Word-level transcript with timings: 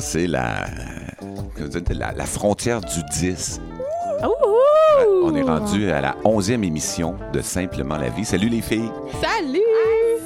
Passé 0.00 0.26
la, 0.26 0.64
la, 1.90 2.12
la 2.12 2.24
frontière 2.24 2.80
du 2.80 3.02
10. 3.12 3.60
Ouh! 4.22 5.26
On 5.26 5.34
est 5.34 5.42
rendu 5.42 5.90
à 5.90 6.00
la 6.00 6.16
11e 6.24 6.64
émission 6.64 7.16
de 7.34 7.42
Simplement 7.42 7.98
la 7.98 8.08
vie. 8.08 8.24
Salut 8.24 8.48
les 8.48 8.62
filles. 8.62 8.90
Salut! 9.20 9.60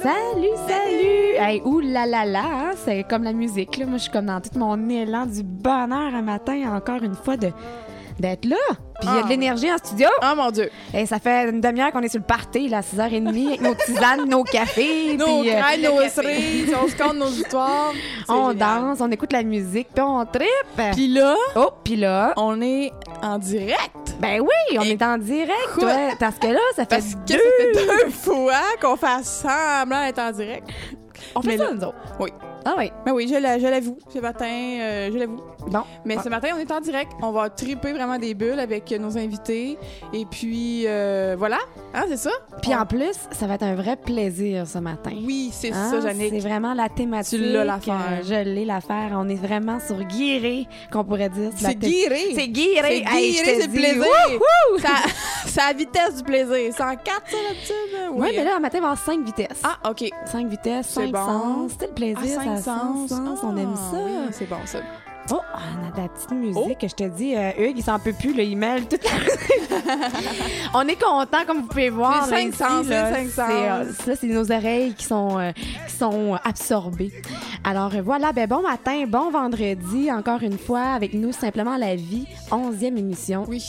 Salut, 0.01 0.55
salut! 0.65 1.35
Hey, 1.37 1.61
ouh 1.65 1.81
là 1.81 2.05
là 2.05 2.23
là, 2.23 2.43
hein, 2.45 2.71
c'est 2.85 3.03
comme 3.03 3.23
la 3.23 3.33
musique. 3.33 3.75
Là. 3.75 3.85
Moi, 3.85 3.97
je 3.97 4.03
suis 4.03 4.11
comme 4.13 4.27
dans 4.27 4.39
tout 4.39 4.57
mon 4.57 4.87
élan 4.87 5.25
du 5.25 5.43
bonheur 5.43 6.15
un 6.15 6.21
matin, 6.21 6.73
encore 6.73 7.03
une 7.03 7.15
fois, 7.15 7.35
de 7.35 7.49
d'être 8.17 8.45
là. 8.45 8.55
Puis 8.99 9.09
il 9.09 9.15
y 9.15 9.17
a 9.17 9.21
de 9.21 9.25
Ah. 9.25 9.29
l'énergie 9.29 9.71
en 9.71 9.77
studio. 9.77 10.07
Oh 10.23 10.35
mon 10.35 10.51
Dieu! 10.51 10.69
Et 10.93 11.05
ça 11.05 11.19
fait 11.19 11.49
une 11.49 11.61
demi-heure 11.61 11.91
qu'on 11.91 12.01
est 12.01 12.09
sur 12.09 12.19
le 12.19 12.25
party, 12.25 12.69
là, 12.69 12.77
à 12.77 12.81
6h30, 12.81 13.47
avec 13.47 13.61
nos 13.61 13.75
tisanes, 13.75 14.25
nos 14.29 14.43
cafés. 14.43 15.17
Nos 15.17 15.41
puis, 15.41 15.51
euh, 15.51 15.59
crêpes, 15.61 15.81
nos 15.83 16.09
cerises, 16.09 16.75
on 16.81 16.87
se 16.87 16.95
compte 16.95 17.15
nos 17.17 17.27
histoires. 17.29 17.91
On 18.29 18.51
génial. 18.51 18.57
danse, 18.57 18.97
on 19.01 19.11
écoute 19.11 19.33
la 19.33 19.43
musique, 19.43 19.89
puis 19.93 20.03
on 20.03 20.25
trippe. 20.25 20.93
Puis 20.93 21.07
là, 21.09 21.35
oh, 21.55 21.69
puis 21.83 21.95
là, 21.97 22.33
on 22.37 22.61
est 22.61 22.91
en 23.21 23.37
direct. 23.37 24.15
ben 24.19 24.39
oui, 24.41 24.77
on 24.79 24.83
Et- 24.83 24.91
est 24.91 25.01
en 25.03 25.17
direct, 25.17 25.77
ouais, 25.81 26.13
parce 26.19 26.37
que 26.39 26.47
là, 26.47 26.59
ça 26.75 26.83
fait 26.85 26.89
Parce 26.95 27.15
que 27.15 27.33
deux... 27.33 27.33
ça 27.37 27.39
fait 27.39 28.05
deux 28.05 28.09
fois 28.11 28.61
qu'on 28.81 28.95
fait 28.95 29.23
semblant 29.23 30.05
d'être 30.05 30.19
en 30.19 30.31
direct. 30.31 30.67
On 31.35 31.41
fait 31.41 31.49
Mais 31.49 31.57
ça, 31.57 31.63
là- 31.65 31.73
nous 31.73 31.83
autres. 31.83 31.95
Oui. 32.19 32.29
Ah 32.67 32.73
oui, 32.77 32.91
Mais 33.05 33.11
oui, 33.11 33.27
je 33.27 33.35
l'avoue. 33.69 33.97
Ce 34.11 34.17
matin, 34.19 34.45
euh, 34.47 35.09
je 35.13 35.17
l'avoue. 35.19 35.39
Bon. 35.67 35.81
Mais 36.05 36.15
Ah. 36.19 36.23
ce 36.23 36.29
matin, 36.29 36.49
on 36.55 36.57
est 36.59 36.71
en 36.71 36.79
direct. 36.81 37.11
On 37.21 37.31
va 37.31 37.49
triper 37.49 37.93
vraiment 37.93 38.17
des 38.17 38.33
bulles 38.33 38.59
avec 38.59 38.91
nos 38.91 39.17
invités. 39.17 39.77
Et 40.13 40.25
puis, 40.25 40.83
euh, 40.87 41.35
voilà. 41.37 41.57
Hein, 41.93 42.05
c'est 42.07 42.17
ça? 42.17 42.31
Puis 42.61 42.71
On- 42.73 42.79
en 42.79 42.85
plus, 42.85 43.15
ça 43.31 43.47
va 43.47 43.55
être 43.55 43.63
un 43.63 43.75
vrai 43.75 43.95
plaisir 43.95 44.67
ce 44.67 44.77
matin. 44.79 45.11
Oui, 45.25 45.49
c'est 45.53 45.71
Hein, 45.71 45.89
ça, 45.91 46.01
Jannick. 46.01 46.29
C'est 46.33 46.39
vraiment 46.47 46.73
la 46.73 46.89
thématique. 46.89 47.39
Tu 47.39 47.45
l'as 47.45 47.63
l'affaire. 47.65 47.95
euh, 48.11 48.23
je 48.23 48.43
l'ai 48.49 48.65
l'affaire. 48.65 49.11
On 49.13 49.27
est 49.29 49.35
vraiment 49.35 49.79
sur 49.79 49.97
guiré, 50.03 50.67
qu'on 50.91 51.03
pourrait 51.03 51.29
dire. 51.29 51.51
C'est 51.55 51.75
guiré. 51.75 52.33
C'est 52.35 52.47
guiré. 52.47 53.03
C'est 53.05 53.17
guiré, 53.19 53.61
c'est 53.61 53.67
plaisir. 53.71 53.97
wouhou! 53.99 54.79
Ça- 54.79 54.89
C'est 55.45 55.61
à 55.61 55.67
la 55.67 55.73
vitesse 55.73 56.15
du 56.17 56.23
plaisir. 56.23 56.73
C'est 56.75 56.83
en 56.83 56.95
4, 56.95 57.21
ça, 57.27 57.37
d'habitude? 57.47 58.11
Oui, 58.13 58.27
mais 58.35 58.43
là, 58.43 58.57
en 58.57 58.59
matin, 58.59 58.77
il 58.79 58.81
va 58.81 58.87
avoir 58.89 59.05
5 59.05 59.23
vitesses. 59.23 59.61
Ah, 59.63 59.89
OK. 59.89 60.09
5 60.25 60.47
vitesses, 60.47 60.87
C'est 60.87 61.01
5 61.05 61.11
bon. 61.13 61.25
sens. 61.25 61.71
C'est 61.79 61.87
le 61.87 61.93
plaisir, 61.93 62.17
Ah, 62.41 62.57
ça 62.57 62.61
cinq 62.61 63.05
a 63.05 63.07
sens. 63.07 63.39
on 63.43 63.55
aime 63.55 63.73
Ah, 63.73 63.91
ça. 63.91 63.97
oui, 64.03 64.11
c'est 64.31 64.49
bon, 64.49 64.57
ça. 64.65 64.79
Oh, 65.31 65.39
on 65.55 65.87
a 65.87 65.91
de 65.91 65.97
la 66.01 66.07
petite 66.09 66.31
musique 66.31 66.77
que 66.79 66.87
je 66.87 66.93
te 66.95 67.03
dis. 67.03 67.35
euh, 67.35 67.51
Hugues, 67.57 67.77
il 67.79 67.83
s'en 67.83 67.97
peut 67.99 68.13
plus, 68.13 68.33
là, 68.35 68.43
il 68.43 68.55
mêle 68.57 68.87
toute 68.87 69.03
la... 69.03 69.09
on 70.73 70.81
est 70.87 71.01
content, 71.01 71.45
comme 71.47 71.61
vous 71.61 71.67
pouvez 71.67 71.89
voir. 71.89 72.27
Les 72.29 72.51
cinq 72.51 72.53
sens, 72.53 72.87
là. 72.87 73.09
les 73.19 73.27
cinq 73.29 73.49
euh, 73.49 73.91
ça, 74.05 74.15
c'est 74.15 74.27
nos 74.27 74.51
oreilles 74.51 74.93
qui 74.93 75.05
sont, 75.05 75.39
euh, 75.39 75.51
qui 75.87 75.95
sont 75.95 76.37
absorbées. 76.43 77.11
Alors 77.63 77.93
euh, 77.95 78.01
voilà, 78.03 78.31
ben 78.33 78.47
bon 78.47 78.61
matin, 78.61 79.05
bon 79.07 79.31
vendredi, 79.31 80.11
encore 80.11 80.43
une 80.43 80.57
fois, 80.59 80.81
avec 80.93 81.13
nous, 81.13 81.31
Simplement 81.31 81.75
la 81.77 81.95
vie, 81.95 82.27
11e 82.51 82.97
émission. 82.97 83.45
Oui. 83.47 83.63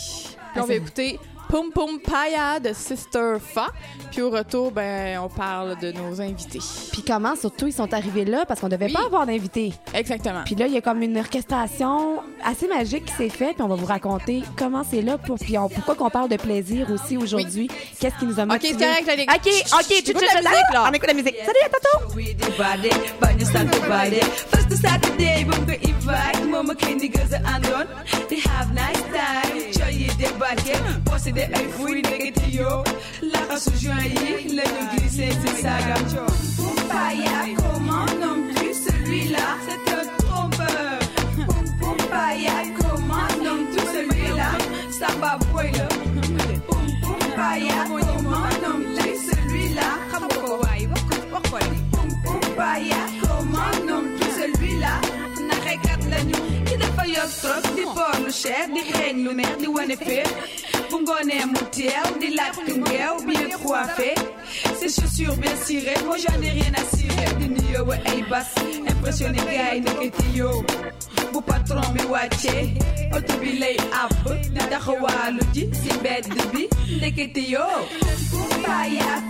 On 0.57 0.61
Ah, 0.63 0.67
va 0.67 0.75
écouter 0.75 1.19
Pum 1.49 1.71
Pum 1.73 1.99
Paya 2.01 2.59
de 2.61 2.73
Sister 2.73 3.35
Fa. 3.41 3.69
Puis 4.11 4.23
au 4.23 4.31
retour, 4.31 4.71
ben, 4.73 5.19
on 5.19 5.29
parle 5.29 5.79
de 5.79 5.93
nos 5.93 6.21
invités. 6.21 6.59
Puis 6.93 7.03
comment, 7.07 7.37
surtout, 7.37 7.67
ils 7.67 7.73
sont 7.73 7.93
arrivés 7.93 8.25
là? 8.25 8.45
Parce 8.47 8.61
qu'on 8.61 8.69
devait 8.69 8.87
Oui. 8.87 8.93
pas 8.93 9.05
avoir 9.07 9.27
d'invités. 9.27 9.73
Exactement. 9.95 10.43
Puis 10.45 10.55
là, 10.55 10.67
il 10.67 10.73
y 10.73 10.77
a 10.77 10.81
comme 10.81 11.03
une 11.03 11.17
orchestration 11.19 12.21
assez 12.45 12.67
magique 12.69 13.05
qui 13.07 13.13
s'est 13.13 13.29
faite, 13.29 13.55
puis 13.57 13.63
on 13.63 13.69
va 13.69 13.75
vous 13.77 13.87
raconter 13.87 14.43
comment 14.57 14.83
c'est 14.89 15.03
là, 15.03 15.19
pour, 15.19 15.37
puis 15.39 15.57
on- 15.59 15.69
pourquoi 15.69 15.95
qu'on 15.95 16.11
parle 16.11 16.29
de 16.29 16.37
plaisir 16.37 16.91
aussi 16.91 17.17
aujourd'hui. 17.17 17.69
Qu'est-ce 18.01 18.17
qui 18.19 18.27
nous 18.27 18.39
a 18.41 18.45
OK, 18.45 18.53
motivés? 18.53 18.77
c'est 18.79 18.87
correct, 18.87 19.07
Jannick. 19.07 19.31
OK, 19.31 19.53
OK, 19.75 19.87
tu 20.05 20.11
Écoute 20.11 20.23
la 20.35 20.41
musique, 20.51 20.73
là. 20.73 20.85
On 20.89 20.93
écoute 20.93 21.09
la 21.09 21.15
musique. 21.15 21.37
Salut, 21.45 21.59
à 21.65 21.69
tantôt! 21.69 23.17
de 31.37 31.43
ay 31.59 31.69
fuy 31.77 32.01
glissé 34.93 35.29
Pumpaya 36.57 37.39
comme 37.57 37.91
un 37.91 38.23
homme 38.27 38.45
plus 38.55 38.75
celui-là 38.87 39.47
c'est 39.67 39.87
un 39.99 40.05
trompeur. 40.23 40.99
Pumpaya 41.81 42.57
comme 42.79 43.11
un 43.11 43.47
homme 43.49 43.67
celui-là 43.95 44.51
ça 44.99 45.09
va 45.21 45.39
poil 45.53 45.73
Pumpaya 47.03 47.81
comme 47.91 48.33
un 48.45 48.57
homme 48.69 48.87
celui-là 49.29 49.89
xam 50.11 50.25
ko 50.41 50.61
waay 50.63 50.89
homme 53.91 54.09
celui-là 54.39 54.95
ki 57.07 57.13
dafa 57.13 57.19
yor 57.19 57.29
trop 57.41 57.65
di 57.77 57.85
boor 57.95 58.17
lu 58.25 58.31
cher 58.33 58.67
di 58.75 58.83
xeeñ 58.91 59.17
lu 59.25 59.33
neex 59.39 59.55
di 59.63 59.69
wane 59.75 59.97
féet 60.07 60.29
bu 60.91 60.97
ngoonee 61.03 61.45
mu 61.53 61.61
di 61.79 61.89
coiffé 63.63 64.11
ses 64.79 64.93
chaussures 64.97 65.37
bien 65.43 65.57
cirées 65.65 66.01
moi 66.07 66.17
j'en 66.23 66.41
ai 66.43 66.51
rien 66.51 66.73
à 66.75 66.85
cirer. 66.97 67.27
Di 67.39 67.49
ay 68.11 68.23
bas 68.31 68.49
impressionné 68.91 69.39
patron 71.49 71.87
bi 71.95 73.51
lay 73.63 73.77
àbb 74.03 74.25
di 74.55 74.65
ji 75.55 75.65
bi 76.53 76.69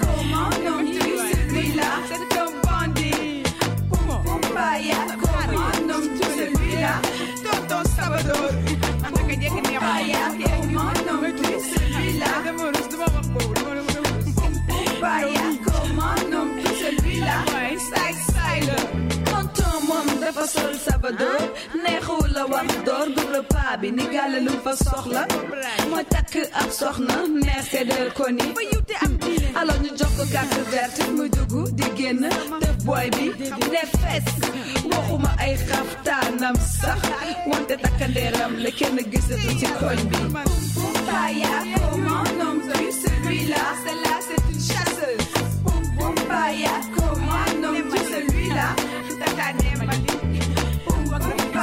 comment 0.01 0.55
nommes-tu 0.65 1.11
celui-là 1.29 1.91
C'est 2.09 2.39
un 2.39 2.51
bandit. 2.65 3.43
Nommes-tu 4.25 5.26
Maria, 6.87 7.01
tonton 7.43 7.85
Salvador. 7.97 8.51
Comment 10.67 10.93
nommer 11.07 11.33
celui-là? 11.59 12.27
Comment 15.65 16.19
nommer 16.31 16.65
celui-là? 16.81 17.45
Sex 17.79 18.27
Silent. 18.33 19.06
Dafa 20.27 20.45
sol 20.47 20.75
Salvador 20.75 21.41
neexul 21.83 22.35
comment 41.79 42.25
nommes-tu 42.39 42.87
celui-là. 43.05 43.63
C'est 43.83 43.99
une 44.53 44.61
comment 46.97 47.49
nommes-tu 47.63 47.99
celui-là 48.13 48.69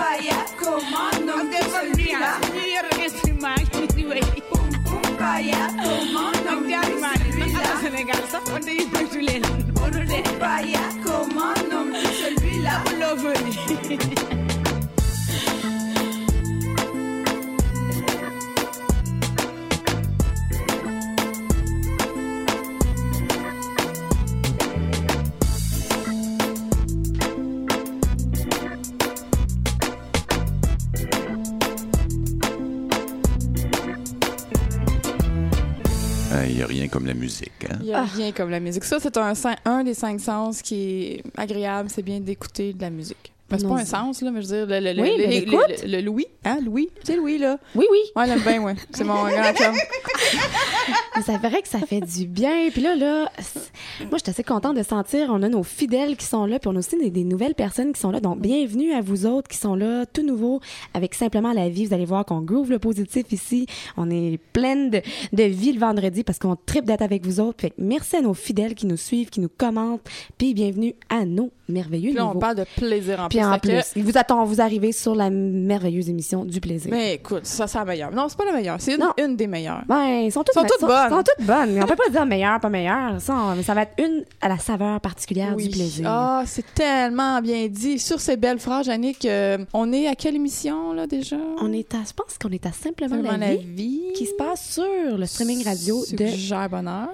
paya, 0.00 0.46
comando 0.58 1.34
un 1.34 1.52
servirá. 1.52 2.40
Yo 2.42 2.88
creo 2.88 3.00
que 3.00 3.06
estoy 3.06 3.32
mal. 3.32 3.60
Pum 3.70 3.86
pum 4.84 5.16
paya, 5.18 5.68
comando 5.82 6.58
un 6.58 6.70
servirá. 6.70 7.80
No 7.80 7.86
en 7.86 7.94
el 7.94 8.04
garza, 8.06 8.40
ponte 8.40 8.74
y 8.74 8.86
ponte 8.86 9.18
y 9.18 9.22
lena. 9.22 9.48
Pum 9.74 10.38
paya, 10.38 10.82
comando 11.04 11.82
un 11.82 11.92
servirá. 12.20 12.82
Pum 12.84 12.98
lo 12.98 14.39
il 36.48 36.56
n'y 36.56 36.62
a 36.62 36.66
rien 36.66 36.88
comme 36.88 37.06
la 37.06 37.14
musique. 37.14 37.52
Hein? 37.70 37.76
Il 37.80 37.86
n'y 37.86 37.94
a 37.94 38.02
Ah. 38.02 38.04
rien 38.16 38.32
comme 38.32 38.50
la 38.50 38.60
musique. 38.60 38.84
Ça, 38.84 38.98
c'est 39.00 39.16
un, 39.16 39.32
un 39.64 39.84
des 39.84 39.94
cinq 39.94 40.20
sens 40.20 40.62
qui 40.62 41.02
est 41.04 41.22
agréable. 41.36 41.88
C'est 41.92 42.02
bien 42.02 42.20
d'écouter 42.20 42.72
de 42.72 42.80
la 42.80 42.90
musique. 42.90 43.32
C'est 43.52 43.66
pas 43.66 43.74
un 43.74 43.84
sens, 43.84 44.22
là, 44.22 44.30
mais 44.30 44.42
je 44.42 44.46
veux 44.46 44.64
dire, 44.64 44.66
le, 44.68 44.78
le, 44.78 44.92
le- 44.92 45.02
Oui, 45.02 45.14
le- 45.18 45.24
le- 45.24 45.30
l'écoute. 45.30 45.82
le- 45.84 45.88
le 45.96 46.00
Louis. 46.02 46.26
Hein, 46.44 46.58
Louis? 46.64 46.88
Tu 47.00 47.06
sais, 47.12 47.16
Louis, 47.16 47.36
là? 47.36 47.58
Oui, 47.74 47.84
oui. 47.90 47.98
Ouais, 48.14 48.22
elle 48.24 48.30
aime 48.30 48.40
bien, 48.42 48.62
ouais. 48.62 48.76
C'est 48.92 49.02
mon 49.02 49.14
grand 49.14 49.52
chum. 49.54 49.74
Mais 51.16 51.22
c'est 51.22 51.36
vrai 51.38 51.60
que 51.62 51.68
ça 51.68 51.78
fait 51.80 52.00
du 52.00 52.26
bien. 52.26 52.68
Puis 52.72 52.80
là, 52.82 52.94
là, 52.96 53.30
moi, 54.08 54.12
je 54.18 54.18
suis 54.18 54.30
assez 54.30 54.42
contente 54.44 54.76
de 54.76 54.82
sentir, 54.82 55.28
on 55.30 55.42
a 55.42 55.48
nos 55.48 55.62
fidèles 55.62 56.16
qui 56.16 56.24
sont 56.26 56.46
là, 56.46 56.58
puis 56.58 56.68
on 56.68 56.76
a 56.76 56.78
aussi 56.78 56.96
des, 56.98 57.10
des 57.10 57.24
nouvelles 57.24 57.54
personnes 57.54 57.92
qui 57.92 58.00
sont 58.00 58.10
là. 58.10 58.20
Donc, 58.20 58.40
bienvenue 58.40 58.92
à 58.92 59.00
vous 59.00 59.26
autres 59.26 59.48
qui 59.48 59.58
sont 59.58 59.74
là, 59.74 60.06
tout 60.06 60.22
nouveau, 60.24 60.60
avec 60.94 61.14
Simplement 61.14 61.52
la 61.52 61.68
vie. 61.68 61.86
Vous 61.86 61.94
allez 61.94 62.04
voir 62.06 62.24
qu'on 62.24 62.40
groove 62.40 62.70
le 62.70 62.78
positif 62.78 63.24
ici. 63.32 63.66
On 63.96 64.10
est 64.10 64.38
pleine 64.52 64.90
de, 64.90 65.02
de 65.32 65.42
vie 65.44 65.72
le 65.72 65.80
vendredi 65.80 66.24
parce 66.24 66.38
qu'on 66.38 66.56
tripe 66.56 66.84
d'être 66.84 67.02
avec 67.02 67.24
vous 67.26 67.40
autres. 67.40 67.60
Fait 67.60 67.70
que 67.70 67.74
merci 67.78 68.16
à 68.16 68.22
nos 68.22 68.34
fidèles 68.34 68.74
qui 68.74 68.86
nous 68.86 68.96
suivent, 68.96 69.28
qui 69.30 69.40
nous 69.40 69.50
commentent, 69.50 70.00
puis 70.38 70.54
bienvenue 70.54 70.94
à 71.08 71.24
nos 71.24 71.50
merveilleux 71.68 72.10
Puis 72.10 72.16
là, 72.18 72.26
on 72.26 72.36
parle 72.38 72.56
de 72.56 72.64
plaisir 72.76 73.20
en 73.20 73.28
Puis 73.28 73.38
plus. 73.38 73.46
en 73.46 73.52
Fait 73.54 73.60
que- 73.60 73.92
plus, 73.92 74.02
vous 74.02 74.16
attend, 74.18 74.44
vous 74.44 74.60
arrivez 74.60 74.92
sur 74.92 75.14
la 75.14 75.30
merveilleuse 75.30 76.08
émission 76.08 76.44
du 76.44 76.60
plaisir. 76.60 76.90
Mais 76.90 77.14
écoute, 77.14 77.46
ça, 77.46 77.66
c'est 77.66 77.78
la 77.78 77.84
meilleure. 77.84 78.10
Non, 78.12 78.26
c'est 78.28 78.36
pas 78.38 78.44
la 78.46 78.52
meilleure. 78.52 78.76
C'est 78.80 78.98
une 79.18 79.36
des 79.36 79.46
meilleures. 79.46 79.82
Ben, 79.86 80.19
ils 80.26 80.32
sont 80.32 80.42
toutes, 80.44 80.54
Sont 80.54 80.62
toutes 80.62 80.80
bonnes. 80.88 81.08
Sont 81.10 81.22
toutes 81.36 81.46
bonnes. 81.46 81.72
Mais 81.74 81.82
on 81.82 81.86
peut 81.86 81.96
pas 81.96 82.08
dire 82.10 82.24
meilleure, 82.26 82.60
pas 82.60 82.68
meilleure. 82.68 83.20
Ça, 83.20 83.34
on- 83.34 83.62
ça 83.62 83.74
va 83.74 83.82
être 83.82 83.92
une 83.98 84.24
à 84.40 84.48
la 84.48 84.58
saveur 84.58 85.00
particulière 85.00 85.52
Oui. 85.56 85.64
du 85.64 85.70
plaisir. 85.70 86.06
Ah, 86.08 86.42
c'est 86.46 86.64
tellement 86.74 87.40
bien 87.40 87.66
dit. 87.68 87.98
Sur 87.98 88.20
ces 88.20 88.36
belles 88.36 88.58
phrases, 88.58 88.88
Annick, 88.88 89.24
euh, 89.24 89.58
on 89.74 89.92
est 89.92 90.06
à 90.06 90.14
quelle 90.14 90.36
émission, 90.36 90.92
là, 90.92 91.06
déjà? 91.06 91.36
On 91.60 91.72
est 91.72 91.94
à, 91.94 91.98
je 92.06 92.12
pense 92.12 92.38
qu'on 92.40 92.50
est 92.50 92.64
à 92.66 92.72
simplement 92.72 93.16
Simplement 93.16 93.36
la, 93.36 93.54
vie, 93.54 93.64
vie. 93.66 94.12
qui 94.14 94.26
se 94.26 94.34
passe 94.34 94.72
sur 94.74 95.18
le 95.18 95.26
streaming 95.26 95.64
radio 95.64 96.00
de. 96.12 96.26
Suggère 96.26 96.68
bonheur. 96.68 97.08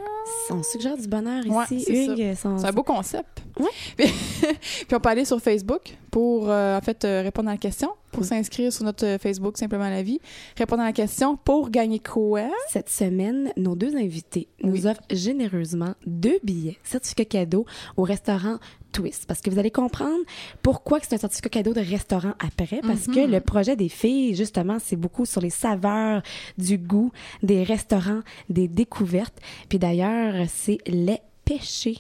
On 0.51 0.63
suggère 0.63 0.97
du 0.97 1.07
bonheur 1.07 1.45
Ouais, 1.47 1.65
ici. 1.71 2.19
son- 2.41 2.59
C'est 2.59 2.67
un 2.67 2.73
beau 2.73 2.83
concept. 2.83 3.43
Ouais. 3.59 3.71
Puis, 3.97 4.07
puis 4.87 4.95
on 4.97 5.01
peut 5.01 5.09
aller 5.09 5.25
sur 5.25 5.41
Facebook 5.41 5.97
pour, 6.11 6.51
euh, 6.51 6.77
en 6.77 6.81
fait, 6.81 7.05
euh, 7.05 7.23
répondre 7.23 7.49
à 7.49 7.53
la 7.53 7.59
question, 7.59 7.91
pour 8.13 8.25
s'inscrire 8.25 8.73
sur 8.73 8.85
notre 8.85 9.05
euh, 9.07 9.19
Facebook 9.19 9.57
Simplement 9.59 9.89
la 9.89 10.03
vie, 10.03 10.21
répondre 10.57 10.83
à 10.83 10.87
la 10.87 10.93
question 10.93 11.37
pour 11.37 11.71
gagner 11.71 11.99
quoi? 11.99 12.49
Cette 12.69 12.89
semaine, 12.91 13.53
nos 13.57 13.75
deux 13.75 13.97
invités 13.97 14.49
nous 14.63 14.73
Oui. 14.73 14.87
offrent 14.87 15.03
généreusement 15.11 15.95
deux 16.07 16.39
billets, 16.45 16.79
certificat 16.85 17.25
cadeau 17.25 17.67
au 17.97 18.03
restaurant 18.03 18.59
Twist. 18.93 19.27
Parce 19.27 19.41
que 19.43 19.51
vous 19.51 19.59
allez 19.59 19.71
comprendre 19.71 20.21
pourquoi 20.63 20.99
c'est 21.03 21.15
un 21.15 21.19
certificat 21.19 21.49
cadeau 21.51 21.75
de 21.75 21.81
restaurant 21.81 22.33
après. 22.39 22.81
Parce 22.83 23.07
que 23.07 23.27
Mhm. 23.27 23.31
le 23.31 23.41
projet 23.41 23.77
des 23.77 23.91
filles, 23.91 24.35
justement, 24.35 24.79
c'est 24.83 24.97
beaucoup 24.97 25.27
sur 25.27 25.41
les 25.43 25.51
saveurs 25.51 26.23
du 26.57 26.79
goût, 26.79 27.11
des 27.43 27.63
restaurants, 27.63 28.21
des 28.49 28.69
découvertes. 28.69 29.39
Puis 29.69 29.79
d'ailleurs, 29.79 30.47
c'est 30.49 30.79
les 30.87 31.19
péchés. 31.45 31.99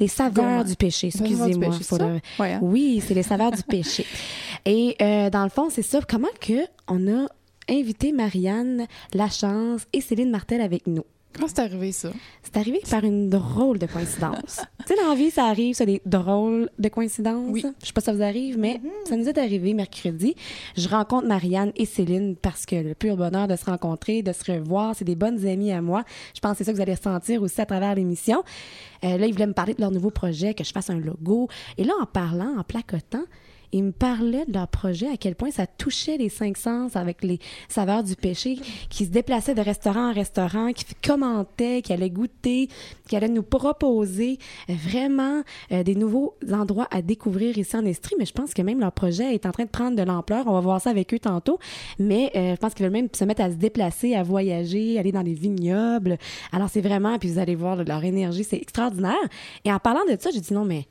Les 0.00 0.08
saveurs 0.08 0.64
du 0.64 0.76
péché, 0.76 1.08
excusez-moi. 1.08 1.70
le- 2.08 2.20
Ouais, 2.42 2.52
hein? 2.54 2.58
Oui, 2.62 3.02
c'est 3.06 3.14
les 3.14 3.22
saveurs 3.22 3.50
du 3.52 3.62
péché. 3.62 4.06
Et 4.64 4.96
euh, 5.02 5.30
dans 5.30 5.44
le 5.44 5.50
fond, 5.50 5.68
c'est 5.70 5.82
ça. 5.82 6.00
Comment 6.08 6.28
que 6.40 6.64
on 6.88 7.06
a 7.12 7.26
invité 7.68 8.12
Marianne 8.12 8.86
Lachance 9.14 9.82
et 9.92 10.00
Céline 10.00 10.30
Martel 10.30 10.60
avec 10.60 10.86
nous? 10.86 11.04
Comment 11.34 11.48
c'est 11.48 11.60
arrivé, 11.60 11.92
ça? 11.92 12.10
C'est 12.42 12.56
arrivé 12.56 12.80
par 12.90 13.04
une 13.04 13.30
drôle 13.30 13.78
de 13.78 13.86
coïncidence. 13.86 14.60
tu 14.86 14.94
sais, 14.94 15.00
dans 15.00 15.08
la 15.08 15.14
vie, 15.14 15.30
ça 15.30 15.46
arrive, 15.46 15.74
ça, 15.74 15.86
des 15.86 16.02
drôles 16.04 16.68
de 16.78 16.88
coïncidences. 16.88 17.50
Oui. 17.50 17.64
Je 17.80 17.86
sais 17.86 17.92
pas 17.92 18.00
si 18.00 18.06
ça 18.06 18.12
vous 18.12 18.22
arrive, 18.22 18.58
mais 18.58 18.80
ça 19.06 19.16
nous 19.16 19.28
est 19.28 19.38
arrivé 19.38 19.72
mercredi. 19.72 20.34
Je 20.76 20.88
rencontre 20.88 21.26
Marianne 21.26 21.72
et 21.76 21.86
Céline 21.86 22.36
parce 22.36 22.66
que 22.66 22.76
le 22.76 22.94
pur 22.94 23.16
bonheur 23.16 23.48
de 23.48 23.56
se 23.56 23.64
rencontrer, 23.64 24.22
de 24.22 24.32
se 24.32 24.52
revoir, 24.52 24.94
c'est 24.94 25.04
des 25.04 25.16
bonnes 25.16 25.46
amies 25.46 25.72
à 25.72 25.80
moi. 25.80 26.04
Je 26.34 26.40
pense 26.40 26.52
que 26.52 26.58
c'est 26.58 26.64
ça 26.64 26.72
que 26.72 26.76
vous 26.76 26.82
allez 26.82 26.94
ressentir 26.94 27.42
aussi 27.42 27.60
à 27.60 27.66
travers 27.66 27.94
l'émission. 27.94 28.42
Euh, 29.04 29.16
là, 29.16 29.26
ils 29.26 29.32
voulaient 29.32 29.46
me 29.46 29.54
parler 29.54 29.74
de 29.74 29.80
leur 29.80 29.90
nouveau 29.90 30.10
projet, 30.10 30.54
que 30.54 30.64
je 30.64 30.72
fasse 30.72 30.90
un 30.90 30.98
logo. 30.98 31.48
Et 31.78 31.84
là, 31.84 31.94
en 32.00 32.06
parlant, 32.06 32.58
en 32.58 32.62
placotant, 32.62 33.24
ils 33.72 33.84
me 33.84 33.92
parlaient 33.92 34.44
de 34.46 34.52
leur 34.52 34.68
projet, 34.68 35.08
à 35.08 35.16
quel 35.16 35.34
point 35.34 35.50
ça 35.50 35.66
touchait 35.66 36.16
les 36.16 36.28
cinq 36.28 36.56
sens 36.56 36.96
avec 36.96 37.22
les 37.24 37.38
saveurs 37.68 38.02
du 38.04 38.16
péché, 38.16 38.58
qui 38.90 39.06
se 39.06 39.10
déplaçaient 39.10 39.54
de 39.54 39.60
restaurant 39.60 40.10
en 40.10 40.12
restaurant, 40.12 40.72
qui 40.72 40.84
commentaient, 41.02 41.82
qui 41.82 41.92
allaient 41.92 42.10
goûter, 42.10 42.68
qui 43.08 43.16
allaient 43.16 43.28
nous 43.28 43.42
proposer 43.42 44.38
vraiment 44.68 45.42
euh, 45.72 45.82
des 45.82 45.94
nouveaux 45.94 46.34
endroits 46.52 46.88
à 46.90 47.02
découvrir 47.02 47.56
ici 47.56 47.76
en 47.76 47.84
Estrie. 47.84 48.14
Mais 48.18 48.26
je 48.26 48.32
pense 48.32 48.54
que 48.54 48.62
même 48.62 48.80
leur 48.80 48.92
projet 48.92 49.34
est 49.34 49.46
en 49.46 49.52
train 49.52 49.64
de 49.64 49.70
prendre 49.70 49.96
de 49.96 50.02
l'ampleur. 50.02 50.46
On 50.46 50.52
va 50.52 50.60
voir 50.60 50.80
ça 50.80 50.90
avec 50.90 51.12
eux 51.14 51.18
tantôt. 51.18 51.58
Mais 51.98 52.30
euh, 52.36 52.52
je 52.52 52.56
pense 52.56 52.74
qu'ils 52.74 52.84
veulent 52.84 52.92
même 52.92 53.08
se 53.12 53.24
mettre 53.24 53.42
à 53.42 53.50
se 53.50 53.56
déplacer, 53.56 54.14
à 54.14 54.22
voyager, 54.22 54.98
aller 54.98 55.12
dans 55.12 55.22
des 55.22 55.34
vignobles. 55.34 56.18
Alors 56.52 56.68
c'est 56.68 56.80
vraiment, 56.80 57.18
puis 57.18 57.30
vous 57.30 57.38
allez 57.38 57.54
voir 57.54 57.76
leur 57.76 58.04
énergie, 58.04 58.44
c'est 58.44 58.56
extraordinaire. 58.56 59.14
Et 59.64 59.72
en 59.72 59.78
parlant 59.78 60.04
de 60.04 60.16
ça, 60.18 60.30
j'ai 60.32 60.40
dit 60.40 60.52
non, 60.52 60.64
mais 60.64 60.86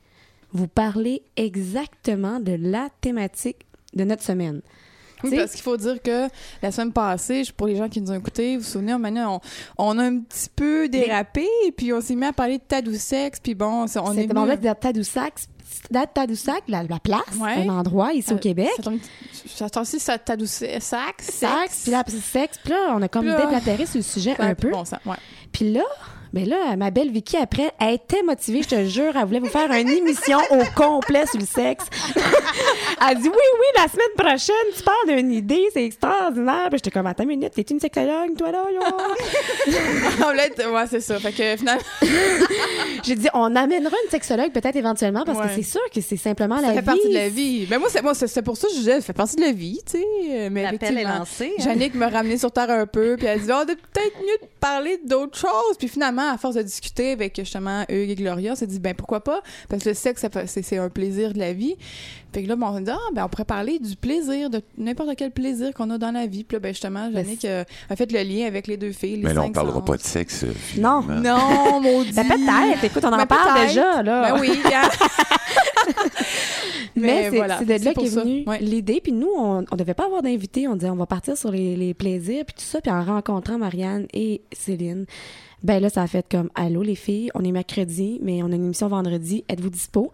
vous 0.52 0.68
parlez 0.68 1.22
exactement 1.36 2.40
de 2.40 2.56
la 2.60 2.88
thématique 3.00 3.66
de 3.94 4.04
notre 4.04 4.22
semaine. 4.22 4.60
Oui, 5.24 5.36
parce 5.36 5.52
qu'il 5.52 5.62
faut 5.62 5.76
dire 5.76 6.02
que 6.02 6.26
la 6.62 6.72
semaine 6.72 6.92
passée, 6.92 7.42
pour 7.56 7.68
les 7.68 7.76
gens 7.76 7.88
qui 7.88 8.00
nous 8.00 8.10
ont 8.10 8.16
écoutés, 8.18 8.56
vous 8.56 8.62
vous 8.64 8.68
souvenez, 8.68 8.92
on, 8.94 9.40
on 9.78 9.98
a 9.98 10.02
un 10.04 10.18
petit 10.18 10.48
peu 10.54 10.88
dérapé, 10.88 11.46
puis 11.76 11.92
on 11.92 12.00
s'est 12.00 12.16
mis 12.16 12.24
à 12.26 12.32
parler 12.32 12.58
de 12.58 12.64
Tadoussex, 12.64 13.38
puis 13.38 13.54
bon, 13.54 13.82
on 13.82 13.84
est 13.84 13.88
C'était 14.22 14.34
fait 14.34 14.56
de 14.56 14.72
Tadoussac, 14.72 15.34
date 15.92 16.14
Tadoussac, 16.14 16.64
la, 16.66 16.82
la 16.82 16.98
place, 16.98 17.20
Ouais. 17.40 17.64
un 17.64 17.68
endroit 17.68 18.12
ici 18.14 18.32
au 18.32 18.36
Euh, 18.36 18.38
Québec. 18.40 18.70
Ça 18.76 18.90
ça 19.46 19.70
tombe 19.70 19.82
aussi, 19.82 20.00
ça 20.00 20.18
Tadoussex, 20.18 20.84
sax, 20.84 21.24
Sax, 21.24 21.82
puis 21.84 21.92
là, 21.92 22.02
sexe, 22.08 22.58
puis 22.58 22.72
là, 22.72 22.92
on 22.96 23.02
a 23.02 23.06
comme 23.06 23.24
déblatéré 23.26 23.86
sur 23.86 23.98
le 23.98 24.02
sujet 24.02 24.34
Ça 24.36 24.42
un 24.44 24.56
peu. 24.56 24.70
Bon 24.70 24.84
sang, 24.84 24.98
ouais. 25.06 25.16
Puis 25.52 25.72
là, 25.72 25.84
ben 26.32 26.48
là, 26.48 26.76
ma 26.76 26.90
belle 26.90 27.10
Vicky, 27.10 27.36
après, 27.36 27.70
elle 27.78 27.94
était 27.94 28.22
motivée, 28.22 28.62
je 28.62 28.68
te 28.68 28.84
jure, 28.86 29.12
elle 29.16 29.26
voulait 29.26 29.40
vous 29.40 29.48
faire 29.48 29.70
une 29.70 29.88
émission 29.90 30.38
au 30.50 30.62
complet 30.74 31.24
sur 31.26 31.38
le 31.38 31.44
sexe. 31.46 31.84
elle 33.08 33.18
dit, 33.18 33.28
oui, 33.28 33.34
oui, 33.34 33.66
la 33.76 33.88
semaine 33.88 34.06
prochaine, 34.16 34.54
tu 34.76 34.82
parles 34.82 35.16
d'une 35.18 35.32
idée, 35.32 35.64
c'est 35.72 35.84
extraordinaire. 35.84 36.68
Puis 36.70 36.78
j'étais 36.78 36.90
comme, 36.90 37.06
attends 37.06 37.24
une 37.24 37.28
minute, 37.30 37.52
t'es 37.54 37.62
une 37.62 37.80
sexologue, 37.80 38.36
toi, 38.38 38.50
là, 38.50 38.64
là? 38.72 38.90
Ouais, 40.72 40.84
c'est 40.88 41.00
ça. 41.00 41.18
Fait 41.18 41.32
que 41.32 41.56
finalement, 41.56 41.82
J'ai 43.02 43.14
dit, 43.14 43.28
on 43.34 43.54
amènera 43.56 43.94
une 44.04 44.10
sexologue 44.10 44.52
peut-être 44.52 44.76
éventuellement, 44.76 45.24
parce 45.24 45.38
Ouais. 45.38 45.46
que 45.48 45.54
c'est 45.56 45.62
sûr 45.70 45.80
que 45.94 46.00
c'est 46.00 46.16
simplement 46.16 46.56
ça 46.60 46.68
la 46.68 46.74
fait 46.74 46.80
vie. 46.80 46.86
partie 46.86 47.08
de 47.08 47.14
la 47.14 47.28
vie. 47.28 47.66
Ben 47.66 47.78
moi, 47.78 47.88
c'est 47.90 48.02
moi, 48.02 48.14
c'est 48.14 48.26
c'est 48.28 48.42
pour 48.42 48.56
ça 48.56 48.68
que 48.68 48.74
je 48.74 48.78
disais, 48.78 48.94
ça 48.96 49.00
fait 49.02 49.12
partie 49.12 49.36
de 49.36 49.40
la 49.42 49.52
vie, 49.52 49.80
tu 49.84 49.98
sais. 49.98 50.48
Mais 50.50 50.62
L'appel 50.70 50.96
est 50.98 51.04
lancé. 51.04 51.52
hein. 51.58 51.62
Jannick 51.64 51.94
m'a 51.94 52.08
ramené 52.08 52.38
sur 52.38 52.52
terre 52.52 52.70
un 52.70 52.86
peu, 52.86 53.16
puis 53.18 53.26
elle 53.26 53.40
dit, 53.40 53.50
oh, 53.50 53.64
peut-être 53.66 54.16
mieux 54.20 54.38
de 54.40 54.46
parler 54.62 55.00
d'autres 55.04 55.36
choses. 55.36 55.76
Puis 55.76 55.88
finalement, 55.88 56.30
à 56.30 56.38
force 56.38 56.54
de 56.54 56.62
discuter 56.62 57.10
avec 57.10 57.36
justement 57.36 57.82
Hugues 57.88 58.10
et 58.10 58.14
Gloria, 58.14 58.52
on 58.52 58.54
s'est 58.54 58.68
dit, 58.68 58.78
ben 58.78 58.94
pourquoi 58.94 59.22
pas? 59.22 59.42
Parce 59.68 59.82
que 59.82 59.88
le 59.88 59.94
sexe, 59.94 60.24
c'est 60.46 60.78
un 60.78 60.88
plaisir 60.88 61.34
de 61.34 61.38
la 61.40 61.52
vie. 61.52 61.76
Puis 62.32 62.44
que 62.44 62.48
là, 62.48 62.56
ben, 62.56 62.66
on 62.68 62.76
s'est 62.78 62.82
dit, 62.84 62.90
ah, 62.90 62.98
ben 63.14 63.24
on 63.24 63.28
pourrait 63.28 63.44
parler 63.44 63.78
du 63.78 63.94
plaisir, 63.96 64.50
de 64.50 64.62
n'importe 64.78 65.10
quel 65.16 65.30
plaisir 65.30 65.72
qu'on 65.74 65.90
a 65.90 65.98
dans 65.98 66.10
la 66.12 66.26
vie. 66.26 66.44
Puis 66.44 66.56
là, 66.56 66.60
ben 66.60 66.70
justement, 66.72 67.10
Jannick 67.12 67.44
euh, 67.44 67.64
a 67.90 67.96
fait 67.96 68.10
le 68.10 68.22
lien 68.22 68.46
avec 68.46 68.66
les 68.66 68.76
deux 68.76 68.92
filles. 68.92 69.16
Les 69.16 69.22
Mais 69.24 69.34
là, 69.34 69.42
on 69.42 69.44
cinq 69.44 69.54
parlera 69.54 69.84
pas 69.84 69.96
de 69.96 70.02
sexe. 70.02 70.44
euh, 70.44 70.52
Non. 70.78 71.02
finalement. 71.02 71.38
Non, 71.38 71.80
maudit. 71.82 72.12
Ben 72.12 72.24
peut-être, 72.24 72.84
écoute, 72.84 73.04
on 73.04 73.12
en 73.12 73.16
Ben, 73.18 73.26
parle 73.26 73.54
peut-être. 73.54 73.68
déjà, 73.68 74.02
là. 74.02 74.32
Ben 74.32 74.40
oui, 74.40 74.50
hein. 74.74 74.88
Mais, 76.94 77.06
Mais 77.06 77.30
c'est 77.30 77.36
voilà, 77.36 77.58
c'est 77.58 77.64
de 77.80 77.84
là 77.84 77.94
qu'est 77.94 78.08
venue 78.08 78.44
Ouais. 78.46 78.58
l'idée. 78.60 79.00
Puis 79.02 79.12
nous, 79.12 79.30
on, 79.36 79.64
on 79.70 79.76
devait 79.76 79.94
pas 79.94 80.04
avoir 80.06 80.22
d'invités. 80.22 80.68
On 80.68 80.74
disait, 80.76 80.90
on 80.90 80.96
va 80.96 81.06
partir 81.06 81.36
sur 81.36 81.50
les, 81.50 81.76
les 81.76 81.94
plaisirs, 81.94 82.44
puis 82.44 82.54
tout 82.54 82.62
ça. 82.64 82.80
Puis 82.80 82.90
en 82.90 83.02
rencontrant 83.04 83.58
Marianne 83.58 84.06
et 84.12 84.42
Céline, 84.52 85.06
ben 85.62 85.80
là, 85.80 85.88
ça 85.88 86.02
a 86.02 86.06
fait 86.06 86.26
comme, 86.30 86.50
allô 86.54 86.82
les 86.82 86.94
filles, 86.94 87.30
on 87.34 87.44
est 87.44 87.52
mercredi, 87.52 88.18
mais 88.22 88.42
on 88.42 88.46
a 88.46 88.54
une 88.56 88.64
émission 88.66 88.88
vendredi. 88.88 89.44
Êtes-vous 89.48 89.70
dispo? 89.70 90.12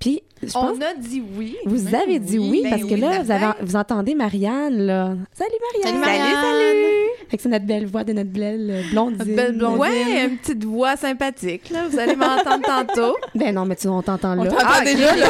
Puis, 0.00 0.22
je 0.42 0.50
pense 0.50 0.78
On 0.78 0.80
a 0.80 0.94
dit 0.98 1.22
oui. 1.36 1.56
vous 1.66 1.94
avez 1.94 2.18
dit 2.18 2.38
oui, 2.38 2.62
ben 2.64 2.70
parce 2.70 2.82
que 2.84 2.94
oui, 2.94 3.00
là, 3.00 3.20
vous, 3.20 3.30
avez, 3.30 3.40
certain. 3.44 3.56
vous 3.64 3.76
entendez 3.76 4.14
Marianne, 4.14 4.78
là. 4.86 5.14
Salut 5.34 5.50
Marianne! 5.60 5.82
Salut, 5.84 5.98
Marianne. 5.98 6.42
salut. 6.42 6.86
Fait 7.28 7.36
que 7.36 7.42
c'est 7.42 7.48
notre 7.50 7.66
belle 7.66 7.86
voix 7.86 8.02
de 8.02 8.12
notre 8.14 8.30
belle 8.30 8.70
euh, 8.70 8.82
blondine. 8.90 9.18
Notre 9.18 9.36
belle 9.36 9.52
blondine. 9.58 9.78
Ouais, 9.78 10.24
une 10.24 10.38
petite 10.38 10.64
voix 10.64 10.96
sympathique, 10.96 11.68
là. 11.68 11.86
Vous 11.88 11.98
allez 11.98 12.16
m'entendre 12.16 12.62
tantôt. 12.64 13.16
Ben 13.34 13.54
non, 13.54 13.66
mais 13.66 13.76
tu 13.76 13.86
on 13.88 14.00
t'entend 14.02 14.36
On 14.38 14.42
là. 14.44 14.50
t'entend 14.50 14.64
Ah, 14.66 14.84
déjà, 14.84 15.14
là. 15.14 15.28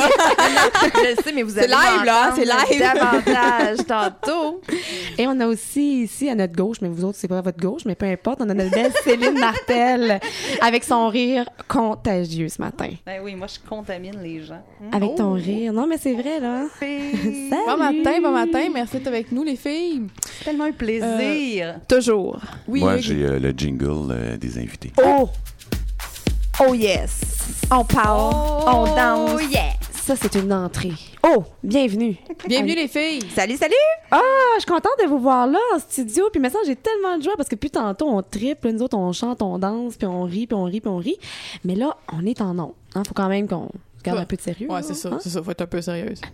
Je 0.94 1.22
sais, 1.22 1.32
mais 1.34 1.42
vous 1.42 1.50
C'est 1.50 1.64
allez 1.64 1.96
live, 1.96 2.04
là, 2.06 2.32
c'est 2.36 2.46
m'entendre 2.46 2.70
live. 2.70 2.80
davantage 2.80 3.78
tantôt. 3.86 4.60
Et 5.18 5.26
on 5.26 5.38
a 5.40 5.46
aussi 5.48 6.04
ici 6.04 6.30
à 6.30 6.34
notre 6.36 6.54
gauche, 6.54 6.76
mais 6.80 6.88
vous 6.88 7.04
autres, 7.04 7.18
c'est 7.20 7.28
pas 7.28 7.38
à 7.38 7.42
votre 7.42 7.58
gauche, 7.58 7.82
mais 7.84 7.94
peu 7.96 8.06
importe, 8.06 8.40
on 8.40 8.48
a 8.48 8.54
notre 8.54 8.70
belle 8.70 8.92
Céline 9.04 9.38
Martel 9.38 10.20
avec 10.62 10.84
son 10.84 11.08
rire 11.08 11.44
contagieux 11.68 12.48
ce 12.48 12.62
matin. 12.62 12.88
Ben 13.04 13.20
oui, 13.22 13.34
moi, 13.34 13.48
je 13.48 13.58
contamine 13.68 14.22
les 14.22 14.42
gens. 14.42 14.59
Hmm. 14.80 14.94
Avec 14.94 15.14
ton 15.16 15.32
rire. 15.32 15.72
Non, 15.72 15.86
mais 15.86 15.98
c'est 15.98 16.14
vrai, 16.14 16.40
là. 16.40 16.66
C'est 16.78 16.98
Salut. 17.50 17.62
Bon 17.66 17.76
matin, 17.76 18.20
bon 18.22 18.32
matin. 18.32 18.68
Merci 18.72 18.98
d'être 18.98 19.08
avec 19.08 19.32
nous, 19.32 19.44
les 19.44 19.56
filles. 19.56 20.02
tellement 20.44 20.64
un 20.64 20.72
plaisir. 20.72 21.80
Toujours. 21.88 22.40
Oui, 22.66 22.80
Moi, 22.80 22.98
j'ai 22.98 23.24
euh, 23.24 23.38
le 23.38 23.50
jingle 23.50 24.10
euh, 24.10 24.36
des 24.36 24.58
invités. 24.58 24.92
Oh! 25.02 25.28
Oh 26.66 26.74
yes! 26.74 27.20
On 27.70 27.84
parle, 27.84 28.34
on 28.66 28.84
danse. 28.94 29.30
Oh, 29.34 29.40
yeah! 29.50 29.72
ça, 30.16 30.16
c'est 30.16 30.40
une 30.40 30.52
entrée. 30.52 30.92
Oh, 31.22 31.44
bienvenue. 31.62 32.16
Bienvenue 32.48 32.74
les 32.74 32.88
filles! 32.88 33.22
Salut, 33.32 33.56
salut! 33.56 33.74
Ah, 34.10 34.18
je 34.56 34.60
suis 34.62 34.66
contente 34.70 34.92
de 35.00 35.06
vous 35.06 35.20
voir 35.20 35.46
là 35.46 35.58
en 35.74 35.78
studio. 35.78 36.24
Puis 36.32 36.40
maintenant, 36.40 36.60
j'ai 36.66 36.74
tellement 36.74 37.16
de 37.16 37.22
joie 37.22 37.34
parce 37.36 37.48
que 37.48 37.54
depuis 37.54 37.70
tantôt, 37.70 38.08
on 38.08 38.20
triple, 38.22 38.70
nous 38.72 38.82
autres, 38.82 38.96
on 38.96 39.12
chante, 39.12 39.40
on 39.40 39.58
danse, 39.58 39.96
puis 39.96 40.08
on 40.08 40.24
rit, 40.24 40.48
puis 40.48 40.56
on 40.56 40.64
rit, 40.64 40.80
puis 40.80 40.90
on 40.90 40.96
rit. 40.96 41.16
Mais 41.64 41.76
là, 41.76 41.96
on 42.12 42.26
est 42.26 42.40
en 42.40 42.54
nom. 42.54 42.74
Hein, 42.96 43.02
faut 43.06 43.14
quand 43.14 43.28
même 43.28 43.46
qu'on 43.46 43.68
garde 44.04 44.18
un 44.18 44.24
peu 44.24 44.36
de 44.36 44.40
sérieux. 44.42 44.68
Ouais, 44.70 44.82
c'est 44.82 44.94
ça, 44.94 45.10
hein? 45.10 45.18
c'est 45.22 45.30
ça, 45.30 45.42
faut 45.42 45.50
être 45.50 45.60
un 45.62 45.66
peu 45.66 45.80
sérieuse. 45.80 46.20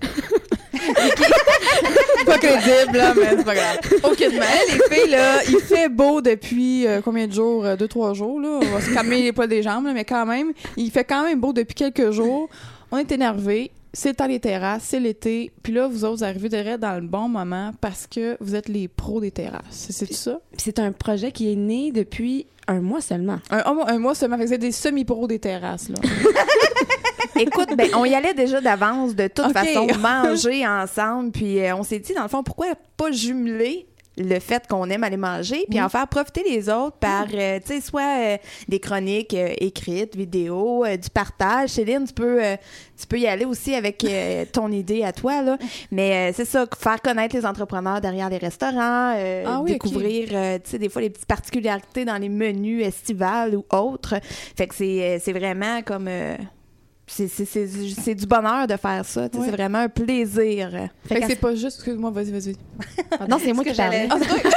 pas 2.27 2.39
crédible, 2.39 2.97
là, 2.97 3.15
mais 3.15 3.37
c'est 3.37 3.45
pas 3.45 3.55
grave. 3.55 3.79
OK, 4.05 4.19
mais 4.21 4.29
les 4.73 4.95
filles, 4.97 5.11
là, 5.11 5.43
il 5.49 5.59
fait 5.61 5.89
beau 5.89 6.21
depuis 6.21 6.87
euh, 6.87 7.01
combien 7.03 7.27
de 7.27 7.33
jours? 7.33 7.65
Euh, 7.65 7.77
deux, 7.77 7.89
trois 7.89 8.15
jours, 8.15 8.41
là. 8.41 8.61
On 8.63 8.67
va 8.67 8.81
se 8.81 8.93
calmer 8.93 9.23
les 9.23 9.33
poils 9.33 9.49
des 9.49 9.63
jambes, 9.63 9.85
là, 9.87 9.93
mais 9.93 10.05
quand 10.05 10.27
même, 10.27 10.53
il 10.77 10.91
fait 10.91 11.05
quand 11.05 11.25
même 11.25 11.41
beau 11.41 11.53
depuis 11.53 11.75
quelques 11.75 12.11
jours. 12.11 12.49
On 12.91 12.99
est 12.99 13.11
énervés. 13.13 13.71
C'est 13.93 14.11
le 14.11 14.15
temps 14.15 14.29
des 14.29 14.41
terrasses, 14.41 14.83
c'est 14.85 15.01
l'été. 15.01 15.51
Puis 15.63 15.73
là, 15.73 15.89
vous 15.89 16.05
autres, 16.05 16.19
vous 16.19 16.25
arrivez 16.25 16.51
direct 16.51 16.81
dans 16.81 16.97
le 17.01 17.07
bon 17.07 17.29
moment 17.29 17.73
parce 17.81 18.07
que 18.07 18.37
vous 18.41 18.55
êtes 18.55 18.69
les 18.69 18.89
pros 18.89 19.21
des 19.23 19.31
terrasses. 19.31 19.63
C'est 19.71 19.93
c'est 19.93 20.13
ça? 20.13 20.39
Puis 20.53 20.61
c'est 20.67 20.79
un 20.79 20.93
projet 20.93 21.33
qui 21.33 21.51
est 21.51 21.57
né 21.57 21.93
depuis 21.93 22.47
un 22.69 22.81
mois 22.81 23.01
seulement. 23.01 23.39
Un, 23.51 23.63
un 23.65 23.73
mois- 23.73 23.91
un 23.91 23.99
mois 23.99 24.15
seulement. 24.15 24.37
Fait 24.37 24.43
que 24.43 24.49
vous 24.49 24.55
êtes 24.55 24.61
des 24.61 24.73
semi-pros 24.73 25.27
des 25.27 25.39
terrasses, 25.39 25.89
là. 25.89 25.97
Écoute, 27.39 27.77
ben, 27.77 27.91
on 27.95 28.05
y 28.05 28.15
allait 28.15 28.35
déjà 28.35 28.61
d'avance, 28.61 29.15
de 29.15 29.29
toute 29.29 29.53
façon, 29.53 29.87
manger 30.01 30.67
ensemble. 30.67 31.33
Puis 31.33 31.61
euh, 31.61 31.77
on 31.77 31.83
s'est 31.83 31.99
dit, 31.99 32.15
dans 32.15 32.23
le 32.23 32.29
fond, 32.29 32.43
pourquoi 32.43 32.69
pas 32.97 33.11
jumeler 33.11 33.87
le 34.19 34.39
fait 34.39 34.67
qu'on 34.67 34.89
aime 34.89 35.05
aller 35.05 35.17
manger, 35.17 35.67
puis 35.69 35.81
en 35.81 35.89
faire 35.89 36.09
profiter 36.09 36.43
les 36.43 36.69
autres 36.69 36.97
par, 36.97 37.27
euh, 37.35 37.59
tu 37.61 37.75
sais, 37.75 37.81
soit 37.81 38.19
euh, 38.19 38.37
des 38.69 38.81
chroniques 38.81 39.35
euh, 39.35 39.53
écrites, 39.59 40.17
vidéos, 40.17 40.87
du 40.87 41.11
partage. 41.11 41.71
Céline, 41.71 42.07
tu 42.07 42.15
peux, 42.15 42.41
tu 42.99 43.07
peux 43.07 43.19
y 43.19 43.27
aller 43.27 43.45
aussi 43.45 43.75
avec 43.75 44.07
ton 44.53 44.71
idée 44.73 45.03
à 45.03 45.13
toi, 45.13 45.43
là. 45.43 45.59
Mais 45.91 46.33
c'est 46.33 46.45
ça, 46.45 46.67
faire 46.79 47.01
connaître 47.03 47.37
les 47.37 47.45
entrepreneurs 47.45 48.01
derrière 48.01 48.31
les 48.31 48.39
restaurants, 48.39 49.15
Ah 49.47 49.61
oui, 49.63 49.73
découvrir, 49.73 50.29
tu 50.29 50.71
sais, 50.71 50.79
des 50.79 50.89
fois, 50.89 51.03
les 51.03 51.11
petites 51.11 51.27
particularités 51.27 52.05
dans 52.05 52.17
les 52.17 52.29
menus 52.29 52.85
estivales 52.85 53.55
ou 53.55 53.65
autres. 53.75 54.15
Fait 54.57 54.67
que 54.67 54.75
c'est 54.75 55.21
c'est 55.23 55.33
vraiment 55.33 55.83
comme... 55.83 56.09
c'est- 57.07 57.29
c'est 57.29 57.45
c'est 57.47 57.67
du 57.67 57.91
c'est 57.91 58.15
du 58.15 58.27
bonheur 58.27 58.67
de 58.67 58.77
faire 58.77 59.05
ça. 59.05 59.23
Ouais. 59.23 59.29
C'est 59.45 59.51
vraiment 59.51 59.79
un 59.79 59.89
plaisir. 59.89 60.71
Fait 61.07 61.15
que 61.17 61.21
qu'à- 61.21 61.27
c'est 61.29 61.37
pas 61.37 61.55
juste... 61.55 61.77
Excuse-moi, 61.79 62.11
vas-y, 62.11 62.33
vas-y. 62.33 62.57
Non, 63.29 63.39
c'est 63.43 63.53
moi 63.53 63.65
que 63.65 63.71
qui 63.71 63.77
parlais. 63.77 64.09
j'allais- 64.09 64.43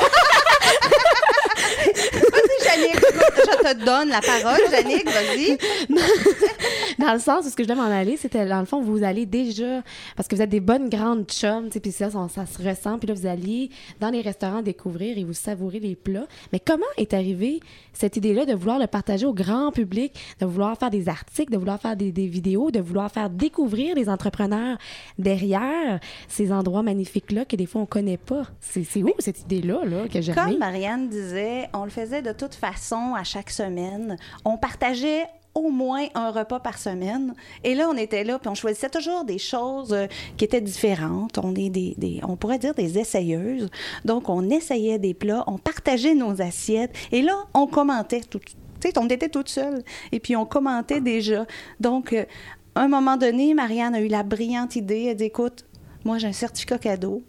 Écoute, 2.77 3.33
je 3.37 3.73
te 3.73 3.85
donne 3.85 4.09
la 4.09 4.21
parole, 4.21 4.59
Jannick, 4.71 5.05
vas-y. 5.05 5.57
Dans 6.99 7.13
le 7.13 7.19
sens 7.19 7.45
où 7.45 7.49
ce 7.49 7.55
que 7.55 7.63
je 7.63 7.69
voulais 7.69 7.81
m'en 7.81 7.89
aller, 7.89 8.17
c'était 8.17 8.45
dans 8.45 8.59
le 8.59 8.65
fond, 8.65 8.81
vous 8.81 9.03
allez 9.03 9.25
déjà, 9.25 9.81
parce 10.17 10.27
que 10.27 10.35
vous 10.35 10.41
êtes 10.41 10.49
des 10.49 10.59
bonnes 10.59 10.89
grandes 10.89 11.25
chums, 11.25 11.69
puis 11.69 11.91
ça, 11.91 12.09
ça, 12.09 12.27
ça 12.33 12.45
se 12.45 12.61
ressent, 12.61 12.99
puis 12.99 13.07
là, 13.07 13.13
vous 13.13 13.25
alliez 13.25 13.69
dans 14.01 14.09
les 14.09 14.21
restaurants 14.21 14.61
découvrir 14.61 15.17
et 15.17 15.23
vous 15.23 15.33
savourer 15.33 15.79
les 15.79 15.95
plats. 15.95 16.27
Mais 16.51 16.59
comment 16.59 16.83
est 16.97 17.13
arrivée 17.13 17.61
cette 17.93 18.17
idée-là 18.17 18.45
de 18.45 18.53
vouloir 18.53 18.79
le 18.79 18.87
partager 18.87 19.25
au 19.25 19.33
grand 19.33 19.71
public, 19.71 20.13
de 20.41 20.45
vouloir 20.45 20.77
faire 20.77 20.89
des 20.89 21.07
articles, 21.07 21.51
de 21.51 21.57
vouloir 21.57 21.79
faire 21.79 21.95
des, 21.95 22.11
des 22.11 22.27
vidéos, 22.27 22.71
de 22.71 22.79
vouloir 22.81 23.11
faire 23.11 23.29
découvrir 23.29 23.95
les 23.95 24.09
entrepreneurs 24.09 24.77
derrière 25.17 25.99
ces 26.27 26.51
endroits 26.51 26.83
magnifiques-là 26.83 27.45
que 27.45 27.55
des 27.55 27.65
fois 27.65 27.81
on 27.81 27.85
connaît 27.85 28.17
pas? 28.17 28.43
C'est 28.59 28.83
c'est 28.83 29.03
où 29.03 29.13
cette 29.19 29.41
idée-là, 29.41 29.85
là, 29.85 30.07
que 30.07 30.21
j'ai 30.21 30.33
Comme 30.33 30.57
Marianne 30.57 31.09
disait, 31.09 31.69
on 31.73 31.83
le 31.83 31.89
faisait 31.89 32.21
de 32.21 32.31
toute 32.31 32.55
façon 32.59 33.13
à 33.15 33.23
chaque 33.23 33.49
semaine. 33.49 34.17
On 34.45 34.57
partageait 34.57 35.25
au 35.55 35.69
moins 35.69 36.05
un 36.13 36.31
repas 36.31 36.59
par 36.59 36.77
semaine. 36.77 37.33
Et 37.63 37.73
là, 37.75 37.89
on 37.89 37.97
était 37.97 38.23
là, 38.23 38.39
puis 38.39 38.49
on 38.49 38.55
choisissait 38.55 38.89
toujours 38.89 39.23
des 39.25 39.39
choses 39.39 39.93
euh, 39.93 40.07
qui 40.37 40.45
étaient 40.45 40.61
différentes. 40.61 41.37
On 41.37 41.55
est 41.55 41.69
des, 41.69 42.21
on 42.23 42.35
pourrait 42.35 42.59
dire 42.59 42.73
des 42.75 42.99
essayeuses. 42.99 43.69
Donc, 44.05 44.29
on 44.29 44.49
essayait 44.49 44.99
des 44.99 45.13
plats, 45.13 45.43
on 45.47 45.57
partageait 45.57 46.15
nos 46.15 46.41
assiettes. 46.41 46.95
Et 47.11 47.21
là, 47.21 47.35
on 47.53 47.67
commentait 47.67 48.21
tout. 48.21 48.39
Tu 48.39 48.55
sais, 48.89 48.97
on 48.97 49.07
était 49.07 49.29
toute 49.29 49.49
seule. 49.49 49.83
Et 50.11 50.19
puis, 50.19 50.35
on 50.35 50.45
commentait 50.45 51.01
déjà. 51.01 51.45
Donc, 51.79 52.13
euh, 52.13 52.25
un 52.75 52.87
moment 52.87 53.17
donné, 53.17 53.53
Marianne 53.53 53.95
a 53.95 54.01
eu 54.01 54.07
la 54.07 54.23
brillante 54.23 54.75
idée. 54.75 55.05
Elle 55.09 55.17
dit, 55.17 55.25
écoute, 55.25 55.65
moi, 56.05 56.17
j'ai 56.19 56.27
un 56.27 56.33
certificat 56.33 56.77
cadeau 56.77 57.23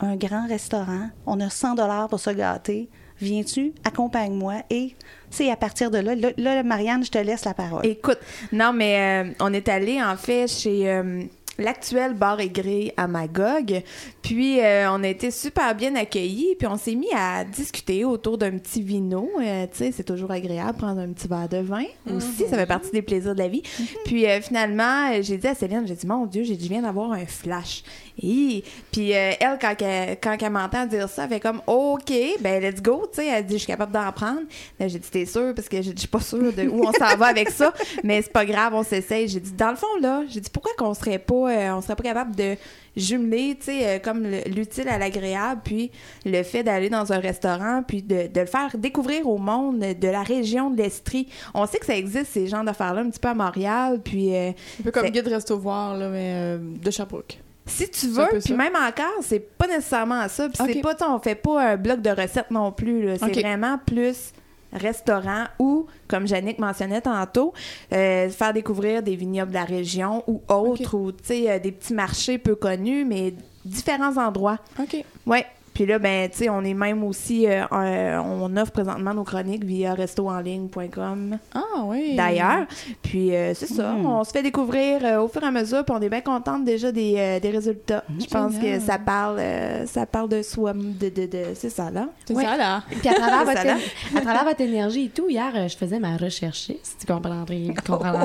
un 0.00 0.16
grand 0.16 0.46
restaurant, 0.46 1.10
on 1.26 1.40
a 1.40 1.50
100 1.50 1.74
dollars 1.74 2.08
pour 2.08 2.20
se 2.20 2.30
gâter. 2.30 2.88
Viens-tu, 3.20 3.72
accompagne-moi. 3.84 4.62
Et 4.70 4.94
c'est 5.30 5.50
à 5.50 5.56
partir 5.56 5.90
de 5.90 5.98
là, 5.98 6.14
là, 6.36 6.62
Marianne, 6.62 7.04
je 7.04 7.10
te 7.10 7.18
laisse 7.18 7.44
la 7.44 7.54
parole. 7.54 7.84
Écoute, 7.86 8.18
non, 8.52 8.72
mais 8.72 9.24
euh, 9.24 9.32
on 9.40 9.52
est 9.52 9.68
allé 9.68 10.02
en 10.02 10.16
fait 10.16 10.48
chez 10.48 10.90
euh, 10.90 11.22
l'actuel 11.58 12.14
bar 12.14 12.40
et 12.40 12.48
grille 12.48 12.92
à 12.96 13.06
Magog. 13.06 13.82
Puis 14.22 14.60
euh, 14.60 14.90
on 14.90 15.02
a 15.02 15.08
été 15.08 15.30
super 15.30 15.74
bien 15.74 15.94
accueillis. 15.96 16.54
Puis 16.58 16.66
on 16.66 16.76
s'est 16.76 16.94
mis 16.94 17.12
à 17.14 17.44
discuter 17.44 18.04
autour 18.04 18.38
d'un 18.38 18.58
petit 18.58 18.82
vino. 18.82 19.28
Euh, 19.40 19.66
tu 19.70 19.78
sais, 19.78 19.92
c'est 19.92 20.04
toujours 20.04 20.30
agréable 20.30 20.78
prendre 20.78 21.00
un 21.00 21.08
petit 21.08 21.28
verre 21.28 21.48
de 21.48 21.58
vin 21.58 21.84
aussi. 22.14 22.46
Ça 22.48 22.56
fait 22.56 22.66
partie 22.66 22.90
des 22.90 23.02
plaisirs 23.02 23.34
de 23.34 23.40
la 23.40 23.48
vie. 23.48 23.62
Puis 24.04 24.26
euh, 24.26 24.40
finalement, 24.40 25.22
j'ai 25.22 25.36
dit 25.36 25.46
à 25.46 25.54
Céline, 25.54 25.86
j'ai 25.86 25.94
dit, 25.94 26.06
mon 26.06 26.26
Dieu, 26.26 26.44
j'ai 26.44 26.56
dit, 26.56 26.64
je 26.64 26.70
viens 26.70 26.82
d'avoir 26.82 27.12
un 27.12 27.26
flash. 27.26 27.82
Et 28.22 28.62
puis 28.92 29.10
elle, 29.10 29.58
quand 29.60 29.74
elle, 29.80 30.18
quand 30.20 30.36
elle 30.40 30.50
m'entend 30.50 30.86
dire 30.86 31.08
ça, 31.08 31.24
elle 31.24 31.30
fait 31.30 31.40
comme, 31.40 31.62
OK, 31.66 32.12
ben 32.40 32.62
let's 32.62 32.82
go. 32.82 33.06
Tu 33.12 33.22
sais, 33.22 33.26
elle 33.28 33.46
dit, 33.46 33.54
je 33.54 33.58
suis 33.58 33.66
capable 33.66 33.92
d'en 33.92 34.10
prendre. 34.12 34.42
Là, 34.78 34.88
j'ai 34.88 34.98
dit, 34.98 35.10
t'es 35.10 35.26
sûre? 35.26 35.54
Parce 35.54 35.68
que 35.68 35.80
je 35.80 35.92
suis 35.96 36.08
pas 36.08 36.20
sûre 36.20 36.52
de 36.52 36.68
où 36.68 36.84
on 36.86 36.92
s'en 36.92 37.16
va 37.16 37.26
avec 37.26 37.50
ça. 37.50 37.72
Mais 38.04 38.22
c'est 38.22 38.32
pas 38.32 38.44
grave, 38.44 38.74
on 38.74 38.82
s'essaye. 38.82 39.28
J'ai 39.28 39.40
dit, 39.40 39.52
dans 39.52 39.70
le 39.70 39.76
fond, 39.76 39.86
là, 40.00 40.22
j'ai 40.28 40.40
dit, 40.40 40.50
pourquoi 40.50 40.72
qu'on 40.76 40.94
serait 40.94 41.18
pas, 41.18 41.39
euh, 41.46 41.74
on 41.74 41.80
serait 41.80 41.96
pas 41.96 42.02
capable 42.02 42.34
de 42.36 42.56
jumeler, 42.96 43.56
tu 43.58 43.66
sais, 43.66 43.86
euh, 43.86 43.98
comme 43.98 44.22
le- 44.24 44.42
l'utile 44.48 44.88
à 44.88 44.98
l'agréable, 44.98 45.60
puis 45.64 45.90
le 46.24 46.42
fait 46.42 46.62
d'aller 46.62 46.88
dans 46.90 47.12
un 47.12 47.18
restaurant, 47.18 47.82
puis 47.86 48.02
de, 48.02 48.26
de 48.26 48.40
le 48.40 48.46
faire 48.46 48.70
découvrir 48.76 49.28
au 49.28 49.38
monde 49.38 49.78
de 49.80 50.08
la 50.08 50.22
région 50.22 50.70
de 50.70 50.76
l'Estrie. 50.82 51.28
On 51.54 51.66
sait 51.66 51.78
que 51.78 51.86
ça 51.86 51.96
existe, 51.96 52.32
ces 52.32 52.46
genres 52.48 52.64
d'affaires-là, 52.64 53.02
un 53.02 53.10
petit 53.10 53.20
peu 53.20 53.28
à 53.28 53.34
Montréal, 53.34 54.00
puis 54.04 54.34
euh, 54.34 54.50
Un 54.50 54.82
peu 54.84 54.90
comme 54.90 55.04
C'est- 55.04 55.10
guide 55.12 55.28
resto 55.28 55.58
voir, 55.58 55.96
là, 55.96 56.08
mais 56.08 56.32
euh, 56.34 56.58
de 56.60 56.90
Sherbrooke. 56.90 57.38
si 57.66 57.88
tu 57.88 58.00
C'est 58.00 58.06
veux, 58.08 58.40
puis 58.44 58.54
même 58.54 58.74
encore, 58.74 59.22
c'est 59.22 59.38
pas 59.56 59.68
nécessairement 59.68 60.26
ça. 60.28 60.48
Puis 60.48 60.58
c'est 60.66 60.84
Ok. 60.84 60.96
pas, 60.98 61.08
on 61.08 61.18
fait 61.20 61.36
pas 61.36 61.62
un 61.72 61.76
bloc 61.76 62.00
de 62.00 62.10
recettes 62.10 62.50
non 62.50 62.72
plus. 62.72 63.08
C'est 63.18 63.40
vraiment 63.40 63.78
plus 63.86 64.32
restaurant 64.72 65.44
ou, 65.58 65.86
comme 66.08 66.26
Jannick 66.26 66.58
mentionnait 66.58 67.00
tantôt, 67.00 67.52
euh, 67.92 68.28
faire 68.30 68.52
découvrir 68.52 69.02
des 69.02 69.16
vignobles 69.16 69.50
de 69.50 69.56
la 69.56 69.64
région 69.64 70.22
ou 70.26 70.42
autres, 70.48 70.96
ou 70.96 71.12
tu 71.12 71.18
sais, 71.22 71.50
euh, 71.50 71.58
des 71.58 71.72
petits 71.72 71.94
marchés 71.94 72.38
peu 72.38 72.54
connus, 72.54 73.04
mais 73.04 73.34
différents 73.64 74.16
endroits. 74.16 74.58
OK. 74.78 75.04
Ouais. 75.26 75.46
Puis 75.74 75.86
là, 75.86 75.98
ben, 75.98 76.28
tu 76.28 76.38
sais, 76.38 76.48
on 76.50 76.62
est 76.62 76.74
même 76.74 77.02
aussi, 77.04 77.46
euh, 77.46 77.62
euh, 77.72 78.18
on 78.18 78.54
offre 78.56 78.72
présentement 78.72 79.14
nos 79.14 79.24
chroniques 79.24 79.64
via 79.64 79.94
restooenligne.com 79.94 81.38
Ah 81.54 81.60
oui. 81.84 82.14
d'ailleurs. 82.16 82.66
Puis 83.02 83.34
euh, 83.34 83.54
c'est 83.54 83.66
ça, 83.66 83.92
Mm. 83.92 84.06
on 84.06 84.24
se 84.24 84.30
fait 84.30 84.42
découvrir 84.42 85.00
euh, 85.04 85.20
au 85.22 85.28
fur 85.28 85.42
et 85.42 85.46
à 85.46 85.50
mesure, 85.50 85.84
puis 85.84 85.94
on 85.96 86.02
est 86.02 86.08
bien 86.08 86.20
contente 86.20 86.64
déjà 86.64 86.92
des, 86.92 87.14
euh, 87.16 87.40
des 87.40 87.50
résultats. 87.50 88.04
Je 88.18 88.26
pense 88.26 88.56
que 88.58 88.78
ça 88.80 88.98
parle, 88.98 89.38
euh, 89.38 89.86
ça 89.86 90.06
parle 90.06 90.28
de 90.28 90.42
soi, 90.42 90.72
de, 90.74 91.08
de, 91.08 91.26
de 91.26 91.42
c'est 91.54 91.70
ça 91.70 91.90
là? 91.90 92.08
C'est 92.26 92.34
Ouais. 92.34 92.44
ça, 92.44 92.56
là. 92.56 92.82
Puis 92.90 93.08
à 93.08 93.14
travers, 93.14 93.38
Ça 93.38 93.44
votre, 93.44 93.64
là. 93.66 93.76
à 94.16 94.20
travers 94.20 94.44
votre 94.44 94.60
énergie 94.60 95.04
et 95.06 95.08
tout, 95.08 95.28
hier, 95.28 95.50
euh, 95.54 95.68
je 95.68 95.76
faisais 95.76 95.98
ma 95.98 96.16
recherchiste, 96.16 96.96
tu 97.00 97.06
comprendrais, 97.06 97.44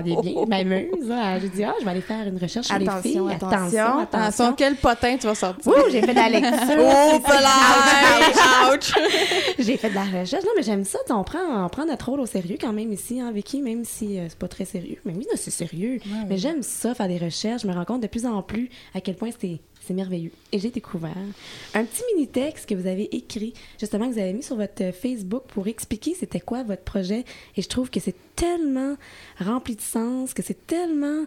bien, 0.02 0.46
ma 0.48 0.64
muse. 0.64 1.08
là. 1.08 1.40
J'ai 1.40 1.50
dit, 1.50 1.64
ah, 1.64 1.74
je 1.80 1.86
vais 1.86 1.92
aller 1.92 2.02
faire 2.02 2.28
une 2.28 2.38
recherche 2.38 2.68
sur 2.68 2.78
les 2.78 2.88
Attention, 2.88 3.02
filles. 3.28 3.36
attention. 3.36 4.00
Attention, 4.00 4.54
quel 4.58 4.76
potin 4.76 5.16
tu 5.18 5.28
vas 5.28 5.36
sortir. 5.36 5.72
Ouh, 5.72 5.90
j'ai 5.92 6.02
fait 6.02 6.14
de 6.14 6.20
la 6.20 6.30
lecture. 6.30 7.22
Ouch! 8.74 8.94
J'ai 9.60 9.78
fait 9.78 9.90
de 9.90 9.96
la 9.96 10.04
recherche. 10.04 10.44
Non, 10.44 10.52
mais 10.56 10.64
j'aime 10.64 10.84
ça. 10.84 11.00
On 11.10 11.24
prend, 11.24 11.66
on 11.66 11.70
prend 11.70 11.86
notre 11.86 12.10
rôle 12.10 12.20
au 12.20 12.26
sérieux 12.26 12.58
quand 12.60 12.74
même 12.74 12.92
ici, 12.92 13.20
hein, 13.20 13.32
Vicky, 13.32 13.62
même 13.62 13.86
si 13.86 14.20
euh, 14.20 14.28
c'est 14.30 14.38
pas 14.38 14.48
très 14.48 14.66
sérieux. 14.66 14.98
Mais 15.06 15.14
oui, 15.14 15.26
non, 15.30 15.38
c'est 15.38 15.52
sérieux. 15.52 16.00
mais 16.28 16.38
j'aime 16.38 16.64
ça, 16.64 16.94
faire 16.94 17.08
des 17.08 17.18
recherches. 17.18 17.64
Je 17.64 17.68
me 17.68 17.74
rends 17.74 17.86
compte 17.86 18.02
de 18.02 18.08
plus 18.08 18.26
en 18.26 18.42
plus 18.42 18.70
à 18.94 19.02
quel 19.02 19.16
point 19.16 19.30
c'est 19.40 19.60
c'est 19.86 19.94
merveilleux. 19.94 20.32
Et 20.52 20.60
j'ai 20.60 20.72
découvert 20.72 21.16
un 21.74 21.84
petit 21.84 22.02
mini-texte 22.16 22.68
que 22.68 22.76
vous 22.76 22.88
avez 22.88 23.16
écrit, 23.16 23.54
justement, 23.80 24.08
que 24.08 24.14
vous 24.14 24.20
avez 24.20 24.34
mis 24.34 24.44
sur 24.44 24.56
votre 24.56 24.84
euh, 24.84 24.92
Facebook 24.92 25.44
pour 25.48 25.68
expliquer 25.68 26.16
c'était 26.16 26.40
quoi 26.40 26.64
votre 26.64 26.82
projet. 26.84 27.24
Et 27.56 27.62
je 27.62 27.70
trouve 27.70 27.90
que 27.90 28.00
c'est 28.00 28.16
tellement 28.36 28.96
rempli 29.40 29.76
de 29.76 29.82
sens, 29.82 30.34
que 30.34 30.44
c'est 30.44 30.66
tellement... 30.68 31.26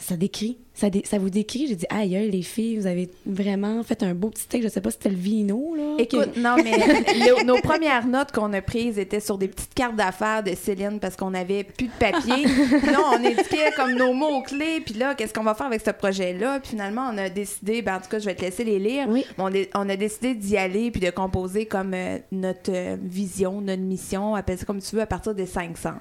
Ça 0.00 0.16
décrit, 0.16 0.58
ça, 0.74 0.90
dé- 0.90 1.02
ça 1.04 1.18
vous 1.18 1.28
décrit? 1.28 1.66
J'ai 1.66 1.74
dit, 1.74 1.86
aïe, 1.90 2.30
les 2.30 2.42
filles, 2.42 2.76
vous 2.78 2.86
avez 2.86 3.10
vraiment 3.26 3.82
fait 3.82 4.00
un 4.04 4.14
beau 4.14 4.30
petit 4.30 4.46
texte. 4.46 4.68
Je 4.68 4.72
sais 4.72 4.80
pas 4.80 4.90
si 4.90 4.96
c'était 4.98 5.08
le 5.10 5.16
vino, 5.20 5.74
là. 5.76 5.96
Écoute, 5.98 6.36
non, 6.36 6.54
mais 6.62 6.70
le- 6.78 7.44
nos 7.44 7.56
premières 7.60 8.06
notes 8.06 8.30
qu'on 8.30 8.52
a 8.52 8.62
prises 8.62 8.96
étaient 8.96 9.18
sur 9.18 9.38
des 9.38 9.48
petites 9.48 9.74
cartes 9.74 9.96
d'affaires 9.96 10.44
de 10.44 10.54
Céline 10.54 11.00
parce 11.00 11.16
qu'on 11.16 11.34
avait 11.34 11.64
plus 11.64 11.88
de 11.88 11.92
papier. 11.98 12.44
Puis 12.44 12.90
là, 12.92 13.00
on 13.12 13.16
indiquait 13.24 13.72
comme 13.76 13.94
nos 13.94 14.12
mots-clés. 14.12 14.80
Puis 14.84 14.94
là, 14.94 15.16
qu'est-ce 15.16 15.34
qu'on 15.34 15.42
va 15.42 15.54
faire 15.56 15.66
avec 15.66 15.82
ce 15.84 15.90
projet-là? 15.90 16.60
Puis 16.60 16.70
finalement, 16.70 17.10
on 17.12 17.18
a 17.18 17.28
décidé, 17.28 17.82
ben, 17.82 17.96
en 17.96 18.00
tout 18.00 18.08
cas, 18.08 18.20
je 18.20 18.26
vais 18.26 18.36
te 18.36 18.42
laisser 18.42 18.62
les 18.62 18.78
lire. 18.78 19.06
Oui. 19.08 19.24
On 19.36 19.88
a 19.88 19.96
décidé 19.96 20.34
d'y 20.36 20.56
aller 20.56 20.92
puis 20.92 21.00
de 21.00 21.10
composer 21.10 21.66
comme 21.66 21.92
euh, 21.94 22.18
notre 22.30 22.70
euh, 22.72 22.96
vision, 23.02 23.60
notre 23.60 23.82
mission, 23.82 24.36
appelle 24.36 24.58
ça 24.58 24.64
comme 24.64 24.80
tu 24.80 24.94
veux, 24.94 25.02
à 25.02 25.06
partir 25.06 25.34
des 25.34 25.46
cinq 25.46 25.76
sens. 25.76 25.94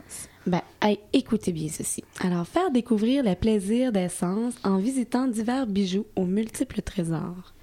Ben, 0.48 0.62
hey, 0.82 0.98
écoutez 1.12 1.52
bien 1.52 1.68
ceci. 1.68 2.06
Alors, 2.22 2.48
faire 2.48 2.72
découvrir 2.72 3.22
le 3.22 3.36
plaisir 3.36 3.92
d'essence 3.92 4.54
en 4.64 4.78
visitant 4.78 5.28
divers 5.28 5.68
bijoux 5.68 6.06
aux 6.16 6.24
multiples 6.24 6.82
trésors. 6.82 7.54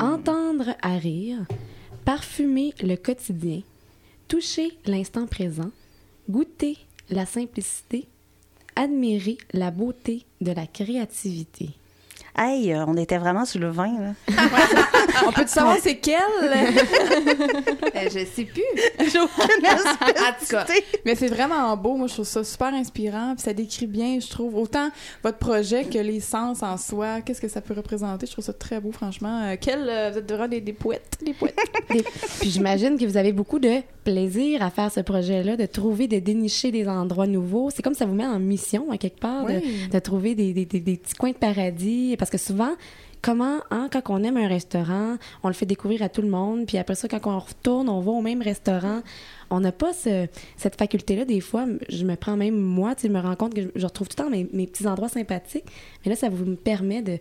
Entendre 0.00 0.74
à 0.82 0.96
rire, 0.98 1.46
parfumer 2.04 2.74
le 2.82 2.96
quotidien, 2.96 3.60
toucher 4.26 4.76
l'instant 4.84 5.26
présent, 5.26 5.70
goûter 6.28 6.76
la 7.08 7.24
simplicité, 7.24 8.08
admirer 8.74 9.38
la 9.52 9.70
beauté 9.70 10.26
de 10.40 10.50
la 10.50 10.66
créativité. 10.66 11.70
Hey, 12.36 12.72
euh, 12.72 12.84
on 12.86 12.96
était 12.96 13.18
vraiment 13.18 13.44
sur 13.44 13.60
le 13.60 13.68
vin, 13.68 13.92
là. 14.00 14.14
On 15.26 15.32
peut 15.32 15.46
savoir 15.46 15.76
c'est 15.80 15.96
quel? 15.98 16.18
Euh, 17.94 18.08
je 18.10 18.24
sais 18.24 18.44
plus. 18.44 18.62
J'ai 18.98 19.18
aucune 19.20 19.66
En 19.66 20.32
tout 20.40 20.46
cas, 20.50 20.66
Mais 21.04 21.14
c'est 21.14 21.28
vraiment 21.28 21.76
beau. 21.76 21.94
Moi, 21.96 22.06
je 22.06 22.14
trouve 22.14 22.26
ça 22.26 22.42
super 22.42 22.68
inspirant. 22.72 23.34
Puis 23.34 23.42
ça 23.44 23.52
décrit 23.52 23.86
bien, 23.86 24.18
je 24.18 24.28
trouve, 24.28 24.56
autant 24.56 24.88
votre 25.22 25.36
projet 25.38 25.84
que 25.84 25.98
les 25.98 26.20
sens 26.20 26.62
en 26.62 26.76
soi. 26.78 27.20
Qu'est-ce 27.20 27.40
que 27.40 27.48
ça 27.48 27.60
peut 27.60 27.74
représenter? 27.74 28.26
Je 28.26 28.32
trouve 28.32 28.44
ça 28.44 28.52
très 28.54 28.80
beau, 28.80 28.90
franchement. 28.92 29.42
Euh, 29.44 29.56
quel, 29.60 29.86
euh, 29.88 30.10
vous 30.12 30.18
êtes 30.18 30.28
vraiment 30.32 30.48
des, 30.48 30.60
des 30.60 30.72
poètes. 30.72 31.18
Des 31.24 31.34
poètes. 31.34 31.56
Des- 31.90 32.02
Puis 32.40 32.50
j'imagine 32.50 32.98
que 32.98 33.04
vous 33.04 33.16
avez 33.18 33.32
beaucoup 33.32 33.58
de 33.58 33.80
plaisir 34.04 34.62
à 34.62 34.70
faire 34.70 34.90
ce 34.90 35.00
projet-là, 35.00 35.56
de 35.56 35.66
trouver, 35.66 36.08
de 36.08 36.18
dénicher 36.18 36.72
des 36.72 36.88
endroits 36.88 37.26
nouveaux. 37.28 37.70
C'est 37.70 37.82
comme 37.82 37.94
ça 37.94 38.06
vous 38.06 38.14
met 38.14 38.26
en 38.26 38.38
mission, 38.40 38.90
à 38.90 38.96
quelque 38.96 39.20
part, 39.20 39.44
de- 39.46 39.52
Oui. 39.62 39.88
de, 39.92 39.98
trouver 39.98 40.34
des, 40.34 40.52
des- 40.54 40.64
des- 40.66 40.80
des 40.80 40.96
petits 40.96 41.14
coins 41.14 41.30
de 41.32 41.36
paradis. 41.36 42.16
Parce 42.22 42.30
que 42.30 42.38
souvent, 42.38 42.76
comment, 43.20 43.58
hein, 43.72 43.88
quand 43.92 44.02
on 44.10 44.22
aime 44.22 44.36
un 44.36 44.46
restaurant, 44.46 45.16
on 45.42 45.48
le 45.48 45.54
fait 45.54 45.66
découvrir 45.66 46.02
à 46.02 46.08
tout 46.08 46.22
le 46.22 46.28
monde. 46.28 46.66
Puis 46.66 46.78
après 46.78 46.94
ça, 46.94 47.08
quand 47.08 47.18
on 47.26 47.36
retourne, 47.40 47.88
on 47.88 47.98
va 47.98 48.12
au 48.12 48.20
même 48.20 48.42
restaurant. 48.42 49.02
On 49.50 49.58
n'a 49.58 49.72
pas 49.72 49.92
ce- 49.92 50.28
cette 50.56 50.76
faculté-là. 50.76 51.24
Des 51.24 51.40
fois, 51.40 51.66
je 51.88 52.04
me 52.04 52.14
prends 52.14 52.36
même 52.36 52.54
moi, 52.56 52.94
tu 52.94 53.08
me 53.08 53.18
rends 53.18 53.34
compte 53.34 53.54
que 53.54 53.72
je, 53.74 53.84
retrouve 53.84 54.06
tout 54.06 54.14
le 54.22 54.24
temps 54.24 54.30
mes, 54.30 54.66
petits 54.68 54.86
endroits 54.86 55.08
sympathiques. 55.08 55.64
Mais 56.04 56.10
là, 56.10 56.16
ça 56.16 56.28
vous 56.28 56.44
me 56.44 56.54
permet 56.54 57.02
de 57.02 57.18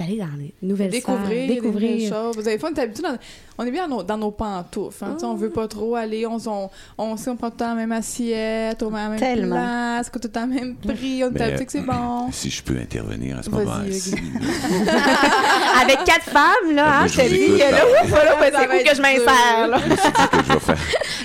d'aller 0.00 0.16
dans 0.16 0.26
les 0.38 0.54
nouvelles 0.62 0.90
découvrir, 0.90 1.26
salles, 1.26 1.28
des 1.30 1.60
nouvelles 1.60 1.62
découvrir. 1.62 2.08
choses. 2.12 2.36
Vous 2.36 2.48
avez 2.48 2.58
pas, 2.58 2.68
on 2.70 2.74
est 2.74 2.80
habitué 2.80 3.02
dans- 3.02 3.18
on 3.58 3.66
est 3.66 3.70
bien 3.70 3.86
dans 3.86 3.96
nos, 3.98 4.02
dans 4.02 4.16
nos 4.16 4.30
pantoufles. 4.30 5.04
Hein, 5.04 5.16
sais, 5.18 5.26
On 5.26 5.34
veut 5.34 5.50
pas 5.50 5.68
trop 5.68 5.94
aller. 5.94 6.24
On, 6.26 6.38
on, 6.46 6.70
on 6.96 7.16
prend 7.16 7.34
tout 7.34 7.44
le 7.44 7.50
temps 7.50 7.68
la 7.68 7.74
même 7.74 7.92
assiette, 7.92 8.82
on 8.82 8.90
met 8.90 8.98
la 9.02 9.08
même 9.10 9.18
Tellement. 9.18 9.56
place, 9.56 10.10
tout 10.10 10.20
le 10.22 10.28
temps 10.30 10.46
le 10.46 10.54
même 10.54 10.76
prix. 10.76 11.22
On 11.24 11.28
est 11.34 11.64
que 11.66 11.72
c'est 11.72 11.80
bon. 11.82 12.32
Si 12.32 12.48
je 12.50 12.62
peux 12.62 12.78
intervenir 12.78 13.38
à 13.38 13.42
ce 13.42 13.50
moment-ci. 13.50 14.12
Hugues. 14.14 14.88
avec 15.82 16.04
quatre 16.04 16.24
femmes, 16.24 16.74
là, 16.74 17.00
hein, 17.00 17.02
ben, 17.02 17.08
Ça 17.08 17.22
c'est 17.22 17.28
où 17.28 18.84
que 18.88 18.96
je 18.96 19.02
m'insère? 19.02 19.80
Je 19.80 20.42
que 20.42 20.52
vais 20.54 20.60
faire, 20.60 20.78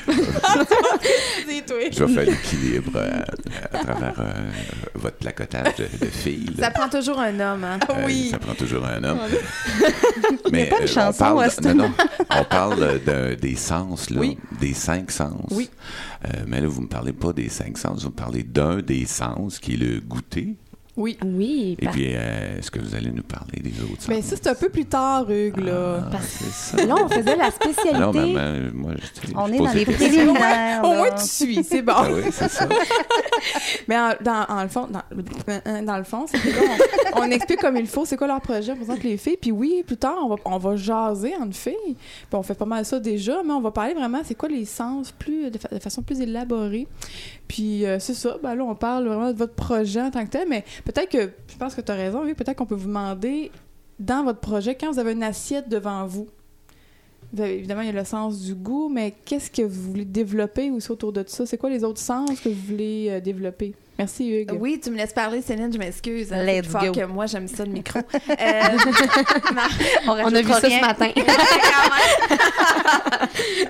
C'est 1.47 1.65
toi. 1.65 1.77
je 1.91 2.03
vais 2.03 2.13
faire 2.13 2.25
l'équilibre 2.25 2.91
euh, 2.95 3.21
à 3.73 3.77
travers 3.79 4.13
euh, 4.19 4.33
votre 4.95 5.17
placotage 5.17 5.75
de, 5.77 6.05
filles. 6.07 6.49
Ça 6.59 6.71
prend 6.71 6.89
toujours 6.89 7.19
un 7.19 7.39
homme, 7.39 7.63
hein. 7.63 7.79
Euh, 7.89 8.03
oui. 8.05 8.29
Ça 8.31 8.39
prend 8.39 8.53
toujours 8.53 8.64
un 8.73 9.03
homme. 9.03 9.19
Il 10.51 10.59
a 10.61 10.65
pas 10.67 10.77
une 10.79 10.83
euh, 10.83 10.87
chanson, 10.87 11.25
on 11.25 11.35
parle, 11.37 11.51
non, 11.63 11.73
non, 11.75 11.91
on 12.31 12.43
parle 12.45 12.99
de- 13.05 13.35
des 13.35 13.55
sens, 13.55 14.09
là, 14.09 14.19
Oui. 14.19 14.37
des 14.59 14.73
cinq 14.73 15.11
sens. 15.11 15.47
Oui. 15.51 15.69
Euh, 16.25 16.43
mais 16.47 16.61
là, 16.61 16.67
vous 16.67 16.79
ne 16.81 16.85
me 16.85 16.89
parlez 16.89 17.13
pas 17.13 17.33
des 17.33 17.49
cinq 17.49 17.77
sens, 17.77 18.03
vous 18.03 18.09
me 18.09 18.13
parlez 18.15 18.43
d'un 18.43 18.77
des 18.81 19.05
sens, 19.05 19.59
qui 19.59 19.73
est 19.73 19.77
le 19.77 19.99
goûter. 19.99 20.55
Oui. 20.97 21.17
Oui, 21.25 21.75
Et 21.79 21.85
par- 21.85 21.93
puis, 21.93 22.11
euh, 22.15 22.57
est-ce 22.59 22.71
que 22.71 22.79
vous 22.79 22.95
allez 22.95 23.11
nous 23.11 23.23
parler 23.23 23.59
des 23.61 23.81
autres? 23.81 24.05
Mais 24.07 24.21
ça, 24.21 24.35
c'est 24.41 24.47
un 24.49 24.55
peu 24.55 24.69
plus 24.69 24.85
tard, 24.85 25.29
Hugues, 25.29 25.57
là. 25.59 26.09
Ah, 26.11 26.17
c'est 26.21 26.77
ça. 26.77 26.85
Là, 26.85 26.95
on 27.03 27.09
faisait 27.09 27.35
la 27.35 27.51
spécialité. 27.51 27.99
Non, 27.99 28.13
maman, 28.13 28.69
moi, 28.73 28.91
je, 28.97 29.31
On 29.35 29.51
est 29.51 29.57
dans 29.57 29.73
les 29.73 29.85
préliminaires. 29.85 30.83
Au 30.85 30.93
moins, 30.93 31.11
tu 31.11 31.25
suis, 31.27 31.63
c'est 31.63 31.81
bon. 31.81 31.93
Ah 31.95 32.07
oui, 32.11 32.21
c'est 32.31 32.49
ça. 32.49 32.67
Mais 33.87 33.97
en, 33.97 34.11
dans, 34.21 34.45
en 34.47 34.63
le 34.63 34.69
fond, 34.69 34.87
dans, 34.89 35.81
dans 35.83 35.97
le 35.97 36.03
fond, 36.03 36.25
c'est 36.27 36.39
que 36.39 36.47
là, 36.49 36.61
on, 37.15 37.19
on 37.21 37.31
explique 37.31 37.59
comme 37.59 37.77
il 37.77 37.87
faut, 37.87 38.05
c'est 38.05 38.17
quoi 38.17 38.27
leur 38.27 38.41
projet, 38.41 38.71
on 38.71 38.75
présente 38.77 39.03
les 39.03 39.17
filles, 39.17 39.37
puis 39.39 39.51
oui, 39.51 39.83
plus 39.85 39.97
tard, 39.97 40.17
on 40.23 40.29
va, 40.29 40.35
on 40.45 40.57
va 40.57 40.75
jaser 40.75 41.33
entre 41.35 41.55
filles, 41.55 41.73
puis 41.85 41.95
on 42.33 42.43
fait 42.43 42.53
pas 42.55 42.65
mal 42.65 42.85
ça 42.85 42.99
déjà, 42.99 43.41
mais 43.45 43.51
on 43.53 43.61
va 43.61 43.71
parler 43.71 43.93
vraiment, 43.93 44.21
c'est 44.23 44.35
quoi 44.35 44.49
les 44.49 44.65
sens, 44.65 45.11
plus 45.11 45.51
de, 45.51 45.57
fa- 45.57 45.69
de 45.69 45.79
façon 45.79 46.01
plus 46.01 46.21
élaborée. 46.21 46.87
Puis 47.47 47.85
euh, 47.85 47.99
c'est 47.99 48.13
ça, 48.15 48.37
ben 48.41 48.55
là, 48.55 48.63
on 48.63 48.73
parle 48.75 49.05
vraiment 49.07 49.31
de 49.31 49.37
votre 49.37 49.53
projet 49.53 50.01
en 50.01 50.09
tant 50.09 50.23
que 50.25 50.31
tel, 50.31 50.47
mais 50.49 50.63
peut-être 50.85 51.09
que, 51.09 51.31
je 51.51 51.57
pense 51.57 51.75
que 51.75 51.81
tu 51.81 51.91
as 51.91 51.95
raison, 51.95 52.23
oui, 52.23 52.33
peut-être 52.33 52.57
qu'on 52.57 52.65
peut 52.65 52.75
vous 52.75 52.87
demander, 52.87 53.51
dans 53.99 54.23
votre 54.23 54.39
projet, 54.39 54.75
quand 54.75 54.91
vous 54.91 54.99
avez 54.99 55.11
une 55.11 55.23
assiette 55.23 55.67
devant 55.69 56.05
vous, 56.05 56.27
vous 57.33 57.41
avez- 57.41 57.57
évidemment, 57.57 57.81
il 57.81 57.87
y 57.87 57.89
a 57.89 57.93
le 57.93 58.05
sens 58.05 58.39
du 58.41 58.55
goût, 58.55 58.87
mais 58.87 59.13
qu'est-ce 59.25 59.51
que 59.51 59.63
vous 59.63 59.91
voulez 59.91 60.05
développer 60.05 60.71
aussi 60.71 60.89
autour 60.91 61.11
de 61.11 61.23
ça? 61.27 61.45
C'est 61.45 61.57
quoi 61.57 61.69
les 61.69 61.83
autres 61.83 61.99
sens 61.99 62.29
que 62.39 62.47
vous 62.49 62.61
voulez 62.69 63.07
euh, 63.09 63.19
développer? 63.19 63.73
Merci, 63.97 64.29
Hugues. 64.29 64.57
Oui, 64.59 64.77
tu 64.83 64.89
me 64.91 64.97
laisses 64.97 65.13
parler, 65.13 65.41
Céline, 65.41 65.71
je 65.71 65.77
m'excuse. 65.77 66.31
hein, 66.33 66.43
Let's 66.43 66.55
c'est 66.55 66.61
plus 66.63 66.71
fort 66.71 66.85
go. 66.87 66.91
que 66.91 67.05
moi, 67.05 67.25
j'aime 67.27 67.47
ça, 67.47 67.63
le 67.65 67.71
micro. 67.71 67.99
Euh, 68.29 68.35
On 70.07 70.11
a 70.35 70.41
vu 70.41 70.51
ça 70.51 70.61
ce 70.69 70.81
matin. 70.81 71.11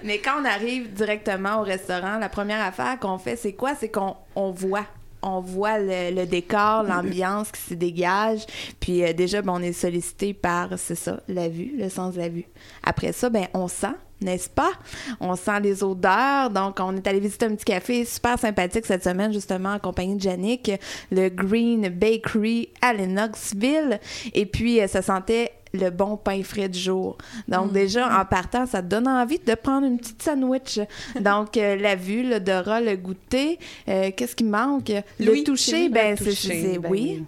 Mais 0.03 0.19
quand 0.19 0.41
on 0.41 0.45
arrive 0.45 0.93
directement 0.93 1.59
au 1.59 1.63
restaurant, 1.63 2.17
la 2.19 2.29
première 2.29 2.63
affaire 2.65 2.99
qu'on 2.99 3.17
fait, 3.17 3.35
c'est 3.35 3.53
quoi? 3.53 3.73
C'est 3.79 3.89
qu'on 3.89 4.15
on 4.35 4.51
voit. 4.51 4.85
On 5.25 5.41
voit 5.41 5.79
le, 5.79 6.15
le 6.15 6.25
décor, 6.25 6.83
l'ambiance 6.87 7.51
qui 7.51 7.61
se 7.61 7.73
dégage. 7.73 8.45
Puis 8.79 9.03
euh, 9.03 9.11
déjà, 9.13 9.41
ben, 9.41 9.53
on 9.55 9.61
est 9.61 9.73
sollicité 9.73 10.33
par, 10.33 10.77
c'est 10.77 10.95
ça, 10.95 11.19
la 11.27 11.49
vue, 11.49 11.73
le 11.77 11.89
sens 11.89 12.13
de 12.13 12.19
la 12.19 12.29
vue. 12.29 12.45
Après 12.83 13.11
ça, 13.11 13.29
ben, 13.29 13.47
on 13.53 13.67
sent, 13.67 13.95
n'est-ce 14.21 14.49
pas? 14.49 14.71
On 15.19 15.35
sent 15.35 15.59
les 15.61 15.83
odeurs. 15.83 16.49
Donc, 16.49 16.77
on 16.79 16.95
est 16.95 17.07
allé 17.07 17.19
visiter 17.19 17.45
un 17.45 17.55
petit 17.55 17.65
café 17.65 18.05
super 18.05 18.39
sympathique 18.39 18.85
cette 18.85 19.03
semaine, 19.03 19.33
justement, 19.33 19.73
en 19.73 19.79
compagnie 19.79 20.15
de 20.15 20.23
Yannick, 20.23 20.71
le 21.11 21.29
Green 21.29 21.89
Bakery 21.89 22.69
à 22.81 22.93
Lennoxville. 22.93 23.99
Et 24.33 24.45
puis, 24.45 24.79
euh, 24.81 24.87
ça 24.87 25.01
sentait 25.01 25.51
le 25.75 25.89
bon 25.89 26.17
pain 26.17 26.41
frais 26.43 26.69
du 26.69 26.79
jour. 26.79 27.17
Donc, 27.47 27.71
déjà, 27.71 28.19
en 28.19 28.25
partant, 28.25 28.65
ça 28.65 28.81
te 28.81 28.87
donne 28.87 29.07
envie 29.07 29.39
de 29.39 29.53
prendre 29.55 29.85
une 29.87 29.97
petite 29.97 30.21
sandwich. 30.23 30.79
Donc, 31.19 31.57
euh, 31.57 31.75
la 31.75 31.95
vue, 31.95 32.23
l'odorat, 32.27 32.81
le 32.81 32.95
goûter. 32.95 33.59
Euh, 33.87 34.11
Qu'est-ce 34.15 34.35
qui 34.35 34.43
manque? 34.43 34.91
Le 35.19 35.43
toucher, 35.43 35.89
ben, 35.89 36.15
c'est- 36.17 36.79
ben 36.79 36.89
oui. 36.91 37.23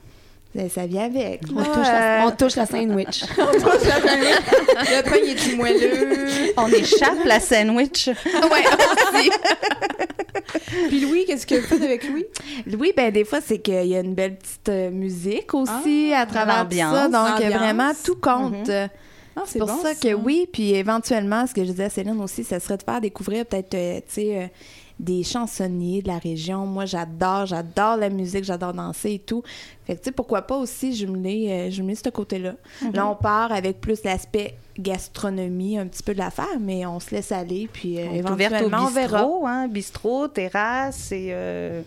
Ça- 0.57 0.69
Ça 0.69 0.87
vient 0.87 1.03
avec. 1.05 1.41
On 1.55 1.63
touche, 1.63 1.87
la, 1.87 2.23
Euh, 2.23 2.25
on 2.27 2.31
touche 2.31 2.55
la 2.55 2.65
sandwich. 2.65 3.23
le 3.37 5.01
pain 5.03 5.15
est 5.15 5.35
tout 5.35 5.55
moelleux. 5.55 6.53
On 6.57 6.67
échappe 6.69 7.23
la 7.25 7.39
sandwich. 7.39 8.07
ouais. 8.07 8.63
Puis 10.89 10.99
Louis, 11.01 11.25
qu'est-ce 11.25 11.45
que 11.45 11.55
vous 11.55 11.67
faites 11.67 11.81
avec 11.81 12.07
Louis? 12.07 12.25
Oui, 12.79 12.93
ben 12.95 13.11
des 13.11 13.25
fois, 13.25 13.39
c'est 13.45 13.59
qu'il 13.59 13.85
y 13.87 13.95
a 13.95 13.99
une 13.99 14.13
belle 14.15 14.37
petite 14.37 14.69
euh, 14.69 14.89
musique 14.91 15.53
aussi 15.53 16.11
Ah, 16.13 16.21
à 16.21 16.25
travers 16.25 16.67
tout 16.67 16.75
ça. 16.77 17.07
Donc, 17.07 17.39
L'ambiance. 17.41 17.53
vraiment, 17.61 17.91
tout 18.03 18.15
compte. 18.15 18.69
Ah, 18.69 19.43
C'est 19.45 19.59
pour 19.59 19.69
ça, 19.69 19.93
que 19.93 20.13
oui, 20.15 20.47
puis 20.51 20.73
éventuellement, 20.73 21.45
ce 21.45 21.53
que 21.53 21.63
je 21.63 21.69
disais 21.71 21.83
à 21.85 21.89
Céline 21.89 22.19
aussi, 22.21 22.43
ça 22.43 22.59
serait 22.59 22.77
de 22.77 22.83
faire 22.83 22.99
découvrir 23.01 23.45
peut-être, 23.45 23.75
euh, 23.75 23.97
tu 24.07 24.13
sais, 24.21 24.35
euh, 24.35 24.47
des 24.99 25.23
chansonniers 25.23 26.01
de 26.01 26.07
la 26.07 26.17
région. 26.17 26.65
Moi, 26.65 26.85
j'adore, 26.85 27.45
j'adore 27.45 27.97
la 27.97 28.09
musique, 28.09 28.43
j'adore 28.43 28.73
danser 28.73 29.13
et 29.13 29.19
tout. 29.19 29.43
Fait 29.85 29.93
que, 29.95 29.99
tu 29.99 30.05
sais, 30.05 30.11
pourquoi 30.11 30.41
pas 30.41 30.57
aussi 30.57 30.95
jumeler, 30.95 31.47
euh, 31.49 31.69
jumeler 31.69 31.95
ce 31.95 32.09
côté-là. 32.09 32.55
Là, 32.93 33.07
on 33.07 33.15
part 33.15 33.51
avec 33.51 33.79
plus 33.79 34.03
l'aspect 34.03 34.55
gastronomie, 34.79 35.77
un 35.77 35.87
petit 35.87 36.03
peu 36.03 36.13
de 36.13 36.19
l'affaire, 36.19 36.59
mais 36.59 36.85
on 36.85 36.99
se 36.99 37.11
laisse 37.11 37.31
aller, 37.31 37.69
puis 37.71 37.99
euh, 37.99 38.05
On 38.25 38.33
ouverte 38.33 38.53
au 38.53 38.55
éventuellement, 38.55 38.85
on 38.85 38.89
verra. 38.89 39.17
bistrot, 39.17 39.47
hein, 39.47 39.67
bistrot, 39.67 40.27
terrasse, 40.27 41.11
et 41.11 41.29
euh, 41.31 41.81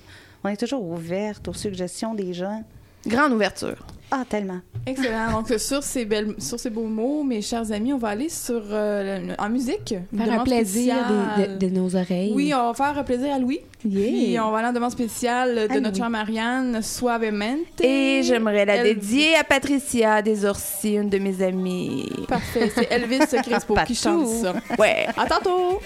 on 0.44 0.48
est 0.48 0.56
toujours 0.56 0.82
ouverte 0.84 1.46
aux 1.48 1.52
suggestions 1.52 2.14
des 2.14 2.32
gens. 2.32 2.62
Grande 3.06 3.32
ouverture. 3.32 3.76
Ah, 4.10 4.24
tellement. 4.28 4.60
Excellent. 4.86 5.30
Donc, 5.32 5.48
sur 5.58 5.82
ces, 5.82 6.04
belles, 6.04 6.34
sur 6.38 6.58
ces 6.58 6.70
beaux 6.70 6.86
mots, 6.86 7.22
mes 7.22 7.42
chers 7.42 7.70
amis, 7.70 7.92
on 7.92 7.98
va 7.98 8.08
aller 8.08 8.28
sur 8.28 8.60
euh, 8.70 9.34
en 9.38 9.48
musique. 9.48 9.94
Faire 10.16 10.40
un 10.40 10.42
plaisir 10.42 10.96
de, 11.38 11.56
de 11.56 11.66
nos 11.72 11.94
oreilles. 11.94 12.32
Oui, 12.34 12.52
on 12.54 12.72
va 12.72 12.74
faire 12.74 12.98
un 12.98 13.04
plaisir 13.04 13.34
à 13.34 13.38
Louis. 13.38 13.60
Yeah. 13.84 14.06
Puis 14.06 14.40
on 14.40 14.50
va 14.50 14.58
aller 14.58 14.68
en 14.68 14.72
demande 14.72 14.90
spéciale 14.90 15.68
de 15.68 15.76
À 15.76 15.80
notre 15.80 15.96
chère 15.96 16.10
Marianne, 16.10 16.82
Suavemente. 16.82 17.80
Et 17.82 18.22
j'aimerais 18.24 18.64
la 18.64 18.82
dédier 18.82 19.36
à 19.36 19.44
Patricia 19.44 20.22
des 20.22 20.44
Oursis, 20.44 20.96
une 20.96 21.08
de 21.08 21.18
mes 21.18 21.42
amies. 21.42 22.10
Parfait. 22.28 22.70
C'est 22.74 22.90
Elvis 22.90 23.20
Crespo 23.42 23.76
qui 23.86 23.94
chante 23.94 24.26
ça. 24.26 24.54
Ouais. 24.78 25.06
À 25.16 25.26
tantôt! 25.26 25.80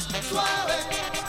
suave. 0.00 1.19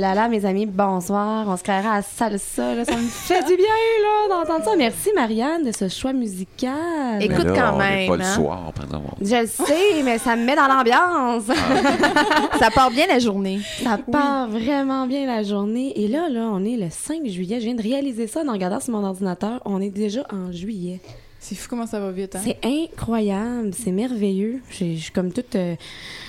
Là 0.00 0.14
là, 0.14 0.28
mes 0.28 0.44
amis, 0.44 0.66
bonsoir. 0.66 1.46
On 1.46 1.56
se 1.56 1.62
créera 1.62 1.94
à 1.94 2.02
salsa. 2.02 2.74
Là. 2.74 2.84
Ça 2.84 2.96
me 2.96 3.02
fait 3.08 3.44
du 3.44 3.56
bien 3.56 3.66
là, 3.66 4.36
d'entendre 4.36 4.64
ça. 4.64 4.76
Merci, 4.76 5.10
Marianne, 5.14 5.64
de 5.64 5.72
ce 5.72 5.88
choix 5.88 6.12
musical. 6.12 7.22
Écoute, 7.22 7.44
là, 7.44 7.52
quand 7.54 7.74
on 7.74 7.78
même, 7.78 8.08
pas 8.08 8.16
le 8.16 8.22
hein. 8.22 8.34
soir, 8.34 8.72
par 8.74 8.84
exemple. 8.86 9.06
Je 9.20 9.36
le 9.36 9.46
sais, 9.46 10.02
mais 10.02 10.18
ça 10.18 10.34
me 10.36 10.44
met 10.44 10.56
dans 10.56 10.66
l'ambiance. 10.66 11.44
Ça 12.58 12.70
part 12.70 12.90
bien 12.90 13.06
la 13.06 13.18
journée. 13.18 13.60
Ça 13.82 13.98
part 13.98 14.48
vraiment 14.48 15.06
bien 15.06 15.26
la 15.26 15.42
journée. 15.42 15.92
Et 16.02 16.08
là, 16.08 16.28
là, 16.28 16.48
on 16.52 16.64
est 16.64 16.76
le 16.76 16.88
5 16.90 17.26
juillet. 17.26 17.60
Je 17.60 17.66
viens 17.66 17.74
de 17.74 17.82
réaliser 17.82 18.26
ça 18.26 18.42
en 18.46 18.52
regardant 18.52 18.80
sur 18.80 18.92
mon 18.92 19.04
ordinateur. 19.04 19.60
On 19.64 19.80
est 19.80 19.90
déjà 19.90 20.26
en 20.32 20.50
juillet. 20.50 21.00
C'est 21.42 21.54
fou 21.54 21.68
comment 21.70 21.86
ça 21.86 21.98
va 22.00 22.10
vite, 22.12 22.36
hein? 22.36 22.40
C'est 22.44 22.58
incroyable. 22.62 23.70
C'est 23.72 23.92
merveilleux. 23.92 24.60
Je 24.70 24.94
je 24.94 25.00
suis 25.00 25.10
comme 25.10 25.32
toute... 25.32 25.56
euh, 25.56 25.74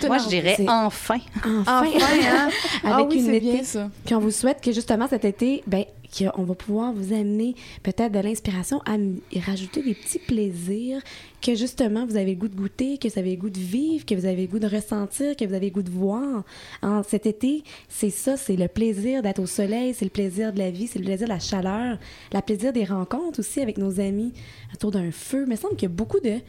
Moi, 0.08 0.18
je 0.20 0.28
dirais 0.30 0.56
enfin. 0.70 1.18
enfin, 1.36 1.62
Enfin, 1.62 1.84
hein? 1.86 2.50
avec 2.84 2.86
ah 2.86 3.04
oui, 3.04 3.20
une 3.20 3.34
été. 3.34 3.52
bien 3.52 3.64
ça. 3.64 3.90
Puis 4.06 4.16
on 4.16 4.20
vous 4.20 4.32
souhaite 4.32 4.62
que 4.62 4.72
justement 4.72 5.08
cet 5.10 5.26
été, 5.26 5.64
ben, 5.68 5.84
qu'on 6.18 6.44
va 6.44 6.56
pouvoir 6.56 6.94
vous 6.94 7.14
amener 7.14 7.56
peut-être 7.84 8.12
de 8.12 8.20
l'inspiration 8.20 8.82
à 8.86 8.98
rajouter 9.40 9.82
des 9.82 9.94
petits 9.94 10.20
plaisirs 10.20 11.02
que 11.42 11.56
justement 11.56 12.06
vous 12.06 12.18
avez 12.18 12.32
le 12.32 12.40
goût 12.40 12.48
de 12.48 12.56
goûter, 12.56 12.98
que 12.98 13.08
vous 13.08 13.20
avez 13.20 13.32
le 13.32 13.42
goût 13.42 13.50
de 13.50 13.60
vivre, 13.60 14.06
que 14.06 14.16
vous 14.16 14.26
avez 14.26 14.44
le 14.44 14.48
goût 14.48 14.60
de 14.60 14.68
ressentir, 14.68 15.36
que 15.36 15.46
vous 15.46 15.54
avez 15.54 15.68
le 15.68 15.74
goût 15.74 15.84
de 15.84 15.90
voir. 15.90 16.44
En 16.82 17.04
cet 17.04 17.26
été, 17.26 17.64
c'est 17.90 18.10
ça, 18.10 18.38
c'est 18.38 18.56
le 18.56 18.68
plaisir 18.68 19.22
d'être 19.22 19.40
au 19.40 19.48
soleil, 19.48 19.94
c'est 19.94 20.06
le 20.06 20.12
plaisir 20.12 20.54
de 20.54 20.60
la 20.60 20.72
vie, 20.72 20.88
c'est 20.88 21.00
le 21.00 21.06
plaisir 21.06 21.28
de 21.28 21.34
la 21.34 21.40
chaleur, 21.40 21.98
le 22.34 22.42
plaisir 22.42 22.74
des 22.74 22.86
rencontres 22.86 23.40
aussi 23.40 23.62
avec 23.62 23.78
nos 23.78 24.00
amis 24.00 24.34
autour 24.74 24.92
d'un 24.92 25.12
feu. 25.12 25.44
Il 25.46 25.50
me 25.50 25.56
semble 25.56 25.76
qu'il 25.76 25.90
y 25.90 25.92
a 25.92 25.96
beaucoup 25.96 26.20
de 26.20 26.40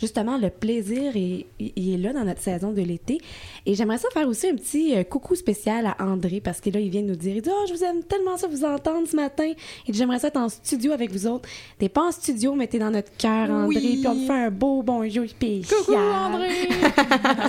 justement, 0.00 0.38
le 0.38 0.50
plaisir 0.50 1.16
est, 1.16 1.46
il 1.58 1.94
est 1.94 1.98
là 1.98 2.12
dans 2.12 2.24
notre 2.24 2.40
saison 2.40 2.72
de 2.72 2.82
l'été. 2.82 3.18
Et 3.66 3.74
j'aimerais 3.74 3.98
ça 3.98 4.08
faire 4.12 4.28
aussi 4.28 4.48
un 4.48 4.54
petit 4.54 4.96
euh, 4.96 5.04
coucou 5.04 5.34
spécial 5.34 5.86
à 5.86 6.04
André, 6.04 6.40
parce 6.40 6.60
que 6.60 6.70
là, 6.70 6.80
il 6.80 6.90
vient 6.90 7.02
de 7.02 7.08
nous 7.08 7.16
dire, 7.16 7.36
il 7.36 7.42
dit, 7.42 7.50
oh, 7.52 7.64
je 7.68 7.74
vous 7.74 7.84
aime 7.84 8.02
tellement 8.04 8.36
ça 8.36 8.46
vous 8.46 8.64
entendre 8.64 9.06
ce 9.06 9.16
matin. 9.16 9.50
Et 9.86 9.92
j'aimerais 9.92 10.18
ça 10.18 10.28
être 10.28 10.36
en 10.36 10.48
studio 10.48 10.92
avec 10.92 11.10
vous 11.12 11.26
autres. 11.26 11.48
T'es 11.78 11.88
pas 11.88 12.02
en 12.08 12.12
studio, 12.12 12.54
mais 12.54 12.66
t'es 12.66 12.78
dans 12.78 12.90
notre 12.90 13.14
cœur, 13.16 13.50
André. 13.50 13.66
Oui. 13.66 13.98
Puis 14.00 14.06
on 14.06 14.14
te 14.14 14.26
fait 14.26 14.32
un 14.32 14.50
beau 14.50 14.82
bonjour 14.82 15.28
spécial. 15.28 15.80
Coucou, 15.80 15.96
André! 15.96 16.48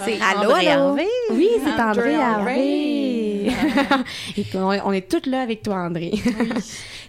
C'est 0.05 0.19
Allô, 0.21 0.51
André? 0.51 0.67
Harvey. 0.67 1.07
Oui, 1.31 1.49
c'est 1.63 1.81
André 1.81 1.81
André 1.81 2.15
Harvey. 2.15 3.47
Harvey. 3.49 4.03
Et 4.37 4.43
puis, 4.43 4.57
on, 4.57 4.67
on 4.69 4.91
est 4.91 5.09
toutes 5.09 5.25
là 5.27 5.41
avec 5.41 5.61
toi, 5.63 5.75
André. 5.75 6.11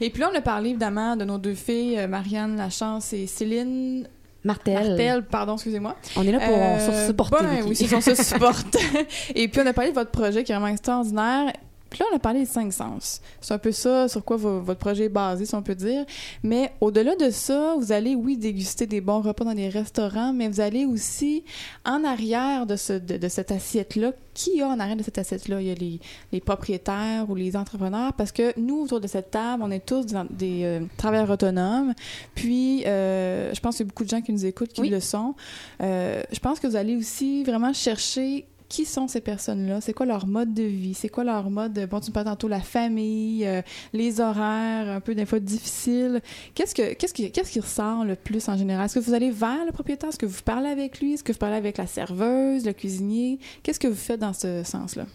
Et 0.00 0.10
puis 0.10 0.20
là, 0.20 0.30
on 0.32 0.36
a 0.36 0.40
parlé 0.40 0.70
évidemment 0.70 1.16
de 1.16 1.24
nos 1.24 1.38
deux 1.38 1.54
filles, 1.54 1.98
euh, 1.98 2.08
Marianne 2.08 2.56
Lachance 2.56 3.12
et 3.12 3.26
Céline 3.26 4.08
Martel. 4.44 4.88
Martel, 4.88 5.22
pardon, 5.24 5.54
excusez-moi. 5.54 5.96
On 6.16 6.22
est 6.26 6.32
là 6.32 6.38
pour 6.38 6.54
Euh, 6.56 6.78
se 7.02 7.06
supporter. 7.06 7.36
ben 7.42 7.64
oui, 7.66 7.74
c'est 7.74 7.86
ça, 7.86 7.96
on 7.96 8.00
se 8.00 8.14
supporte. 8.14 8.76
Et 9.34 9.48
puis, 9.48 9.60
on 9.62 9.66
a 9.66 9.72
parlé 9.72 9.90
de 9.90 9.94
votre 9.94 10.10
projet 10.10 10.44
qui 10.44 10.52
est 10.52 10.54
vraiment 10.54 10.68
extraordinaire. 10.72 11.52
Puis 11.94 12.00
là, 12.02 12.06
on 12.12 12.16
a 12.16 12.18
parlé 12.18 12.40
des 12.40 12.46
cinq 12.46 12.72
sens. 12.72 13.20
C'est 13.40 13.54
un 13.54 13.58
peu 13.58 13.70
ça 13.70 14.08
sur 14.08 14.24
quoi 14.24 14.36
vo- 14.36 14.60
votre 14.60 14.80
projet 14.80 15.04
est 15.04 15.08
basé, 15.08 15.46
si 15.46 15.54
on 15.54 15.62
peut 15.62 15.76
dire. 15.76 16.04
Mais 16.42 16.72
au-delà 16.80 17.14
de 17.14 17.30
ça, 17.30 17.76
vous 17.78 17.92
allez, 17.92 18.16
oui, 18.16 18.36
déguster 18.36 18.84
des 18.86 19.00
bons 19.00 19.20
repas 19.20 19.44
dans 19.44 19.54
des 19.54 19.68
restaurants, 19.68 20.32
mais 20.32 20.48
vous 20.48 20.58
allez 20.60 20.86
aussi 20.86 21.44
en 21.84 22.02
arrière 22.02 22.66
de, 22.66 22.74
ce, 22.74 22.94
de, 22.94 23.16
de 23.16 23.28
cette 23.28 23.52
assiette-là. 23.52 24.10
Qui 24.34 24.56
y 24.56 24.62
a 24.62 24.66
en 24.66 24.80
arrière 24.80 24.96
de 24.96 25.04
cette 25.04 25.18
assiette-là? 25.18 25.60
Il 25.60 25.68
y 25.68 25.70
a 25.70 25.74
les, 25.74 26.00
les 26.32 26.40
propriétaires 26.40 27.26
ou 27.28 27.36
les 27.36 27.54
entrepreneurs, 27.56 28.12
parce 28.14 28.32
que 28.32 28.58
nous, 28.58 28.80
autour 28.82 29.00
de 29.00 29.06
cette 29.06 29.30
table, 29.30 29.62
on 29.64 29.70
est 29.70 29.86
tous 29.86 30.04
des, 30.06 30.16
des, 30.30 30.64
euh, 30.64 30.80
travailleurs 30.96 31.30
autonomes. 31.30 31.94
Puis, 32.34 32.82
euh, 32.86 33.54
je 33.54 33.60
pense 33.60 33.76
qu'il 33.76 33.86
y 33.86 33.88
a 33.88 33.90
beaucoup 33.90 34.02
de 34.02 34.08
gens 34.10 34.20
qui 34.20 34.32
nous 34.32 34.44
écoutent 34.44 34.72
qui 34.72 34.80
Oui. 34.80 34.88
le 34.88 34.98
sont. 34.98 35.36
Euh, 35.80 36.20
je 36.32 36.40
pense 36.40 36.58
que 36.58 36.66
vous 36.66 36.74
allez 36.74 36.96
aussi 36.96 37.44
vraiment 37.44 37.72
chercher 37.72 38.46
qui 38.68 38.84
sont 38.84 39.08
ces 39.08 39.20
personnes-là, 39.20 39.80
c'est 39.80 39.92
quoi 39.92 40.06
leur 40.06 40.26
mode 40.26 40.54
de 40.54 40.62
vie, 40.62 40.94
c'est 40.94 41.08
quoi 41.08 41.22
leur 41.24 41.50
mode, 41.50 41.72
de- 41.74 41.86
bon, 41.86 42.00
tu 42.00 42.10
me 42.10 42.14
parlais 42.14 42.30
tantôt, 42.30 42.48
la 42.48 42.60
famille, 42.60 43.46
euh, 43.46 43.62
les 43.92 44.20
horaires, 44.20 44.88
un 44.88 45.00
peu 45.00 45.14
des 45.14 45.26
fois 45.26 45.38
difficiles. 45.38 46.20
Qu'est-ce 46.54 46.74
que 46.74 46.94
qu'est-ce 46.94 47.14
qui 47.14 47.30
qu'est-ce 47.30 47.60
ressort 47.60 48.04
le 48.04 48.16
plus 48.16 48.48
en 48.48 48.56
général? 48.56 48.86
Est-ce 48.86 48.94
que 48.98 49.04
vous 49.04 49.14
allez 49.14 49.30
vers 49.30 49.64
le 49.64 49.72
propriétaire? 49.72 50.08
Est-ce 50.08 50.18
que 50.18 50.26
vous 50.26 50.42
parlez 50.44 50.68
avec 50.68 51.00
lui? 51.00 51.14
Est-ce 51.14 51.22
que 51.24 51.32
vous 51.32 51.38
parlez 51.38 51.56
avec 51.56 51.76
la 51.78 51.86
serveuse, 51.86 52.64
le 52.64 52.72
cuisinier? 52.72 53.38
Qu'est-ce 53.62 53.80
que 53.80 53.88
vous 53.88 53.94
faites 53.94 54.20
dans 54.20 54.32
ce 54.32 54.62
sens-là? 54.64 55.06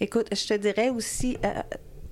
Écoute, 0.00 0.26
je 0.32 0.46
te 0.46 0.54
dirais 0.54 0.90
aussi, 0.90 1.36
euh, 1.44 1.60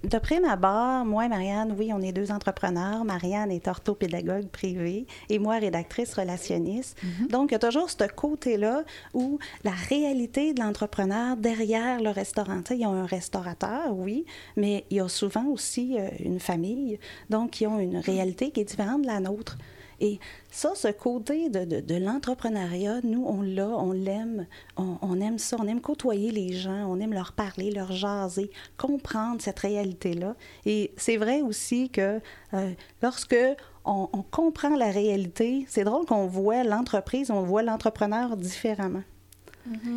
de 0.05 0.19
prime 0.19 0.45
abord, 0.45 1.05
moi 1.05 1.27
et 1.27 1.29
Marianne, 1.29 1.75
oui, 1.79 1.91
on 1.93 2.01
est 2.01 2.13
deux 2.13 2.31
entrepreneurs. 2.31 3.05
Marianne 3.05 3.51
est 3.51 3.67
orthopédagogue 3.69 4.49
privée 4.49 5.07
et 5.29 5.39
moi, 5.39 5.59
rédactrice 5.59 6.15
relationniste. 6.15 6.99
Donc, 7.31 7.51
il 7.51 7.55
y 7.55 7.57
a 7.57 7.59
toujours 7.59 7.91
ce 7.91 8.05
côté-là 8.05 8.85
où 9.15 9.39
la 9.65 9.73
réalité 9.73 10.53
de 10.53 10.61
l'entrepreneur 10.61 11.37
derrière 11.37 12.01
le 12.01 12.11
restaurant, 12.11 12.59
tu 12.59 12.69
sais, 12.69 12.75
il 12.77 12.81
y 12.81 12.85
a 12.85 12.89
un 12.89 13.07
restaurateur, 13.07 13.97
oui, 13.97 14.25
mais 14.57 14.85
il 14.91 14.99
y 14.99 15.01
a 15.01 15.09
souvent 15.09 15.47
aussi 15.47 15.97
euh, 15.99 16.09
une 16.21 16.41
famille. 16.41 16.99
Donc, 17.31 17.61
ils 17.61 17.67
ont 17.67 17.79
une 17.79 17.99
réalité 17.99 18.51
qui 18.51 18.61
est 18.61 18.65
différente 18.65 19.03
de 19.03 19.07
la 19.07 19.21
nôtre. 19.21 19.57
Et 20.01 20.19
ça, 20.51 20.73
ce 20.75 20.89
côté 20.89 21.49
de, 21.49 21.81
de, 21.81 21.95
l'entrepreneuriat, 21.95 23.01
nous, 23.03 23.25
on 23.27 23.43
l'a, 23.43 23.69
on 23.69 23.93
l'aime, 23.93 24.47
on, 24.77 24.99
on 25.03 25.21
aime 25.21 25.39
ça, 25.39 25.57
on 25.59 25.67
aime 25.67 25.81
côtoyer 25.81 26.31
les 26.31 26.53
gens, 26.53 26.87
on 26.87 27.01
aime 27.01 27.13
leur 27.13 27.33
parler, 27.33 27.71
leur 27.71 27.93
jaser, 27.93 28.51
comprendre 28.77 29.41
cette 29.41 29.61
réalité-là. 29.61 30.37
Et 30.65 30.93
c'est 30.97 31.17
vrai 31.17 31.43
aussi 31.43 31.89
que 31.91 32.21
euh, 32.55 32.71
lorsque 33.03 33.37
on, 33.85 34.09
on 34.13 34.23
comprend 34.23 34.77
la 34.77 34.91
réalité, 34.91 35.65
c'est 35.69 35.85
drôle 35.85 36.05
qu'on 36.07 36.27
voit 36.27 36.65
l'entreprise, 36.65 37.31
on 37.31 37.43
voit 37.43 37.63
l'entrepreneur 37.63 38.37
différemment. 38.37 39.03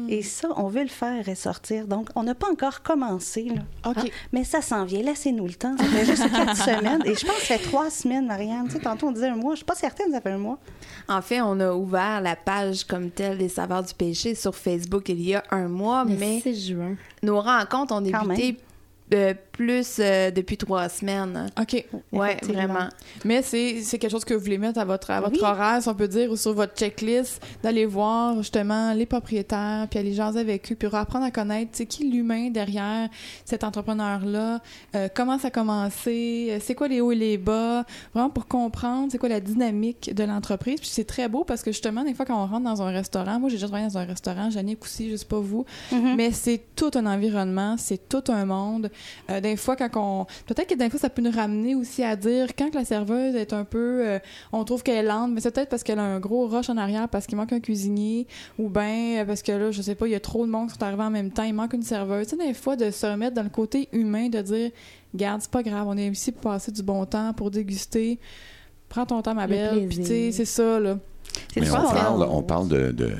Et 0.07 0.21
ça, 0.23 0.49
on 0.55 0.67
veut 0.67 0.81
le 0.83 0.87
faire 0.87 1.25
ressortir. 1.25 1.87
Donc, 1.87 2.09
on 2.15 2.23
n'a 2.23 2.35
pas 2.35 2.49
encore 2.51 2.81
commencé. 2.81 3.43
Là. 3.43 3.61
OK. 3.89 3.97
Ah, 3.99 4.03
mais 4.31 4.43
ça 4.43 4.61
s'en 4.61 4.85
vient. 4.85 5.01
Laissez-nous 5.01 5.45
le 5.47 5.53
temps. 5.53 5.75
Ça 5.77 5.83
fait 5.85 6.05
juste 6.05 6.29
quatre 6.31 6.55
semaines. 6.63 7.01
Et 7.05 7.15
je 7.15 7.25
pense 7.25 7.35
que 7.35 7.45
ça 7.45 7.57
fait 7.57 7.63
trois 7.63 7.89
semaines, 7.89 8.25
Marianne. 8.27 8.65
Tu 8.67 8.73
sais, 8.73 8.79
tantôt, 8.79 9.07
on 9.07 9.11
disait 9.11 9.27
un 9.29 9.35
mois. 9.35 9.53
Je 9.53 9.57
suis 9.57 9.65
pas 9.65 9.75
certaine, 9.75 10.11
ça 10.11 10.21
fait 10.21 10.31
un 10.31 10.37
mois. 10.37 10.57
En 11.07 11.21
fait, 11.21 11.41
on 11.41 11.59
a 11.59 11.71
ouvert 11.73 12.21
la 12.21 12.35
page 12.35 12.83
comme 12.85 13.09
telle 13.11 13.37
des 13.37 13.49
saveurs 13.49 13.83
du 13.83 13.93
péché 13.93 14.35
sur 14.35 14.55
Facebook 14.55 15.09
il 15.09 15.21
y 15.21 15.35
a 15.35 15.43
un 15.51 15.67
mois, 15.67 16.03
Le 16.05 16.15
mais 16.15 16.39
6 16.41 16.67
juin. 16.69 16.95
nos 17.23 17.41
rencontres 17.41 17.93
ont 17.93 18.01
débuté 18.01 18.57
euh, 19.13 19.33
plus 19.59 19.97
euh, 19.99 20.31
depuis 20.31 20.55
trois 20.55 20.87
semaines. 20.87 21.51
OK. 21.59 21.85
Ouais, 22.13 22.37
vraiment. 22.43 22.87
Mais 23.25 23.41
c'est 23.41 23.81
quelque 23.99 24.09
chose 24.09 24.23
que 24.23 24.33
vous 24.33 24.39
voulez 24.39 24.57
mettre 24.57 24.79
à 24.79 24.85
votre, 24.85 25.11
à 25.11 25.19
votre 25.19 25.33
Oui. 25.33 25.41
horaire, 25.43 25.81
si 25.83 25.89
on 25.89 25.93
peut 25.95 26.07
dire, 26.07 26.31
ou 26.31 26.37
sur 26.37 26.53
votre 26.53 26.75
checklist, 26.75 27.45
d'aller 27.61 27.85
voir 27.85 28.37
justement 28.37 28.93
les 28.93 29.05
propriétaires, 29.05 29.85
puis 29.89 29.99
aller 29.99 30.13
jaser 30.13 30.39
avec 30.39 30.71
eux, 30.71 30.75
puis 30.75 30.87
apprendre 30.93 31.25
à 31.25 31.31
connaître, 31.31 31.71
qui 31.83 32.09
l'humain 32.09 32.49
derrière 32.51 33.09
cet 33.43 33.65
entrepreneur-là, 33.65 34.61
euh, 34.95 35.09
comment 35.13 35.37
ça 35.37 35.49
a 35.49 35.51
commencé, 35.51 36.47
euh, 36.51 36.59
c'est 36.61 36.73
quoi 36.73 36.87
les 36.87 37.01
hauts 37.01 37.11
et 37.11 37.15
les 37.15 37.37
bas, 37.37 37.83
vraiment 38.13 38.29
pour 38.29 38.47
comprendre 38.47 39.09
c'est 39.11 39.17
quoi 39.17 39.27
la 39.27 39.41
dynamique 39.41 40.15
de 40.15 40.23
l'entreprise. 40.23 40.79
Puis 40.79 40.89
c'est 40.89 41.03
très 41.03 41.27
beau 41.27 41.43
parce 41.43 41.63
que 41.63 41.71
justement, 41.73 42.05
des 42.05 42.13
fois, 42.13 42.25
quand 42.25 42.41
on 42.41 42.47
rentre 42.47 42.63
dans 42.63 42.81
un 42.81 42.91
restaurant, 42.91 43.41
moi 43.41 43.49
j'ai 43.49 43.57
déjà 43.57 43.67
travaillé 43.67 43.89
dans 43.89 43.97
un 43.97 44.05
restaurant, 44.05 44.49
Jannick 44.49 44.81
aussi, 44.85 45.11
je 45.11 45.17
sais 45.17 45.25
pas 45.25 45.39
vous, 45.41 45.65
mais 46.15 46.31
c'est 46.31 46.61
tout 46.77 46.91
un 46.95 47.05
environnement, 47.05 47.75
c'est 47.77 48.07
tout 48.07 48.23
un 48.29 48.45
monde. 48.45 48.89
Euh, 49.29 49.41
des 49.51 49.57
fois, 49.57 49.75
quand 49.75 49.89
on. 49.95 50.25
Peut-être 50.45 50.67
que 50.67 50.75
des 50.75 50.89
fois, 50.89 50.99
ça 50.99 51.09
peut 51.09 51.21
nous 51.21 51.31
ramener 51.31 51.75
aussi 51.75 52.03
à 52.03 52.15
dire 52.15 52.47
quand 52.57 52.69
que 52.69 52.75
la 52.75 52.85
serveuse 52.85 53.35
est 53.35 53.53
un 53.53 53.63
peu. 53.63 54.01
euh, 54.05 54.19
on 54.51 54.63
trouve 54.63 54.83
qu'elle 54.83 55.05
est 55.05 55.07
lente, 55.07 55.31
mais 55.31 55.41
c'est 55.41 55.51
peut-être 55.51 55.69
parce 55.69 55.83
qu'elle 55.83 55.99
a 55.99 56.03
un 56.03 56.19
gros 56.19 56.47
rush 56.47 56.69
en 56.69 56.77
arrière 56.77 57.09
parce 57.09 57.25
qu'il 57.27 57.37
manque 57.37 57.53
un 57.53 57.59
cuisinier 57.59 58.27
ou 58.57 58.69
bien 58.69 59.23
parce 59.25 59.41
que 59.41 59.51
là, 59.51 59.71
je 59.71 59.81
sais 59.81 59.95
pas, 59.95 60.07
il 60.07 60.11
y 60.11 60.15
a 60.15 60.19
trop 60.19 60.45
de 60.45 60.51
monde 60.51 60.69
qui 60.69 60.75
sont 60.75 60.83
arrivés 60.83 61.03
en 61.03 61.09
même 61.09 61.31
temps, 61.31 61.43
il 61.43 61.53
manque 61.53 61.73
une 61.73 61.83
serveuse. 61.83 62.27
Tu 62.27 62.37
sais, 62.37 62.47
des 62.47 62.53
fois, 62.53 62.75
de 62.75 62.91
se 62.91 63.05
remettre 63.05 63.35
dans 63.35 63.43
le 63.43 63.49
côté 63.49 63.89
humain, 63.91 64.29
de 64.29 64.41
dire 64.41 64.71
Garde, 65.15 65.41
c'est 65.41 65.51
pas 65.51 65.63
grave, 65.63 65.87
on 65.87 65.97
est 65.97 66.07
ici 66.07 66.31
pour 66.31 66.41
passer 66.51 66.71
du 66.71 66.83
bon 66.83 67.05
temps, 67.05 67.33
pour 67.33 67.51
déguster. 67.51 68.19
Prends 68.87 69.05
ton 69.05 69.21
temps, 69.21 69.35
ma 69.35 69.47
Le 69.47 69.53
belle. 69.53 69.87
Puis, 69.87 69.97
tu 69.97 70.05
sais, 70.05 70.31
c'est 70.31 70.45
ça, 70.45 70.79
là. 70.79 70.97
C'est 71.53 71.61
Mais 71.61 71.69
on 71.69 71.73
parle, 71.73 72.23
hein? 72.23 72.27
on 72.31 72.41
parle 72.41 72.67
de, 72.67 72.91
de, 72.91 73.11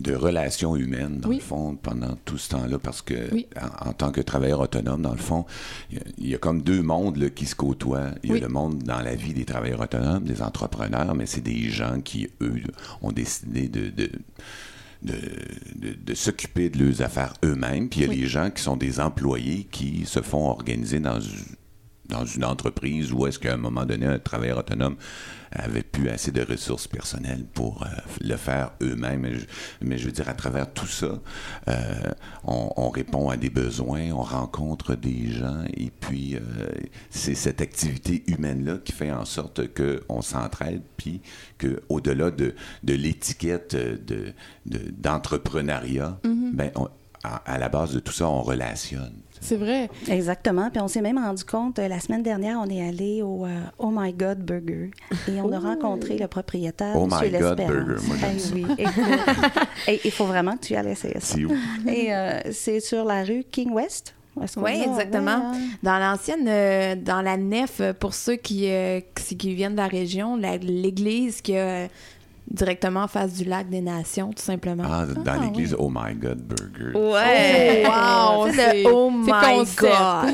de 0.00 0.14
relations 0.14 0.76
humaines, 0.76 1.18
dans 1.20 1.28
Oui. 1.28 1.36
le 1.36 1.42
fond, 1.42 1.76
pendant 1.76 2.16
tout 2.24 2.38
ce 2.38 2.48
temps-là, 2.50 2.78
parce 2.78 3.02
que 3.02 3.32
Oui. 3.32 3.46
en, 3.84 3.90
en 3.90 3.92
tant 3.92 4.12
que 4.12 4.20
travailleur 4.20 4.60
autonome, 4.60 5.02
dans 5.02 5.12
le 5.12 5.18
fond, 5.18 5.44
il 5.90 5.96
y 5.98 6.00
a- 6.00 6.04
il 6.18 6.28
y, 6.28 6.34
a 6.34 6.38
comme 6.38 6.62
deux 6.62 6.82
mondes 6.82 7.16
là, 7.16 7.28
qui 7.30 7.46
se 7.46 7.54
côtoient. 7.54 8.12
Il 8.22 8.30
y 8.32 8.36
a 8.36 8.40
le 8.40 8.48
monde 8.48 8.78
dans 8.84 9.00
la 9.00 9.14
vie 9.14 9.34
des 9.34 9.44
travailleurs 9.44 9.80
autonomes, 9.80 10.24
des 10.24 10.40
entrepreneurs, 10.40 11.14
mais 11.14 11.26
c'est 11.26 11.40
des 11.42 11.68
gens 11.68 12.00
qui, 12.00 12.28
eux, 12.40 12.62
ont 13.02 13.12
décidé 13.12 13.68
de... 13.68 13.90
de 13.90 14.10
de, 15.04 15.14
de- 15.74 15.94
de 16.00 16.14
s'occuper 16.14 16.70
de 16.70 16.78
leurs 16.84 17.02
affaires 17.02 17.34
eux-mêmes. 17.44 17.88
Puis 17.88 18.02
il 18.02 18.06
y 18.06 18.08
a 18.08 18.12
les 18.14 18.26
gens 18.28 18.50
qui 18.50 18.62
sont 18.62 18.76
des 18.76 19.00
employés 19.00 19.66
qui 19.68 20.06
se 20.06 20.20
font 20.22 20.46
organiser 20.48 21.00
dans, 21.00 21.18
dans 22.12 22.24
une 22.26 22.44
entreprise 22.44 23.12
où 23.12 23.26
est-ce 23.26 23.38
qu'à 23.38 23.54
un 23.54 23.56
moment 23.56 23.84
donné, 23.86 24.06
un 24.06 24.18
travailleur 24.18 24.58
autonome 24.58 24.96
avait 25.54 25.82
plus 25.82 26.08
assez 26.08 26.30
de 26.32 26.42
ressources 26.42 26.86
personnelles 26.88 27.44
pour 27.52 27.82
euh, 27.82 27.86
le 28.22 28.36
faire 28.36 28.72
eux-mêmes. 28.82 29.20
Mais 29.20 29.34
je, 29.38 29.46
mais 29.82 29.98
je 29.98 30.06
veux 30.06 30.12
dire, 30.12 30.28
à 30.28 30.34
travers 30.34 30.72
tout 30.72 30.86
ça, 30.86 31.20
euh, 31.68 31.74
on, 32.44 32.70
on 32.76 32.88
répond 32.90 33.28
à 33.28 33.36
des 33.36 33.50
besoins, 33.50 34.10
on 34.12 34.22
rencontre 34.22 34.94
des 34.94 35.30
gens, 35.32 35.62
et 35.76 35.90
puis 35.90 36.36
euh, 36.36 36.40
c'est 37.10 37.34
cette 37.34 37.60
activité 37.60 38.22
humaine-là 38.28 38.78
qui 38.84 38.92
fait 38.92 39.12
en 39.12 39.24
sorte 39.26 39.60
qu'on 39.74 40.22
s'entraide, 40.22 40.82
puis 40.96 41.20
qu'au-delà 41.58 42.30
de, 42.30 42.54
de 42.82 42.94
l'étiquette 42.94 43.74
de, 43.76 44.32
de- 44.66 44.90
d'entrepreneuriat, 44.90 46.18
ben, 46.54 46.70
on- 46.76 46.88
à, 47.24 47.36
à 47.36 47.58
la 47.58 47.68
base 47.68 47.92
de 47.94 48.00
tout 48.00 48.12
ça, 48.12 48.26
on 48.28 48.42
relationne. 48.42 49.12
C'est 49.44 49.56
vrai. 49.56 49.90
Exactement. 50.08 50.70
Puis 50.70 50.80
on 50.80 50.86
s'est 50.88 51.00
même 51.02 51.18
rendu 51.18 51.44
compte, 51.44 51.78
euh, 51.80 51.88
la 51.88 51.98
semaine 51.98 52.22
dernière, 52.22 52.58
on 52.64 52.70
est 52.70 52.86
allé 52.88 53.22
au 53.22 53.44
euh, 53.44 53.60
Oh 53.78 53.90
My 53.92 54.12
God 54.12 54.38
Burger 54.38 54.90
et 55.28 55.40
on 55.42 55.50
a 55.52 55.58
rencontré 55.58 56.16
le 56.16 56.28
propriétaire, 56.28 56.94
Oh 56.96 57.06
Monsieur 57.06 57.28
My 57.30 57.38
God. 57.38 57.56
Burger, 57.58 58.06
moi, 58.06 58.16
j'aime 58.20 58.36
Eh 58.36 58.38
ça. 58.38 58.54
oui. 58.54 58.66
Et 59.94 60.00
il 60.04 60.10
faut 60.12 60.26
vraiment 60.26 60.56
que 60.56 60.66
tu 60.66 60.74
ailles 60.76 60.88
essayer 60.92 61.14
ça. 61.14 61.34
C'est 61.34 61.44
où? 61.44 61.50
Et 61.88 62.14
euh, 62.14 62.38
c'est 62.52 62.78
sur 62.80 63.04
la 63.04 63.24
rue 63.24 63.42
King 63.50 63.72
West. 63.72 64.14
Oui, 64.56 64.82
exactement. 64.86 65.50
Ouais, 65.50 65.56
hein. 65.56 65.60
Dans 65.82 65.98
l'ancienne, 65.98 66.46
euh, 66.48 66.94
dans 66.96 67.20
la 67.20 67.36
nef, 67.36 67.82
pour 68.00 68.14
ceux 68.14 68.36
qui, 68.36 68.70
euh, 68.70 69.00
qui, 69.14 69.36
qui 69.36 69.54
viennent 69.54 69.72
de 69.72 69.76
la 69.76 69.88
région, 69.88 70.36
l'église 70.36 71.42
qui 71.42 71.52
est 71.52 71.90
directement 72.50 73.02
en 73.04 73.08
face 73.08 73.34
du 73.34 73.44
lac 73.44 73.68
des 73.70 73.80
Nations, 73.80 74.30
tout 74.30 74.42
simplement. 74.42 74.84
Ah, 74.86 75.06
dans 75.06 75.22
Ah, 75.26 75.38
l'église 75.44 75.74
Oh 75.78 75.88
My 75.90 76.14
God 76.14 76.38
Burger. 76.42 76.98
Ouais! 76.98 77.84
Oh, 77.86 78.44
wow, 78.46 78.52
C'est 78.54 78.84
Oh 78.86 79.10
my. 79.10 79.64
God! 79.76 80.30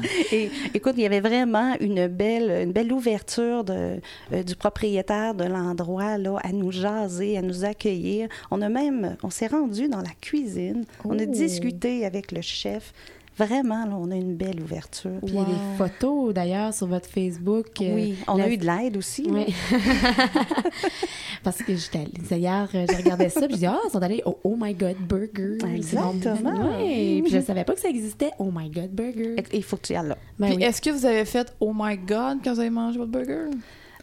Et 0.32 0.50
écoute, 0.74 0.94
il 0.96 1.02
y 1.02 1.06
avait 1.06 1.20
vraiment 1.20 1.74
une 1.80 2.06
belle, 2.06 2.62
une 2.64 2.72
belle 2.72 2.92
ouverture 2.92 3.64
de, 3.64 4.00
euh, 4.32 4.42
du 4.42 4.56
propriétaire 4.56 5.34
de 5.34 5.44
l'endroit 5.44 6.16
là, 6.18 6.38
à 6.42 6.52
nous 6.52 6.72
jaser, 6.72 7.36
à 7.36 7.42
nous 7.42 7.64
accueillir. 7.64 8.28
On 8.50 8.62
a 8.62 8.68
même, 8.68 9.16
on 9.22 9.30
s'est 9.30 9.48
rendu 9.48 9.88
dans 9.88 10.00
la 10.00 10.12
cuisine, 10.20 10.84
on 11.04 11.18
a 11.18 11.22
Oh. 11.22 11.32
discuté 11.32 12.06
avec 12.06 12.32
le 12.32 12.40
chef. 12.40 12.92
Vraiment, 13.38 13.84
là, 13.84 13.96
on 14.00 14.10
a 14.10 14.14
une 14.16 14.34
belle 14.34 14.60
ouverture. 14.62 15.20
Puis 15.24 15.34
il 15.34 15.34
y 15.34 15.38
a 15.38 15.44
des 15.44 15.76
photos 15.76 16.32
d'ailleurs 16.32 16.72
sur 16.72 16.86
votre 16.86 17.08
Facebook. 17.08 17.66
euh, 17.82 17.94
oui, 17.94 18.16
on 18.28 18.40
a 18.40 18.48
eu 18.48 18.56
de 18.56 18.64
l'aide 18.64 18.96
aussi. 18.96 19.26
Oui. 19.30 19.54
Parce 21.42 21.58
que 21.58 21.76
j'étais 21.76 21.98
allée 21.98 22.40
hier, 22.42 22.68
je 22.72 22.96
regardais 22.96 23.28
ça, 23.28 23.42
puis 23.42 23.52
je 23.54 23.58
dis 23.60 23.66
ah, 23.66 23.78
ils 23.86 23.90
sont 23.90 24.02
allés 24.02 24.22
au 24.24 24.38
Oh 24.42 24.56
My 24.58 24.74
God 24.74 24.96
Burger. 25.08 25.58
Exactement. 25.74 26.78
Oui, 26.78 27.22
puis 27.22 27.32
je 27.32 27.40
savais 27.40 27.64
pas 27.64 27.74
que 27.74 27.80
ça 27.80 27.88
existait. 27.88 28.30
Oh 28.38 28.50
My 28.52 28.68
God 28.70 28.90
Burger. 28.90 29.36
Il 29.52 29.62
faut 29.62 29.76
que 29.76 29.82
tu 29.86 29.92
y 29.92 29.96
ailles 29.96 30.08
là. 30.08 30.18
Ben 30.38 30.48
Puis 30.48 30.56
oui. 30.56 30.64
est-ce 30.64 30.80
que 30.80 30.90
vous 30.90 31.06
avez 31.06 31.24
fait 31.24 31.54
Oh 31.60 31.72
my 31.74 31.96
God 31.96 32.38
quand 32.42 32.54
vous 32.54 32.60
avez 32.60 32.70
mangé 32.70 32.98
votre 32.98 33.10
burger? 33.12 33.50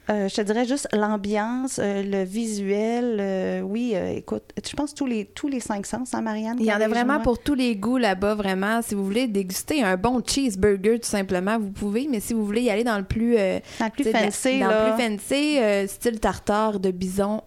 Euh, 0.09 0.27
je 0.27 0.35
te 0.35 0.41
dirais 0.41 0.65
juste 0.65 0.87
l'ambiance, 0.91 1.79
euh, 1.81 2.03
le 2.03 2.23
visuel. 2.23 3.17
euh, 3.21 3.61
oui, 3.61 3.95
écoute, 4.15 4.43
je 4.65 4.73
pense 4.75 4.93
tous 4.93 5.05
les, 5.05 5.25
tous 5.25 5.47
les 5.47 5.59
cinq 5.61 5.85
sens, 5.85 6.13
hein, 6.13 6.21
Marianne? 6.21 6.57
Il 6.59 6.65
y 6.65 6.73
en 6.73 6.81
a 6.81 6.87
vraiment 6.89 7.19
pour 7.21 7.39
tous 7.39 7.53
les 7.55 7.75
goûts 7.75 7.97
là-bas, 7.97 8.35
vraiment. 8.35 8.81
Si 8.81 8.95
vous 8.95 9.05
voulez 9.05 9.27
déguster 9.27 9.81
un 9.83 9.95
bon 9.95 10.21
cheeseburger, 10.25 10.99
tout 10.99 11.07
simplement, 11.09 11.57
vous 11.57 11.71
pouvez. 11.71 12.07
Mais 12.09 12.19
si 12.19 12.33
vous 12.33 12.45
voulez 12.45 12.61
y 12.63 12.69
aller 12.69 12.83
dans 12.83 12.97
le 12.97 13.05
plus... 13.05 13.37
euh, 13.37 13.59
Dans 13.79 13.85
le 13.85 13.91
plus 13.91 14.11
la- 14.11 14.19
fancy, 14.19 14.59
Dans 14.59 14.67
le 14.67 14.93
plus 14.95 15.03
fancy, 15.03 15.87
style 15.87 16.19
tartare 16.19 16.79
de 16.79 16.91
bison. 16.91 17.41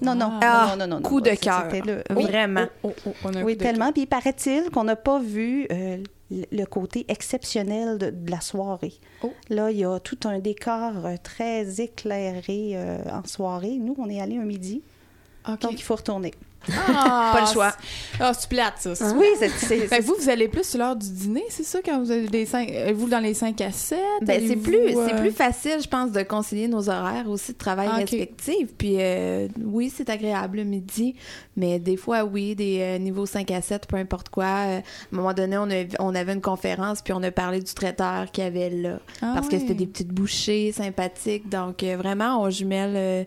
Non, 0.00 0.14
non, 0.14 0.34
Ah. 0.40 0.68
non, 0.70 0.76
non, 0.76 0.86
non, 0.86 0.96
non. 0.98 1.02
coup 1.02 1.20
de 1.20 1.30
cœur. 1.30 1.66
le- 1.84 2.04
Oui. 2.14 2.22
Vraiment. 2.22 2.66
Oh, 2.84 2.92
oh, 3.06 3.10
on 3.24 3.34
a 3.34 3.38
un 3.40 3.42
oui 3.42 3.56
tellement. 3.56 3.90
Puis 3.92 4.06
paraît-il 4.06 4.70
qu'on 4.70 4.84
n'a 4.84 4.94
pas 4.94 5.18
vu 5.18 5.66
le 6.30 6.64
côté 6.64 7.04
exceptionnel 7.08 7.98
de, 7.98 8.10
de 8.10 8.30
la 8.30 8.40
soirée. 8.40 8.94
Oh. 9.22 9.32
Là, 9.48 9.70
il 9.70 9.78
y 9.78 9.84
a 9.84 9.98
tout 10.00 10.18
un 10.24 10.38
décor 10.38 11.06
euh, 11.06 11.16
très 11.22 11.80
éclairé 11.80 12.72
euh, 12.74 13.02
en 13.10 13.26
soirée. 13.26 13.78
Nous, 13.78 13.94
on 13.98 14.08
est 14.08 14.20
allés 14.20 14.36
un 14.36 14.44
midi, 14.44 14.82
donc 15.60 15.72
il 15.72 15.82
faut 15.82 15.96
retourner. 15.96 16.32
Ah, 16.76 17.30
Pas 17.34 17.40
le 17.42 17.52
choix. 17.52 17.72
Ah, 18.20 18.32
c'est 18.34 18.48
plate, 18.48 18.74
ça. 18.78 18.94
c'est- 18.94 19.12
Oui, 19.14 19.26
c'est... 19.58 20.00
vous, 20.00 20.14
vous 20.18 20.28
allez 20.28 20.48
plus 20.48 20.64
sur 20.68 20.78
l'heure 20.78 20.96
du 20.96 21.08
dîner, 21.08 21.44
c'est 21.50 21.62
ça, 21.64 21.78
quand 21.84 21.98
vous 22.00 22.10
avez 22.10 22.26
des 22.28 22.46
5... 22.46 22.70
Vous 22.94 23.08
dans 23.08 23.20
les 23.20 23.34
5 23.34 23.60
à 23.60 23.70
7? 23.72 23.98
Ben, 24.22 24.42
c'est 24.46 24.56
plus, 24.56 24.92
c'est 24.92 25.14
euh, 25.14 25.20
plus 25.20 25.30
facile, 25.30 25.76
je 25.82 25.88
pense, 25.88 26.10
de 26.12 26.22
concilier 26.22 26.68
nos 26.68 26.88
horaires 26.88 27.28
aussi 27.28 27.52
de 27.52 27.58
travail 27.58 27.88
Ah, 27.92 27.96
respectifs. 27.96 28.68
Puis 28.76 28.96
euh, 28.98 29.48
oui, 29.64 29.92
c'est 29.94 30.10
agréable 30.10 30.58
le 30.58 30.64
midi, 30.64 31.14
mais 31.56 31.78
des 31.78 31.96
fois, 31.96 32.24
oui, 32.24 32.54
des 32.54 32.78
euh, 32.80 32.98
niveaux 32.98 33.26
5 33.26 33.50
à 33.52 33.62
7, 33.62 33.86
peu 33.86 33.96
importe 33.96 34.28
quoi. 34.28 34.44
Euh, 34.44 34.78
à 34.78 34.78
un 34.78 34.82
moment 35.12 35.32
donné, 35.34 35.56
on, 35.58 35.70
a- 35.70 35.86
on 36.00 36.14
avait 36.14 36.32
une 36.34 36.40
conférence, 36.40 37.02
puis 37.02 37.12
on 37.12 37.22
a 37.22 37.30
parlé 37.30 37.60
du 37.60 37.72
traiteur 37.72 38.30
qu'il 38.32 38.44
y 38.44 38.46
avait 38.46 38.70
là. 38.70 38.98
Ah 39.22 39.32
parce 39.34 39.48
que 39.48 39.58
c'était 39.58 39.74
des 39.74 39.86
petites 39.86 40.08
bouchées 40.12 40.72
sympathiques. 40.72 41.48
Donc, 41.48 41.82
vraiment, 41.84 42.42
on 42.42 42.50
jumelle 42.50 43.26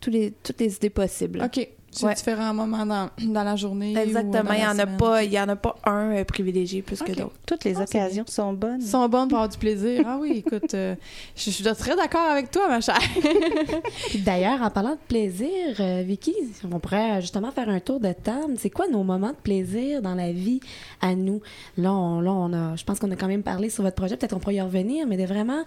tous 0.00 0.10
les, 0.10 0.32
toutes 0.42 0.60
les 0.60 0.74
idées 0.74 0.90
possibles. 0.90 1.42
OK. 1.44 1.68
C'est 1.94 2.06
Ouais. 2.06 2.14
différents 2.14 2.54
moments 2.54 2.86
dans, 2.86 3.10
dans 3.32 3.44
la 3.44 3.54
journée. 3.54 3.90
ou 3.92 3.94
dans 3.94 4.00
Exactement. 4.00 4.48
la 4.50 4.56
Il 4.56 4.60
n'y 4.60 4.66
en, 4.66 4.78
a 4.78 4.86
pas- 4.86 5.22
il 5.24 5.32
y 5.32 5.38
en 5.38 5.48
a 5.48 5.56
pas 5.56 5.76
un 5.84 6.10
euh, 6.16 6.24
privilégié 6.24 6.80
plus 6.82 6.98
que 7.02 7.12
d'autres. 7.12 7.34
Toutes 7.46 7.64
les 7.64 7.76
Ah, 7.78 7.82
occasions 7.82 8.24
sont 8.26 8.52
bonnes. 8.54 8.80
Ils 8.80 8.86
sont 8.88 9.06
bonnes 9.08 9.28
pour 9.28 9.36
avoir 9.38 9.48
du 9.50 9.58
plaisir. 9.58 10.02
Ah 10.06 10.18
oui, 10.20 10.42
écoute, 10.44 10.72
euh, 10.74 10.94
je, 11.36 11.44
je 11.44 11.50
suis 11.50 11.64
très 11.64 11.94
d'accord 11.94 12.28
avec 12.30 12.50
toi, 12.50 12.66
ma 12.68 12.80
chère. 12.80 12.98
Puis 14.08 14.18
D'ailleurs, 14.20 14.62
en 14.62 14.70
parlant 14.70 14.92
de 14.92 14.98
plaisir, 15.08 15.50
euh, 15.80 16.02
Vicky, 16.04 16.34
on 16.70 16.78
pourrait 16.78 17.18
euh, 17.18 17.20
justement 17.20 17.50
faire 17.52 17.68
un 17.68 17.80
tour 17.80 18.00
de 18.00 18.12
table. 18.12 18.54
C'est 18.58 18.70
quoi 18.70 18.88
nos 18.88 19.02
moments 19.04 19.30
de 19.30 19.36
plaisir 19.42 20.02
dans 20.02 20.14
la 20.14 20.32
vie 20.32 20.60
à 21.00 21.14
nous? 21.14 21.40
Là, 21.76 21.92
on, 21.92 22.20
là, 22.20 22.32
on 22.32 22.52
a, 22.52 22.76
je 22.76 22.84
pense 22.84 22.98
qu'on 22.98 23.10
a 23.10 23.16
quand 23.16 23.28
même 23.28 23.42
parlé 23.42 23.68
sur 23.70 23.82
votre 23.84 23.96
projet, 23.96 24.16
peut-être 24.16 24.32
qu'on 24.34 24.40
pourrait 24.40 24.54
y 24.56 24.60
revenir, 24.60 25.06
mais 25.06 25.16
de 25.16 25.24
vraiment, 25.24 25.62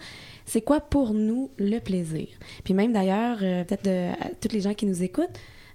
c'est 0.46 0.62
quoi 0.62 0.80
pour 0.80 1.14
nous 1.14 1.50
le 1.58 1.80
plaisir? 1.80 2.28
Puis 2.64 2.74
même 2.74 2.94
d'ailleurs, 2.94 3.38
euh, 3.42 3.64
peut-être 3.64 3.86
de, 3.86 4.12
à 4.12 4.30
toutes 4.42 4.54
les 4.54 4.62
gens 4.62 4.74
qui 4.74 4.86
nous 4.86 5.04
écoutent, 5.04 5.30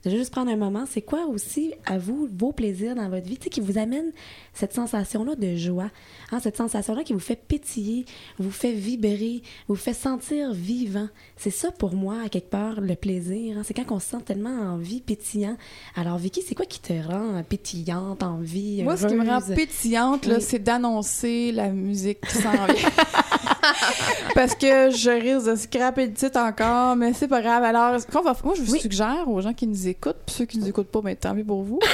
de 0.05 0.11
juste 0.11 0.31
prendre 0.33 0.51
un 0.51 0.57
moment, 0.57 0.85
c'est 0.91 1.03
quoi 1.03 1.27
aussi 1.27 1.75
à 1.87 1.99
vous 1.99 2.29
vos 2.37 2.53
plaisirs 2.53 2.95
dans 2.95 3.09
votre 3.11 3.27
vie, 3.27 3.37
tu 3.37 3.45
sais, 3.45 3.51
qui 3.51 3.61
vous 3.61 3.77
amène 3.79 4.13
cette 4.55 4.73
sensation-là 4.73 5.35
de 5.35 5.57
joie, 5.57 5.91
hein, 6.33 6.41
cette 6.41 6.57
sensation-là 6.57 7.05
qui 7.05 7.13
vous 7.13 7.19
fait 7.21 7.37
pétiller, 7.37 8.07
vous 8.39 8.51
fait 8.51 8.73
vibrer, 8.73 9.43
vous 9.69 9.77
fait 9.77 9.93
sentir 9.93 10.53
vivant. 10.53 11.09
C'est 11.37 11.51
ça 11.51 11.71
pour 11.71 11.95
moi, 11.95 12.17
à 12.25 12.29
quelque 12.29 12.51
part, 12.51 12.81
le 12.81 12.95
plaisir. 12.95 13.59
hein. 13.59 13.63
C'est 13.65 13.75
quand 13.75 13.91
on 13.95 13.99
se 14.01 14.09
sent 14.09 14.23
tellement 14.25 14.49
en 14.73 14.77
vie, 14.79 15.01
pétillant. 15.01 15.57
Alors, 15.97 16.17
Vicky, 16.19 16.43
c'est 16.47 16.55
quoi 16.55 16.67
qui 16.67 16.81
te 16.81 16.93
rend 16.93 17.43
pétillante, 17.49 18.23
en 18.23 18.39
vie, 18.39 18.83
Moi, 18.83 18.97
ce 18.97 19.07
qui 19.07 19.15
me 19.15 19.27
rend 19.29 19.41
pétillante, 19.55 20.27
Oui. 20.27 20.37
c'est 20.41 20.59
d'annoncer 20.63 21.53
la 21.53 21.69
musique 21.69 22.21
qui 22.23 22.37
s'en 22.37 22.51
vient. 22.53 22.67
Parce 24.35 24.55
que 24.55 24.91
je 24.91 25.11
risque 25.11 25.47
de 25.51 25.57
scraper 25.57 26.07
le 26.07 26.13
titre 26.13 26.39
encore, 26.39 26.97
mais 26.97 27.13
c'est 27.13 27.29
pas 27.29 27.43
grave. 27.43 27.65
Alors, 27.65 27.97
qu'on 28.07 28.23
va, 28.23 28.35
moi, 28.45 28.55
je 28.57 28.63
vous 28.63 28.73
Oui. 28.73 28.81
suggère 28.81 29.25
aux 29.27 29.41
gens 29.41 29.53
qui 29.53 29.67
nous 29.67 29.89
écoutent, 29.89 30.19
puis 30.27 30.35
ceux 30.39 30.45
qui 30.45 30.59
nous 30.59 30.69
écoutent 30.69 30.91
pas, 30.91 31.01
ben, 31.01 31.17
tant 31.17 31.35
pis 31.35 31.45
pour 31.45 31.63
vous. 31.63 31.79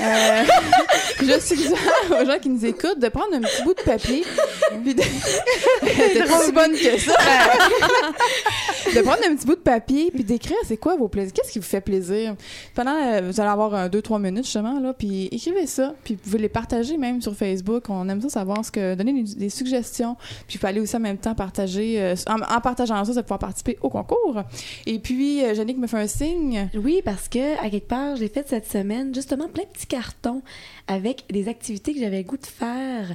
Euh, 0.00 0.42
je 1.22 1.38
suggère 1.38 1.76
aux 2.10 2.24
gens 2.24 2.38
qui 2.38 2.48
nous 2.48 2.64
écoutent 2.64 2.98
de 2.98 3.08
prendre 3.10 3.34
un 3.34 3.40
petit 3.42 3.62
bout 3.62 3.74
de 3.74 3.82
papier. 3.82 4.24
puis 4.82 4.94
de... 4.94 5.02
Trop 6.26 6.50
bonne 6.50 6.72
que 6.72 6.98
ça. 6.98 7.12
De 8.94 9.00
prendre 9.02 9.22
un 9.28 9.34
petit 9.34 9.46
bout 9.46 9.54
de 9.54 9.60
papier 9.60 10.10
puis 10.12 10.24
d'écrire 10.24 10.56
c'est 10.64 10.76
quoi 10.76 10.96
vos 10.96 11.08
plaisirs? 11.08 11.32
Qu'est-ce 11.32 11.52
qui 11.52 11.58
vous 11.58 11.64
fait 11.64 11.80
plaisir? 11.80 12.34
Pendant, 12.74 12.94
euh, 12.94 13.20
vous 13.24 13.40
allez 13.40 13.50
avoir 13.50 13.74
un, 13.74 13.88
deux, 13.88 14.02
trois 14.02 14.18
minutes 14.18 14.44
justement, 14.44 14.80
là, 14.80 14.92
puis 14.92 15.28
écrivez 15.30 15.66
ça, 15.66 15.94
puis 16.04 16.14
vous 16.14 16.20
pouvez 16.20 16.38
les 16.38 16.48
partager 16.48 16.96
même 16.96 17.20
sur 17.20 17.34
Facebook. 17.34 17.84
On 17.88 18.08
aime 18.08 18.20
ça 18.22 18.28
savoir 18.28 18.64
ce 18.64 18.70
que, 18.70 18.94
donner 18.94 19.22
des, 19.22 19.50
suggestions, 19.50 20.16
puis 20.46 20.56
il 20.56 20.58
faut 20.58 20.66
aller 20.66 20.80
aussi 20.80 20.96
en 20.96 21.00
même 21.00 21.18
temps 21.18 21.34
partager, 21.34 22.00
euh, 22.00 22.14
en, 22.26 22.60
partageant 22.60 23.04
ça, 23.04 23.12
allez 23.12 23.22
pouvoir 23.22 23.38
participer 23.38 23.78
au 23.82 23.88
concours. 23.88 24.42
Et 24.86 24.98
puis, 24.98 25.44
euh, 25.44 25.54
me 25.78 25.86
fait 25.86 25.98
un 25.98 26.06
signe. 26.06 26.68
Oui, 26.74 27.02
parce 27.04 27.28
que 27.28 27.58
à 27.64 27.70
quelque 27.70 27.88
part, 27.88 28.16
j'ai 28.16 28.28
fait 28.28 28.48
cette 28.48 28.70
semaine 28.70 29.14
justement 29.14 29.48
plein 29.48 29.64
de 29.64 29.68
petits 29.68 29.86
cartons 29.86 30.42
avec 30.88 31.24
des 31.30 31.48
activités 31.48 31.94
que 31.94 32.00
j'avais 32.00 32.18
le 32.18 32.22
goût 32.24 32.36
de 32.36 32.44
faire 32.46 33.14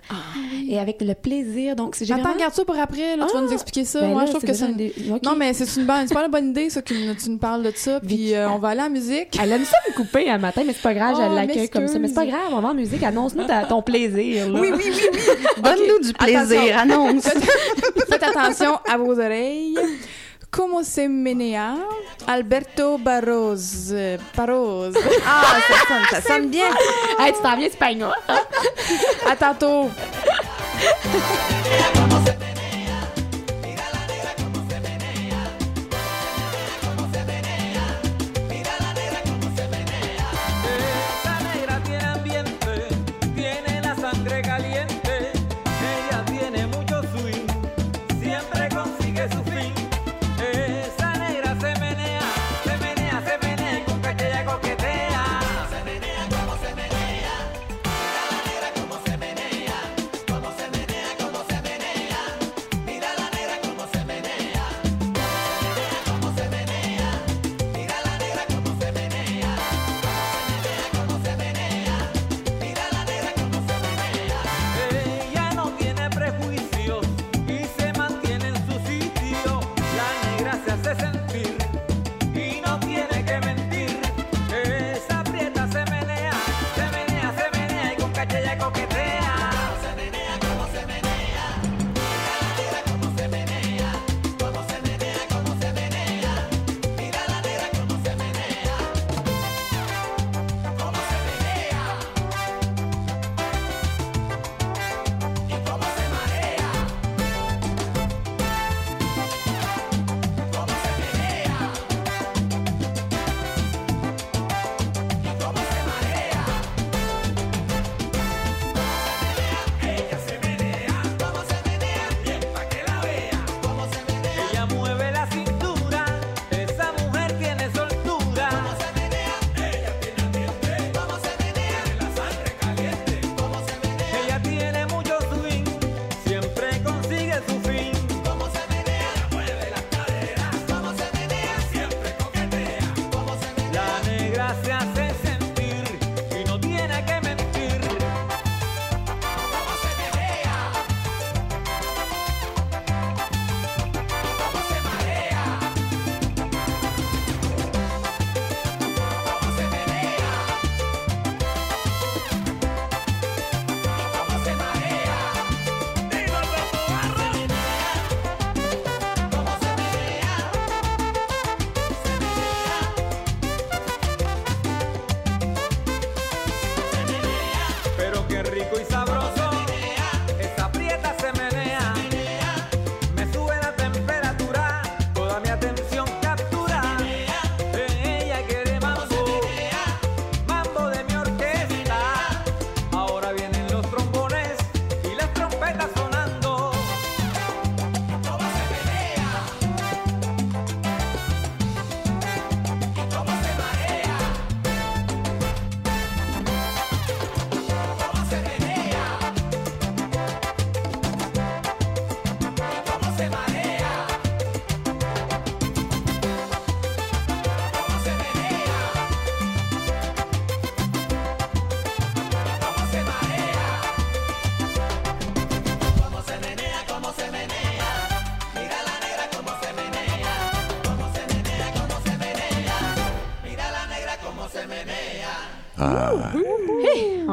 et 0.69 0.79
avec 0.79 1.01
le 1.01 1.13
plaisir. 1.13 1.75
Donc, 1.75 1.95
j'ai 1.99 2.05
J'entends, 2.05 2.23
vraiment... 2.23 2.39
garde 2.39 2.53
ça 2.53 2.63
pour 2.65 2.77
après, 2.79 3.17
là, 3.17 3.25
tu 3.27 3.33
vas 3.33 3.39
Ah! 3.39 3.45
nous 3.45 3.53
expliquer 3.53 3.83
ça. 3.85 4.01
Ben 4.01 4.11
Moi, 4.11 4.21
là, 4.21 4.25
je 4.27 4.31
trouve 4.31 4.43
que 4.47 4.53
c'est... 4.53 4.65
une 4.69 4.75
des- 4.77 4.93
OK. 5.11 5.23
Non, 5.23 5.35
mais 5.35 5.53
c'est 5.53 5.79
une, 5.79 5.85
bonne, 5.85 6.07
c'est 6.07 6.13
pas 6.13 6.25
une 6.25 6.31
bonne 6.31 6.49
idée, 6.51 6.69
ça, 6.69 6.81
que 6.81 6.93
tu 7.13 7.29
nous- 7.29 7.37
parles 7.37 7.63
de 7.63 7.71
ça. 7.75 7.99
Puis 7.99 8.33
euh, 8.33 8.49
on 8.49 8.57
va 8.57 8.69
aller 8.69 8.81
en 8.81 8.89
musique. 8.89 9.37
Elle 9.41 9.51
aime 9.51 9.65
ça 9.65 9.77
me 9.87 9.93
couper 9.93 10.29
un 10.29 10.37
matin, 10.37 10.61
mais 10.65 10.73
c'est 10.73 10.81
pas 10.81 10.93
grave, 10.93 11.15
Oh, 11.17 11.21
je 11.29 11.35
l'accueille 11.35 11.69
comme 11.69 11.87
ça. 11.87 11.99
Mais 11.99 12.07
c'est 12.07 12.13
pas 12.15 12.25
grave, 12.25 12.51
on 12.53 12.59
va 12.61 12.69
en 12.69 12.73
musique, 12.73 13.03
annonce-nous 13.03 13.43
ton 13.69 13.81
plaisir. 13.81 14.49
là. 14.49 14.59
Oui, 14.59 14.69
oui, 14.73 14.83
oui, 14.85 14.93
oui. 15.13 15.19
Donne-nous 15.61 16.07
du 16.07 16.13
plaisir, 16.13 16.77
annonce. 16.77 17.23
Faites 18.09 18.23
attention 18.23 18.77
à 18.89 18.97
vos 18.97 19.13
oreilles. 19.19 19.75
Como 20.57 20.83
se 20.83 21.07
menea 21.07 21.77
Alberto 22.25 22.97
Barros. 22.97 23.91
euh, 23.91 24.17
Barros. 24.35 24.91
Ah, 25.25 25.59
ça 25.67 25.73
sonne, 25.87 26.05
ça 26.09 26.21
sonne 26.21 26.47
bien. 26.49 26.69
Hey, 27.19 27.31
tu 27.33 27.41
t'en 27.43 27.55
viens 27.55 27.67
espagnol. 27.67 28.13
À 29.29 29.35
tantôt. 29.35 29.89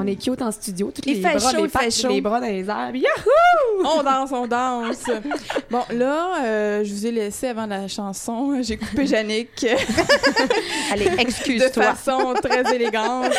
On 0.05 0.07
est 0.07 0.17
cute 0.23 0.43
en 0.43 0.53
studio, 0.53 0.91
toutes 0.95 1.07
Il 1.07 1.15
les 1.15 1.23
fait 1.23 1.37
bras, 1.37 1.51
chaud, 1.53 1.57
les 1.59 1.63
il 1.65 1.71
fait 1.71 1.79
pattes, 1.79 1.91
chaud. 1.95 2.09
les 2.09 2.21
bras 2.21 2.41
dans 2.41 2.47
les 2.47 2.69
airs. 2.69 2.95
Yahoo! 2.95 3.85
On 3.99 4.03
danse, 4.03 4.31
on 4.33 4.47
danse. 4.47 5.03
Bon, 5.71 5.83
là, 5.91 6.45
euh, 6.45 6.85
je 6.85 6.93
vous 6.95 7.07
ai 7.07 7.11
laissé 7.11 7.49
avant 7.49 7.67
la 7.67 7.89
chanson. 7.89 8.63
J'ai 8.63 8.77
coupé 8.77 9.05
Yannick 9.05 9.49
Allez, 10.95 11.11
de 11.17 11.21
excuse-toi. 11.21 11.95
façon 11.95 12.35
très 12.43 12.75
élégante. 12.75 13.33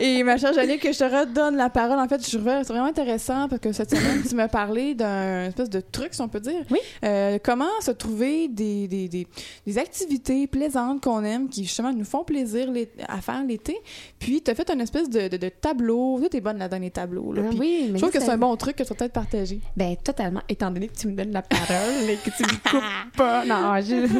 Et 0.00 0.22
ma 0.22 0.36
chère 0.36 0.52
Yannick, 0.54 0.82
je 0.92 0.98
te 0.98 1.04
redonne 1.04 1.56
la 1.56 1.70
parole. 1.70 1.98
En 1.98 2.08
fait, 2.08 2.20
je 2.22 2.30
c'est 2.30 2.38
vraiment 2.68 2.86
intéressant 2.86 3.48
parce 3.48 3.60
que 3.60 3.72
cette 3.72 3.90
semaine, 3.90 4.22
tu 4.28 4.34
m'as 4.34 4.48
parlé 4.48 4.94
d'un 4.94 5.44
espèce 5.46 5.70
de 5.70 5.80
truc, 5.80 6.14
si 6.14 6.20
on 6.20 6.28
peut 6.28 6.40
dire. 6.40 6.62
Oui. 6.70 6.78
Euh, 7.04 7.38
comment 7.42 7.64
se 7.80 7.90
trouver 7.90 8.48
des, 8.48 8.88
des, 8.88 9.08
des, 9.08 9.26
des 9.66 9.78
activités 9.78 10.46
plaisantes 10.46 11.02
qu'on 11.02 11.24
aime, 11.24 11.48
qui 11.48 11.64
justement 11.64 11.92
nous 11.92 12.04
font 12.04 12.24
plaisir 12.24 12.68
à 13.08 13.20
faire 13.20 13.42
l'été. 13.44 13.76
Puis, 14.18 14.42
tu 14.42 14.50
as 14.50 14.54
fait 14.54 14.70
une 14.70 14.80
espèce 14.80 15.08
de, 15.08 15.28
de, 15.28 15.36
de 15.36 15.48
tableau. 15.48 16.18
Toi, 16.18 16.28
t'es 16.28 16.40
bonne 16.40 16.58
là-dedans, 16.58 16.78
les 16.80 16.90
tableaux. 16.90 17.32
Là. 17.32 17.42
Ah 17.44 17.48
Puis, 17.50 17.58
oui, 17.58 17.88
mais 17.92 17.98
je 17.98 18.02
trouve 18.02 18.12
que 18.12 18.20
c'est 18.20 18.30
un 18.30 18.38
bon 18.38 18.56
truc 18.56 18.76
que 18.76 18.82
tu 18.82 18.88
vas 18.90 18.94
peut-être 18.94 19.12
partager. 19.12 19.60
Ben, 19.76 19.96
totalement. 19.96 20.40
Étant 20.48 20.70
donné 20.70 20.88
que 20.88 20.96
tu 20.96 21.06
me 21.08 21.12
donnes 21.14 21.32
la 21.32 21.42
parole 21.42 22.08
et 22.08 22.16
que 22.16 22.30
tu 22.36 22.42
me 22.42 22.70
coupes 22.70 22.82
pas. 23.16 23.44
Non, 23.44 23.74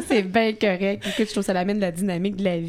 c'est 0.07 0.23
bien 0.23 0.53
correct. 0.53 1.03
Écoute, 1.07 1.27
je 1.27 1.31
trouve 1.31 1.43
que 1.45 1.53
ça 1.53 1.59
amène 1.59 1.79
la 1.79 1.91
dynamique 1.91 2.35
de 2.37 2.43
la 2.43 2.57
vie, 2.59 2.62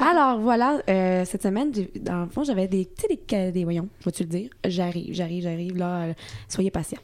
ah. 0.00 0.10
Alors, 0.10 0.40
voilà, 0.40 0.80
euh, 0.88 1.24
cette 1.24 1.42
semaine, 1.42 1.72
dans 2.00 2.22
le 2.22 2.28
fond, 2.28 2.44
j'avais 2.44 2.68
des, 2.68 2.86
tu 2.86 3.06
sais, 3.28 3.52
des, 3.52 3.64
voyons, 3.64 3.88
je 4.00 4.04
vais-tu 4.06 4.22
le 4.22 4.28
dire? 4.28 4.50
J'arrive, 4.64 5.14
j'arrive, 5.14 5.42
j'arrive, 5.42 5.76
là, 5.76 6.02
euh, 6.02 6.14
soyez 6.48 6.70
patients. 6.70 7.00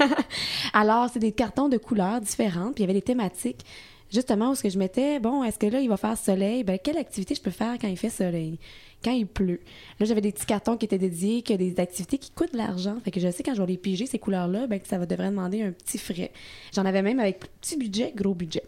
Alors, 0.72 1.08
c'est 1.12 1.18
des 1.18 1.32
cartons 1.32 1.68
de 1.68 1.78
couleurs 1.78 2.20
différentes, 2.20 2.74
puis 2.74 2.84
il 2.84 2.86
y 2.86 2.90
avait 2.90 2.98
des 2.98 3.02
thématiques. 3.02 3.64
Justement, 4.12 4.50
où 4.50 4.54
ce 4.54 4.62
que 4.62 4.68
je 4.68 4.78
mettais, 4.78 5.18
bon, 5.18 5.42
est-ce 5.42 5.58
que 5.58 5.66
là, 5.66 5.80
il 5.80 5.88
va 5.88 5.96
faire 5.96 6.16
soleil? 6.16 6.62
Ben, 6.62 6.78
quelle 6.82 6.98
activité 6.98 7.34
je 7.34 7.40
peux 7.40 7.50
faire 7.50 7.76
quand 7.80 7.88
il 7.88 7.96
fait 7.96 8.10
soleil? 8.10 8.58
Quand 9.04 9.12
il 9.12 9.26
pleut? 9.26 9.60
Là, 10.00 10.06
j'avais 10.06 10.22
des 10.22 10.32
petits 10.32 10.46
cartons 10.46 10.78
qui 10.78 10.86
étaient 10.86 10.98
dédiés, 10.98 11.42
que 11.42 11.52
des 11.52 11.78
activités 11.78 12.16
qui 12.16 12.30
coûtent 12.30 12.52
de 12.52 12.58
l'argent. 12.58 12.96
Fait 13.04 13.10
que 13.10 13.20
je 13.20 13.30
sais 13.30 13.42
quand 13.42 13.54
je 13.54 13.60
vais 13.60 13.68
les 13.68 13.76
piger, 13.76 14.06
ces 14.06 14.18
couleurs-là, 14.18 14.66
ben, 14.66 14.80
que 14.80 14.88
ça 14.88 14.96
va 14.96 15.04
devrait 15.04 15.28
demander 15.28 15.62
un 15.62 15.72
petit 15.72 15.98
frais. 15.98 16.32
J'en 16.74 16.86
avais 16.86 17.02
même 17.02 17.20
avec 17.20 17.40
petit 17.60 17.76
budget, 17.76 18.12
gros 18.16 18.34
budget. 18.34 18.62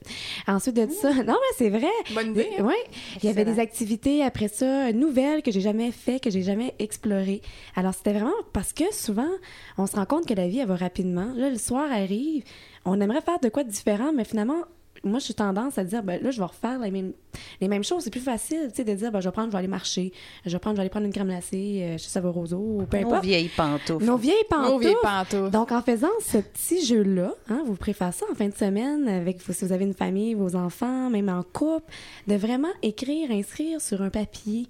Ensuite 0.46 0.76
de 0.76 0.90
ça, 0.90 1.10
non, 1.12 1.34
mais 1.34 1.56
c'est 1.56 1.70
vrai. 1.70 1.86
Bonne 2.14 2.32
idée. 2.32 2.48
Oui. 2.60 2.74
Il 3.22 3.24
y 3.24 3.28
avait 3.28 3.44
des 3.46 3.58
activités 3.58 4.22
après 4.22 4.48
ça, 4.48 4.92
nouvelles 4.92 5.42
que 5.42 5.50
j'ai 5.50 5.62
jamais 5.62 5.90
fait, 5.90 6.20
que 6.20 6.30
j'ai 6.30 6.42
jamais 6.42 6.74
explorées. 6.78 7.40
Alors, 7.74 7.94
c'était 7.94 8.12
vraiment 8.12 8.32
parce 8.52 8.72
que 8.72 8.92
souvent, 8.92 9.30
on 9.78 9.86
se 9.86 9.96
rend 9.96 10.06
compte 10.06 10.26
que 10.26 10.34
la 10.34 10.48
vie, 10.48 10.58
elle 10.58 10.68
va 10.68 10.76
rapidement. 10.76 11.32
Là, 11.34 11.48
le 11.48 11.58
soir 11.58 11.90
arrive, 11.90 12.44
on 12.84 13.00
aimerait 13.00 13.22
faire 13.22 13.40
de 13.40 13.48
quoi 13.48 13.64
de 13.64 13.70
différent, 13.70 14.12
mais 14.12 14.24
finalement, 14.24 14.64
moi, 15.06 15.18
je 15.18 15.24
suis 15.24 15.34
tendance 15.34 15.78
à 15.78 15.84
dire, 15.84 16.02
ben 16.02 16.22
là, 16.22 16.30
je 16.30 16.38
vais 16.38 16.44
refaire 16.44 16.78
les 16.78 16.90
mêmes, 16.90 17.12
les 17.60 17.68
mêmes 17.68 17.84
choses. 17.84 18.04
C'est 18.04 18.10
plus 18.10 18.20
facile, 18.20 18.68
tu 18.70 18.76
sais, 18.76 18.84
de 18.84 18.94
dire, 18.94 19.10
ben, 19.12 19.20
je 19.20 19.28
vais 19.28 19.32
prendre, 19.32 19.48
je 19.48 19.52
vais 19.52 19.58
aller 19.58 19.68
marcher, 19.68 20.12
je 20.44 20.50
vais 20.50 20.58
prendre, 20.58 20.76
je 20.76 20.78
vais 20.78 20.82
aller 20.82 20.90
prendre 20.90 21.06
une 21.06 21.12
crème 21.12 21.28
glacée 21.28 21.80
euh, 21.82 21.98
chez 21.98 22.08
Savo 22.08 22.32
Roseau, 22.32 22.58
ou 22.58 22.86
peu 22.88 22.98
Nos 22.98 23.08
importe. 23.08 23.24
vieilles 23.24 23.50
pantoufles. 23.56 24.04
Nos 24.04 24.16
vieilles 24.16 24.36
pantoufles. 24.48 24.72
Nos 24.72 24.78
vieilles 24.78 24.96
pantoufles. 25.02 25.50
Donc, 25.50 25.72
en 25.72 25.82
faisant 25.82 26.08
ce 26.20 26.38
petit 26.38 26.84
jeu-là, 26.84 27.32
hein, 27.48 27.62
vous 27.66 27.74
préférez 27.74 28.12
ça 28.12 28.26
en 28.30 28.34
fin 28.34 28.48
de 28.48 28.54
semaine, 28.54 29.08
avec 29.08 29.40
si 29.40 29.64
vous 29.64 29.72
avez 29.72 29.84
une 29.84 29.94
famille, 29.94 30.34
vos 30.34 30.56
enfants, 30.56 31.10
même 31.10 31.28
en 31.28 31.42
couple, 31.42 31.90
de 32.26 32.34
vraiment 32.34 32.72
écrire, 32.82 33.30
inscrire 33.30 33.80
sur 33.80 34.02
un 34.02 34.10
papier 34.10 34.66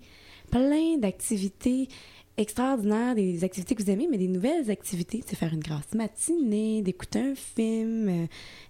plein 0.51 0.97
d'activités 0.99 1.89
extraordinaires, 2.37 3.15
des 3.15 3.45
activités 3.45 3.75
que 3.75 3.83
vous 3.83 3.91
aimez, 3.91 4.09
mais 4.11 4.19
des 4.19 4.29
nouvelles 4.29 4.71
activités. 4.71 5.21
Tu 5.23 5.31
sais, 5.31 5.37
faire 5.37 5.53
une 5.55 5.61
grasse 5.61 5.93
matinée, 5.95 6.83
d'écouter 6.83 7.21
un 7.21 7.35
film, 7.35 8.09
euh, 8.09 8.27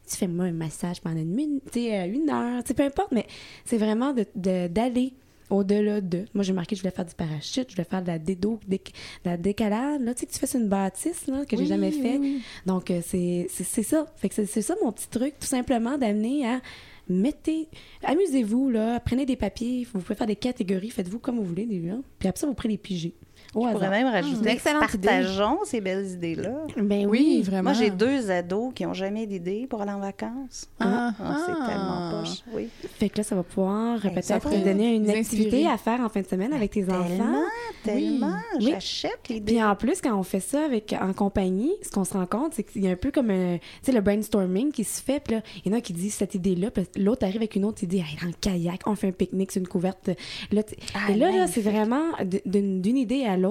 tu 0.08 0.16
fais 0.16 0.28
moi 0.28 0.44
un 0.46 0.52
massage 0.52 1.00
pendant 1.00 1.20
une 1.20 1.34
minute, 1.34 1.62
euh, 1.76 2.06
une 2.06 2.30
heure, 2.30 2.62
tu 2.62 2.68
sais, 2.68 2.74
peu 2.74 2.84
importe, 2.84 3.12
mais 3.12 3.26
c'est 3.64 3.78
vraiment 3.78 4.12
de- 4.12 4.26
de- 4.36 4.68
d'aller 4.68 5.12
au-delà 5.50 6.00
de. 6.00 6.24
Moi, 6.34 6.42
j'ai 6.44 6.52
marqué, 6.52 6.74
je 6.76 6.80
voulais 6.80 6.90
faire 6.94 7.04
du 7.04 7.14
parachute, 7.14 7.66
je 7.70 7.74
voulais 7.76 7.88
faire 7.88 8.02
de 8.02 8.08
la 8.08 8.18
dédo, 8.18 8.58
de 8.68 8.78
la 9.24 9.36
décalade. 9.36 10.00
Là, 10.02 10.12
tu 10.14 10.20
sais, 10.20 10.26
que 10.26 10.32
tu 10.32 10.38
fais 10.38 10.46
sur 10.46 10.60
une 10.60 10.68
bâtisse, 10.68 11.26
là, 11.28 11.44
que 11.44 11.56
j'ai 11.56 11.62
Oui, 11.62 11.68
jamais 11.68 11.92
oui, 11.94 12.02
fait. 12.02 12.18
oui. 12.18 12.42
Donc, 12.66 12.90
euh, 12.90 13.00
c'est 13.04 13.46
c'est- 13.50 13.64
c'est 13.64 13.82
ça. 13.84 14.06
Fait 14.16 14.28
que 14.28 14.34
c'est- 14.34 14.46
c'est 14.46 14.62
ça 14.62 14.74
mon 14.82 14.90
petit 14.92 15.08
truc, 15.08 15.34
tout 15.40 15.46
simplement, 15.46 15.98
d'amener 15.98 16.46
à 16.48 16.60
mettez, 17.08 17.68
amusez-vous, 18.02 18.68
là, 18.70 18.98
prenez 18.98 19.24
des 19.26 19.36
papiers, 19.36 19.86
vous 19.92 20.00
pouvez 20.00 20.16
faire 20.16 20.26
des 20.26 20.34
catégories, 20.36 20.90
faites-vous 20.90 21.20
comme 21.20 21.36
vous 21.36 21.44
voulez, 21.44 21.66
déjà. 21.66 21.94
Puis 22.18 22.28
après 22.28 22.40
ça, 22.40 22.46
vous 22.48 22.54
prenez 22.54 22.74
les 22.74 22.78
piger. 22.78 23.14
Au 23.57 23.62
Je 23.62 23.66
hasard. 23.68 23.80
pourrais 23.80 23.90
même 23.90 24.12
rajouter, 24.12 24.50
excellente 24.50 24.92
idée. 24.94 25.09
partageons 25.09 25.59
ces 25.64 25.80
belles 25.80 26.07
idées-là. 26.07 26.50
Ben 26.76 27.07
Oui, 27.07 27.36
oui. 27.38 27.42
vraiment. 27.42 27.70
Moi, 27.70 27.72
j'ai 27.72 27.88
deux 27.90 28.30
ados 28.30 28.72
qui 28.74 28.84
n'ont 28.84 28.92
jamais 28.92 29.26
d'idée 29.26 29.66
pour 29.68 29.80
aller 29.80 29.92
en 29.92 29.98
vacances. 30.00 30.68
Ah, 30.78 31.12
Ah, 31.18 31.36
c'est 31.46 31.52
ah. 31.59 31.66
tellement 31.66 32.11
poche. 32.22 32.38
Oui. 32.52 32.68
Fait 32.98 33.09
que 33.09 33.16
là, 33.18 33.22
ça 33.24 33.34
va 33.34 33.42
pouvoir 33.42 33.98
peut-être 34.00 34.38
pourrait 34.40 34.61
te 34.61 34.64
donner 34.64 34.94
une 34.96 35.09
activité 35.09 35.46
inspirer. 35.66 35.66
à 35.72 35.78
faire 35.78 36.00
en 36.00 36.09
fin 36.11 36.20
de 36.20 36.26
semaine 36.26 36.52
avec 36.52 36.70
tes 36.72 36.84
enfants. 36.84 37.02
Tellement, 37.09 37.42
tellement. 37.82 38.36
Oui. 38.61 38.68
J'achète 38.72 39.28
l'idée. 39.30 39.54
Puis 39.54 39.64
en 39.64 39.74
plus, 39.74 40.02
quand 40.02 40.14
on 40.14 40.22
fait 40.22 40.40
ça 40.40 40.62
avec 40.64 40.94
en 41.00 41.14
compagnie, 41.14 41.72
ce 41.82 41.90
qu'on 41.90 42.04
se 42.04 42.12
rend 42.12 42.26
compte, 42.26 42.52
c'est 42.52 42.62
qu'il 42.62 42.84
y 42.84 42.88
a 42.88 42.90
un 42.90 42.96
peu 42.96 43.11
comme 43.11 43.30
un, 43.30 43.57
tu 43.57 43.62
sais, 43.84 43.92
le 43.92 44.02
brainstorming 44.02 44.70
qui 44.70 44.84
se 44.84 45.00
fait. 45.02 45.20
Puis 45.20 45.34
là, 45.36 45.40
il 45.64 45.72
y 45.72 45.74
en 45.74 45.78
a 45.78 45.80
qui 45.80 45.94
disent 45.94 46.14
cette 46.14 46.34
idée-là, 46.34 46.70
puis 46.70 46.84
l'autre 46.98 47.24
arrive 47.24 47.36
avec 47.38 47.57
une 47.57 47.64
autre 47.64 47.82
idée, 47.84 47.98
hey, 47.98 48.16
dans 48.20 48.26
le 48.28 48.34
kayak, 48.38 48.82
on 48.86 48.94
fait 48.94 49.09
un 49.09 49.12
pique-nique 49.12 49.50
sur 49.52 49.61
une 49.61 49.68
couverte. 49.68 50.11
Là, 50.52 50.61
Ah, 50.94 51.11
et 51.11 51.14
là, 51.14 51.30
là 51.30 51.46
c'est 51.46 51.62
vraiment 51.62 52.04
d'une 52.44 52.96
idée 52.98 53.24
à 53.24 53.36
l'autre. 53.38 53.45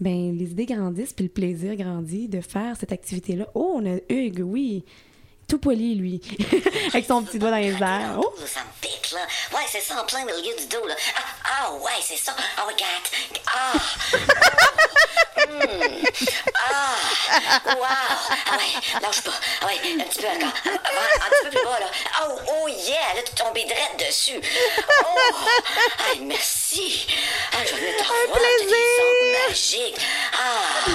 Ben, 0.00 0.36
les 0.36 0.50
idées 0.52 0.66
grandissent, 0.66 1.12
puis 1.12 1.24
le 1.26 1.30
plaisir 1.30 1.76
grandit 1.76 2.28
de 2.28 2.40
faire 2.40 2.76
cette 2.78 2.92
activité-là. 2.92 3.46
Oh, 3.54 3.74
on 3.76 3.86
a 3.86 3.98
Hugues, 4.08 4.42
oui. 4.42 4.84
Tout 5.46 5.58
poli, 5.58 5.94
lui. 5.94 6.22
avec 6.88 7.04
son 7.04 7.22
petit 7.22 7.38
doigt 7.38 7.50
dans 7.50 7.56
les 7.56 7.72
airs. 7.72 8.16
Oh, 8.18 8.32
Là, 8.40 8.46
ça 8.46 8.60
me 8.60 8.80
pique, 8.80 9.10
là. 9.12 9.20
Ouais, 9.52 9.64
c'est 9.68 9.80
ça, 9.80 10.00
en 10.00 10.06
plein 10.06 10.24
milieu 10.24 10.56
du 10.56 10.66
dos, 10.68 10.86
là. 10.86 10.94
Ah, 11.16 11.22
ah 11.44 11.72
ouais, 11.74 12.00
c'est 12.00 12.16
ça. 12.16 12.34
Ah, 12.56 12.62
regarde. 12.62 13.42
Ah. 13.54 13.72
Ah. 16.62 16.96
Wow. 17.66 17.86
Ah 17.86 18.56
ouais, 18.56 19.00
lâche 19.02 19.20
pas. 19.22 19.32
Ah 19.62 19.66
ouais, 19.66 19.78
un 20.00 20.04
petit 20.04 20.20
peu 20.20 20.26
encore. 20.28 20.52
Ah, 20.66 20.68
Un, 20.68 21.26
un 21.26 21.30
petit 21.30 21.44
peu 21.44 21.50
plus 21.50 21.64
bas, 21.64 21.80
là. 21.80 21.86
Oh, 22.22 22.38
oh 22.48 22.68
yeah, 22.68 23.14
là, 23.14 23.22
tu 23.24 23.32
es 23.32 23.34
tombé 23.34 23.64
direct 23.64 23.98
dessus. 24.06 24.40
Oh. 25.04 25.16
Ah, 25.98 26.14
merci. 26.20 27.06
Ah, 27.52 27.64
je 27.64 27.74
vais 27.74 27.96
te 27.96 28.02
revoir. 28.02 28.38
t'as 28.38 28.64
des 28.64 28.70
sons 28.70 29.48
magiques. 29.48 30.06
Ah. 30.34 30.90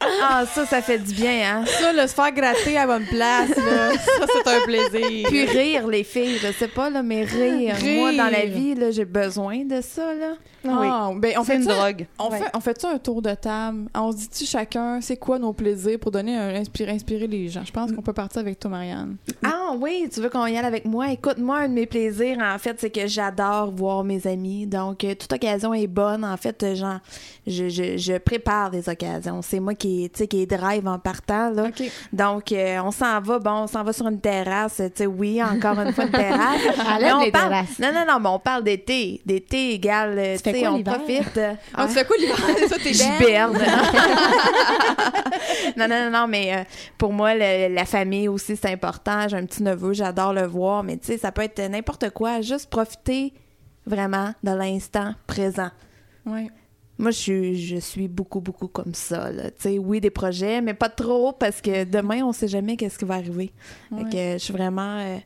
Ah, 0.00 0.44
ça, 0.46 0.66
ça 0.66 0.82
fait 0.82 0.98
du 0.98 1.14
bien, 1.14 1.32
hein? 1.60 1.64
Ça, 1.66 1.92
le 1.92 2.06
se 2.06 2.14
faire 2.14 2.32
gratter 2.32 2.76
à 2.76 2.86
bonne 2.86 3.06
place, 3.06 3.56
là, 3.56 3.92
ça, 3.92 4.26
c'est 4.34 4.48
un 4.54 4.60
plaisir. 4.62 5.26
Puis 5.28 5.44
rire, 5.46 5.86
les 5.86 6.04
filles, 6.04 6.36
je 6.42 6.52
sais 6.52 6.68
pas, 6.68 6.90
là, 6.90 7.02
mais 7.02 7.24
rire. 7.24 7.74
Rire. 7.76 8.00
Moi, 8.00 8.12
dans 8.12 8.30
la 8.30 8.44
vie, 8.44 8.74
là, 8.74 8.90
j'ai 8.90 9.04
besoin 9.06 9.64
de 9.64 9.80
ça, 9.80 10.12
là. 10.14 10.34
Ah, 10.66 11.10
ben, 11.14 11.34
on 11.38 11.44
C'est 11.44 11.52
fait 11.52 11.56
une 11.58 11.64
ça- 11.64 11.74
drogue. 11.74 12.06
On 12.18 12.30
Ouais. 12.30 12.38
fait, 12.38 12.50
on 12.54 12.60
fait 12.60 12.80
ça 12.80 12.90
un 12.90 12.98
tour 12.98 13.20
de 13.20 13.34
table. 13.34 13.86
On 13.94 14.12
se 14.12 14.16
dit-tu 14.16 14.46
chacun, 14.46 14.98
c'est 15.02 15.18
quoi 15.18 15.38
nos 15.38 15.52
plaisirs 15.52 15.98
pour 15.98 16.10
donner 16.10 16.34
un, 16.36 16.54
inspirer, 16.54 16.92
inspirer 16.92 17.26
les 17.26 17.48
gens? 17.50 17.64
Je 17.66 17.72
pense 17.72 17.92
qu'on 17.92 18.00
peut 18.00 18.14
partir 18.14 18.40
avec 18.40 18.58
toi, 18.58 18.70
Marianne. 18.70 19.16
Ah 19.44 19.72
oui, 19.78 20.08
tu 20.12 20.20
veux 20.22 20.30
qu'on 20.30 20.46
y 20.46 20.56
aille 20.56 20.64
avec 20.64 20.86
moi? 20.86 21.10
Écoute, 21.12 21.36
moi, 21.36 21.58
un 21.58 21.68
de 21.68 21.74
mes 21.74 21.84
plaisirs, 21.86 22.38
en 22.40 22.58
fait, 22.58 22.76
c'est 22.80 22.88
que 22.88 23.06
j'adore 23.06 23.70
voir 23.72 24.04
mes 24.04 24.26
amis. 24.26 24.66
Donc, 24.66 25.04
euh, 25.04 25.14
toute 25.14 25.32
occasion 25.34 25.74
est 25.74 25.86
bonne. 25.86 26.24
En 26.24 26.36
fait, 26.38 26.62
euh, 26.62 26.74
genre, 26.74 26.98
je, 27.46 27.68
je, 27.68 27.98
je 27.98 28.16
prépare 28.16 28.70
des 28.70 28.88
occasions. 28.88 29.42
C'est 29.42 29.60
moi 29.60 29.74
qui, 29.74 29.83
sais, 30.14 30.26
qui 30.28 30.42
est 30.42 30.46
drive 30.46 30.86
en 30.88 30.98
partant, 30.98 31.50
là. 31.50 31.64
Donc, 32.12 32.52
euh, 32.52 32.78
on 32.84 32.90
s'en 32.90 33.20
va, 33.20 33.38
bon, 33.38 33.62
on 33.62 33.66
s'en 33.66 33.82
va 33.84 33.92
sur 33.92 34.06
une 34.08 34.20
terrasse. 34.20 34.80
Sais, 34.94 35.06
oui, 35.06 35.42
encore 35.42 35.78
une 35.80 35.92
fois, 35.92 36.04
une 36.04 36.10
terrasse. 36.12 36.60
Mais 37.00 37.12
on 37.12 37.20
les 37.20 37.30
parle- 37.30 37.50
terrasses. 37.50 37.78
Non, 37.78 37.92
non, 37.92 38.04
non, 38.08 38.20
mais 38.20 38.28
on 38.28 38.38
parle 38.38 38.64
d'été. 38.64 39.20
D'été 39.26 39.72
égale, 39.74 40.18
euh, 40.18 40.36
Tu 40.42 40.50
sais, 40.50 40.68
on 40.68 40.82
profite. 40.82 41.40
Ah, 41.74 41.86
tu 41.86 41.92
fais 41.94 42.04
quoi 42.04 42.16
l'hiver? 42.18 42.36
ça, 42.68 42.76
t'es 42.82 42.92
non, 45.76 45.88
non, 45.88 46.04
non, 46.04 46.10
non, 46.10 46.26
mais 46.28 46.54
euh, 46.54 46.64
pour 46.98 47.12
moi, 47.12 47.34
le- 47.34 47.74
la 47.74 47.84
famille 47.84 48.28
aussi, 48.28 48.56
c'est 48.56 48.72
important. 48.72 49.28
J'ai 49.28 49.36
un 49.36 49.46
petit 49.46 49.62
neveu, 49.62 49.92
j'adore 49.92 50.32
le 50.32 50.46
voir, 50.46 50.82
mais 50.82 50.96
tu 50.96 51.06
sais, 51.06 51.18
ça 51.18 51.32
peut 51.32 51.42
être 51.42 51.60
n'importe 51.70 52.10
quoi. 52.10 52.40
Juste 52.40 52.70
profiter 52.70 53.32
vraiment 53.86 54.32
de 54.42 54.52
l'instant 54.52 55.14
présent. 55.26 55.70
Ouais. 56.26 56.48
Moi, 56.98 57.10
je 57.10 57.16
suis, 57.18 57.56
je 57.66 57.76
suis 57.76 58.06
beaucoup, 58.08 58.40
beaucoup 58.40 58.68
comme 58.68 58.94
ça. 58.94 59.30
là. 59.32 59.50
Tu 59.50 59.56
sais, 59.58 59.78
oui, 59.78 60.00
des 60.00 60.10
projets, 60.10 60.60
mais 60.60 60.74
pas 60.74 60.88
trop 60.88 61.32
parce 61.32 61.60
que 61.60 61.84
demain, 61.84 62.22
on 62.24 62.32
sait 62.32 62.46
jamais 62.48 62.76
qu'est-ce 62.76 62.98
qui 62.98 63.04
va 63.04 63.14
arriver. 63.14 63.52
Fait 63.88 63.94
Ouais. 63.96 64.10
que 64.10 64.32
je 64.34 64.38
suis 64.38 64.52
vraiment 64.52 64.98
euh, 65.00 65.16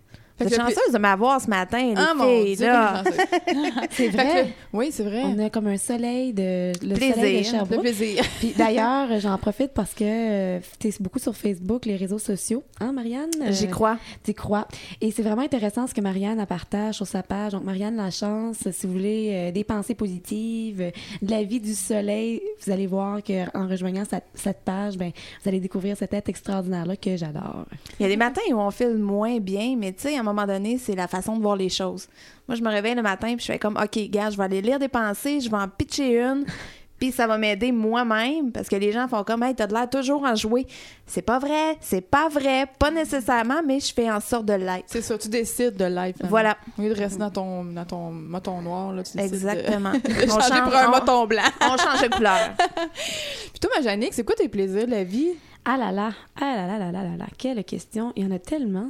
vous 0.44 0.50
que 0.50 0.54
êtes 0.54 0.60
chanceuse 0.60 0.92
de 0.92 0.98
m'avoir 0.98 1.40
ce 1.40 1.48
matin, 1.48 1.78
les 1.78 1.94
Ah, 1.96 2.14
mon 2.14 2.24
filles. 2.24 2.56
Dieu, 2.56 2.66
là. 2.66 3.02
c'est 3.90 4.08
que 4.08 4.12
vrai. 4.12 4.42
le- 4.44 4.48
oui, 4.72 4.88
c'est 4.92 5.02
vrai. 5.04 5.22
On 5.24 5.38
a 5.38 5.50
comme 5.50 5.66
un 5.66 5.76
soleil 5.76 6.32
de 6.32 6.72
le 6.82 6.94
Plaisir. 6.94 7.14
soleil 7.14 7.42
de 7.68 7.74
Le 7.74 7.80
plaisir. 7.80 8.22
Puis 8.38 8.54
d'ailleurs, 8.56 9.08
j'en 9.20 9.36
profite 9.38 9.72
parce 9.72 9.94
que 9.94 10.04
euh, 10.04 10.60
t'es 10.78 10.90
beaucoup 11.00 11.18
sur 11.18 11.34
Facebook, 11.36 11.86
les 11.86 11.96
réseaux 11.96 12.18
sociaux, 12.18 12.62
hein, 12.80 12.92
Marianne? 12.92 13.30
J'y 13.50 13.66
Euh, 13.66 13.70
crois. 13.70 13.98
T'y 14.22 14.34
crois. 14.34 14.66
Et 15.00 15.10
c'est 15.10 15.22
vraiment 15.22 15.42
intéressant 15.42 15.86
ce 15.86 15.94
que 15.94 16.00
Marianne 16.00 16.38
elle 16.40 16.46
partage 16.46 16.96
sur 16.96 17.06
sa 17.06 17.22
page. 17.22 17.52
Donc, 17.52 17.64
Marianne 17.64 17.96
Lachance, 17.96 18.68
si 18.70 18.86
vous 18.86 18.92
voulez 18.92 19.30
euh, 19.32 19.52
des 19.52 19.64
pensées 19.64 19.94
positives, 19.94 20.92
de 21.22 21.30
la 21.30 21.42
vie 21.42 21.60
du 21.60 21.74
soleil, 21.74 22.40
vous 22.64 22.72
allez 22.72 22.86
voir 22.86 23.18
qu'en 23.22 23.68
rejoignant 23.68 24.04
cette, 24.08 24.24
cette 24.34 24.60
page, 24.64 24.96
ben, 24.96 25.10
vous 25.42 25.48
allez 25.48 25.60
découvrir 25.60 25.96
cet 25.96 26.14
être 26.14 26.28
extraordinaire-là 26.28 26.96
que 26.96 27.16
j'adore. 27.16 27.64
Il 27.98 28.02
y 28.02 28.06
a 28.06 28.08
des 28.08 28.16
matins 28.16 28.40
où 28.50 28.54
on 28.56 28.70
file 28.70 28.96
moins 28.98 29.38
bien, 29.38 29.76
mais 29.78 29.92
tu 29.92 30.02
sais, 30.08 30.18
moment 30.28 30.46
donné, 30.46 30.78
c'est 30.78 30.94
la 30.94 31.08
façon 31.08 31.36
de 31.36 31.42
voir 31.42 31.56
les 31.56 31.68
choses. 31.68 32.08
Moi, 32.46 32.56
je 32.56 32.62
me 32.62 32.68
réveille 32.70 32.94
le 32.94 33.02
matin 33.02 33.28
puis 33.36 33.40
je 33.46 33.52
fais 33.52 33.58
comme, 33.58 33.76
OK, 33.76 33.98
gars, 34.10 34.30
je 34.30 34.36
vais 34.36 34.44
aller 34.44 34.60
lire 34.62 34.78
des 34.78 34.88
pensées, 34.88 35.40
je 35.40 35.50
vais 35.50 35.56
en 35.56 35.68
pitcher 35.68 36.18
une, 36.20 36.44
puis 36.98 37.12
ça 37.12 37.26
va 37.28 37.38
m'aider 37.38 37.70
moi-même 37.70 38.50
parce 38.50 38.68
que 38.68 38.74
les 38.76 38.90
gens 38.90 39.06
font 39.06 39.22
comme, 39.22 39.42
hey, 39.44 39.54
t'as 39.54 39.66
de 39.68 39.74
l'air 39.74 39.88
toujours 39.88 40.26
à 40.26 40.34
jouer. 40.34 40.66
C'est 41.06 41.22
pas 41.22 41.38
vrai, 41.38 41.76
c'est 41.80 42.00
pas 42.00 42.28
vrai, 42.28 42.66
pas 42.78 42.90
nécessairement, 42.90 43.60
mais 43.66 43.78
je 43.80 43.92
fais 43.94 44.10
en 44.10 44.18
sorte 44.20 44.46
de 44.46 44.54
l'être. 44.54 44.84
C'est 44.86 45.00
ça, 45.02 45.16
tu 45.16 45.28
décides 45.28 45.76
de 45.76 45.84
l'être. 45.84 46.16
finalement. 46.16 46.30
Voilà. 46.30 46.56
Au 46.78 46.82
lieu 46.82 46.88
de 46.94 46.98
rester 46.98 47.18
dans 47.20 47.30
ton, 47.30 47.64
dans 47.64 47.84
ton 47.84 48.10
moton 48.10 48.60
noir, 48.62 48.92
là, 48.92 49.02
tu 49.04 49.16
Exactement. 49.18 49.92
de, 49.94 49.98
On 50.32 50.40
change- 50.40 50.62
pour 50.64 50.74
un 50.76 50.88
on- 50.88 50.90
moton 50.90 51.26
blanc. 51.26 51.42
On 51.62 51.76
change 51.76 52.02
de 52.08 52.14
couleur. 52.14 52.50
Puis 52.94 53.60
toi, 53.60 53.70
ma 53.76 53.82
Jannick, 53.82 54.12
c'est 54.14 54.24
quoi 54.24 54.34
tes 54.34 54.48
plaisirs 54.48 54.86
de 54.86 54.90
la 54.92 55.04
vie? 55.04 55.28
Ah 55.64 55.76
là 55.76 55.92
là, 55.92 56.12
ah 56.40 56.54
là 56.56 56.66
là 56.66 56.78
là 56.78 56.92
là 56.92 57.02
là 57.04 57.16
là, 57.18 57.26
quelle 57.36 57.62
question. 57.64 58.12
Il 58.16 58.24
y 58.24 58.26
en 58.26 58.34
a 58.34 58.38
tellement. 58.38 58.88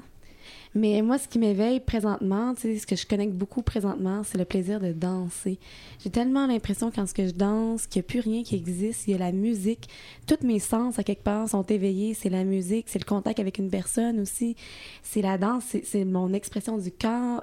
Mais 0.74 1.00
moi, 1.02 1.18
ce 1.18 1.26
qui 1.28 1.38
m'éveille 1.38 1.80
présentement, 1.80 2.54
ce 2.56 2.86
que 2.86 2.94
je 2.96 3.06
connecte 3.06 3.32
beaucoup 3.32 3.62
présentement, 3.62 4.22
c'est 4.22 4.38
le 4.38 4.44
plaisir 4.44 4.80
de 4.80 4.92
danser. 4.92 5.58
J'ai 6.02 6.10
tellement 6.10 6.46
l'impression 6.46 6.90
quand 6.94 7.10
que 7.12 7.26
je 7.26 7.32
danse 7.32 7.86
qu'il 7.86 8.00
n'y 8.00 8.04
a 8.04 8.08
plus 8.08 8.20
rien 8.20 8.42
qui 8.42 8.54
existe. 8.54 9.08
Il 9.08 9.12
y 9.12 9.14
a 9.14 9.18
la 9.18 9.32
musique. 9.32 9.88
Tous 10.26 10.44
mes 10.46 10.58
sens, 10.58 10.98
à 10.98 11.02
quelque 11.04 11.22
part, 11.22 11.48
sont 11.48 11.62
éveillés. 11.64 12.14
C'est 12.14 12.28
la 12.28 12.44
musique, 12.44 12.86
c'est 12.88 12.98
le 12.98 13.04
contact 13.06 13.40
avec 13.40 13.58
une 13.58 13.70
personne 13.70 14.20
aussi. 14.20 14.56
C'est 15.02 15.22
la 15.22 15.38
danse, 15.38 15.64
c'est- 15.84 16.04
mon 16.04 16.32
expression 16.32 16.76
du 16.78 16.90
corps. 16.92 17.42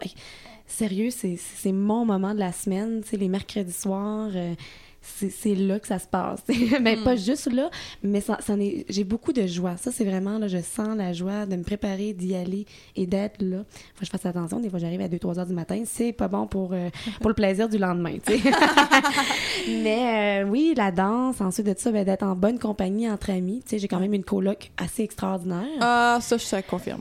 Sérieux, 0.68 1.10
c'est 1.12 1.72
mon 1.72 2.06
moment 2.06 2.34
de 2.34 2.40
la 2.40 2.52
semaine. 2.52 3.02
Les 3.12 3.28
mercredis 3.28 3.72
soirs, 3.72 4.30
euh, 4.34 4.54
c'est 5.06 5.56
là 5.56 5.80
que 5.80 5.88
ça 5.88 6.00
se 6.00 6.08
passe. 6.08 6.42
mais 6.82 6.98
pas 6.98 7.16
juste 7.16 7.52
là, 7.52 7.70
mais 8.04 8.22
ça, 8.22 8.38
ça 8.42 8.54
est- 8.56 8.86
j'ai 8.90 9.04
beaucoup 9.04 9.34
de 9.34 9.46
joie. 9.48 9.78
Ça, 9.78 9.92
c'est 9.92 10.04
vraiment, 10.06 10.38
là, 10.40 10.48
je 10.48 10.58
sens 10.62 10.90
la 10.98 11.14
joie 11.14 11.46
de 11.46 11.56
me 11.56 11.64
préparer, 11.64 12.14
d'y 12.14 12.36
aller 12.36 12.66
et 12.96 13.06
d'être 13.06 13.42
là. 13.42 13.60
Faut 13.94 14.00
que 14.02 14.06
je 14.06 14.10
fasse 14.12 14.26
attention. 14.26 14.60
Des 14.60 14.70
fois, 14.70 14.80
j'arrive 14.80 15.02
à 15.02 15.08
2-3 15.08 15.40
heures 15.40 15.46
du 15.46 15.54
matin. 15.54 15.82
C'est 15.86 16.12
pas 16.14 16.28
bon 16.28 16.48
pour, 16.48 16.74
euh, 16.74 16.90
pour 17.20 17.30
le 17.30 17.36
plaisir 17.36 17.70
du 17.70 17.78
lendemain, 17.78 18.18
mais 19.68 20.42
euh, 20.44 20.50
oui, 20.50 20.74
la 20.76 20.92
danse. 20.92 21.42
Ensuite 21.42 21.68
de 21.68 21.76
ça, 21.78 21.92
ben, 21.92 22.04
d'être 22.04 22.24
en 22.24 22.36
bonne 22.36 22.60
compagnie 22.60 23.10
entre 23.10 23.30
amis. 23.32 23.62
Tu 23.64 23.72
sais, 23.72 23.80
j'ai 23.80 23.88
quand 23.88 24.00
même 24.00 24.14
une 24.14 24.24
coloc 24.24 24.72
assez 24.78 25.04
extraordinaire. 25.04 25.66
Ah, 25.82 26.18
ça, 26.22 26.38
je 26.38 26.46
te 26.46 26.70
confirme. 26.70 27.00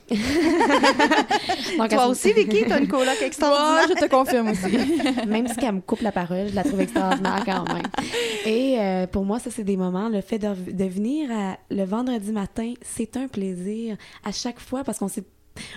Donc, 1.79 1.89
Toi 1.91 2.07
aussi, 2.07 2.33
Vicky, 2.33 2.65
t'as 2.69 2.79
une 2.81 2.89
coloc 2.89 3.05
Moi, 3.19 3.27
extraordinaire. 3.27 3.87
je 4.01 4.07
te 4.07 4.11
confirme 4.11 4.49
aussi. 4.49 5.27
même 5.27 5.47
si 5.49 5.55
elle 5.65 5.75
me 5.77 5.81
coupe 5.81 6.01
la 6.01 6.13
parole, 6.13 6.49
je 6.51 6.55
la 6.55 6.63
trouve 6.65 6.81
extraordinaire 6.81 7.43
quand 7.45 7.65
même. 7.73 7.83
Et 8.47 8.79
euh, 8.79 9.07
pour 9.07 9.25
moi, 9.25 9.39
ça, 9.39 9.51
c'est 9.51 9.65
des 9.65 9.77
moments. 9.77 10.09
Le 10.09 10.21
fait 10.21 10.39
de, 10.39 10.49
de 10.73 10.85
venir 10.85 11.31
à- 11.33 11.59
le 11.71 11.85
vendredi 11.85 12.33
matin, 12.33 12.75
c'est 12.83 13.17
un 13.17 13.29
plaisir 13.29 13.97
à 14.25 14.33
chaque 14.33 14.61
fois 14.61 14.85
parce 14.85 14.99
qu'on 14.99 15.09
sait. 15.09 15.25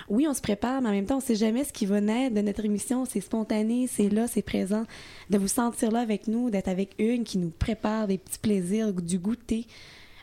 Oui, 0.08 0.26
on 0.28 0.34
se 0.34 0.40
prépare, 0.40 0.82
mais 0.82 0.88
en 0.88 0.92
même 0.92 1.06
temps, 1.06 1.18
on 1.18 1.20
sait 1.20 1.36
jamais 1.36 1.62
ce 1.62 1.72
qui 1.72 1.86
va 1.86 2.00
naître 2.00 2.34
de 2.34 2.40
notre 2.40 2.64
émission. 2.64 3.04
C'est 3.04 3.20
spontané, 3.20 3.86
c'est 3.86 4.08
là, 4.08 4.26
c'est 4.26 4.42
présent. 4.42 4.82
De 5.30 5.38
vous 5.38 5.46
sentir 5.48 5.92
là 5.92 6.00
avec 6.00 6.26
nous, 6.26 6.50
d'être 6.50 6.66
avec 6.68 6.90
une 6.98 7.22
qui 7.22 7.38
nous 7.38 7.50
prépare 7.50 8.08
des 8.08 8.18
petits 8.18 8.40
plaisirs, 8.40 8.92
du 8.92 9.18
goûter. 9.20 9.66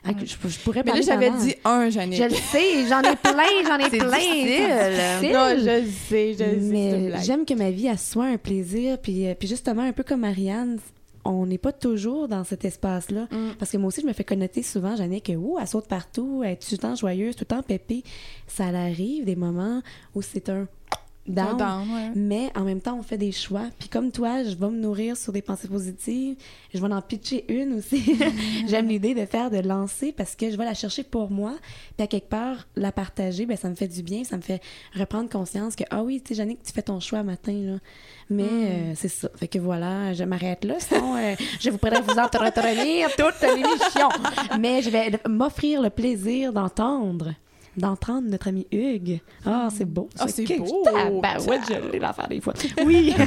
Ah, 0.04 0.10
Je, 0.24 0.48
je 0.48 0.58
pourrais 0.60 0.82
Mais 0.84 0.92
là, 0.92 1.00
j'avais 1.00 1.30
dit 1.30 1.54
un, 1.64 1.88
Jannick. 1.90 2.18
Je 2.22 2.24
le 2.28 2.34
sais, 2.34 2.86
j'en 2.86 3.00
ai 3.00 3.16
plein, 3.16 3.66
j'en 3.66 3.78
ai 3.78 3.88
plein. 3.98 4.18
difficile. 4.18 4.68
C'est 4.68 5.20
difficile. 5.20 5.32
Non, 5.32 5.48
je 5.58 5.80
le 5.80 5.86
sais, 5.90 6.34
je 6.38 6.44
le 6.44 6.60
sais. 7.16 7.24
j'aime 7.24 7.44
que 7.46 7.54
ma 7.54 7.70
vie 7.70 7.86
elle 7.86 7.98
soit 7.98 8.26
un 8.26 8.36
plaisir. 8.36 8.98
Puis, 8.98 9.26
euh, 9.26 9.34
puis 9.34 9.48
justement, 9.48 9.82
un 9.82 9.92
peu 9.92 10.04
comme 10.04 10.20
Marianne, 10.20 10.78
on 11.26 11.46
n'est 11.46 11.58
pas 11.58 11.72
toujours 11.72 12.28
dans 12.28 12.44
cet 12.44 12.64
espace-là. 12.64 13.28
Mm. 13.30 13.56
Parce 13.58 13.70
que 13.70 13.76
moi 13.76 13.88
aussi, 13.88 14.02
je 14.02 14.06
me 14.06 14.12
fais 14.12 14.24
connoter 14.24 14.62
souvent, 14.62 14.96
Jannick, 14.96 15.26
que 15.26 15.32
ouh, 15.32 15.58
elle 15.60 15.66
saute 15.66 15.88
partout, 15.88 16.42
elle 16.44 16.52
est 16.52 16.56
tout 16.56 16.72
le 16.72 16.78
temps 16.78 16.94
joyeuse, 16.94 17.36
tout 17.36 17.44
le 17.48 17.56
temps 17.56 17.62
pépée. 17.62 18.02
Ça 18.46 18.66
arrive 18.66 19.24
des 19.24 19.36
moments 19.36 19.82
où 20.14 20.22
c'est 20.22 20.48
un 20.48 20.68
down. 21.28 21.56
Down, 21.56 21.88
ouais. 21.92 22.10
Mais 22.14 22.50
en 22.54 22.62
même 22.62 22.80
temps, 22.80 22.96
on 22.98 23.02
fait 23.02 23.18
des 23.18 23.32
choix. 23.32 23.64
Puis 23.78 23.88
comme 23.88 24.10
toi, 24.10 24.44
je 24.44 24.54
vais 24.54 24.68
me 24.68 24.78
nourrir 24.78 25.16
sur 25.16 25.32
des 25.32 25.42
pensées 25.42 25.68
positives. 25.68 26.36
Je 26.72 26.80
vais 26.80 26.92
en 26.92 27.02
pitcher 27.02 27.44
une 27.48 27.74
aussi. 27.74 28.18
J'aime 28.66 28.88
l'idée 28.88 29.14
de 29.14 29.26
faire, 29.26 29.50
de 29.50 29.58
lancer 29.58 30.12
parce 30.12 30.34
que 30.34 30.50
je 30.50 30.56
vais 30.56 30.64
la 30.64 30.74
chercher 30.74 31.02
pour 31.02 31.30
moi. 31.30 31.54
Puis 31.96 32.04
à 32.04 32.06
quelque 32.06 32.28
part, 32.28 32.66
la 32.76 32.92
partager, 32.92 33.46
ben, 33.46 33.56
ça 33.56 33.68
me 33.68 33.74
fait 33.74 33.88
du 33.88 34.02
bien. 34.02 34.24
Ça 34.24 34.36
me 34.36 34.42
fait 34.42 34.60
reprendre 34.94 35.28
conscience 35.28 35.76
que, 35.76 35.84
ah 35.90 36.02
oui, 36.02 36.20
tu 36.20 36.28
sais, 36.28 36.34
Jannick, 36.34 36.62
tu 36.62 36.72
fais 36.72 36.82
ton 36.82 37.00
choix 37.00 37.22
matin. 37.22 37.52
Là. 37.52 37.78
Mais 38.30 38.44
euh, 38.44 38.92
c'est 38.94 39.08
ça. 39.08 39.28
Fait 39.36 39.48
que 39.48 39.58
voilà, 39.58 40.12
je 40.12 40.24
m'arrête 40.24 40.64
là. 40.64 40.74
Sinon, 40.78 41.16
euh, 41.16 41.34
je 41.60 41.70
vous 41.70 41.78
pourrais 41.78 42.00
vous 42.00 42.18
entretenir 42.18 43.08
toute 43.16 43.40
l'émission. 43.42 44.08
Mais 44.58 44.82
je 44.82 44.90
vais 44.90 45.12
m'offrir 45.28 45.80
le 45.80 45.90
plaisir 45.90 46.52
d'entendre 46.52 47.32
d'entendre 47.76 48.28
notre 48.28 48.48
ami 48.48 48.66
Hugues. 48.72 49.20
Ah, 49.44 49.68
c'est 49.72 49.84
beau. 49.84 50.08
Ah, 50.18 50.28
c'est 50.28 50.44
beau. 50.58 50.84
Ah, 50.94 51.10
ouais, 51.40 51.60
je 51.68 51.92
l'ai 51.92 51.98
l'affaire 51.98 52.28
des 52.28 52.40
fois. 52.40 52.54
Oui. 52.84 53.14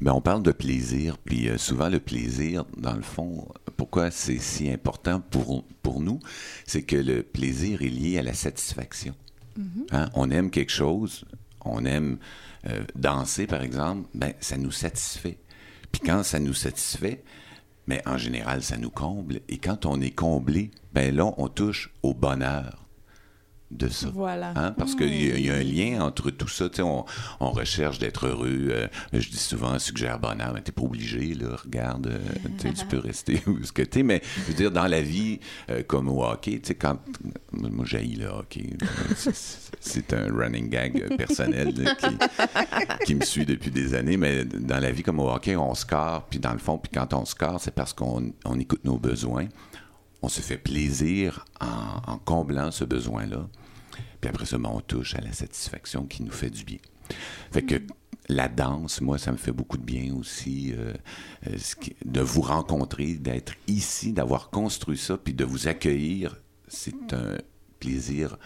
Mais 0.00 0.10
on 0.10 0.20
parle 0.20 0.42
de 0.42 0.52
plaisir, 0.52 1.16
puis 1.16 1.48
euh, 1.48 1.56
souvent 1.56 1.88
le 1.88 2.00
plaisir, 2.00 2.66
dans 2.76 2.92
le 2.92 3.02
fond, 3.02 3.48
pourquoi 3.78 4.10
c'est 4.10 4.38
si 4.38 4.70
important 4.70 5.20
pour, 5.20 5.64
pour 5.82 6.00
nous, 6.00 6.20
c'est 6.66 6.82
que 6.82 6.96
le 6.96 7.22
plaisir 7.22 7.80
est 7.80 7.88
lié 7.88 8.18
à 8.18 8.22
la 8.22 8.34
satisfaction. 8.34 9.14
Hein? 9.92 10.10
On 10.12 10.30
aime 10.30 10.50
quelque 10.50 10.72
chose, 10.72 11.24
on 11.64 11.86
aime 11.86 12.18
euh, 12.66 12.84
danser, 12.94 13.46
par 13.46 13.62
exemple, 13.62 14.08
ben, 14.14 14.32
ça 14.40 14.58
nous 14.58 14.70
satisfait. 14.70 15.38
Puis 15.92 16.02
quand 16.04 16.22
ça 16.22 16.40
nous 16.40 16.54
satisfait, 16.54 17.22
mais 17.86 18.02
en 18.06 18.18
général, 18.18 18.62
ça 18.62 18.76
nous 18.76 18.90
comble. 18.90 19.40
Et 19.48 19.58
quand 19.58 19.86
on 19.86 20.00
est 20.00 20.10
comblé, 20.10 20.70
ben 20.92 21.14
là, 21.14 21.32
on 21.36 21.48
touche 21.48 21.90
au 22.02 22.14
bonheur 22.14 22.85
de 23.70 23.88
ça. 23.88 24.08
Voilà. 24.14 24.52
Hein? 24.54 24.72
Parce 24.78 24.94
qu'il 24.94 25.12
y, 25.12 25.32
a- 25.32 25.36
il 25.38 25.46
y 25.46 25.50
a 25.50 25.54
un 25.54 25.62
lien 25.62 26.00
entre 26.04 26.30
tout 26.30 26.46
ça. 26.48 26.68
On, 26.78 27.04
on 27.40 27.50
recherche 27.50 27.98
d'être 27.98 28.26
heureux. 28.26 28.68
euh, 28.70 28.86
je 29.12 29.28
dis 29.28 29.36
souvent, 29.38 29.76
suggère 29.78 30.18
bonheur. 30.20 30.52
Mais 30.54 30.60
t'es 30.60 30.70
pas 30.72 30.82
obligé, 30.82 31.34
là. 31.34 31.56
Regarde, 31.64 32.06
euh, 32.06 32.70
tu 32.78 32.86
peux 32.86 32.98
rester 32.98 33.42
où 33.48 33.62
ce 33.64 33.72
que 33.72 33.82
t'es. 33.82 34.02
Mais 34.04 34.22
je 34.36 34.42
veux 34.52 34.54
dire, 34.54 34.70
dans 34.70 34.86
la 34.86 35.00
vie, 35.02 35.40
euh, 35.70 35.82
comme 35.84 36.08
au 36.08 36.24
hockey, 36.24 36.60
tu 36.60 36.68
sais, 36.68 36.74
quand. 36.76 36.98
Moi, 37.52 37.84
j'ai 37.86 38.02
le 38.04 38.26
hockey. 38.26 38.70
C'est- 39.80 40.12
un 40.12 40.32
running 40.32 40.68
gag 40.70 41.16
personnel 41.16 41.74
là, 41.76 41.94
qui, 41.96 42.06
qui 43.06 43.14
me 43.16 43.24
suit 43.24 43.44
depuis 43.46 43.70
des 43.70 43.94
années. 43.94 44.16
Mais 44.16 44.44
dans 44.44 44.78
la 44.78 44.92
vie, 44.92 45.02
comme 45.02 45.18
au 45.20 45.28
hockey, 45.30 45.56
on 45.56 45.74
score. 45.74 46.24
Puis 46.30 46.38
dans 46.38 46.52
le 46.52 46.58
fond, 46.58 46.78
puis 46.78 46.90
quand 46.94 47.12
on 47.14 47.24
score, 47.24 47.60
c'est 47.60 47.74
parce 47.74 47.92
qu'on 47.92 48.32
on 48.44 48.58
écoute 48.60 48.84
nos 48.84 48.98
besoins 48.98 49.46
on 50.22 50.28
se 50.28 50.40
fait 50.40 50.58
plaisir 50.58 51.44
en, 51.60 52.18
comblant 52.18 52.70
ce 52.70 52.84
besoin-là. 52.84 53.48
Puis 54.20 54.30
après 54.30 54.46
ça, 54.46 54.58
ben, 54.58 54.70
on 54.72 54.80
touche 54.80 55.14
à 55.14 55.20
la 55.20 55.32
satisfaction 55.32 56.06
qui 56.06 56.22
nous 56.22 56.32
fait 56.32 56.50
du 56.50 56.64
bien. 56.64 56.78
Fait 57.52 57.62
que 57.62 57.76
la 58.28 58.48
danse, 58.48 59.00
moi, 59.00 59.18
ça 59.18 59.30
me 59.30 59.36
fait 59.36 59.52
beaucoup 59.52 59.76
de 59.76 59.84
bien 59.84 60.14
aussi. 60.14 60.72
euh, 60.76 60.94
euh, 61.46 61.56
de 62.04 62.20
vous 62.20 62.40
rencontrer, 62.40 63.14
d'être 63.14 63.54
ici, 63.68 64.12
d'avoir 64.12 64.50
construit 64.50 64.98
ça, 64.98 65.16
puis 65.16 65.34
de 65.34 65.44
vous 65.44 65.68
accueillir, 65.68 66.40
c'est 66.66 67.12
un 67.12 67.36
plaisir 67.78 68.36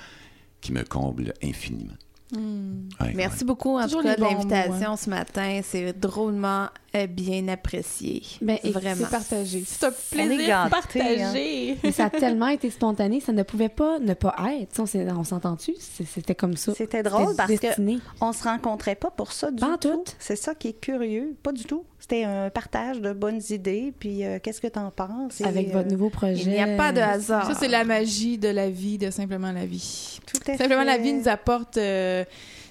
qui 0.60 0.72
me 0.72 0.82
comble 0.82 1.32
infiniment. 1.42 1.94
Ouais, 2.32 3.12
Merci 3.14 3.40
ouais. 3.40 3.44
beaucoup, 3.44 3.78
en 3.78 3.84
Toujours 3.84 4.02
tout 4.02 4.08
cas, 4.08 4.16
de 4.16 4.20
l'invitation 4.20 4.96
ce 4.96 5.10
matin. 5.10 5.60
C'est 5.64 5.98
drôlement 5.98 6.68
euh, 6.94 7.06
bien 7.06 7.48
apprécié. 7.48 8.22
Ben, 8.40 8.58
Vraiment. 8.64 9.04
C'est 9.04 9.10
partagé. 9.10 9.64
C'est 9.66 9.84
un 9.86 9.92
plaisir 10.10 10.46
gâtés, 10.46 10.70
partagé. 10.70 11.78
Mais 11.84 11.92
ça 11.92 12.06
a 12.06 12.10
tellement 12.10 12.48
été 12.48 12.70
spontané, 12.70 13.20
ça 13.20 13.32
ne 13.32 13.42
pouvait 13.42 13.68
pas 13.68 13.98
ne 13.98 14.14
pas 14.14 14.34
être. 14.60 14.80
On 14.80 15.18
on 15.18 15.24
s'entend-tu? 15.24 15.74
C'était 15.78 16.34
comme 16.34 16.56
ça. 16.56 16.74
C'était 16.74 17.02
drôle 17.02 17.34
parce 17.36 17.52
que 17.52 17.60
destiné. 17.60 17.98
on 18.20 18.32
se 18.32 18.44
rencontrait 18.44 18.96
pas 18.96 19.10
pour 19.10 19.32
ça 19.32 19.50
du 19.50 19.60
Pas 19.60 19.78
tout. 19.78 20.04
C'est 20.18 20.36
ça 20.36 20.54
qui 20.54 20.68
est 20.68 20.80
curieux. 20.80 21.36
Pas 21.42 21.52
du 21.52 21.64
tout. 21.64 21.84
C'était 22.10 22.24
un 22.24 22.50
partage 22.50 23.00
de 23.00 23.12
bonnes 23.12 23.40
idées. 23.50 23.92
Puis 24.00 24.24
euh, 24.24 24.40
qu'est-ce 24.42 24.60
que 24.60 24.66
t'en 24.66 24.90
penses? 24.90 25.40
Et, 25.40 25.44
Avec 25.44 25.68
euh, 25.68 25.72
votre 25.74 25.88
nouveau 25.90 26.10
projet. 26.10 26.42
Il 26.42 26.50
n'y 26.50 26.58
a 26.58 26.76
pas 26.76 26.90
de 26.90 27.00
hasard. 27.00 27.46
Ça, 27.46 27.54
c'est 27.54 27.68
la 27.68 27.84
magie 27.84 28.36
de 28.36 28.48
la 28.48 28.68
vie, 28.68 28.98
de 28.98 29.10
simplement 29.10 29.52
la 29.52 29.64
vie. 29.64 30.18
Tout 30.26 30.38
à 30.50 30.56
Simplement, 30.56 30.80
fait. 30.80 30.86
la 30.86 30.98
vie 30.98 31.12
nous 31.12 31.28
apporte 31.28 31.76
euh, 31.76 32.24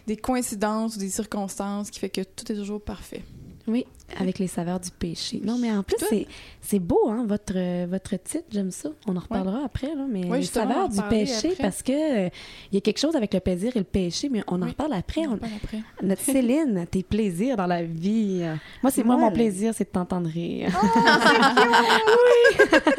des 0.08 0.18
coïncidences 0.18 0.98
ou 0.98 1.00
des 1.00 1.10
circonstances 1.10 1.90
qui 1.90 2.02
fait 2.02 2.10
que 2.10 2.20
tout 2.22 2.52
est 2.52 2.56
toujours 2.56 2.82
parfait. 2.82 3.22
Oui, 3.66 3.86
avec 4.20 4.40
les 4.40 4.48
saveurs 4.48 4.80
du 4.80 4.90
péché. 4.92 5.42
Non, 5.44 5.58
mais 5.60 5.72
en 5.72 5.84
plus, 5.84 5.98
c'est, 6.10 6.28
c'est 6.62 6.80
beau, 6.80 7.10
hein, 7.10 7.26
votre, 7.28 7.86
votre 7.88 8.12
titre, 8.22 8.46
j'aime 8.52 8.72
ça. 8.72 8.90
On 9.08 9.16
en 9.16 9.20
reparlera 9.20 9.62
après, 9.66 9.88
là, 9.88 10.06
mais 10.10 10.26
Oui, 10.26 10.40
les 10.40 10.46
saveurs 10.46 10.88
du 10.90 11.02
péché, 11.04 11.52
après. 11.52 11.64
parce 11.64 11.84
que 11.84 12.26
euh, 12.28 12.30
il 12.72 12.76
y 12.76 12.78
a 12.78 12.82
quelque 12.82 13.00
chose 13.00 13.16
avec 13.16 13.34
le 13.34 13.40
plaisir 13.40 13.72
et 13.76 13.80
le 13.80 13.86
péché, 13.86 14.30
mais 14.30 14.44
on 14.48 14.62
en 14.62 14.66
Oui. 14.66 14.70
reparle 14.70 14.94
après. 14.94 15.22
On 15.28 15.32
en 15.32 15.34
On- 15.34 15.38
parle 15.38 15.52
après. 15.64 15.80
Notre 16.04 16.22
Céline, 16.22 16.86
tes 16.90 17.04
plaisirs 17.04 17.56
dans 17.58 17.68
la 17.68 17.84
vie. 17.84 18.42
Moi, 18.84 18.92
c'est 18.92 19.04
moi, 19.04 19.18
mon 19.18 19.32
plaisir, 19.32 19.74
c'est 19.76 19.84
de 19.86 19.90
t'entendre 19.90 20.30
rire. 20.30 20.70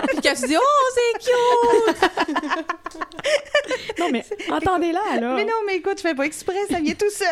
Puis 0.08 0.18
quand 0.22 0.34
tu 0.40 0.46
dis 0.46 0.56
«Oh, 0.60 0.90
c'est 0.94 1.18
cute! 1.18 1.30
non, 3.98 4.06
mais 4.12 4.24
entendez-la, 4.50 5.20
là. 5.20 5.34
Mais 5.34 5.44
non, 5.44 5.52
mais 5.66 5.76
écoute, 5.76 5.94
je 5.96 6.02
fais 6.02 6.14
pas 6.14 6.24
exprès, 6.24 6.54
ça 6.70 6.80
vient 6.80 6.94
tout 6.94 7.10
seul. 7.10 7.26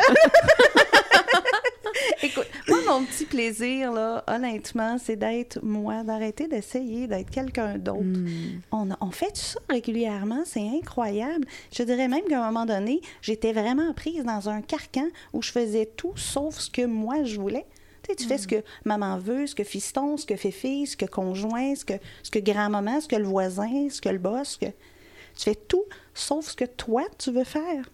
écoute, 2.23 2.47
Moi, 2.69 2.79
mon 2.87 3.05
petit 3.05 3.25
plaisir, 3.25 3.93
là, 3.93 4.25
honnêtement, 4.27 4.99
c'est 4.99 5.17
d'être 5.17 5.59
moi, 5.63 6.03
d'arrêter 6.03 6.49
d'essayer 6.49 7.07
d'être 7.07 7.31
quelqu'un 7.31 7.79
d'autre. 7.79 8.03
Hmm. 8.03 8.61
On, 8.73 8.89
on 9.01 9.11
fait 9.11 9.37
ça 9.37 9.61
régulièrement, 9.69 10.43
c'est 10.45 10.67
incroyable. 10.67 11.47
Je 11.73 11.83
dirais 11.83 12.09
même 12.09 12.25
qu'à 12.29 12.43
un 12.43 12.51
moment 12.51 12.67
donné, 12.67 13.01
j'étais 13.23 13.53
vraiment 13.53 13.93
prise 13.93 14.25
dans 14.25 14.49
un 14.49 14.63
carcan 14.63 15.09
où 15.33 15.43
je 15.43 15.53
faisais 15.53 15.87
tout 15.87 16.13
sauf 16.17 16.59
ce 16.59 16.71
que 16.71 16.85
moi 16.85 17.25
je 17.25 17.41
voulais. 17.41 17.67
Tu 18.03 18.11
sais, 18.11 18.17
tu 18.17 18.25
fais 18.27 18.39
ce 18.39 18.49
que 18.49 18.63
maman 18.85 19.19
veut, 19.19 19.47
ce 19.47 19.55
que 19.55 19.65
fiston, 19.65 20.17
ce 20.17 20.25
que 20.25 20.37
fait 20.37 20.51
fille, 20.51 20.87
ce 20.87 20.97
que 20.97 21.05
conjoint, 21.07 21.75
ce 21.75 21.85
que, 21.85 21.95
ce 22.23 22.31
que 22.31 22.39
grand-maman, 22.39 23.01
ce 23.01 23.09
que 23.09 23.17
le 23.17 23.25
voisin, 23.25 23.89
ce 23.91 24.01
que 24.01 24.09
le 24.09 24.19
boss. 24.19 24.49
ce 24.51 24.67
que... 24.67 24.73
Tu 25.37 25.45
fais 25.45 25.55
tout 25.55 25.85
sauf 26.15 26.47
ce 26.47 26.57
que 26.57 26.65
toi, 26.65 27.05
tu 27.19 27.31
veux 27.31 27.45
faire. 27.45 27.89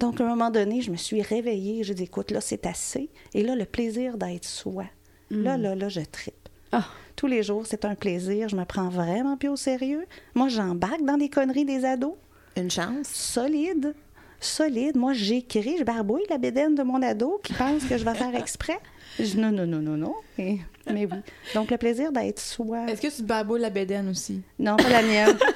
Donc, 0.00 0.20
à 0.20 0.24
un 0.24 0.28
moment 0.28 0.50
donné, 0.50 0.80
je 0.80 0.90
me 0.90 0.96
suis 0.96 1.22
réveillée. 1.22 1.84
J'ai 1.84 1.94
dit, 1.94 2.04
écoute, 2.04 2.30
là, 2.30 2.40
c'est 2.40 2.66
assez. 2.66 3.10
Et 3.32 3.42
là, 3.42 3.54
le 3.54 3.64
plaisir 3.64 4.16
d'être 4.16 4.44
soi. 4.44 4.84
Là, 5.30 5.56
là, 5.56 5.74
là, 5.74 5.88
je 5.88 6.00
tripe. 6.00 6.48
Ah. 6.72 6.84
Tous 7.16 7.26
les 7.26 7.42
jours, 7.42 7.66
c'est 7.66 7.84
un 7.84 7.94
plaisir. 7.94 8.48
Je 8.48 8.56
me 8.56 8.64
prends 8.64 8.88
vraiment 8.88 9.36
plus 9.36 9.48
au 9.48 9.56
sérieux. 9.56 10.06
Moi, 10.34 10.48
j'embarque 10.48 11.02
dans 11.02 11.16
les 11.16 11.28
conneries 11.28 11.64
des 11.64 11.84
ados. 11.84 12.14
Une 12.56 12.70
chance. 12.70 13.06
Solide. 13.08 13.94
Solide. 14.40 14.96
Moi, 14.96 15.12
j'écris, 15.12 15.76
je 15.78 15.84
barbouille 15.84 16.24
la 16.28 16.38
bédaine 16.38 16.74
de 16.74 16.82
mon 16.82 17.00
ado 17.02 17.40
qui 17.42 17.52
pense 17.52 17.84
que 17.84 17.96
je 17.96 18.04
vais 18.04 18.14
faire 18.14 18.34
exprès. 18.34 18.78
Je, 19.18 19.36
non, 19.36 19.50
non, 19.52 19.66
non, 19.66 19.78
non, 19.78 19.96
non. 19.96 20.14
Et- 20.38 20.58
mais 20.92 21.06
oui. 21.10 21.18
Donc, 21.54 21.70
le 21.70 21.78
plaisir 21.78 22.10
d'être 22.12 22.40
soi. 22.40 22.80
Est-ce 22.88 23.00
que 23.00 23.06
tu 23.06 23.22
te 23.22 23.22
barbouilles 23.22 23.60
la 23.62 23.70
bédaine 23.70 24.10
aussi? 24.10 24.42
Non, 24.58 24.76
pas 24.76 24.88
la 24.88 25.02
mienne. 25.02 25.36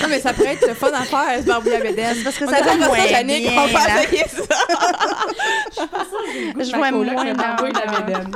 Non, 0.00 0.08
mais 0.08 0.18
ça 0.20 0.32
pourrait 0.32 0.54
être 0.54 0.66
le 0.66 0.74
fun 0.74 0.88
à 0.92 1.02
faire, 1.02 1.38
se 1.40 1.46
barbouiller 1.46 1.78
la 1.78 1.84
bédaine. 1.84 2.16
parce 2.24 2.36
que 2.36 2.44
On 2.44 2.48
ça 2.50 2.56
pas 2.64 2.74
moins 2.76 3.06
Jannick, 3.06 3.42
bien, 3.42 3.52
on 3.62 3.66
va 3.68 4.02
essayer 4.02 4.24
ça. 4.26 4.56
Je 6.58 6.76
vois 6.76 6.90
moins 6.90 7.24
le 7.24 7.34
barbouille 7.34 7.72
de 7.72 7.78
la 7.78 8.00
bédaine. 8.00 8.30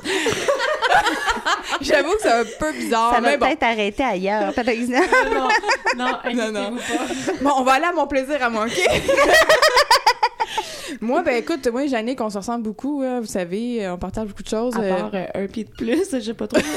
J'avoue 1.81 2.13
que 2.13 2.23
c'est 2.23 2.31
un 2.31 2.45
peu 2.61 2.73
bizarre, 2.73 3.15
Ça 3.15 3.21
mais 3.21 3.31
va 3.33 3.37
bon. 3.39 3.47
peut-être 3.47 3.63
arrêter 3.65 4.05
ailleurs, 4.05 4.53
par 4.53 4.69
exemple. 4.69 5.09
non, 5.35 5.49
non, 5.97 6.35
Non, 6.35 6.53
non. 6.53 6.77
pas. 6.77 7.33
Bon, 7.41 7.51
on 7.57 7.63
va 7.65 7.73
aller 7.73 7.87
à 7.87 7.93
mon 7.93 8.07
plaisir 8.07 8.41
à 8.45 8.49
moi, 8.51 8.67
OK? 8.67 8.79
moi, 11.01 11.23
ben 11.23 11.37
écoute, 11.37 11.67
moi 11.69 11.85
et 11.85 11.89
Jannick, 11.89 12.21
on 12.21 12.31
se 12.31 12.39
ressemble 12.39 12.63
beaucoup, 12.63 13.03
hein, 13.05 13.21
vous 13.21 13.27
savez, 13.27 13.85
euh, 13.85 13.95
on 13.95 13.99
partage 13.99 14.29
beaucoup 14.29 14.43
de 14.43 14.49
choses. 14.49 14.75
À 14.77 14.81
euh, 14.81 14.97
part 14.97 15.11
euh, 15.15 15.25
un 15.35 15.47
pied 15.47 15.65
de 15.65 15.71
plus, 15.71 16.09
je 16.13 16.21
sais 16.21 16.35
pas 16.35 16.47
trop. 16.47 16.61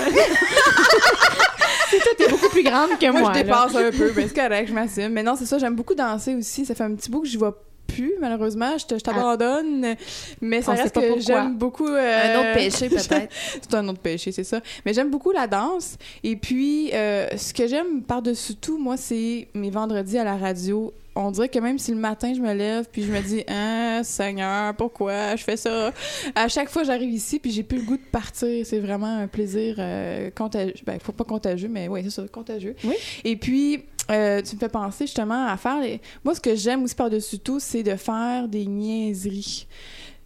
C'est 1.89 1.97
toi, 1.97 2.11
t'es 2.17 2.27
beaucoup 2.29 2.49
plus 2.49 2.63
grande 2.63 2.91
que 2.99 3.11
moi, 3.11 3.21
moi. 3.21 3.31
je 3.33 3.39
là. 3.39 3.43
dépasse 3.43 3.75
un 3.75 3.89
peu, 3.91 4.13
mais 4.15 4.27
c'est 4.27 4.35
correct, 4.35 4.67
je 4.67 4.73
m'assume. 4.73 5.09
Mais 5.09 5.23
non, 5.23 5.35
c'est 5.35 5.47
ça, 5.47 5.57
j'aime 5.57 5.75
beaucoup 5.75 5.95
danser 5.95 6.35
aussi. 6.35 6.63
Ça 6.63 6.75
fait 6.75 6.83
un 6.83 6.93
petit 6.93 7.09
bout 7.09 7.21
que 7.21 7.27
j'y 7.27 7.37
vois 7.37 7.57
plus, 7.89 8.13
malheureusement. 8.19 8.77
Je 8.77 8.95
je 8.95 9.03
t'abandonne. 9.03 9.95
Mais 10.41 10.61
ça 10.61 10.71
On 10.71 10.75
reste 10.75 10.93
que 10.93 11.19
j'aime 11.19 11.57
beaucoup... 11.57 11.87
euh, 11.87 12.35
Un 12.35 12.39
autre 12.39 12.53
péché, 12.53 12.89
peut-être. 12.89 13.33
c'est 13.61 13.73
un 13.73 13.87
autre 13.87 13.99
péché, 13.99 14.31
c'est 14.31 14.43
ça. 14.43 14.61
Mais 14.85 14.93
j'aime 14.93 15.09
beaucoup 15.09 15.31
la 15.31 15.47
danse. 15.47 15.97
Et 16.23 16.35
puis, 16.35 16.91
euh, 16.93 17.27
ce 17.35 17.53
que 17.53 17.67
j'aime 17.67 18.03
par-dessus 18.03 18.55
tout, 18.55 18.77
moi, 18.77 18.97
c'est 18.97 19.47
mes 19.53 19.69
vendredis 19.69 20.17
à 20.17 20.23
la 20.23 20.37
radio. 20.37 20.93
On 21.21 21.31
dirait 21.31 21.49
que 21.49 21.59
même 21.59 21.77
si 21.77 21.91
le 21.91 21.97
matin, 21.97 22.33
je 22.33 22.39
me 22.39 22.53
lève, 22.53 22.85
puis 22.91 23.03
je 23.03 23.11
me 23.11 23.19
dis, 23.19 23.43
ah, 23.49 24.01
Seigneur, 24.03 24.73
pourquoi 24.75 25.35
je 25.35 25.43
fais 25.43 25.57
ça? 25.57 25.91
À 26.33 26.47
chaque 26.47 26.69
fois, 26.69 26.83
j'arrive 26.83 27.11
ici, 27.11 27.39
puis 27.39 27.51
j'ai 27.51 27.63
plus 27.63 27.79
le 27.79 27.83
goût 27.83 27.97
de 27.97 28.01
partir. 28.11 28.65
C'est 28.65 28.79
vraiment 28.79 29.17
un 29.17 29.27
plaisir 29.27 29.75
euh, 29.79 30.29
contagieux. 30.31 30.73
Ben, 30.85 30.97
faut 31.01 31.11
pas 31.11 31.25
contagieux, 31.25 31.67
mais 31.69 31.87
oui, 31.89 32.01
c'est 32.03 32.09
ça, 32.09 32.23
contagieux. 32.31 32.75
Oui. 32.85 32.95
Et 33.25 33.35
puis, 33.35 33.83
euh, 34.09 34.41
tu 34.41 34.55
me 34.55 34.59
fais 34.61 34.69
penser 34.69 35.05
justement 35.07 35.45
à 35.47 35.57
faire 35.57 35.81
les... 35.81 35.99
Moi, 36.23 36.35
ce 36.35 36.39
que 36.39 36.55
j'aime 36.55 36.83
aussi 36.83 36.95
par-dessus 36.95 37.39
tout, 37.39 37.59
c'est 37.59 37.83
de 37.83 37.95
faire 37.97 38.47
des 38.47 38.65
niaiseries. 38.65 39.67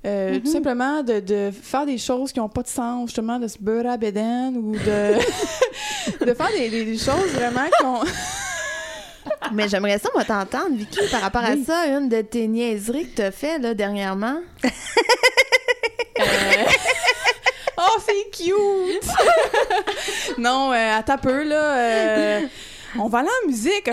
Euh, 0.06 0.38
Tout 0.40 0.52
simplement 0.52 1.02
de, 1.02 1.22
de 1.22 1.50
faire 1.52 1.86
des 1.86 1.98
choses 1.98 2.32
qui 2.34 2.40
n'ont 2.40 2.50
pas 2.50 2.62
de 2.62 2.68
sens, 2.68 3.08
justement, 3.08 3.40
de 3.40 3.48
se 3.48 3.58
beurrer 3.58 3.88
à 3.90 3.98
bédaine 3.98 4.58
ou 4.58 4.74
de, 4.74 6.26
de 6.26 6.34
faire 6.34 6.50
des, 6.58 6.70
des- 6.70 6.86
des 6.86 6.98
choses 6.98 7.32
vraiment 7.34 7.66
qui 7.80 7.86
ont... 7.86 8.02
Mais 9.52 9.68
j'aimerais 9.70 10.00
ça, 10.00 10.10
moi, 10.14 10.24
t'entendre, 10.24 10.76
Vicky, 10.76 11.00
par 11.12 11.22
rapport 11.22 11.44
à 11.44 11.56
ça, 11.66 11.86
une 11.88 12.10
de 12.10 12.22
tes 12.22 12.48
niaiseries 12.48 13.10
que 13.10 13.16
t'as 13.18 13.32
fait, 13.32 13.60
là, 13.60 13.74
dernièrement. 13.74 14.38
Oh, 17.76 18.00
c'est 18.06 18.30
cute! 18.32 19.10
non, 20.38 20.72
euh, 20.72 20.98
attends 20.98 21.14
un 21.14 21.18
peu, 21.18 21.44
là. 21.44 21.78
euh, 21.78 22.42
on 23.00 23.08
va 23.10 23.20
aller 23.20 23.30
en 23.44 23.48
musique. 23.48 23.90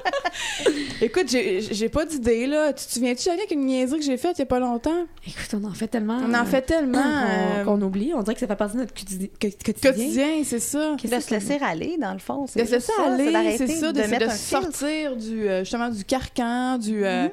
Écoute, 1.02 1.26
j'ai 1.28 1.88
pas 1.88 2.04
d'idée, 2.04 2.46
là. 2.46 2.72
Tu 2.72 2.86
te 2.86 2.92
souviens-tu, 2.92 3.28
avec 3.28 3.50
une 3.50 3.66
niaiserie 3.66 3.98
que 3.98 4.04
j'ai 4.04 4.16
faite 4.16 4.36
il 4.38 4.40
y 4.40 4.42
a 4.42 4.46
pas 4.46 4.58
longtemps? 4.58 5.06
Écoute, 5.26 5.48
on 5.54 5.64
en 5.64 5.72
fait 5.74 5.88
tellement. 5.88 6.18
On 6.26 6.32
en 6.34 6.44
fait 6.44 6.62
tellement. 6.62 7.02
qu'on 7.02 7.60
euh, 7.60 7.64
qu'on 7.64 7.82
oublie. 7.82 8.12
On 8.14 8.22
dirait 8.22 8.34
que 8.34 8.40
ça 8.40 8.46
fait 8.46 8.56
partie 8.56 8.76
de 8.76 8.80
notre 8.82 8.94
quotidi- 8.94 9.30
quotidien. 9.38 9.90
quotidien, 9.92 10.28
c'est 10.44 10.58
ça. 10.60 10.94
de 11.02 11.20
se 11.20 11.30
laisser 11.34 11.58
aller, 11.62 11.96
dans 12.00 12.12
le 12.12 12.18
fond. 12.18 12.46
c'est 12.46 12.60
De 12.62 12.66
se 12.66 12.72
laisser 12.72 12.92
aller, 13.04 13.56
c'est 13.58 13.66
ça, 13.68 13.92
de 13.92 14.00
de, 14.00 14.06
filtre. 14.06 14.32
sortir 14.32 15.16
du 15.16 15.48
euh, 15.48 15.60
justement 15.60 15.88
du 15.90 16.04
carcan, 16.04 16.78
du 16.78 17.04
euh, 17.04 17.28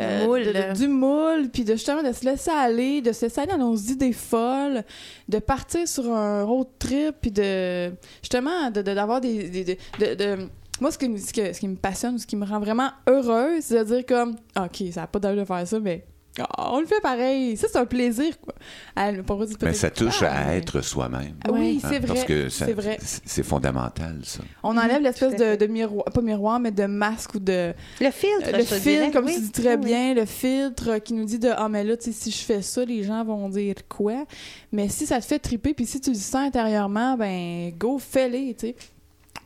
euh, 0.00 0.26
Moule. 0.26 0.44
de- 0.44 0.52
de- 0.52 0.76
du 0.78 0.88
moule, 0.88 1.48
puis 1.52 1.64
de 1.64 1.72
justement 1.72 2.02
de 2.02 2.12
se 2.12 2.24
laisser 2.24 2.50
aller, 2.50 3.00
de 3.00 3.12
se 3.12 3.26
laisser 3.26 3.40
aller 3.40 3.52
dans 3.52 3.58
nos 3.70 3.76
idées 3.76 4.12
folles, 4.12 4.84
de 5.28 5.38
partir 5.38 5.86
sur 5.88 6.12
un 6.12 6.44
road 6.44 6.66
trip, 6.78 7.16
puis 7.20 7.30
de 7.30 7.90
justement 8.22 8.70
de 8.70 8.82
de- 8.82 8.94
d'avoir 8.94 9.20
des, 9.20 9.48
des- 9.48 9.64
de, 9.64 9.76
de- 10.00 10.14
de- 10.14 10.48
moi 10.80 10.90
ce 10.90 10.98
qui, 10.98 11.08
me- 11.08 11.18
ce, 11.18 11.32
que- 11.32 11.52
ce 11.52 11.60
qui 11.60 11.68
me 11.68 11.76
passionne, 11.76 12.18
ce 12.18 12.26
qui 12.26 12.36
me 12.36 12.44
rend 12.46 12.60
vraiment 12.60 12.90
heureuse, 13.08 13.62
c'est 13.64 13.78
de 13.78 13.84
dire 13.94 14.06
comme 14.06 14.36
ok 14.56 14.82
ça 14.92 15.02
a 15.04 15.06
pas 15.06 15.18
d'allure 15.18 15.42
de 15.42 15.46
faire 15.46 15.66
ça, 15.66 15.80
mais 15.80 16.04
ah, 16.38 16.74
on 16.74 16.80
le 16.80 16.86
fait 16.86 17.00
pareil. 17.00 17.56
Ça 17.56 17.66
c'est 17.72 17.78
un 17.78 17.86
plaisir 17.86 18.38
quoi. 18.42 18.52
À- 18.94 19.10
pour 19.22 19.42
dire 19.46 19.56
Mais 19.62 19.72
ça 19.72 19.88
touche 19.88 20.22
à 20.22 20.48
mais- 20.48 20.58
être 20.58 20.82
soi-même. 20.82 21.36
Ah 21.42 21.48
Oui, 21.50 21.80
hein, 21.82 21.88
c'est 21.90 21.98
vrai. 21.98 22.08
Parce 22.08 22.24
que 22.24 22.50
c'est 22.50 22.74
vrai. 22.74 22.98
c'est 23.00 23.22
c'est 23.24 23.42
fondamental, 23.42 24.20
ça. 24.22 24.40
On 24.62 24.76
enlève 24.76 25.00
l'espèce 25.00 25.34
de, 25.36 25.56
de 25.56 25.66
miroir, 25.66 26.04
pas 26.04 26.20
miroir, 26.20 26.60
mais 26.60 26.72
de 26.72 26.84
masque 26.84 27.36
ou 27.36 27.38
de, 27.38 27.72
Le 28.02 28.10
filtre, 28.10 28.50
le 28.52 28.58
filtre, 28.64 28.80
dirais, 28.82 29.10
comme 29.10 29.24
oui. 29.24 29.34
tu 29.36 29.40
dis 29.40 29.50
très 29.52 29.76
Oui, 29.76 29.80
oui. 29.84 29.86
bien, 29.86 30.12
le 30.12 30.26
filtre 30.26 30.98
qui 30.98 31.14
nous 31.14 31.24
dit 31.24 31.38
de 31.38 31.48
ah 31.56 31.70
mais 31.70 31.84
là 31.84 31.96
tu 31.96 32.04
sais 32.04 32.12
si 32.12 32.30
je 32.30 32.44
fais 32.44 32.60
ça 32.60 32.84
les 32.84 33.02
gens 33.02 33.24
vont 33.24 33.48
dire 33.48 33.76
quoi? 33.88 34.26
Mais 34.72 34.90
si 34.90 35.06
ça 35.06 35.20
te 35.20 35.24
fait 35.24 35.38
triper 35.38 35.72
puis 35.72 35.86
si 35.86 36.02
tu 36.02 36.10
le 36.10 36.16
sens 36.16 36.34
intérieurement 36.46 37.16
ben 37.16 37.72
go 37.78 37.98
fais-les 37.98 38.54
tu 38.54 38.66
sais 38.66 38.76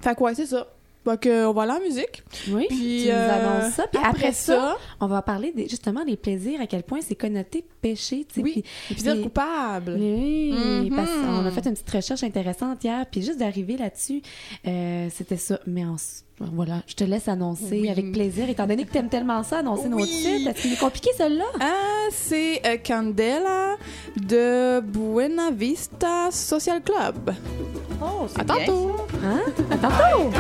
fait 0.01 0.15
quoi 0.17 0.35
c'est 0.35 0.47
ça 0.47 0.67
donc 1.07 1.27
euh, 1.27 1.47
on 1.47 1.53
va 1.53 1.63
aller 1.63 1.73
en 1.73 1.81
musique 1.81 2.23
Oui. 2.51 2.67
puis 2.69 3.03
tu 3.05 3.09
nous 3.09 3.13
euh, 3.15 3.59
annonces 3.61 3.75
ça. 3.75 3.87
Puis 3.87 4.01
après, 4.05 4.33
ça, 4.33 4.77
on 5.01 5.07
va 5.07 5.23
parler 5.23 5.53
des- 5.53 5.69
justement 5.69 6.05
des 6.05 6.17
plaisirs, 6.17 6.61
à 6.61 6.67
quel 6.67 6.83
point 6.83 7.01
c'est 7.01 7.15
connoté 7.15 7.65
péché. 7.81 8.27
tu 8.29 8.35
sais, 8.37 8.43
oui 8.43 8.63
puis- 8.89 8.97
les 9.05 9.13
puis- 9.13 9.23
coupables 9.23 9.97
Oui, 9.99 10.53
Mhm. 10.53 10.97
parce 10.97 11.11
qu'on 11.11 11.47
a 11.47 11.51
fait 11.51 11.67
une 11.67 11.73
petite 11.73 11.91
recherche 11.91 12.23
intéressante 12.23 12.85
hier, 12.85 13.07
puis 13.11 13.23
juste 13.23 13.39
d'arriver 13.39 13.77
là-dessus, 13.77 14.21
euh, 14.67 15.09
c'était 15.13 15.37
ça. 15.39 15.59
Mais 15.67 15.83
s- 15.95 16.25
voilà, 16.39 16.83
je 16.87 16.95
te 16.95 17.05
laisse 17.05 17.29
annoncer 17.29 17.81
Oui. 17.83 17.91
avec 17.91 18.13
plaisir, 18.13 18.49
étant 18.49 18.67
donné 18.67 18.85
que 18.85 18.91
tu 18.93 18.97
aimes 18.99 19.11
tellement 19.11 19.43
ça, 19.43 19.59
annoncer 19.59 19.89
nos 19.91 19.99
Oui. 19.99 20.07
titres. 20.07 20.49
Est-ce 20.51 20.63
qu'il 20.63 20.73
est 20.73 20.81
compliqué, 20.81 21.11
celui-là? 21.19 21.45
ah 21.61 22.09
c'est 22.13 22.63
euh, 22.67 22.77
Candela 22.85 23.77
de 24.17 24.81
Buena 24.81 25.51
Vista 25.51 26.31
Social 26.31 26.83
Club 26.83 27.35
Oh, 28.03 28.27
c'est 28.29 28.41
à 28.41 28.45
bien, 28.45 28.55
tantôt 28.65 28.93
Hein? 29.23 29.43
À! 29.83 30.31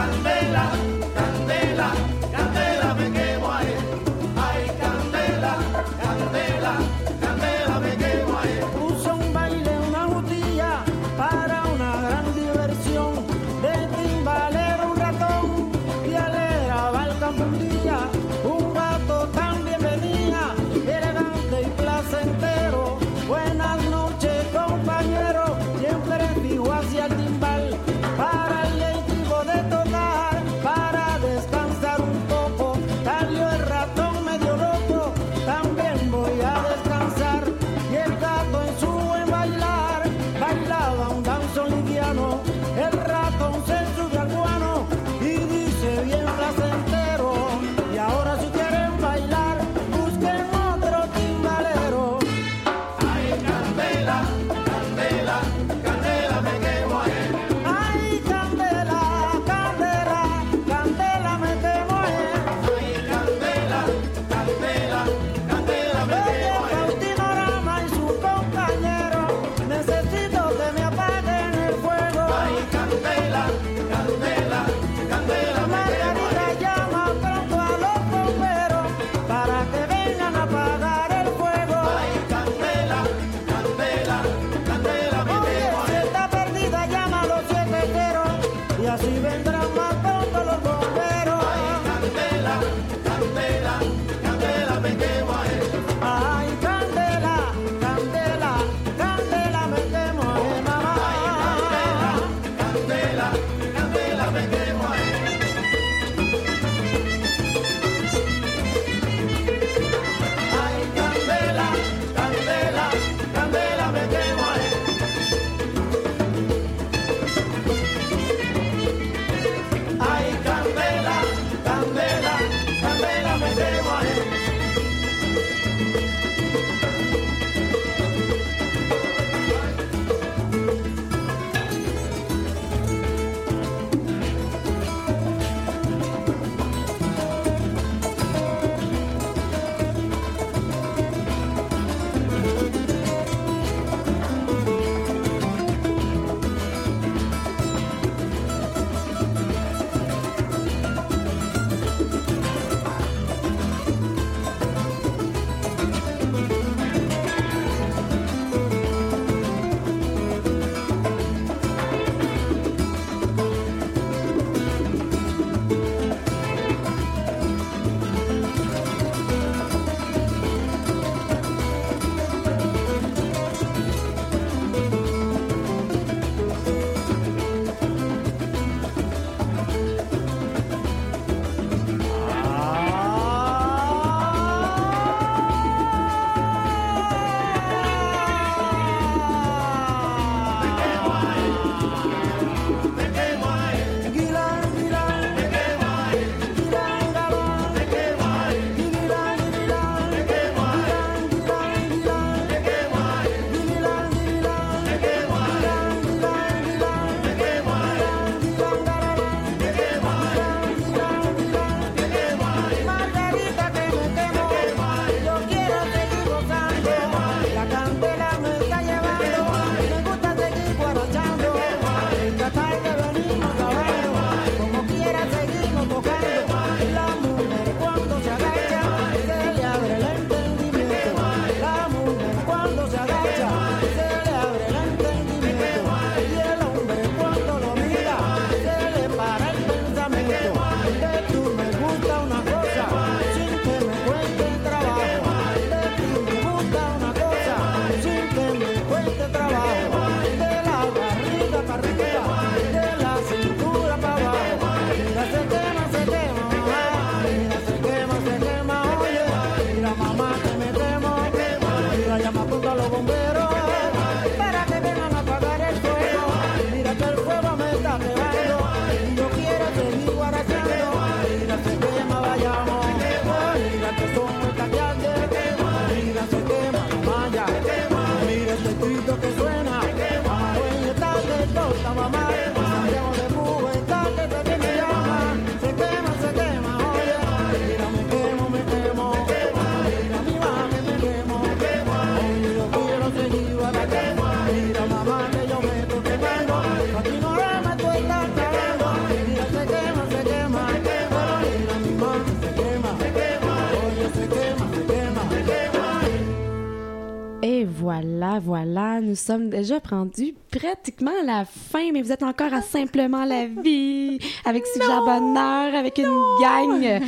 Nous 309.10 309.16
sommes 309.16 309.50
déjà 309.50 309.80
rendus 309.90 310.36
pratiquement 310.52 311.10
à 311.20 311.24
la 311.24 311.44
fin, 311.44 311.90
mais 311.92 312.00
vous 312.00 312.12
êtes 312.12 312.22
encore 312.22 312.54
à 312.54 312.62
Simplement 312.62 313.24
la 313.24 313.46
vie, 313.46 314.20
avec 314.44 314.64
Sujar 314.66 315.04
Bonheur, 315.04 315.74
avec 315.74 315.98
une 315.98 316.14
gang. 316.40 317.02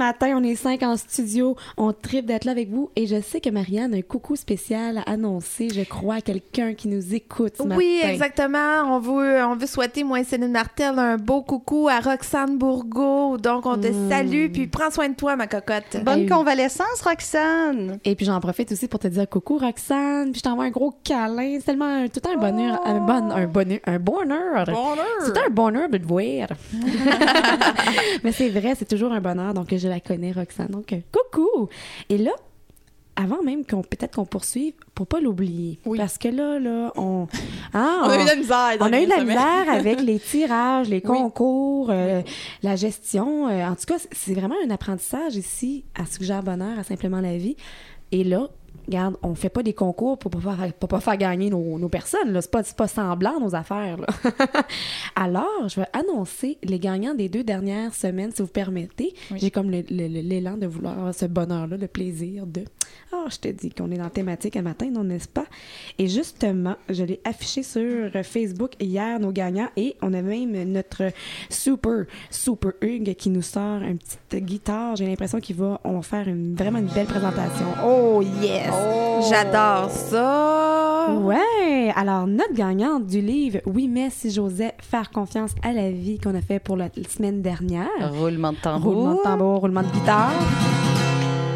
Matin, 0.00 0.34
on 0.36 0.42
est 0.42 0.54
cinq 0.56 0.82
en 0.82 0.96
studio, 0.96 1.56
on 1.76 1.92
tripe 1.92 2.24
d'être 2.24 2.44
là 2.46 2.52
avec 2.52 2.70
vous, 2.70 2.90
et 2.96 3.06
je 3.06 3.20
sais 3.20 3.40
que 3.40 3.50
Marianne 3.50 3.92
a 3.92 3.98
un 3.98 4.02
coucou 4.02 4.34
spécial 4.34 4.98
à 4.98 5.02
annoncer, 5.02 5.68
je 5.68 5.82
crois, 5.82 6.14
à 6.16 6.20
quelqu'un 6.22 6.72
qui 6.72 6.88
nous 6.88 7.14
écoute 7.14 7.52
ce 7.58 7.62
Oui, 7.62 7.98
matin. 8.00 8.12
exactement. 8.12 8.96
On 8.96 8.98
veut, 8.98 9.44
on 9.44 9.56
veut 9.56 9.66
souhaiter, 9.66 10.02
moi 10.02 10.20
et 10.20 10.24
Céline 10.24 10.52
Martel, 10.52 10.98
un 10.98 11.18
beau 11.18 11.42
coucou 11.42 11.88
à 11.88 12.00
Roxane 12.00 12.56
Bourgo. 12.56 13.36
Donc, 13.36 13.66
on 13.66 13.76
te 13.78 13.88
Mm. 13.88 14.08
salue, 14.08 14.46
puis 14.52 14.66
prends 14.68 14.90
soin 14.90 15.08
de 15.10 15.14
toi, 15.14 15.36
ma 15.36 15.46
cocotte. 15.46 15.98
Bonne 16.02 16.20
Hey. 16.20 16.26
convalescence, 16.26 17.02
Roxane. 17.04 17.98
Et 18.04 18.14
puis 18.14 18.24
j'en 18.24 18.40
profite 18.40 18.72
aussi 18.72 18.88
pour 18.88 19.00
te 19.00 19.08
dire 19.08 19.28
coucou 19.28 19.58
Roxane, 19.58 20.32
puis 20.32 20.38
je 20.38 20.42
t'envoie 20.42 20.64
un 20.64 20.70
gros 20.70 20.94
câlin, 21.04 21.56
c'est 21.58 21.66
tellement 21.66 21.84
un- 22.04 22.08
tout 22.08 22.22
un 22.26 22.36
bonheur, 22.38 22.80
un 22.86 23.00
bon, 23.00 23.30
un 23.30 23.46
bonheur, 23.46 23.80
un 23.86 23.98
bonheur. 23.98 24.64
C'est 25.24 25.36
un 25.36 25.50
bonheur 25.50 25.88
de 25.90 25.98
te 25.98 26.06
voir. 26.06 26.48
Mais 28.24 28.32
c'est 28.32 28.48
vrai, 28.48 28.74
c'est 28.78 28.88
toujours 28.88 29.12
un 29.12 29.20
bonheur. 29.20 29.54
Donc, 29.54 29.74
je 29.74 29.88
la 29.90 30.00
connais, 30.00 30.32
Roxane. 30.32 30.68
Donc, 30.68 30.92
euh, 30.92 31.00
coucou! 31.12 31.68
Et 32.08 32.16
là, 32.18 32.32
avant 33.16 33.42
même 33.42 33.66
qu'on 33.66 33.82
peut-être 33.82 34.14
qu'on 34.14 34.24
poursuive, 34.24 34.72
pour 34.94 35.06
pas 35.06 35.20
l'oublier. 35.20 35.78
Oui. 35.84 35.98
Parce 35.98 36.16
que 36.16 36.28
là, 36.28 36.58
là, 36.58 36.92
on. 36.96 37.26
Ah, 37.74 38.02
On 38.04 38.08
a 38.08 38.18
eu 38.18 38.22
de 38.22 38.28
la 38.28 38.36
misère. 38.36 38.78
dans 38.78 38.86
on 38.88 38.92
a 38.92 39.00
eu 39.00 39.04
de 39.04 39.08
la 39.10 39.16
semaines. 39.18 39.36
misère 39.36 39.70
avec 39.74 40.00
les 40.00 40.18
tirages, 40.18 40.88
les 40.88 41.02
concours, 41.02 41.88
euh, 41.90 42.22
la 42.62 42.76
gestion. 42.76 43.48
Euh, 43.48 43.66
en 43.66 43.74
tout 43.74 43.84
cas, 43.86 43.98
c'est- 43.98 44.08
c'est 44.12 44.34
vraiment 44.34 44.54
un 44.66 44.70
apprentissage 44.70 45.36
ici 45.36 45.84
à 45.94 46.06
Suggère 46.06 46.42
Bonheur, 46.42 46.78
à 46.78 46.84
Simplement 46.84 47.20
la 47.20 47.36
vie. 47.36 47.56
Et 48.12 48.24
là, 48.24 48.48
regarde, 48.90 49.16
on 49.22 49.34
fait 49.34 49.48
pas 49.48 49.62
des 49.62 49.72
concours 49.72 50.18
pour 50.18 50.30
pas 50.30 50.40
faire, 50.40 50.72
pour 50.74 50.88
pas 50.88 51.00
faire 51.00 51.16
gagner 51.16 51.48
nos, 51.50 51.78
nos 51.78 51.88
personnes. 51.88 52.32
là. 52.32 52.42
C'est 52.42 52.50
pas, 52.50 52.62
c'est 52.62 52.76
pas 52.76 52.88
semblant, 52.88 53.38
nos 53.40 53.54
affaires. 53.54 53.96
là. 53.98 54.06
Alors, 55.16 55.68
je 55.68 55.80
vais 55.80 55.86
annoncer 55.92 56.58
les 56.62 56.78
gagnants 56.78 57.14
des 57.14 57.28
deux 57.28 57.44
dernières 57.44 57.94
semaines, 57.94 58.32
si 58.34 58.42
vous 58.42 58.48
permettez. 58.48 59.14
J'ai 59.36 59.50
comme 59.50 59.70
le- 59.70 59.84
le- 59.90 60.08
le- 60.08 60.20
l'élan 60.20 60.56
de 60.56 60.66
vouloir 60.66 60.98
avoir 60.98 61.14
ce 61.14 61.26
bonheur-là, 61.26 61.76
le 61.76 61.86
plaisir 61.86 62.46
de... 62.46 62.64
Ah, 63.12 63.26
je 63.30 63.36
te 63.38 63.48
dis 63.48 63.70
qu'on 63.70 63.90
est 63.90 63.96
dans 63.96 64.04
la 64.04 64.10
thématique 64.10 64.56
un 64.56 64.62
matin, 64.62 64.88
non, 64.90 65.04
n'est-ce 65.04 65.28
pas? 65.28 65.44
Et 65.98 66.08
justement, 66.08 66.76
je 66.88 67.04
l'ai 67.04 67.20
affiché 67.24 67.62
sur 67.62 68.10
Facebook 68.24 68.72
hier, 68.80 69.18
nos 69.20 69.30
gagnants, 69.32 69.68
et 69.76 69.96
on 70.02 70.12
a 70.12 70.22
même 70.22 70.52
notre 70.72 71.04
super, 71.48 72.04
super 72.30 72.72
Hugues 72.80 73.14
qui 73.14 73.30
nous 73.30 73.42
sort 73.42 73.82
une 73.82 73.98
petite 73.98 74.44
guitare. 74.44 74.96
J'ai 74.96 75.06
l'impression 75.06 75.38
qu'il 75.40 75.56
va, 75.56 75.80
on 75.84 75.94
va 75.96 76.02
faire 76.02 76.28
une, 76.28 76.54
vraiment 76.54 76.78
une 76.78 76.86
belle 76.88 77.06
présentation. 77.06 77.66
Oh, 77.84 78.22
yes! 78.42 78.72
J'adore 79.28 79.90
ça. 79.90 81.08
Ouais! 81.22 81.92
Alors, 81.94 82.26
notre 82.26 82.54
gagnante 82.54 83.06
du 83.06 83.20
livre 83.20 83.58
Oui, 83.66 83.88
mais 83.88 84.10
si 84.10 84.30
j'osais 84.30 84.74
faire 84.80 85.10
confiance 85.10 85.52
à 85.62 85.72
la 85.72 85.90
vie 85.90 86.18
qu'on 86.18 86.34
a 86.34 86.40
fait 86.40 86.58
pour 86.58 86.76
la 86.76 86.88
semaine 87.08 87.42
dernière. 87.42 87.88
Roulement 88.18 88.52
de 88.52 88.56
tambour. 88.56 88.92
Roulement 88.92 89.14
de 89.14 89.22
tambour, 89.22 89.60
roulement 89.60 89.82
de 89.82 89.88
guitare. 89.88 90.32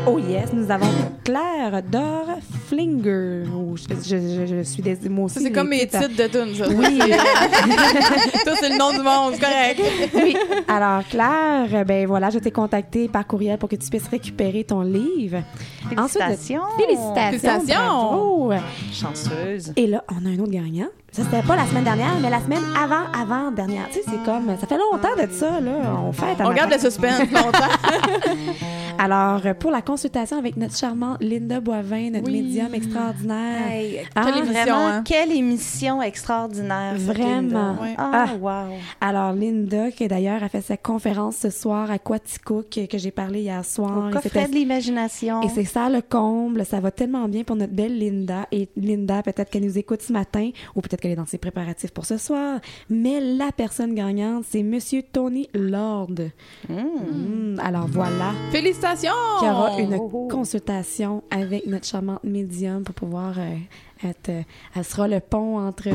Oh 0.07 0.19
yes, 0.19 0.53
nous 0.53 0.71
avons 0.71 0.87
Claire 1.25 1.83
Dor 1.91 2.27
Flinger. 2.69 3.45
Oh, 3.55 3.75
je, 3.77 3.95
je- 3.95 4.47
je- 4.47 4.47
je 4.57 4.63
suis 4.63 4.83
des 4.83 4.99
moi 5.09 5.25
aussi. 5.27 5.37
Ça, 5.37 5.41
c'est 5.41 5.51
comme 5.53 5.69
mes 5.69 5.81
titres. 5.87 6.09
de 6.09 6.27
tunes, 6.27 6.55
ça. 6.55 6.69
Oui. 6.69 7.01
Ça, 8.45 8.53
c'est 8.61 8.69
le 8.69 8.79
nom 8.79 8.91
du 8.93 8.99
monde, 8.99 9.33
c'est 9.35 9.41
correct. 9.41 9.81
oui. 10.15 10.37
Alors, 10.69 11.03
Claire, 11.09 11.85
ben 11.87 12.07
voilà, 12.07 12.29
je 12.31 12.39
t'ai 12.39 12.51
contacté 12.51 13.09
par 13.09 13.27
courriel 13.27 13.57
pour 13.59 13.69
que 13.69 13.77
tu 13.77 13.89
puisses 13.89 14.09
récupérer 14.09 14.65
ton 14.65 14.83
livre. 14.83 15.39
Ensuite 15.97 16.23
Félicitations. 16.23 16.61
félicitations. 16.79 17.31
Félicitations. 17.31 17.77
bravo. 17.79 18.53
Chanceuse. 18.93 19.73
Et 19.77 19.87
là, 19.87 20.05
on 20.11 20.27
a 20.27 20.31
un 20.31 20.39
autre 20.39 20.51
gagnant. 20.53 20.89
Ça, 21.15 21.23
c'était 21.23 21.47
pas 21.47 21.55
la 21.55 21.65
semaine 21.65 21.85
dernière, 21.85 22.19
mais 22.21 22.29
la 22.29 22.41
semaine 22.41 22.65
avant, 22.77 23.05
avant 23.17 23.53
dernière. 23.53 23.87
Tu 23.89 24.01
sais, 24.01 24.05
c'est 24.05 24.25
comme, 24.25 24.49
ça 24.59 24.67
fait 24.67 24.77
longtemps 24.77 25.15
de 25.17 25.31
ça, 25.33 25.61
là. 25.61 25.73
On 26.05 26.11
fait 26.11 26.35
On 26.41 26.53
garde 26.53 26.73
le 26.73 26.79
suspense 26.79 27.21
longtemps. 27.33 27.71
Alors, 28.99 29.41
pour 29.61 29.71
la 29.71 29.81
consultation 29.81 30.39
avec 30.39 30.57
notre 30.57 30.77
charmante 30.77 31.19
Linda 31.21 31.61
Boivin, 31.61 32.11
notre 32.11 32.27
Oui. 32.27 32.43
médium 32.43 32.75
extraordinaire. 32.75 33.69
Hey, 33.71 34.01
Ah, 34.17 34.23
quelle 34.25 34.39
émission, 34.39 34.53
Vraiment, 34.63 34.87
hein? 34.89 35.03
quelle 35.05 35.33
émission 35.33 36.03
extraordinaire. 36.03 36.95
Vraiment. 36.97 37.29
Linda. 37.41 37.77
Ouais. 37.81 37.95
Ah, 37.97 38.27
Ah. 38.29 38.35
wow. 38.41 38.75
Alors, 39.01 39.33
Linda, 39.35 39.93
qui 39.93 40.09
d'ailleurs 40.09 40.43
a 40.43 40.49
fait 40.49 40.63
sa 40.63 40.77
conférence 40.77 41.37
ce 41.37 41.51
soir 41.51 41.91
à 41.93 41.99
Quaticook, 41.99 42.71
que, 42.71 42.87
que 42.87 42.99
j'ai 42.99 43.11
parlé 43.13 43.43
hier 43.43 43.65
soir. 43.65 44.07
Au 44.07 44.09
Et 44.09 44.13
coffret 44.13 44.31
c'était- 44.33 44.49
de 44.49 44.55
l'imagination. 44.55 45.43
Et 45.43 45.49
c'est 45.49 45.65
ça 45.65 45.89
le 45.89 46.01
comble, 46.03 46.65
ça 46.65 46.81
va 46.81 46.91
tellement 46.91 47.29
bien 47.29 47.45
pour 47.45 47.55
notre 47.57 47.73
belle 47.73 47.99
Linda. 47.99 48.47
Et 48.51 48.69
Linda, 48.77 49.23
peut-être 49.23 49.49
qu'elle 49.51 49.65
nous 49.65 49.79
écoute 49.79 50.03
ce 50.03 50.13
matin, 50.13 50.51
ou 50.75 50.81
peut-être 50.81 51.04
qu'elle 51.05 51.13
est 51.13 51.17
dans 51.17 51.27
ses 51.27 51.37
préparatifs 51.39 51.91
pour 51.93 52.07
ce 52.07 52.17
soir. 52.17 52.61
Mais 52.89 53.21
la 53.21 53.53
personne 53.53 53.95
gagnante, 53.95 54.45
c'est 54.49 54.63
Monsieur 54.63 55.03
Tony 55.03 55.49
Lord. 55.53 56.15
Mm, 56.71 57.59
alors 57.63 57.87
voilà, 57.89 58.33
Félicitations! 58.51 59.11
qui 59.39 59.45
aura 59.47 59.79
une 59.79 59.95
Oh. 60.01 60.29
consultation 60.31 61.23
avec 61.31 61.67
notre 61.67 61.87
charmante 61.87 62.25
médium 62.25 62.85
pour 62.85 62.95
pouvoir 62.95 63.35
euh, 63.39 63.55
elle 64.03 64.85
sera 64.85 65.09
le 65.09 65.21
pont 65.21 65.59
entre, 65.59 65.89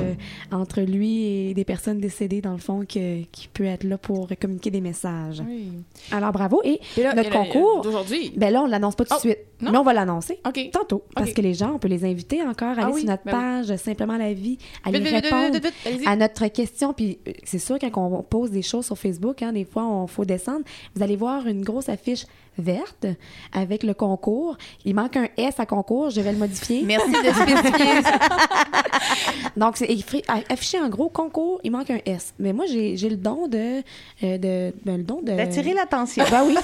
entre 0.52 0.82
lui 0.82 1.24
et 1.50 1.54
des 1.54 1.66
personnes 1.66 2.00
décédées, 2.00 2.42
dans 2.42 2.54
le 2.54 2.58
fond, 2.58 2.82
que- 2.82 3.24
qui 3.32 3.48
peut 3.54 3.66
être 3.66 3.84
là 3.84 3.98
pour 3.98 4.30
communiquer 4.40 4.72
des 4.72 4.82
messages. 4.82 5.44
Oui. 5.48 5.70
Alors 6.12 6.32
bravo. 6.32 6.62
Et 6.64 6.80
Et 6.98 7.04
là, 7.04 7.14
notre 7.14 7.30
et 7.30 7.32
là, 7.34 7.38
concours. 7.40 7.82
D'aujourd'hui? 7.82 8.32
Ben 8.36 8.52
là, 8.52 8.62
on 8.64 8.68
l'annonce 8.68 8.96
pas 8.96 9.06
tout 9.06 9.12
de 9.14 9.16
Oh, 9.18 9.20
suite. 9.22 9.38
non? 9.62 9.72
Mais 9.72 9.78
on 9.78 9.84
va 9.84 9.94
l'annoncer 9.94 10.40
tantôt. 10.72 11.04
Parce 11.16 11.34
que 11.34 11.42
les 11.42 11.54
gens, 11.54 11.74
on 11.76 11.80
peut 11.80 11.88
les 11.88 12.06
inviter 12.06 12.42
encore 12.44 12.70
à 12.70 12.76
Ah 12.80 12.84
aller 12.86 12.94
oui, 12.94 13.02
sur 13.02 13.10
notre 13.10 13.24
ben 13.26 13.32
oui. 13.62 13.68
page 13.68 13.76
Simplement 13.78 14.18
la 14.18 14.34
vie, 14.34 14.58
à 14.84 14.92
Vite, 14.92 15.04
répondre 15.08 15.54
vite, 15.54 15.64
vite, 15.66 15.66
vite, 15.66 15.74
allez-y. 15.86 16.08
à 16.08 16.16
notre 16.16 16.48
question. 16.48 16.94
Puis 16.94 17.20
euh, 17.28 17.32
c'est 17.44 17.60
sûr, 17.60 17.78
quand 17.80 17.92
on 17.96 18.24
pose 18.24 18.52
des 18.52 18.62
choses 18.62 18.86
sur 18.86 18.98
Facebook, 18.98 19.42
hein, 19.44 19.54
des 19.54 19.66
fois, 19.66 19.86
on 19.86 20.08
faut 20.08 20.26
descendre. 20.26 20.64
Vous 20.96 21.04
allez 21.04 21.16
voir 21.16 21.46
une 21.48 21.62
grosse 21.64 21.90
affiche 21.90 22.26
verte 22.58 23.06
avec 23.54 23.84
le 23.84 23.94
concours. 23.94 24.58
Il 24.86 24.94
manque 24.96 25.16
un 25.18 25.28
S 25.38 25.60
à 25.60 25.66
concours. 25.66 26.10
Je 26.10 26.20
vais 26.22 26.32
le 26.34 26.38
modifier. 26.38 26.84
Merci 26.84 27.12
de 27.12 27.16
spécifier. 27.18 27.89
Donc, 29.58 29.78
c'est 29.78 29.86
écrit- 29.86 30.24
a- 30.28 30.42
affiché 30.54 30.80
en 30.80 30.90
gros 30.90 31.10
concours, 31.10 31.60
il 31.64 31.72
manque 31.72 31.90
un 31.90 32.00
S. 32.06 32.34
Mais 32.40 32.54
moi, 32.54 32.66
j'ai 32.68 32.96
le 33.10 33.18
don 33.18 33.48
de. 33.48 33.82
euh, 34.24 34.38
de 34.38 34.74
ben, 34.86 34.98
le 34.98 35.04
don 35.04 35.22
de. 35.22 35.34
D'attirer 35.36 35.74
l'attention. 35.74 36.24
Ben 36.30 36.44
oui. 36.46 36.56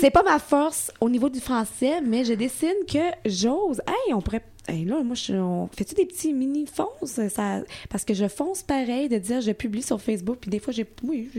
c'est 0.00 0.10
pas 0.10 0.22
ma 0.22 0.38
force 0.38 0.90
au 1.00 1.08
niveau 1.08 1.28
du 1.28 1.40
français, 1.40 2.00
mais 2.00 2.24
je 2.24 2.34
dessine 2.34 2.74
que 2.90 2.98
j'ose. 3.26 3.80
Hey, 3.86 4.14
on 4.14 4.20
pourrait. 4.20 4.42
Hey, 4.66 4.84
là, 4.84 5.02
moi, 5.02 5.14
je, 5.14 5.32
on 5.34 5.68
fait-tu 5.76 5.94
des 5.94 6.04
petits 6.04 6.32
mini 6.34 6.66
fonces? 6.66 7.20
Ça, 7.30 7.60
parce 7.88 8.04
que 8.04 8.12
je 8.14 8.28
fonce 8.28 8.62
pareil 8.62 9.08
de 9.08 9.16
dire 9.18 9.40
je 9.40 9.52
publie 9.52 9.82
sur 9.82 10.00
Facebook, 10.00 10.38
puis 10.40 10.50
des 10.50 10.58
fois, 10.58 10.72
j'ai. 10.72 10.86
Oui, 11.02 11.30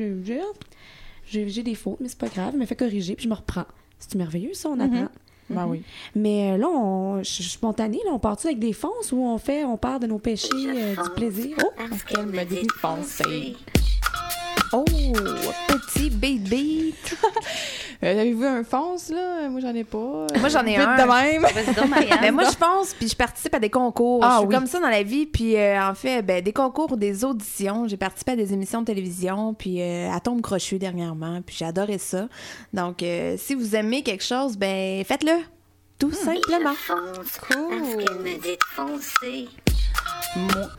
j'ai. 1.32 1.64
des 1.64 1.76
fautes, 1.76 2.00
mais 2.02 2.10
c'est 2.10 2.18
pas 2.18 2.28
grave. 2.28 2.52
Je 2.54 2.58
me 2.60 2.66
fais 2.66 2.76
corriger, 2.76 3.16
puis 3.16 3.26
je 3.26 3.30
me 3.30 3.36
reprends. 3.36 3.66
C'est 4.00 4.16
merveilleux, 4.16 4.54
ça, 4.54 4.70
on 4.70 4.80
apprend? 4.80 5.10
Ben 5.50 5.66
oui. 5.68 5.84
Mais 6.16 6.52
euh, 6.52 6.58
là, 6.58 6.68
on, 6.68 7.24
je 7.24 7.30
suis 7.30 7.44
spontanée. 7.44 8.00
Là, 8.06 8.12
on 8.14 8.20
part-tu 8.20 8.48
avec 8.48 8.60
des 8.60 8.74
fonces 8.74 9.12
ou 9.12 9.24
on 9.24 9.38
fait, 9.38 9.64
on 9.64 9.78
part 9.78 10.00
de 10.00 10.08
nos 10.08 10.20
péchés, 10.20 10.50
euh, 10.54 10.96
du 10.96 11.10
plaisir? 11.16 11.58
Oh! 11.64 11.72
Elle 12.12 12.26
me 12.28 12.44
dit 12.46 12.62
de 12.62 12.72
foncer. 12.80 13.56
Oh, 14.72 14.86
petit 14.86 16.10
baby. 16.12 16.79
Euh, 18.02 18.22
Avez-vous 18.22 18.46
un 18.46 18.64
fonce, 18.64 19.10
là? 19.10 19.50
Moi, 19.50 19.60
j'en 19.60 19.76
ai 19.76 19.84
pas. 19.84 19.98
Moi, 20.40 20.48
j'en 20.48 20.66
ai 20.66 20.78
un. 20.78 20.96
de 20.96 21.02
même. 21.02 21.46
Ben 22.22 22.34
moi, 22.34 22.46
je 22.50 22.56
pense, 22.56 22.94
puis 22.94 23.10
je 23.10 23.16
participe 23.16 23.54
à 23.54 23.60
des 23.60 23.70
concours. 23.70 24.22
Ah 24.24 24.36
je 24.36 24.38
suis 24.38 24.48
oui. 24.48 24.56
comme 24.56 24.68
ça 24.68 24.80
dans 24.80 24.88
la 24.88 25.04
vie. 25.04 25.26
Puis, 25.26 25.58
euh, 25.58 25.82
en 25.84 25.94
fait, 25.94 26.22
ben, 26.22 26.42
des 26.42 26.54
concours 26.54 26.94
ou 26.94 26.96
des 26.96 27.26
auditions. 27.26 27.90
J'ai 27.90 27.98
participé 27.98 28.32
à 28.32 28.36
des 28.38 28.54
émissions 28.54 28.80
de 28.80 28.86
télévision, 28.86 29.54
puis 29.54 29.82
euh, 29.82 30.10
à 30.14 30.22
Tombe 30.22 30.40
Crochu 30.42 30.80
dernièrement, 30.80 31.42
puis 31.46 31.58
j'ai 31.60 31.66
adoré 31.66 31.98
ça. 31.98 32.30
Donc, 32.72 33.04
euh, 33.04 33.36
si 33.38 33.54
vous 33.54 33.76
aimez 33.76 34.02
quelque 34.02 34.24
chose, 34.24 34.56
ben, 34.58 35.04
faites-le. 35.04 35.34
Tout 35.98 36.14
simplement. 36.14 36.76
Fonce 36.76 37.18
parce 37.18 37.40
qu'elle 37.50 38.20
me 38.20 38.42
dit 38.42 38.56
de 38.56 38.64
foncer. 38.76 39.50
Moi, 40.38 40.70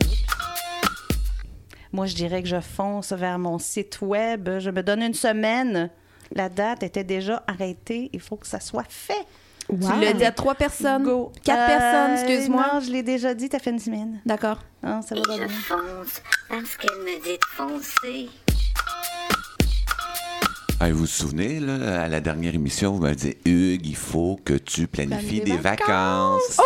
Moi, 1.91 2.05
je 2.07 2.15
dirais 2.15 2.41
que 2.41 2.49
je 2.49 2.59
fonce 2.59 3.11
vers 3.11 3.37
mon 3.37 3.59
site 3.59 3.99
web. 4.01 4.49
Je 4.57 4.71
me 4.71 4.81
donne 4.81 5.03
une 5.03 5.13
semaine. 5.13 5.91
La 6.33 6.49
date 6.49 6.83
était 6.83 7.03
déjà 7.03 7.43
arrêtée. 7.47 8.09
Il 8.13 8.19
faut 8.19 8.35
que 8.37 8.47
ça 8.47 8.59
soit 8.59 8.85
fait. 8.87 9.25
Wow. 9.69 9.77
Tu 9.93 9.99
l'as 10.01 10.13
dit 10.13 10.25
à 10.25 10.31
trois 10.31 10.55
personnes? 10.55 11.03
Go. 11.03 11.31
Quatre 11.43 11.67
personnes, 11.67 12.11
excuse-moi. 12.17 12.65
Non, 12.73 12.79
je 12.81 12.91
l'ai 12.91 13.03
déjà 13.03 13.33
dit, 13.33 13.47
t'as 13.49 13.59
fait 13.59 13.69
une 13.71 13.79
semaine. 13.79 14.19
D'accord. 14.25 14.57
Non, 14.83 15.01
ça 15.01 15.15
va 15.15 15.21
Et 15.21 15.23
pas 15.23 15.33
je 15.33 15.37
bien. 15.39 15.47
fonce 15.49 16.21
parce 16.49 16.77
qu'elle 16.77 16.97
me 16.99 17.23
dit 17.23 17.37
de 17.37 17.45
foncer. 17.55 18.29
Ah, 20.83 20.89
vous 20.91 20.99
vous 20.99 21.05
souvenez, 21.05 21.59
là, 21.59 22.03
à 22.03 22.07
la 22.07 22.19
dernière 22.21 22.55
émission, 22.55 22.93
vous 22.93 23.01
m'avez 23.01 23.15
dit 23.15 23.35
Hugues, 23.45 23.85
il 23.85 23.95
faut 23.95 24.39
que 24.43 24.53
tu 24.55 24.87
planifies 24.87 25.41
des 25.41 25.51
des 25.51 25.57
vacances. 25.57 26.57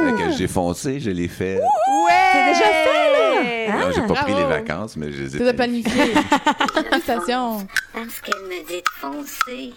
Que 0.00 0.30
j'ai 0.32 0.48
foncé, 0.48 0.98
je 0.98 1.10
l'ai 1.10 1.28
fait. 1.28 1.58
Ouais! 1.58 2.12
C'est 2.32 2.46
déjà 2.46 2.64
fait, 2.64 3.12
là! 3.12 3.19
Non, 3.78 3.90
j'ai 3.94 4.02
pas 4.02 4.22
pris 4.22 4.34
les 4.34 4.44
vacances, 4.44 4.96
mais 4.96 5.12
je 5.12 5.22
les 5.22 5.36
ai 5.36 5.38
Tu 5.38 5.48
as 5.48 5.54
planifié. 5.54 6.14
Je 6.14 6.82
Félicitations. 6.82 7.66
parce 7.92 8.20
qu'elle 8.20 8.42
me 8.42 8.66
dit 8.66 8.82
de 8.82 8.88
foncer. 9.00 9.72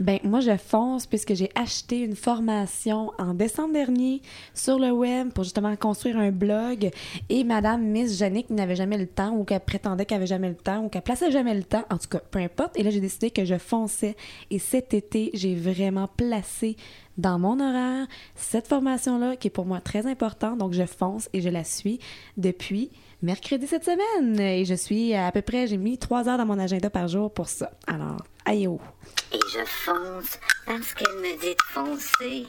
Ben, 0.00 0.18
moi, 0.24 0.40
je 0.40 0.56
fonce 0.56 1.06
puisque 1.06 1.34
j'ai 1.34 1.50
acheté 1.54 2.00
une 2.00 2.16
formation 2.16 3.12
en 3.18 3.32
décembre 3.32 3.74
dernier 3.74 4.22
sur 4.52 4.78
le 4.78 4.90
web 4.90 5.32
pour 5.32 5.44
justement 5.44 5.74
construire 5.76 6.18
un 6.18 6.32
blog. 6.32 6.90
Et 7.28 7.44
Madame 7.44 7.82
Miss 7.82 8.18
Jannick 8.18 8.50
n'avait 8.50 8.74
jamais 8.74 8.98
le 8.98 9.06
temps 9.06 9.30
ou 9.30 9.44
qu'elle 9.44 9.60
prétendait 9.60 10.04
qu'elle 10.04 10.16
avait 10.16 10.26
jamais 10.26 10.48
le 10.48 10.56
temps 10.56 10.84
ou 10.84 10.88
qu'elle 10.88 11.02
plaçait 11.02 11.30
jamais 11.30 11.54
le 11.54 11.62
temps. 11.62 11.84
En 11.90 11.98
tout 11.98 12.08
cas, 12.08 12.18
peu 12.18 12.40
importe. 12.40 12.76
Et 12.76 12.82
là, 12.82 12.90
j'ai 12.90 13.00
décidé 13.00 13.30
que 13.30 13.44
je 13.44 13.56
fonçais. 13.56 14.16
Et 14.50 14.58
cet 14.58 14.94
été, 14.94 15.30
j'ai 15.32 15.54
vraiment 15.54 16.08
placé 16.08 16.76
dans 17.18 17.38
mon 17.38 17.60
horaire 17.60 18.06
cette 18.34 18.68
formation-là 18.68 19.36
qui 19.36 19.48
est 19.48 19.50
pour 19.50 19.66
moi 19.66 19.80
très 19.80 20.06
importante. 20.06 20.58
Donc, 20.58 20.72
je 20.72 20.84
fonce 20.84 21.28
et 21.32 21.40
je 21.40 21.48
la 21.48 21.64
suis 21.64 22.00
depuis 22.36 22.90
mercredi 23.22 23.66
cette 23.66 23.84
semaine. 23.84 24.38
Et 24.38 24.64
je 24.64 24.74
suis 24.74 25.14
à 25.14 25.32
peu 25.32 25.42
près, 25.42 25.66
j'ai 25.66 25.76
mis 25.76 25.98
trois 25.98 26.28
heures 26.28 26.38
dans 26.38 26.46
mon 26.46 26.58
agenda 26.58 26.90
par 26.90 27.08
jour 27.08 27.32
pour 27.32 27.48
ça. 27.48 27.70
Alors, 27.86 28.18
aïe 28.44 28.66
oh. 28.66 28.80
Et 29.32 29.38
je 29.52 29.64
fonce 29.64 30.38
parce 30.66 30.94
qu'elle 30.94 31.16
me 31.16 31.40
dit 31.40 31.54
de 31.54 31.62
foncer. 31.72 32.46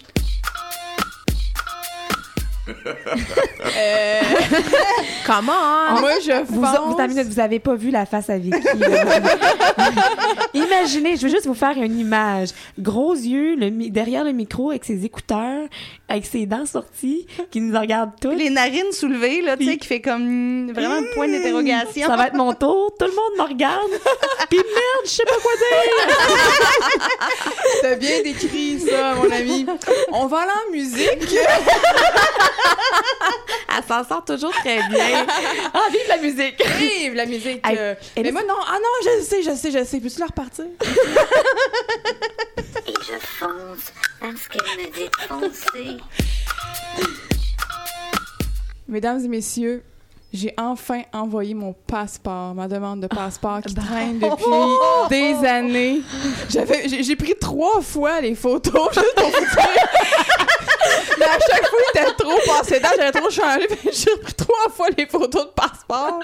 Comment? 5.26 5.99
Moi, 5.99 6.13
je 6.24 6.43
Vous, 6.45 6.63
fonce. 6.63 7.26
vous, 7.28 7.39
avez 7.39 7.59
pas 7.59 7.76
vu 7.76 7.91
la 7.91 8.05
face 8.05 8.30
à 8.30 8.38
Vicky. 8.38 8.57
Imaginez, 10.53 11.16
je 11.18 11.24
veux 11.24 11.30
juste 11.30 11.47
vous 11.47 11.53
faire 11.53 11.78
une 11.78 11.99
image. 11.99 12.49
Gros 12.80 13.13
yeux, 13.13 13.55
le 13.55 13.70
derrière 13.89 14.24
le 14.24 14.32
micro 14.32 14.70
avec 14.72 14.86
ses 14.86 15.03
écouteurs, 15.05 15.68
avec 16.07 16.26
ses 16.26 16.45
dents 16.45 16.66
sorties, 16.66 17.28
qui 17.51 17.61
nous 17.61 17.78
regarde 17.78 18.11
tous. 18.22 18.32
Les 18.32 18.49
narines 18.49 18.91
soulevées, 18.91 19.41
là, 19.41 19.57
tu 19.57 19.66
sais, 19.66 19.78
qui 19.78 19.88
fait 19.88 20.01
comme 20.01 20.68
mm, 20.68 20.72
vraiment 20.74 20.95
un 20.95 21.03
point 21.13 21.28
d'interrogation. 21.28 22.07
Ça 22.07 22.16
va 22.16 22.28
être 22.28 22.36
mon 22.36 22.53
tour. 22.53 22.93
Tout 22.97 23.05
le 23.05 23.11
monde 23.11 23.38
me 23.38 23.53
regarde. 23.53 23.91
Puis 24.49 24.57
merde, 24.57 25.05
je 25.05 25.09
sais 25.09 25.26
pas 25.26 25.36
quoi 25.41 25.51
dire. 25.55 26.18
T'as 27.82 27.95
bien 27.95 28.22
décrit 28.24 28.80
ça, 28.80 29.16
mon 29.16 29.30
ami. 29.32 29.66
On 30.11 30.28
va 30.28 30.39
aller 30.39 30.51
en 30.68 30.72
musique. 30.72 31.38
Elle 33.78 33.84
s'en 33.84 34.03
sort 34.08 34.24
toujours 34.24 34.51
très 34.51 34.78
bien. 34.88 35.26
Ah, 35.74 35.88
vive 35.91 36.08
la 36.08 36.18
musique. 36.18 36.64
Vive 36.78 37.14
la 37.14 37.26
musique. 37.26 37.60
Hey, 37.66 37.78
euh, 37.78 37.95
mais 38.16 38.32
moi, 38.32 38.43
non. 38.47 38.56
Ah 38.68 38.78
non, 38.78 38.89
je 39.03 39.24
sais, 39.24 39.43
je 39.43 39.56
sais, 39.56 39.72
je 39.72 39.84
sais. 39.84 39.99
Peux-tu 39.99 40.20
la 40.20 40.28
repartir? 40.28 40.66
Et 42.88 42.93
je 42.93 43.18
fonce 43.20 43.91
parce 44.20 44.47
qu'elle 44.47 44.78
me 44.78 44.91
dit 44.91 45.10
foncer. 45.28 45.97
Mesdames 48.88 49.26
et 49.26 49.28
messieurs, 49.28 49.84
j'ai 50.32 50.53
enfin 50.58 51.01
envoyé 51.14 51.53
mon 51.53 51.74
passeport, 51.74 52.53
ma 52.53 52.68
demande 52.68 53.01
de 53.01 53.08
passeport 53.08 53.62
qui 53.62 53.74
traîne 53.74 54.20
depuis 54.20 55.10
des 55.10 55.34
années. 55.47 56.01
J'avais, 56.49 56.88
j'ai, 56.88 57.03
j'ai 57.03 57.16
pris 57.16 57.34
trois 57.39 57.82
fois 57.82 58.22
les 58.22 58.36
photos 58.36 58.89
juste 58.93 59.16
pour 59.16 59.30
vous 59.30 59.39
dire. 59.39 60.25
À 61.26 61.40
chaque 61.40 61.68
fois, 61.68 61.80
il 61.94 62.00
était 62.00 62.12
trop 62.14 62.38
passé 62.48 62.80
d'âge, 62.80 62.94
j'avais 62.98 63.12
trop 63.12 63.30
changé. 63.30 63.68
J'ai 63.92 64.12
repris 64.12 64.34
trois 64.34 64.70
fois 64.74 64.88
les 64.98 65.06
photos 65.06 65.46
de 65.46 65.52
passeport. 65.52 66.20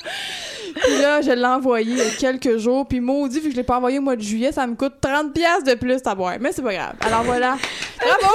Puis 0.75 0.97
là, 1.01 1.21
je 1.21 1.31
l'ai 1.31 1.45
envoyé 1.45 1.91
il 1.91 1.97
y 1.97 2.01
a 2.01 2.09
quelques 2.19 2.57
jours. 2.57 2.85
Puis 2.87 2.99
maudit, 2.99 3.39
vu 3.39 3.45
que 3.47 3.51
je 3.51 3.57
l'ai 3.57 3.63
pas 3.63 3.77
envoyé 3.77 3.99
au 3.99 4.01
mois 4.01 4.15
de 4.15 4.21
juillet, 4.21 4.51
ça 4.51 4.65
me 4.67 4.75
coûte 4.75 4.93
30$ 5.01 5.31
piastres 5.33 5.63
de 5.65 5.73
plus 5.75 5.99
à 6.05 6.15
boire. 6.15 6.35
Mais 6.39 6.51
c'est 6.51 6.61
pas 6.61 6.73
grave. 6.73 6.93
Alors 7.01 7.23
voilà. 7.23 7.55
Bravo! 7.99 8.21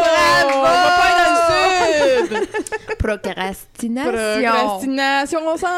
Bravo! 0.00 0.58
On 0.58 0.62
va 0.62 0.68
pas 0.68 1.04
aller 1.04 1.24
dans 1.24 2.30
le 2.30 2.38
sud! 2.38 2.48
Procrastination. 2.98 4.12
Procrastination 4.12 5.40
101. 5.56 5.68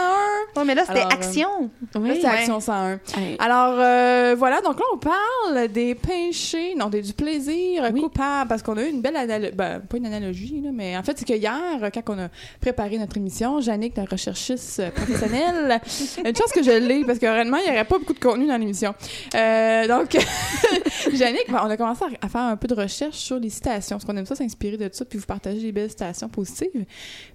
Ouais, 0.57 0.64
mais 0.64 0.74
là, 0.74 0.82
c'était 0.87 1.01
euh, 1.01 1.09
action. 1.09 1.70
Là, 1.95 2.14
c'est 2.20 2.26
Action 2.26 2.61
101. 2.61 2.93
Hey. 3.18 3.37
Alors, 3.39 3.74
euh, 3.78 4.34
voilà, 4.39 4.61
donc 4.61 4.78
là, 4.78 4.84
on 4.95 4.99
parle 4.99 5.68
des 5.68 5.95
péchés, 5.95 6.74
non, 6.76 6.87
des- 6.89 7.03
du 7.03 7.12
plaisir 7.12 7.84
Oui. 7.93 8.01
coupable, 8.01 8.49
parce 8.49 8.62
qu'on 8.62 8.76
a 8.76 8.82
eu 8.82 8.89
une 8.91 9.01
belle 9.01 9.16
analogie, 9.16 9.53
ben, 9.55 9.80
pas 9.80 9.97
une 9.97 10.07
analogie, 10.07 10.25
là, 10.32 10.70
mais 10.72 10.96
en 10.96 11.02
fait, 11.02 11.18
c'est 11.18 11.26
que 11.26 11.34
hier, 11.34 11.52
quand 11.92 12.02
on 12.14 12.18
a 12.18 12.28
préparé 12.60 12.98
notre 12.98 13.16
émission, 13.16 13.60
Jannick, 13.60 13.96
la 13.96 14.04
recherchiste 14.04 14.80
euh, 14.80 14.90
professionnelle, 14.90 15.80
une 16.24 16.36
chance 16.36 16.52
que 16.52 16.62
je 16.62 16.70
l'ai, 16.70 17.04
parce 17.04 17.18
que 17.18 17.26
réellement, 17.26 17.58
il 17.58 17.64
n'y 17.64 17.70
aurait 17.70 17.84
pas 17.84 17.98
beaucoup 17.98 18.14
de 18.14 18.18
contenu 18.18 18.46
dans 18.46 18.56
l'émission. 18.56 18.94
Euh, 19.34 19.86
donc, 19.88 20.12
Jannick, 21.12 21.44
ben, 21.50 21.60
on 21.64 21.70
a 21.70 21.76
commencé 21.76 22.04
à, 22.20 22.28
faire 22.28 22.40
un 22.42 22.56
peu 22.56 22.68
de 22.68 22.74
recherche 22.74 23.16
sur 23.16 23.38
les 23.38 23.50
citations, 23.50 23.96
parce 23.96 24.04
qu'on 24.04 24.16
aime 24.16 24.26
ça 24.26 24.34
s'inspirer 24.34 24.76
de 24.76 24.88
ça, 24.92 25.04
puis 25.04 25.18
vous 25.18 25.26
partager 25.26 25.60
des 25.60 25.72
belles 25.72 25.90
citations 25.90 26.28
positives. 26.28 26.70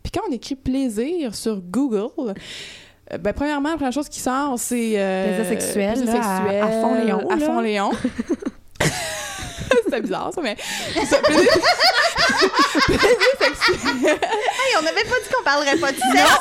Puis 0.04 0.12
quand 0.14 0.22
on 0.30 0.32
écrit 0.32 0.56
plaisir 0.56 1.34
sur 1.36 1.62
Google, 1.62 2.10
euh, 3.14 3.18
ben, 3.18 3.34
premièrement, 3.34 3.70
la 3.70 3.76
première 3.76 3.94
chose 3.94 4.08
qui 4.10 4.20
sort, 4.20 4.56
c'est. 4.58 4.94
euh, 4.96 5.26
Plaisir 5.38 5.46
sexuel, 5.60 5.94
plaisir 5.96 6.14
là, 6.14 6.64
à- 6.64 6.66
à 6.66 6.82
fond 6.82 6.96
Léon, 7.04 7.30
À 7.30 7.36
là. 7.36 7.46
fond 7.46 7.60
Léon. 7.60 7.92
C'était 9.92 10.02
bizarre, 10.02 10.32
ça, 10.34 10.42
mais. 10.42 10.56
ça, 11.06 11.18
plaisir... 11.18 11.52
plaisir 12.86 13.18
sexuel. 13.40 13.78
Hey, 14.06 14.78
on 14.80 14.84
n'avait 14.84 15.04
pas 15.04 15.16
dit 15.24 15.30
qu'on 15.36 15.44
parlerait 15.44 15.78
pas 15.78 15.92
de 15.92 15.98
sexe. 15.98 16.40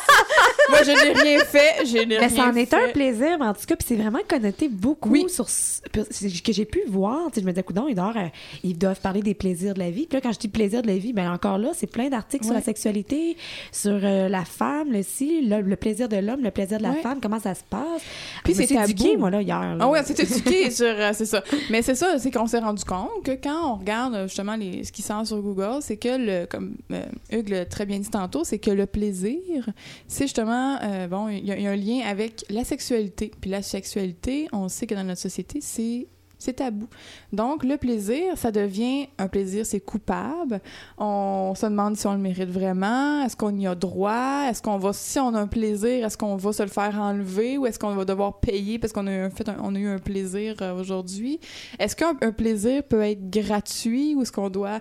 Moi, 0.68 0.78
je 0.84 0.90
n'ai 0.90 1.12
rien 1.20 1.44
fait. 1.44 1.84
Je 1.86 1.96
n'ai 1.98 2.06
Mais 2.06 2.26
rien 2.26 2.28
ça 2.28 2.44
en 2.44 2.54
est 2.54 2.72
un 2.74 2.88
plaisir, 2.92 3.38
mais 3.38 3.46
en 3.46 3.54
tout 3.54 3.66
cas, 3.66 3.76
puis 3.76 3.86
c'est 3.88 3.96
vraiment 3.96 4.20
connoté 4.28 4.68
beaucoup 4.68 5.10
Oui. 5.10 5.26
sur 5.28 5.48
ce- 5.48 5.80
c'est- 6.10 6.42
que 6.42 6.52
j'ai 6.52 6.64
pu 6.64 6.80
voir. 6.88 7.26
Tu 7.28 7.34
sais, 7.36 7.40
je 7.40 7.46
me 7.46 7.50
disais, 7.52 7.62
coudonc, 7.62 7.86
ils 7.88 7.94
doivent, 7.94 8.16
euh, 8.16 8.28
ils 8.62 8.76
doivent 8.78 9.00
parler 9.00 9.22
des 9.22 9.34
plaisirs 9.34 9.74
de 9.74 9.80
la 9.80 9.90
vie. 9.90 10.06
Puis 10.06 10.16
là, 10.16 10.20
quand 10.22 10.32
je 10.32 10.38
dis 10.38 10.48
plaisir 10.48 10.82
de 10.82 10.86
la 10.86 10.96
vie, 10.96 11.12
ben 11.12 11.30
encore 11.32 11.58
là, 11.58 11.70
c'est 11.74 11.86
plein 11.86 12.08
d'articles 12.08 12.44
sur 12.44 12.54
la 12.54 12.62
sexualité, 12.62 13.36
sur 13.72 13.98
euh, 14.02 14.28
la 14.28 14.44
femme, 14.44 14.92
le 14.92 15.02
si, 15.02 15.42
le, 15.42 15.60
le 15.60 15.76
plaisir 15.76 16.08
de 16.08 16.16
l'homme, 16.16 16.42
le 16.42 16.50
plaisir 16.50 16.78
de 16.78 16.82
la 16.84 16.90
Ouais. 16.90 17.00
femme, 17.02 17.20
comment 17.22 17.40
ça 17.40 17.54
se 17.54 17.62
passe. 17.68 18.02
Puis 18.44 18.54
c'est 18.54 18.70
éduquée, 18.70 19.16
moi, 19.16 19.30
là, 19.30 19.40
hier. 19.42 19.60
là. 19.60 19.76
Ah 19.80 19.88
ouais, 19.88 20.00
c'est 20.04 20.18
éduqué 20.20 20.70
sur. 20.70 20.86
euh, 20.86 21.10
c'est 21.14 21.26
ça. 21.26 21.42
Mais 21.70 21.82
c'est 21.82 21.94
ça, 21.94 22.18
c'est 22.18 22.30
qu'on 22.30 22.46
s'est 22.46 22.58
rendu 22.58 22.84
compte 22.84 23.24
que 23.24 23.32
quand 23.42 23.72
on 23.74 23.76
regarde 23.78 24.14
euh, 24.14 24.28
justement 24.28 24.56
les, 24.56 24.84
ce 24.84 24.92
qui 24.92 25.02
sort 25.02 25.26
sur 25.26 25.40
Google, 25.42 25.78
c'est 25.80 25.96
que, 25.96 26.08
le, 26.16 26.46
comme 26.46 26.76
euh, 26.92 27.02
Hugues 27.32 27.48
l'a 27.48 27.64
très 27.66 27.86
bien 27.86 27.98
dit 27.98 28.10
tantôt, 28.10 28.44
c'est 28.44 28.58
que 28.58 28.70
le 28.70 28.86
plaisir, 28.86 29.68
c'est 30.08 30.24
justement. 30.24 30.78
euh, 30.82 31.08
bon, 31.08 31.28
il 31.28 31.44
y, 31.46 31.52
a- 31.52 31.56
il 31.56 31.62
y 31.62 31.66
a 31.66 31.70
un 31.70 31.76
lien 31.76 32.00
avec 32.06 32.44
la 32.50 32.64
sexualité. 32.64 33.30
Puis 33.40 33.50
la 33.50 33.62
sexualité, 33.62 34.48
on 34.52 34.68
sait 34.68 34.86
que 34.86 34.94
dans 34.94 35.04
notre 35.04 35.20
société, 35.20 35.60
c'est. 35.60 36.06
C'est 36.40 36.54
tabou. 36.54 36.88
Donc, 37.34 37.64
le 37.64 37.76
plaisir, 37.76 38.36
ça 38.36 38.50
devient 38.50 39.08
un 39.18 39.28
plaisir, 39.28 39.66
c'est 39.66 39.78
coupable. 39.78 40.60
On 40.96 41.52
se 41.54 41.66
demande 41.66 41.96
si 41.98 42.06
on 42.06 42.12
le 42.14 42.18
mérite 42.18 42.48
vraiment. 42.50 43.22
Est-ce 43.22 43.36
qu'on 43.36 43.54
y 43.56 43.66
a 43.66 43.74
droit? 43.74 44.46
Est-ce 44.48 44.62
qu'on 44.62 44.78
va, 44.78 44.94
si 44.94 45.18
on 45.18 45.34
a 45.34 45.40
un 45.40 45.46
plaisir, 45.46 46.06
est-ce 46.06 46.16
qu'on 46.16 46.36
va 46.36 46.52
se 46.54 46.62
le 46.62 46.70
faire 46.70 46.98
enlever 46.98 47.58
ou 47.58 47.66
est-ce 47.66 47.78
qu'on 47.78 47.94
va 47.94 48.06
devoir 48.06 48.40
payer 48.40 48.78
parce 48.78 48.92
qu'on 48.94 49.06
a, 49.06 49.12
eu 49.12 49.86
un- 49.88 49.98
plaisir 49.98 50.56
euh, 50.62 50.80
aujourd'hui? 50.80 51.38
Est-ce 51.78 51.94
qu'un 51.94 52.16
un 52.22 52.32
plaisir 52.32 52.82
peut 52.84 53.02
être 53.02 53.28
gratuit 53.30 54.14
ou 54.14 54.22
est-ce 54.22 54.32
qu'on 54.32 54.48
doit. 54.48 54.80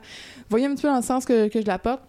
Voyez 0.49 0.65
un 0.65 0.73
petit 0.73 0.83
peu 0.83 0.87
dans 0.87 0.95
le 0.95 1.01
sens 1.03 1.25
que 1.25 1.49
je 1.53 1.59
l'apporte. 1.67 2.01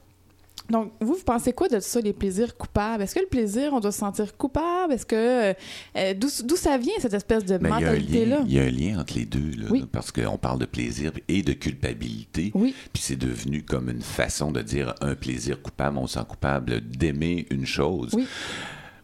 Donc, 0.70 0.92
vous, 1.00 1.14
vous 1.14 1.24
pensez 1.24 1.52
quoi 1.52 1.68
de 1.68 1.80
ça, 1.80 2.00
les 2.00 2.12
plaisirs 2.12 2.56
coupables? 2.56 3.02
Est-ce 3.02 3.14
que 3.14 3.20
le 3.20 3.26
plaisir, 3.26 3.72
on 3.72 3.80
doit 3.80 3.92
se 3.92 3.98
sentir 3.98 4.36
coupable? 4.36 4.92
Est-ce 4.92 5.04
que. 5.06 5.54
euh, 5.96 6.14
d'où, 6.14 6.28
d'où 6.44 6.56
ça 6.56 6.78
vient, 6.78 6.92
cette 7.00 7.14
espèce 7.14 7.44
de 7.44 7.58
Ben, 7.58 7.68
il 7.78 7.82
y 7.82 7.84
a 7.84 7.88
un 7.88 7.92
mentalité-là? 7.92 8.36
lien- 8.38 8.44
il 8.46 8.52
y, 8.54 8.58
a 8.58 8.62
un 8.62 8.70
lien 8.70 9.00
entre 9.00 9.14
les 9.14 9.24
deux, 9.26 9.50
là, 9.60 9.66
Oui. 9.70 9.84
parce 9.90 10.10
qu'on 10.12 10.38
parle 10.38 10.58
de 10.60 10.66
plaisir 10.66 11.12
et 11.28 11.42
de 11.42 11.52
culpabilité. 11.52 12.52
Oui. 12.54 12.74
Puis 12.92 13.02
c'est 13.02 13.16
devenu 13.16 13.62
comme 13.62 13.88
une 13.90 14.02
façon 14.02 14.52
de 14.52 14.62
dire 14.62 14.94
un 15.00 15.14
plaisir 15.14 15.60
coupable, 15.60 15.98
on 15.98 16.06
sent 16.06 16.20
coupable 16.28 16.80
d'aimer 16.80 17.46
une 17.50 17.66
chose. 17.66 18.10
Oui. 18.14 18.26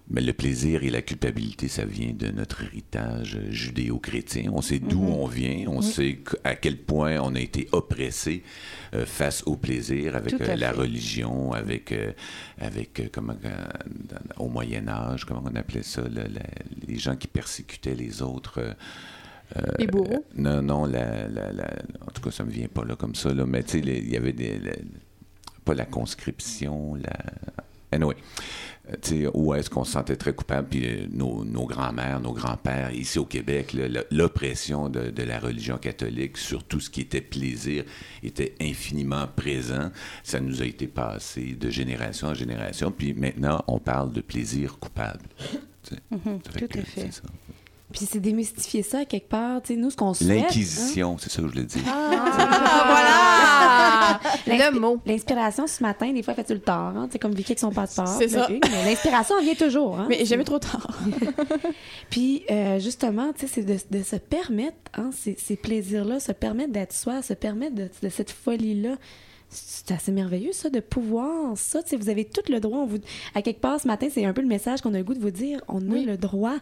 Mais 0.08 0.20
le 0.20 0.32
plaisir 0.32 0.84
et 0.84 0.90
la 0.90 1.02
culpabilité, 1.02 1.66
ça 1.66 1.84
vient 1.84 2.12
de 2.12 2.28
notre 2.30 2.62
héritage 2.62 3.40
judéo-chrétien. 3.50 4.50
On 4.52 4.62
sait 4.62 4.78
d'où 4.78 5.02
on 5.02 5.26
vient, 5.26 5.64
on 5.66 5.82
sait 5.82 6.20
à 6.44 6.54
quel 6.54 6.76
point 6.78 7.18
on 7.20 7.34
a 7.34 7.40
été 7.40 7.68
oppressé 7.72 8.44
euh, 8.94 9.04
face 9.04 9.42
au 9.46 9.56
plaisir 9.56 10.14
avec 10.14 10.34
euh, 10.34 10.54
la 10.60 10.70
religion, 10.70 11.52
avec, 11.52 11.90
euh, 11.90 12.12
avec 12.60 13.02
comment, 13.12 13.34
au 14.38 14.48
Moyen 14.48 14.86
Âge, 14.86 15.24
comment 15.24 15.42
on 15.44 15.56
appelait 15.56 15.82
ça, 15.82 16.02
la- 16.02 16.28
les 16.86 16.98
gens 16.98 17.16
qui 17.16 17.26
persécutaient 17.26 17.96
les 17.96 18.22
autres. 18.22 18.60
euh, 19.56 19.60
Les 19.80 19.88
bourreaux? 19.88 20.24
non, 20.36 20.62
non, 20.62 20.86
la, 20.86 21.26
la- 21.28 21.52
la- 21.52 21.72
en 22.06 22.10
tout 22.12 22.22
cas, 22.22 22.30
ça 22.30 22.44
me 22.44 22.50
vient 22.50 22.68
pas 22.68 22.84
là 22.84 22.94
comme 22.94 23.16
ça, 23.16 23.34
là, 23.34 23.44
mais 23.44 23.64
tu 23.64 23.70
sais, 23.72 23.78
il 23.80 24.08
y 24.08 24.16
avait 24.16 24.32
des, 24.32 24.58
la- 24.60 24.72
pas 25.64 25.74
la 25.74 25.84
conscription, 25.84 26.94
la... 26.94 27.12
Anyway. 27.92 28.16
Euh, 28.88 29.30
où 29.34 29.52
est-ce 29.54 29.68
qu'on 29.68 29.84
se 29.84 29.92
sentait 29.92 30.16
très 30.16 30.32
coupable, 30.32 30.68
puis 30.68 30.86
euh, 30.86 31.06
nos, 31.10 31.44
nos 31.44 31.66
grands-mères, 31.66 32.20
nos 32.20 32.32
grands-pères, 32.32 32.92
ici 32.92 33.18
au 33.18 33.24
Québec, 33.24 33.76
l'oppression 34.12 34.88
de, 34.88 35.10
de 35.10 35.22
la 35.24 35.40
religion 35.40 35.76
catholique 35.76 36.38
sur 36.38 36.62
tout 36.62 36.78
ce 36.78 36.88
qui 36.88 37.00
était 37.00 37.20
plaisir 37.20 37.84
était 38.22 38.54
infiniment 38.60 39.26
présent. 39.26 39.90
Ça 40.22 40.38
nous 40.38 40.62
a 40.62 40.66
été 40.66 40.86
passé 40.86 41.56
de 41.58 41.68
génération 41.68 42.28
en 42.28 42.34
génération, 42.34 42.92
puis 42.92 43.12
maintenant, 43.12 43.64
on 43.66 43.80
parle 43.80 44.12
de 44.12 44.20
plaisir 44.20 44.78
coupable. 44.78 45.24
Ça 45.82 45.96
tout 46.10 46.78
à 46.78 46.82
fait. 46.82 47.10
Puis 47.96 48.06
c'est 48.10 48.20
démystifier 48.20 48.82
ça 48.82 49.06
quelque 49.06 49.28
part. 49.30 49.62
Sais, 49.64 49.74
nous, 49.74 49.88
ce 49.90 49.96
qu'on 49.96 50.12
souhaite... 50.12 50.30
hein, 50.30 50.34
L'inquisition, 50.42 51.16
c'est 51.18 51.30
ça 51.30 51.40
que 51.40 51.48
je 51.48 51.52
voulais 51.52 51.64
dire. 51.64 51.80
Ah, 51.88 54.20
voilà! 54.46 54.70
Le 54.70 54.78
mot. 54.78 54.98
L'inspiration 55.06 55.66
ce 55.66 55.82
matin, 55.82 56.12
des 56.12 56.22
fois, 56.22 56.34
fait-tu 56.34 56.52
le 56.54 56.60
tort, 56.60 56.74
hein? 56.74 57.08
C'est 57.10 57.18
comme 57.18 57.32
Vicky 57.34 57.52
avec 57.52 57.58
son 57.58 57.70
passeport. 57.70 58.06
C'est 58.08 58.28
ça. 58.28 58.48
mais 58.50 58.60
L'inspiration, 58.84 59.36
elle 59.38 59.46
vient 59.46 59.54
toujours, 59.54 59.98
hein? 59.98 60.06
Mais 60.10 60.24
jamais 60.26 60.44
trop 60.44 60.58
tard. 60.58 60.86
Puis, 62.10 62.44
euh, 62.50 62.78
justement, 62.78 63.32
tu 63.32 63.46
sais, 63.46 63.48
c'est 63.54 63.64
de, 63.64 63.78
de 63.98 64.02
se 64.02 64.16
permettre, 64.16 64.76
hein, 64.94 65.10
ces, 65.16 65.36
ces 65.38 65.56
plaisirs-là, 65.56 66.20
se 66.20 66.32
permettre 66.32 66.72
d'être 66.72 66.92
soi, 66.92 67.22
se 67.22 67.32
permettre 67.32 67.74
de, 67.74 67.88
de 68.02 68.08
cette 68.08 68.30
folie-là. 68.30 68.96
C'est 69.48 69.92
assez 69.92 70.10
merveilleux, 70.12 70.52
ça, 70.52 70.70
de 70.70 70.80
pouvoir. 70.80 71.56
Ça, 71.56 71.82
tu 71.82 71.90
sais, 71.90 71.96
vous 71.96 72.08
avez 72.08 72.24
tout 72.24 72.40
le 72.50 72.60
droit. 72.60 72.78
On 72.80 72.86
vous, 72.86 72.98
à 73.34 73.42
quelque 73.42 73.60
part, 73.60 73.80
ce 73.80 73.86
matin, 73.86 74.08
c'est 74.12 74.24
un 74.24 74.32
peu 74.32 74.42
le 74.42 74.48
message 74.48 74.80
qu'on 74.82 74.92
a 74.94 74.98
le 74.98 75.04
goût 75.04 75.14
de 75.14 75.20
vous 75.20 75.30
dire. 75.30 75.60
On 75.68 75.78
a 75.92 75.94
le 75.94 76.16
droit 76.16 76.56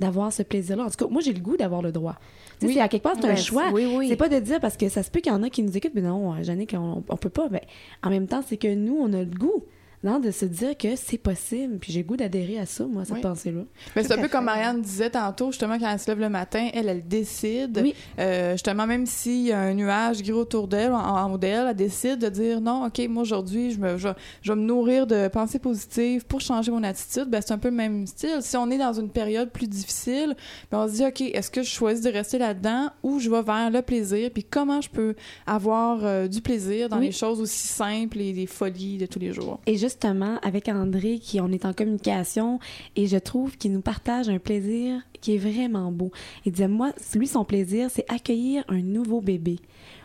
d'avoir 0.00 0.32
ce 0.32 0.42
plaisir-là. 0.42 0.84
En 0.84 0.90
tout 0.90 1.04
cas, 1.04 1.10
moi, 1.10 1.20
j'ai 1.22 1.32
le 1.32 1.40
goût 1.40 1.56
d'avoir 1.56 1.82
le 1.82 1.92
droit. 1.92 2.16
Tu 2.60 2.66
Oui. 2.66 2.74
c'est 2.74 2.80
à 2.80 2.88
quelque 2.88 3.02
part, 3.02 3.14
c'est 3.20 3.26
un 3.28 3.36
choix. 3.36 3.70
oui, 3.72 3.86
oui. 3.96 4.08
C'est 4.08 4.16
pas 4.16 4.28
de 4.28 4.38
dire 4.38 4.60
parce 4.60 4.76
que 4.76 4.88
ça 4.88 5.02
se 5.02 5.10
peut 5.10 5.20
qu'il 5.20 5.32
y 5.32 5.34
en 5.34 5.42
a 5.42 5.50
qui 5.50 5.62
nous 5.62 5.76
écoutent, 5.76 5.92
mais 5.94 6.00
non, 6.02 6.34
euh, 6.34 6.42
Jannick, 6.42 6.74
on, 6.76 7.02
on 7.08 7.16
peut 7.16 7.28
pas. 7.30 7.48
Ben, 7.48 7.60
en 8.02 8.10
même 8.10 8.26
temps, 8.26 8.42
c'est 8.46 8.56
que 8.56 8.72
nous, 8.74 8.96
on 9.00 9.12
a 9.12 9.18
le 9.20 9.26
goût 9.26 9.64
non, 10.04 10.20
de 10.20 10.30
se 10.30 10.44
dire 10.44 10.76
que 10.76 10.94
c'est 10.96 11.18
possible. 11.18 11.78
Puis 11.78 11.92
j'ai 11.92 12.02
goût 12.04 12.16
d'adhérer 12.16 12.58
à 12.58 12.66
ça, 12.66 12.84
moi, 12.86 13.04
cette 13.04 13.16
Oui. 13.16 13.20
pensée-là. 13.20 13.62
Mais 13.96 14.02
c'est 14.04 14.12
un 14.12 14.18
peu 14.22 14.28
comme. 14.28 14.44
Marianne 14.44 14.80
disait 14.80 15.10
tantôt, 15.10 15.50
justement, 15.50 15.78
quand 15.78 15.90
elle 15.92 15.98
se 15.98 16.06
lève 16.06 16.20
le 16.20 16.28
matin, 16.28 16.68
elle, 16.72 16.88
elle 16.88 17.06
décide. 17.06 17.80
Oui. 17.82 17.94
Euh, 18.18 18.52
justement, 18.52 18.86
même 18.86 19.04
s'il 19.06 19.42
y 19.46 19.52
a 19.52 19.58
un 19.60 19.74
nuage 19.74 20.22
gris 20.22 20.32
autour 20.32 20.68
d'elle, 20.68 20.92
en, 20.92 21.32
haut 21.32 21.38
d'elle, 21.38 21.66
elle 21.70 21.74
décide 21.76 22.18
de 22.18 22.28
dire 22.28 22.60
non, 22.60 22.86
OK, 22.86 23.00
moi 23.08 23.22
aujourd'hui, 23.22 23.72
je, 23.72 23.78
me, 23.80 23.96
je, 23.98 24.08
je 24.42 24.52
vais 24.52 24.56
me 24.56 24.64
nourrir 24.64 25.06
de 25.06 25.28
pensées 25.28 25.58
positives 25.58 26.24
pour 26.26 26.40
changer 26.40 26.70
mon 26.70 26.82
attitude. 26.82 27.26
Ben, 27.28 27.40
c'est 27.44 27.52
un 27.52 27.58
peu 27.58 27.68
le 27.68 27.74
même 27.74 28.06
style. 28.06 28.38
Si 28.40 28.56
on 28.56 28.70
est 28.70 28.78
dans 28.78 28.92
une 28.92 29.10
période 29.10 29.50
plus 29.50 29.66
difficile, 29.66 30.34
ben, 30.70 30.78
on 30.84 30.88
se 30.88 30.92
dit 30.94 31.04
OK, 31.04 31.20
est-ce 31.20 31.50
que 31.50 31.62
je 31.62 31.70
choisis 31.70 32.04
de 32.04 32.10
rester 32.10 32.38
là-dedans 32.38 32.90
ou 33.02 33.18
je 33.18 33.28
vais 33.30 33.42
vers 33.42 33.70
le 33.70 33.82
plaisir? 33.82 34.30
Puis 34.32 34.44
comment 34.44 34.80
je 34.80 34.88
peux 34.90 35.14
avoir 35.46 35.98
euh, 36.04 36.28
du 36.28 36.40
plaisir 36.40 36.88
dans 36.88 36.98
Oui. 36.98 37.06
les 37.06 37.12
choses 37.12 37.40
aussi 37.40 37.66
simples 37.68 38.20
et 38.20 38.32
des 38.32 38.46
folies 38.46 38.98
de 38.98 39.06
tous 39.06 39.18
les 39.18 39.32
jours? 39.32 39.60
Et 39.66 39.76
justement, 39.88 40.38
avec 40.42 40.68
André, 40.68 41.18
qui 41.18 41.40
on 41.40 41.48
est 41.48 41.64
en 41.64 41.72
communication, 41.72 42.58
et 42.94 43.06
je 43.06 43.16
trouve 43.16 43.56
qu'il 43.56 43.72
nous 43.72 43.80
partage 43.80 44.28
un 44.28 44.38
plaisir 44.38 45.00
qui 45.20 45.34
est 45.34 45.38
vraiment 45.38 45.90
beau. 45.90 46.12
Il 46.44 46.52
disait, 46.52 46.68
moi, 46.68 46.92
lui, 47.14 47.26
son 47.26 47.44
plaisir, 47.44 47.88
c'est 47.90 48.04
accueillir 48.12 48.64
un 48.68 48.82
nouveau 48.82 49.20
bébé. 49.20 49.58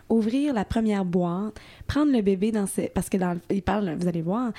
Ouvrir 0.09 0.53
la 0.53 0.65
première 0.65 1.05
boîte, 1.05 1.59
prendre 1.88 2.11
le 2.11 2.21
bébé 2.21 2.51
dans 2.51 2.65
ses... 2.65 2.88
Parce 2.89 3.09
que 3.09 3.17
dans 3.17 3.34
le- 3.34 3.39
il 3.55 3.61
parle, 3.61 3.95
vous 3.99 4.07
allez 4.07 4.21
voir, 4.21 4.51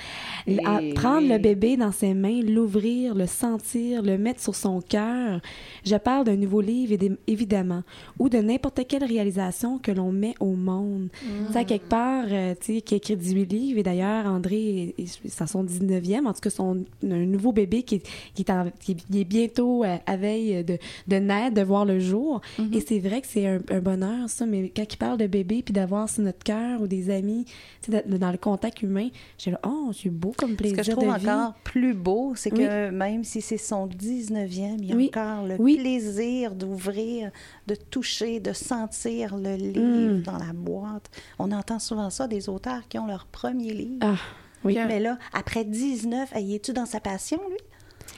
à- 0.65 0.79
prendre 0.93 1.27
le 1.27 1.37
bébé 1.37 1.77
dans 1.77 1.91
ses 1.91 2.13
mains, 2.13 2.41
l'ouvrir, 2.41 3.15
le 3.15 3.25
sentir, 3.25 4.01
le 4.01 4.17
mettre 4.17 4.41
sur 4.41 4.55
son 4.55 4.81
cœur. 4.81 5.41
Je 5.85 5.95
parle 5.95 6.25
d'un 6.25 6.35
nouveau 6.35 6.61
livre, 6.61 6.95
évidemment, 7.27 7.83
ou 8.19 8.29
de 8.29 8.37
n'importe 8.37 8.81
quelle 8.87 9.03
réalisation 9.03 9.77
que 9.79 9.91
l'on 9.91 10.11
met 10.11 10.35
au 10.39 10.53
monde. 10.53 11.09
Sais, 11.51 11.59
à 11.59 11.63
quelque 11.63 11.87
part, 11.89 12.25
euh, 12.29 12.53
tu 12.59 12.75
sais, 12.75 12.81
qui 12.81 12.93
a 12.93 12.97
écrit 12.97 13.15
18 13.17 13.45
livres, 13.51 13.79
et 13.79 13.83
d'ailleurs, 13.83 14.25
André, 14.25 14.95
à 15.39 15.47
son 15.47 15.63
19e, 15.63 16.25
en 16.27 16.33
tout 16.33 16.41
cas, 16.41 16.49
son, 16.49 16.83
un 17.03 17.25
nouveau 17.25 17.51
bébé 17.51 17.83
qui 17.83 17.95
est, 17.95 18.07
qui 18.33 18.43
est, 18.43 18.49
en- 18.51 18.71
qui 18.79 18.93
est- 18.93 19.05
qui 19.11 19.21
est 19.21 19.25
bientôt 19.25 19.83
euh, 19.83 19.95
à 20.05 20.17
veille 20.17 20.63
de, 20.63 20.77
de 21.07 21.15
naître, 21.17 21.55
de 21.55 21.61
voir 21.61 21.85
le 21.85 21.99
jour. 21.99 22.41
Et 22.73 22.81
c'est 22.81 22.99
vrai 22.99 23.21
que 23.21 23.27
c'est 23.27 23.47
un, 23.47 23.59
un 23.69 23.79
bonheur, 23.79 24.29
ça, 24.29 24.45
mais 24.45 24.71
quand 24.75 24.83
il 24.91 24.97
parle 24.97 25.17
de 25.17 25.27
bébé, 25.27 25.61
puis 25.63 25.73
d'avoir 25.73 26.09
sur 26.09 26.23
notre 26.23 26.43
cœur 26.43 26.81
ou 26.81 26.87
des 26.87 27.09
amis, 27.15 27.45
dans 27.89 28.31
le 28.31 28.37
contact 28.37 28.81
humain, 28.83 29.09
j'ai 29.37 29.51
là, 29.51 29.59
oh, 29.65 29.91
c'est 29.93 30.09
beau 30.09 30.33
comme 30.37 30.51
Ce 30.51 30.55
plaisir 30.55 30.77
que 30.77 30.83
je 30.83 30.91
trouve 30.91 31.13
de 31.13 31.19
vie. 31.19 31.29
encore 31.29 31.53
plus 31.63 31.93
beau, 31.93 32.33
c'est 32.35 32.51
Oui. 32.53 32.59
que 32.59 32.89
même 32.91 33.23
si 33.23 33.41
c'est 33.41 33.57
son 33.57 33.87
19e, 33.87 34.77
il 34.79 34.85
y 34.85 34.91
a 34.93 34.95
Oui. 34.95 35.11
encore 35.13 35.45
le 35.47 35.55
Oui. 35.59 35.77
plaisir 35.77 36.53
d'ouvrir, 36.55 37.31
de 37.67 37.75
toucher, 37.75 38.39
de 38.39 38.53
sentir 38.53 39.35
le 39.37 39.55
livre 39.55 40.19
Mm. 40.19 40.21
dans 40.21 40.37
la 40.37 40.53
boîte. 40.53 41.09
On 41.39 41.51
entend 41.51 41.79
souvent 41.79 42.09
ça 42.09 42.27
des 42.27 42.49
auteurs 42.49 42.87
qui 42.87 42.99
ont 42.99 43.07
leur 43.07 43.25
premier 43.25 43.73
livre. 43.73 43.99
Ah, 44.01 44.15
oui. 44.63 44.77
Mais 44.87 44.99
là, 44.99 45.17
après 45.33 45.63
19, 45.65 46.35
hey, 46.35 46.55
es-tu 46.55 46.73
dans 46.73 46.85
sa 46.85 46.99
passion, 46.99 47.39
lui? 47.49 47.57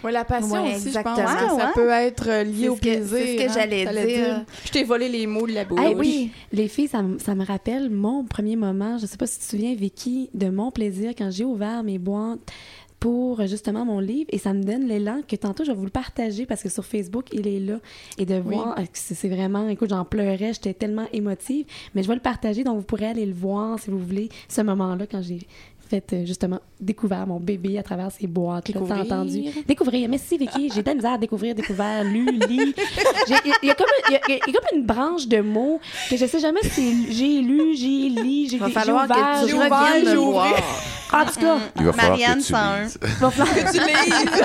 Oui, 0.04 0.12
la 0.12 0.24
passion 0.26 0.64
Ouais, 0.64 0.76
aussi, 0.76 0.91
je 0.91 1.00
pense 1.00 1.18
exactement. 1.20 1.56
que 1.56 1.62
ça 1.62 1.68
Ouais. 1.68 1.74
peut 1.74 1.89
être 1.89 2.30
euh, 2.30 2.43
lié 2.43 2.70
au 2.70 2.76
que- 2.76 2.82
c'est 2.86 2.98
plaisir. 2.98 3.18
ce 3.18 3.36
que 3.45 3.50
hein. 3.50 3.54
j'allais 3.54 4.06
dire. 4.06 4.45
Je 4.66 4.72
t'ai 4.72 4.84
volé 4.84 5.10
les 5.10 5.26
mots 5.28 5.48
de 5.48 5.54
la 5.54 5.66
bouche. 5.66 5.80
Hey, 5.82 5.95
oui, 5.95 6.32
les 6.52 6.68
filles, 6.68 6.88
ça, 6.88 7.02
me- 7.02 7.18
ça 7.20 7.34
me 7.36 7.43
rappelle 7.43 7.89
mon 7.89 8.24
premier 8.24 8.56
moment. 8.56 8.98
Je 9.00 9.06
sais 9.06 9.18
pas 9.18 9.26
si 9.28 9.39
tu 9.39 9.45
te 9.45 9.50
souviens, 9.52 9.74
Vicky, 9.76 10.30
de 10.34 10.50
mon 10.50 10.72
plaisir 10.72 11.14
quand 11.18 11.32
j'ai 11.32 11.45
ouvert 11.45 11.84
mes 11.84 11.98
boîtes 11.98 12.39
pour 13.00 13.45
justement 13.45 13.86
mon 13.86 14.00
livre 14.00 14.28
et 14.32 14.39
ça 14.39 14.54
me 14.54 14.64
donne 14.64 14.88
l'élan 14.88 15.22
que 15.28 15.36
tantôt 15.36 15.64
je 15.64 15.70
vais 15.70 15.78
vous 15.78 15.84
le 15.86 15.91
partager 15.91 16.48
parce 16.48 16.64
que 16.64 16.70
sur 16.70 16.84
Facebook 16.84 17.26
il 17.32 17.48
est 17.48 17.60
là 17.60 17.76
et 18.18 18.26
de 18.26 18.34
voir 18.39 18.72
euh, 18.80 18.82
que 18.82 18.88
c'est 18.93 19.14
c'est 19.14 19.30
vraiment 19.30 19.70
écoute 19.70 19.91
j'en 19.91 20.04
pleurais 20.04 20.52
j'étais 20.54 20.74
tellement 20.74 21.06
émotive 21.14 21.68
mais 21.93 22.02
je 22.02 22.08
vais 22.08 22.16
le 22.16 22.22
partager 22.22 22.64
donc 22.64 22.78
vous 22.78 22.84
pourrez 22.84 23.06
aller 23.06 23.28
le 23.28 23.36
voir 23.36 23.78
si 23.78 23.91
vous 23.91 24.00
voulez 24.00 24.30
ce 24.50 24.62
moment-là 24.62 25.06
quand 25.06 25.22
j'ai 25.22 25.45
fait 25.90 26.14
euh, 26.14 26.26
justement 26.26 26.60
découvert 26.80 27.26
mon 27.26 27.40
bébé 27.40 27.78
à 27.80 27.84
travers 27.84 28.12
ces 28.12 28.28
boîtes 28.28 28.70
là, 28.70 28.80
t'as 28.88 29.02
entendu 29.02 29.44
découvrir 29.68 30.08
merci 30.10 30.38
Vicky 30.38 30.70
j'ai 30.74 30.84
de 30.84 30.88
la 30.88 30.96
misère 30.96 31.14
à 31.14 31.18
découvrir 31.18 31.56
découvert 31.56 32.04
lu 32.04 32.26
lit 32.48 32.76
J'ai- 33.28 33.36
il 33.64 33.68
y, 33.68 33.72
a- 33.72 33.76
comme 33.76 33.88
il 34.10 34.14
y 34.14 34.16
a- 34.16 34.22
il 34.48 34.54
y 34.54 34.58
a 34.58 34.60
comme 34.60 34.78
une 34.80 34.86
branche 34.86 35.28
de 35.28 35.42
mots 35.42 35.80
que 36.10 36.18
je 36.18 36.26
sais 36.26 36.40
jamais 36.40 36.62
si 36.64 36.70
c'est 36.70 37.12
j'ai 37.14 37.42
lu 37.42 37.76
j'ai 37.76 38.10
lu 38.10 38.48
j'ai 38.50 38.56
Il 38.56 38.60
va 38.60 38.68
j'ai 38.68 38.74
falloir 38.74 39.06
ouvert, 39.06 39.42
que 39.42 39.48
tu 39.48 39.56
reviennes 39.56 40.18
ouvert. 40.18 40.32
voir. 40.32 40.56
en 41.14 41.26
tout 41.26 41.40
cas 41.40 41.58
Il 41.80 41.86
va 41.86 41.94
falloir 41.94 42.18
Marianne 42.18 42.40
que 42.40 42.44
tu 42.44 42.54
101. 42.54 42.84
lises. 42.84 43.00
il 43.02 43.08
va 43.08 43.30
falloir- 43.32 43.72
Tu 43.72 43.80
lises. 43.80 44.44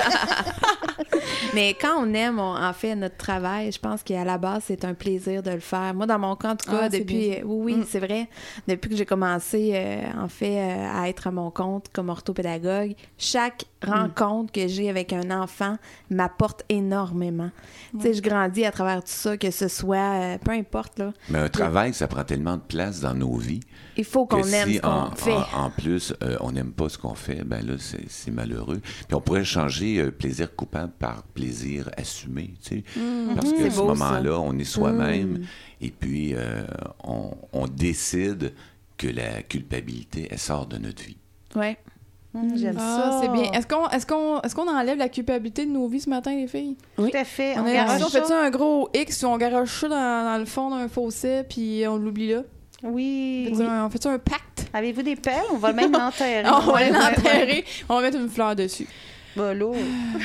Mais 1.53 1.75
quand 1.79 1.93
on 1.99 2.13
aime, 2.13 2.39
on- 2.39 2.55
en 2.57 2.73
fait, 2.73 2.95
notre 2.95 3.17
travail, 3.17 3.71
je 3.71 3.79
pense 3.79 4.01
qu'à 4.03 4.23
la 4.23 4.37
base, 4.37 4.63
c'est 4.67 4.83
un 4.85 4.93
plaisir 4.93 5.43
de 5.43 5.51
le 5.51 5.59
faire. 5.59 5.93
Moi, 5.93 6.05
dans 6.07 6.17
mon 6.17 6.35
cas, 6.35 6.51
en 6.51 6.55
tout 6.55 6.69
cas, 6.69 6.79
Ah, 6.83 6.87
c'est 6.89 6.99
depuis... 6.99 7.29
bien. 7.29 7.37
Oui, 7.45 7.73
oui, 7.75 7.83
c'est 7.87 7.99
vrai. 7.99 8.27
Depuis 8.67 8.89
que 8.89 8.95
j'ai 8.95 9.05
commencé, 9.05 9.71
euh, 9.73 10.01
en 10.23 10.27
fait, 10.27 10.57
euh, 10.57 10.87
à 11.01 11.09
être 11.09 11.27
mon 11.33 11.51
compte 11.51 11.87
comme 11.91 12.09
orthopédagogue, 12.09 12.95
chaque 13.17 13.65
rencontre 13.85 14.51
que 14.53 14.67
j'ai 14.67 14.89
avec 14.89 15.11
un 15.11 15.29
enfant 15.31 15.77
m'apporte 16.09 16.63
énormément. 16.69 17.51
Tu 17.93 18.01
sais, 18.01 18.13
je 18.13 18.21
grandis 18.21 18.63
à 18.65 18.71
travers 18.71 18.99
tout 19.03 19.09
ça, 19.11 19.35
que 19.37 19.51
ce 19.51 19.67
soit... 19.67 19.97
euh, 19.97 20.37
peu 20.37 20.51
importe, 20.51 20.99
là. 20.99 21.11
Mais 21.29 21.39
un 21.39 21.49
travail, 21.49 21.93
ça 21.93 22.07
prend 22.07 22.23
tellement 22.23 22.55
de 22.55 22.61
place 22.61 23.01
dans 23.01 23.13
nos 23.13 23.35
vies 23.35 23.59
Il 23.97 24.05
faut 24.05 24.25
que 24.25 24.35
qu'on 24.35 24.47
aime 24.47 24.69
si 24.69 24.75
ce 24.75 24.81
qu'on 24.81 24.87
en, 24.89 25.11
fait. 25.11 25.33
en- 25.33 25.65
en 25.65 25.69
plus 25.69 26.13
euh, 26.23 26.37
on 26.39 26.51
n'aime 26.53 26.71
pas 26.71 26.87
ce 26.89 26.97
qu'on 26.97 27.13
fait, 27.15 27.43
ben 27.43 27.65
là 27.65 27.73
c'est 28.07 28.31
malheureux. 28.31 28.79
Puis 29.07 29.15
on 29.15 29.21
pourrait 29.21 29.43
changer 29.43 29.99
euh, 29.99 30.11
plaisir 30.11 30.55
coupable 30.55 30.93
par 30.97 31.23
plaisir 31.23 31.89
assumé, 31.97 32.53
tu 32.63 32.77
sais, 32.77 32.83
parce 33.35 33.51
que 33.51 33.57
C'est 33.59 33.65
à 33.67 33.71
ce 33.71 33.81
moment-là 33.81 34.39
on 34.39 34.57
est 34.57 34.63
soi-même 34.63 35.45
et 35.81 35.91
puis 35.91 36.33
euh, 36.35 36.63
on, 37.03 37.31
on 37.51 37.67
décide 37.67 38.53
que 38.97 39.07
la 39.07 39.41
culpabilité 39.43 40.27
elle 40.31 40.39
sort 40.39 40.65
de 40.67 40.77
notre 40.77 41.03
vie. 41.03 41.17
Ouais. 41.55 41.77
Hum, 42.35 42.57
J'aime 42.57 42.77
ça. 42.79 43.11
Ça, 43.11 43.19
c'est 43.21 43.27
bien. 43.29 43.51
Est-ce 43.51 43.67
qu'on 43.67 43.87
est 43.89 44.05
qu'on 44.09 44.41
est 44.41 44.53
qu'on 44.55 44.67
enlève 44.67 44.97
la 44.97 45.07
culpabilité 45.09 45.65
de 45.67 45.71
nos 45.71 45.87
vies 45.87 46.01
ce 46.01 46.09
matin, 46.09 46.33
les 46.35 46.47
filles? 46.47 46.75
Tout 46.97 47.09
à 47.13 47.23
fait. 47.23 47.55
On, 47.59 47.61
On 47.61 47.65
a 47.67 47.95
on 48.03 48.09
fait 48.09 48.25
ça. 48.25 48.41
un 48.45 48.49
gros 48.49 48.89
X 48.93 49.21
ou 49.23 49.27
on 49.27 49.37
garoche 49.37 49.81
ça 49.81 49.87
dans, 49.87 50.31
dans 50.31 50.37
le 50.39 50.45
fond 50.45 50.71
d'un 50.71 50.87
fossé 50.87 51.43
puis 51.47 51.83
on 51.87 51.97
l'oublie 51.97 52.29
là? 52.33 52.41
Oui. 52.81 53.49
On 53.51 53.55
fait-tu 53.55 53.69
un- 53.69 53.85
On 53.85 53.89
fait 53.91 54.05
un 54.07 54.17
pacte? 54.17 54.65
Avez-vous 54.73 55.03
des 55.03 55.15
pelles? 55.15 55.43
On 55.53 55.57
va 55.57 55.73
même 55.73 55.91
l'enterrer. 55.97 56.43
on 56.49 56.71
va 56.71 56.89
l'enterrer, 56.89 57.63
on 57.87 57.95
va 57.97 58.01
mettre 58.01 58.17
une 58.17 58.29
fleur 58.29 58.55
dessus. 58.55 58.87
Bah 59.35 59.53
là, 59.53 59.71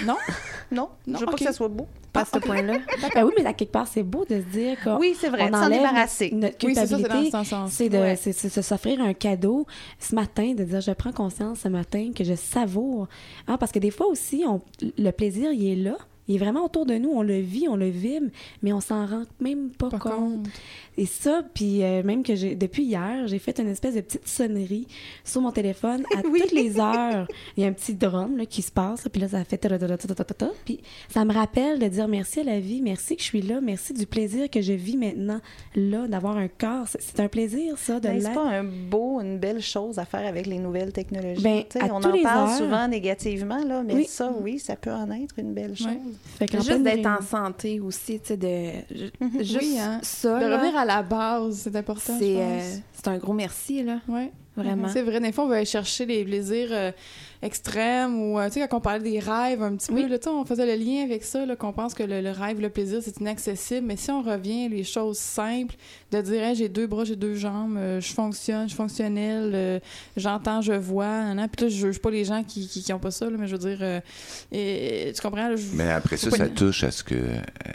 Non? 0.07 0.17
non, 0.73 0.89
Non, 1.07 1.15
je 1.19 1.21
veux 1.21 1.27
pas 1.27 1.33
que 1.37 1.45
ça 1.45 1.53
soit 1.53 1.69
beau. 1.69 1.87
Pas 2.13 2.23
à 2.23 2.25
ce 2.25 2.39
point-là. 2.39 2.75
Ben 3.15 3.25
oui, 3.25 3.33
mais 3.37 3.45
à 3.47 3.53
quelque 3.53 3.71
part, 3.73 3.87
c'est 3.87 4.03
beau 4.03 4.25
de 4.25 4.37
se 4.41 4.47
dire 4.47 4.77
qu'on 4.83 4.99
Oui, 4.99 5.15
c'est 5.19 5.29
vrai, 5.29 5.45
on 5.45 5.51
de 5.51 5.55
s'en 5.57 5.69
débarrasser. 5.69 6.31
Notre 6.33 6.57
Oui, 6.67 6.75
culpabilité, 6.75 7.31
sens. 7.31 7.71
c'est 7.71 7.89
de 7.89 7.99
Ouais. 7.99 8.17
c'est- 8.17 8.33
c'est- 8.33 8.49
c'est 8.49 8.63
s'offrir 8.63 9.01
un 9.01 9.13
cadeau 9.13 9.67
ce 9.99 10.15
matin, 10.15 10.55
de 10.55 10.65
dire 10.65 10.81
je 10.81 10.93
prends 10.93 11.13
conscience 11.13 11.61
ce 11.61 11.69
matin 11.69 12.11
que 12.15 12.25
je 12.25 12.35
savoure. 12.35 13.09
Hein, 13.47 13.57
parce 13.59 13.73
que 13.73 13.79
des 13.79 13.91
fois 13.91 14.07
aussi, 14.09 14.45
on, 14.47 14.61
le 14.99 15.11
plaisir, 15.11 15.53
il 15.53 15.67
est 15.73 15.77
là. 15.77 15.97
Il 16.29 16.37
est 16.37 16.39
vraiment 16.39 16.65
autour 16.65 16.87
de 16.87 16.95
nous, 16.95 17.11
on 17.11 17.23
le 17.23 17.39
vit, 17.41 17.67
on 17.69 17.77
le 17.77 17.89
vibre, 17.89 18.29
mais 18.63 18.73
on 18.73 18.81
s'en 18.81 19.07
rend 19.07 19.23
même 19.41 19.71
pas, 19.71 19.89
Pas 19.89 19.99
compte. 19.99 20.13
compte. 20.13 20.47
Et 20.97 21.07
ça, 21.07 21.43
puis 21.55 21.83
euh, 21.85 22.03
même 22.03 22.23
que 22.25 22.35
j'ai 22.35 22.55
depuis 22.57 22.83
hier, 22.85 23.27
j'ai 23.29 23.39
fait 23.39 23.59
une 23.61 23.69
espèce 23.69 23.95
de 23.95 24.01
petite 24.01 24.27
sonnerie 24.27 24.87
sur 25.25 25.41
mon 25.41 25.53
téléphone 25.53 26.03
à 26.17 26.23
toutes 26.23 26.53
les 26.53 26.79
heures. 26.81 27.27
Il 27.57 27.63
y 27.63 27.67
a 27.67 27.69
un 27.69 27.73
petit 27.73 27.95
drum 27.95 28.37
là, 28.37 28.47
qui 28.47 28.63
se 28.63 28.73
passe, 28.73 29.07
puis 29.13 29.21
là 29.21 29.29
ça 29.29 29.45
fait 29.45 29.59
puis 30.65 30.81
ça 31.09 31.25
me 31.25 31.33
rappelle 31.33 31.79
de 31.79 31.87
dire 31.89 32.09
merci 32.09 32.41
à 32.41 32.45
la 32.45 32.61
vie, 32.61 32.81
merci 32.83 33.17
que 33.17 33.23
je 33.23 33.27
suis 33.27 33.43
là, 33.43 33.61
merci 33.61 33.93
du 33.93 34.07
plaisir 34.07 34.49
que 34.51 34.61
je 34.61 34.73
vis 34.73 34.97
maintenant 34.97 35.41
là, 35.75 36.07
d'avoir 36.09 36.37
un 36.37 36.49
corps. 36.49 36.87
C'est- 36.89 36.99
C'est 37.01 37.21
un 37.21 37.29
plaisir 37.29 37.79
ça 37.79 38.01
de 38.01 38.09
Ben, 38.09 38.21
c'est 38.21 38.33
pas 38.35 38.45
un 38.49 38.65
beau, 38.65 39.21
une 39.21 39.39
belle 39.39 39.61
chose 39.63 39.99
à 39.99 40.05
faire 40.05 40.27
avec 40.27 40.47
les 40.47 40.59
nouvelles 40.59 40.93
technologies. 40.93 41.43
Ben, 41.43 41.65
à 41.81 41.87
on 41.95 42.01
tous 42.01 42.09
en 42.09 42.13
les 42.13 42.23
parle 42.23 42.49
heures. 42.51 42.57
souvent 42.57 42.89
négativement, 42.89 43.63
là, 43.65 43.83
mais 43.85 43.95
Oui. 43.95 44.07
ça, 44.09 44.33
oui, 44.41 44.59
ça 44.59 44.77
peut 44.77 44.93
en 44.93 45.11
être 45.11 45.35
une 45.39 45.53
belle 45.55 45.77
chose. 45.77 45.89
Fait 46.39 46.51
Juste 46.53 46.83
d'être 46.85 47.07
en 47.07 47.21
santé 47.21 47.81
aussi, 47.81 48.21
tu 48.21 48.29
sais, 48.29 48.37
de. 48.37 48.71
ju- 48.97 49.11
Juste 49.41 49.61
Oui, 49.61 49.77
hein. 49.79 49.99
ça. 50.03 50.39
De 50.39 50.47
là, 50.47 50.57
revenir 50.59 50.77
à 50.79 50.85
la 50.85 51.03
base, 51.03 51.57
c'est 51.65 51.75
important, 51.77 52.17
c'est 52.19 52.37
euh, 52.37 52.61
c'est 52.93 53.09
un 53.09 53.19
gros 53.19 53.33
merci, 53.33 53.83
là. 53.83 53.99
Ouais. 54.09 54.31
Vraiment. 54.63 54.89
C'est 54.89 55.03
vrai, 55.03 55.21
des 55.21 55.33
fois, 55.33 55.45
on 55.45 55.49
va 55.49 55.57
aller 55.57 55.65
chercher 55.65 56.07
les 56.07 56.25
plaisirs 56.25 56.69
euh, 56.73 56.91
extrêmes 57.43 58.21
ou, 58.21 58.39
euh, 58.39 58.47
tu 58.49 58.55
sais, 58.61 58.69
quand 58.69 58.79
on 58.79 58.81
parlait 58.81 59.03
des 59.11 59.19
rêves 59.21 59.63
un 59.63 59.77
petit 59.77 59.93
Oui. 59.93 60.03
peu, 60.03 60.09
là, 60.09 60.19
tu 60.19 60.25
sais, 60.25 60.31
on 60.31 60.45
faisait 60.45 60.67
le 60.77 60.83
lien 60.83 61.05
avec 61.05 61.23
ça, 61.25 61.47
là, 61.47 61.57
qu'on 61.57 61.73
pense 61.73 61.95
que 61.95 62.03
le, 62.03 62.21
le 62.21 62.31
rêve, 62.31 62.61
le 62.61 62.69
plaisir, 62.69 63.01
c'est 63.03 63.19
inaccessible. 63.21 63.87
Mais 63.87 63.97
si 63.97 64.11
on 64.11 64.23
revient 64.23 64.69
les 64.69 64.85
choses 64.85 65.19
simples, 65.19 65.75
de 66.11 66.21
dire, 66.21 66.43
Hey, 66.43 66.55
j'ai 66.57 66.69
deux 66.69 66.87
bras, 66.87 67.05
j'ai 67.05 67.17
deux 67.17 67.35
jambes, 67.35 67.77
euh, 67.77 68.01
je 68.01 68.13
fonctionne, 68.13 68.65
je 68.65 68.69
suis 68.69 68.77
fonctionnelle, 68.77 69.53
euh, 69.55 69.79
j'entends, 70.17 70.61
je 70.61 70.73
vois, 70.73 71.07
hein, 71.07 71.49
puis 71.49 71.67
là, 71.67 71.69
je 71.71 71.77
juge 71.87 71.99
pas 72.01 72.11
les 72.11 72.25
gens 72.25 72.43
qui, 72.43 72.67
qui, 72.67 72.83
qui 72.83 72.93
pas 72.93 73.11
ça, 73.11 73.31
là, 73.31 73.37
mais 73.39 73.47
je 73.47 73.57
veux 73.57 73.69
dire, 73.69 73.79
euh, 73.81 74.01
et, 74.53 75.13
tu 75.15 75.21
comprends? 75.23 75.49
là, 75.49 75.57
je- 75.57 75.75
Mais 75.75 75.91
après 75.91 76.17
ça, 76.17 76.31
ça 76.31 76.49
touche 76.49 76.83
à 76.85 76.91
ce 76.91 77.05
que, 77.05 77.15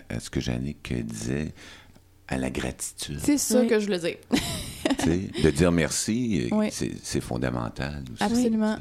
à 0.10 0.20
ce 0.20 0.30
que 0.30 0.40
Jannick 0.40 0.94
disait, 1.06 1.54
à 2.28 2.38
la 2.38 2.50
gratitude. 2.50 3.20
C'est 3.22 3.38
ça 3.38 3.62
Oui. 3.62 3.68
que 3.68 3.80
je 3.80 3.86
voulais 3.86 4.00
dire. 4.00 4.18
Tu 5.00 5.06
sais, 5.06 5.42
de 5.44 5.50
dire 5.50 5.72
merci, 5.72 6.48
Oui. 6.52 6.68
c'est 6.72 6.92
c'est 7.04 7.22
fondamental 7.22 8.04
aussi. 8.14 8.24
Absolument. 8.24 8.78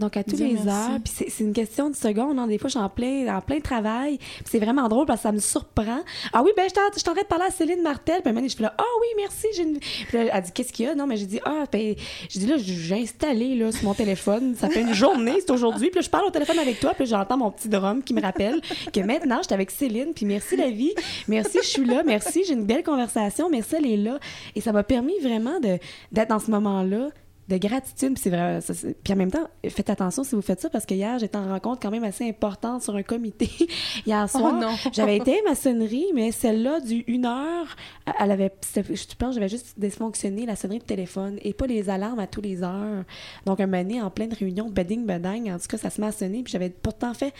Donc, 0.00 0.16
à 0.16 0.22
tous 0.22 0.36
les 0.36 0.52
merci. 0.54 0.68
heures, 0.68 0.98
puis 1.04 1.12
c'est- 1.28 1.42
une 1.42 1.52
question 1.52 1.90
de 1.90 1.96
secondes. 1.96 2.38
hein. 2.38 2.46
Des 2.46 2.56
fois, 2.58 2.68
je 2.68 2.72
suis 2.76 2.84
en 2.84 2.88
plein, 2.88 3.36
en 3.36 3.40
plein 3.40 3.58
travail. 3.60 4.18
Puis 4.18 4.44
c'est 4.48 4.58
vraiment 4.60 4.86
drôle 4.88 5.06
parce 5.06 5.20
que 5.20 5.22
ça 5.24 5.32
me 5.32 5.40
surprend. 5.40 6.00
Ah 6.32 6.42
oui, 6.44 6.50
ben, 6.56 6.68
je 6.68 6.74
t'en- 6.74 6.80
je 6.94 7.00
suis 7.00 7.08
en 7.08 7.14
train 7.14 7.22
de 7.22 7.26
parler 7.26 7.46
à 7.48 7.50
Céline 7.50 7.82
Martel. 7.82 8.22
Puis 8.22 8.32
donné, 8.32 8.48
je 8.48 8.56
fais 8.56 8.62
là, 8.62 8.74
ah 8.78 8.82
oui, 9.00 9.06
merci. 9.16 9.46
j'ai 9.56 9.62
une- 9.64 9.78
Puis 9.80 10.16
là, 10.18 10.24
elle 10.32 10.42
dit, 10.44 10.52
qu'est-ce 10.52 10.72
qu'il 10.72 10.86
y 10.86 10.88
a? 10.88 10.94
Non, 10.94 11.06
mais 11.08 11.16
j'ai 11.16 11.26
dit, 11.26 11.40
ah, 11.44 11.64
ben, 11.72 11.94
j'ai 12.28 12.38
dit, 12.40 12.46
là, 12.46 12.54
j'ai 12.58 12.94
installé, 13.02 13.56
là, 13.56 13.72
sur 13.72 13.84
mon 13.84 13.94
téléphone. 13.94 14.54
Ça 14.56 14.68
fait 14.68 14.82
une 14.82 14.94
journée, 14.94 15.34
c'est 15.40 15.50
aujourd'hui. 15.50 15.88
Puis 15.90 15.96
là, 15.96 16.02
je 16.02 16.10
parle 16.10 16.26
au 16.26 16.30
téléphone 16.30 16.58
avec 16.60 16.78
toi. 16.78 16.94
Puis 16.94 17.06
j'entends 17.06 17.36
mon 17.36 17.50
petit 17.50 17.68
drum 17.68 18.02
qui 18.02 18.14
me 18.14 18.22
rappelle 18.22 18.60
que 18.92 19.00
maintenant, 19.00 19.38
je 19.38 19.46
suis 19.46 19.54
avec 19.54 19.70
Céline. 19.70 20.12
Puis 20.14 20.26
merci, 20.26 20.56
la 20.56 20.70
vie. 20.70 20.92
Merci, 21.26 21.58
je 21.62 21.68
suis 21.68 21.84
là. 21.84 22.02
Merci, 22.04 22.44
j'ai 22.46 22.52
une 22.54 22.64
belle 22.66 22.84
conversation. 22.84 23.50
Merci, 23.50 23.74
elle 23.76 23.86
est 23.86 23.96
là. 23.96 24.18
Et 24.54 24.60
ça 24.60 24.70
m'a 24.72 24.84
permis 24.84 25.18
vraiment 25.20 25.58
de- 25.60 25.78
d'être 26.12 26.28
dans 26.28 26.38
ce 26.38 26.50
moment-là 26.52 27.08
de 27.48 27.56
gratitude. 27.56 28.14
Puis, 28.14 28.22
c'est 28.22 28.30
vrai, 28.30 28.60
ça, 28.60 28.74
puis 29.02 29.12
en 29.12 29.16
même 29.16 29.30
temps, 29.30 29.48
faites 29.68 29.90
attention 29.90 30.22
si 30.22 30.34
vous 30.34 30.42
faites 30.42 30.60
ça 30.60 30.70
parce 30.70 30.86
que 30.86 30.94
hier, 30.94 31.18
j'étais 31.18 31.36
en 31.36 31.48
rencontre 31.48 31.80
quand 31.80 31.90
même 31.90 32.04
assez 32.04 32.28
importante 32.28 32.82
sur 32.82 32.94
un 32.94 33.02
comité. 33.02 33.50
hier 34.06 34.28
soir, 34.28 34.52
non. 34.52 34.74
j'avais 34.92 35.16
été 35.16 35.38
à 35.38 35.48
maçonnerie, 35.48 36.06
mais 36.14 36.30
celle-là, 36.32 36.80
du 36.80 37.04
une 37.06 37.26
heure, 37.26 37.76
elle 38.18 38.30
avait, 38.30 38.52
je 38.74 39.14
pense, 39.18 39.34
j'avais 39.34 39.48
juste 39.48 39.78
dysfonctionné 39.78 40.46
la 40.46 40.56
sonnerie 40.56 40.80
de 40.80 40.84
téléphone 40.84 41.38
et 41.42 41.54
pas 41.54 41.66
les 41.66 41.88
alarmes 41.88 42.18
à 42.18 42.26
tous 42.26 42.42
les 42.42 42.62
heures. 42.62 43.04
Donc, 43.46 43.60
un 43.60 43.66
moment 43.66 43.82
donné, 43.82 44.02
en 44.02 44.10
pleine 44.10 44.32
réunion, 44.32 44.68
beding, 44.68 45.06
bedang, 45.06 45.50
en 45.50 45.58
tout 45.58 45.68
cas, 45.68 45.78
ça 45.78 45.90
se 45.90 46.00
met 46.00 46.08
à 46.08 46.12
sonner. 46.12 46.42
Puis 46.42 46.52
j'avais 46.52 46.70
pourtant 46.70 47.14
fait 47.14 47.32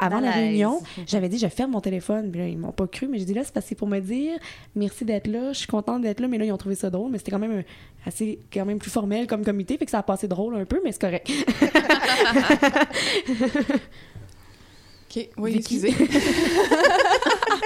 avant 0.00 0.20
la 0.20 0.30
réunion, 0.30 0.80
j'avais 1.06 1.28
dit 1.28 1.38
je 1.38 1.48
ferme 1.48 1.72
mon 1.72 1.80
téléphone. 1.80 2.30
Puis 2.30 2.40
là, 2.40 2.48
ils 2.48 2.58
m'ont 2.58 2.72
pas 2.72 2.86
cru, 2.86 3.08
mais 3.08 3.18
j'ai 3.18 3.24
dit 3.24 3.34
là, 3.34 3.42
c'est 3.44 3.52
parce 3.52 3.66
que 3.66 3.74
pour 3.74 3.88
me 3.88 4.00
dire 4.00 4.38
merci 4.74 5.04
d'être 5.04 5.26
là, 5.26 5.52
je 5.52 5.58
suis 5.58 5.66
contente 5.66 6.02
d'être 6.02 6.20
là, 6.20 6.28
mais 6.28 6.38
là, 6.38 6.44
ils 6.44 6.52
ont 6.52 6.56
trouvé 6.56 6.74
ça 6.74 6.90
drôle, 6.90 7.10
mais 7.10 7.18
c'était 7.18 7.32
quand 7.32 7.38
même 7.38 7.58
un- 7.58 7.64
assez 8.06 8.38
quand 8.52 8.64
même 8.64 8.78
plus 8.78 8.90
formel 8.90 9.26
comme 9.26 9.44
comité, 9.44 9.76
fait 9.76 9.84
que 9.84 9.90
ça 9.90 9.98
a 9.98 10.02
passé 10.02 10.28
drôle 10.28 10.56
un 10.56 10.64
peu, 10.64 10.80
mais 10.84 10.92
c'est 10.92 11.00
correct. 11.00 11.28
OK, 15.10 15.28
oui, 15.38 15.52
Vicky. 15.52 15.86
excusez. 15.86 15.94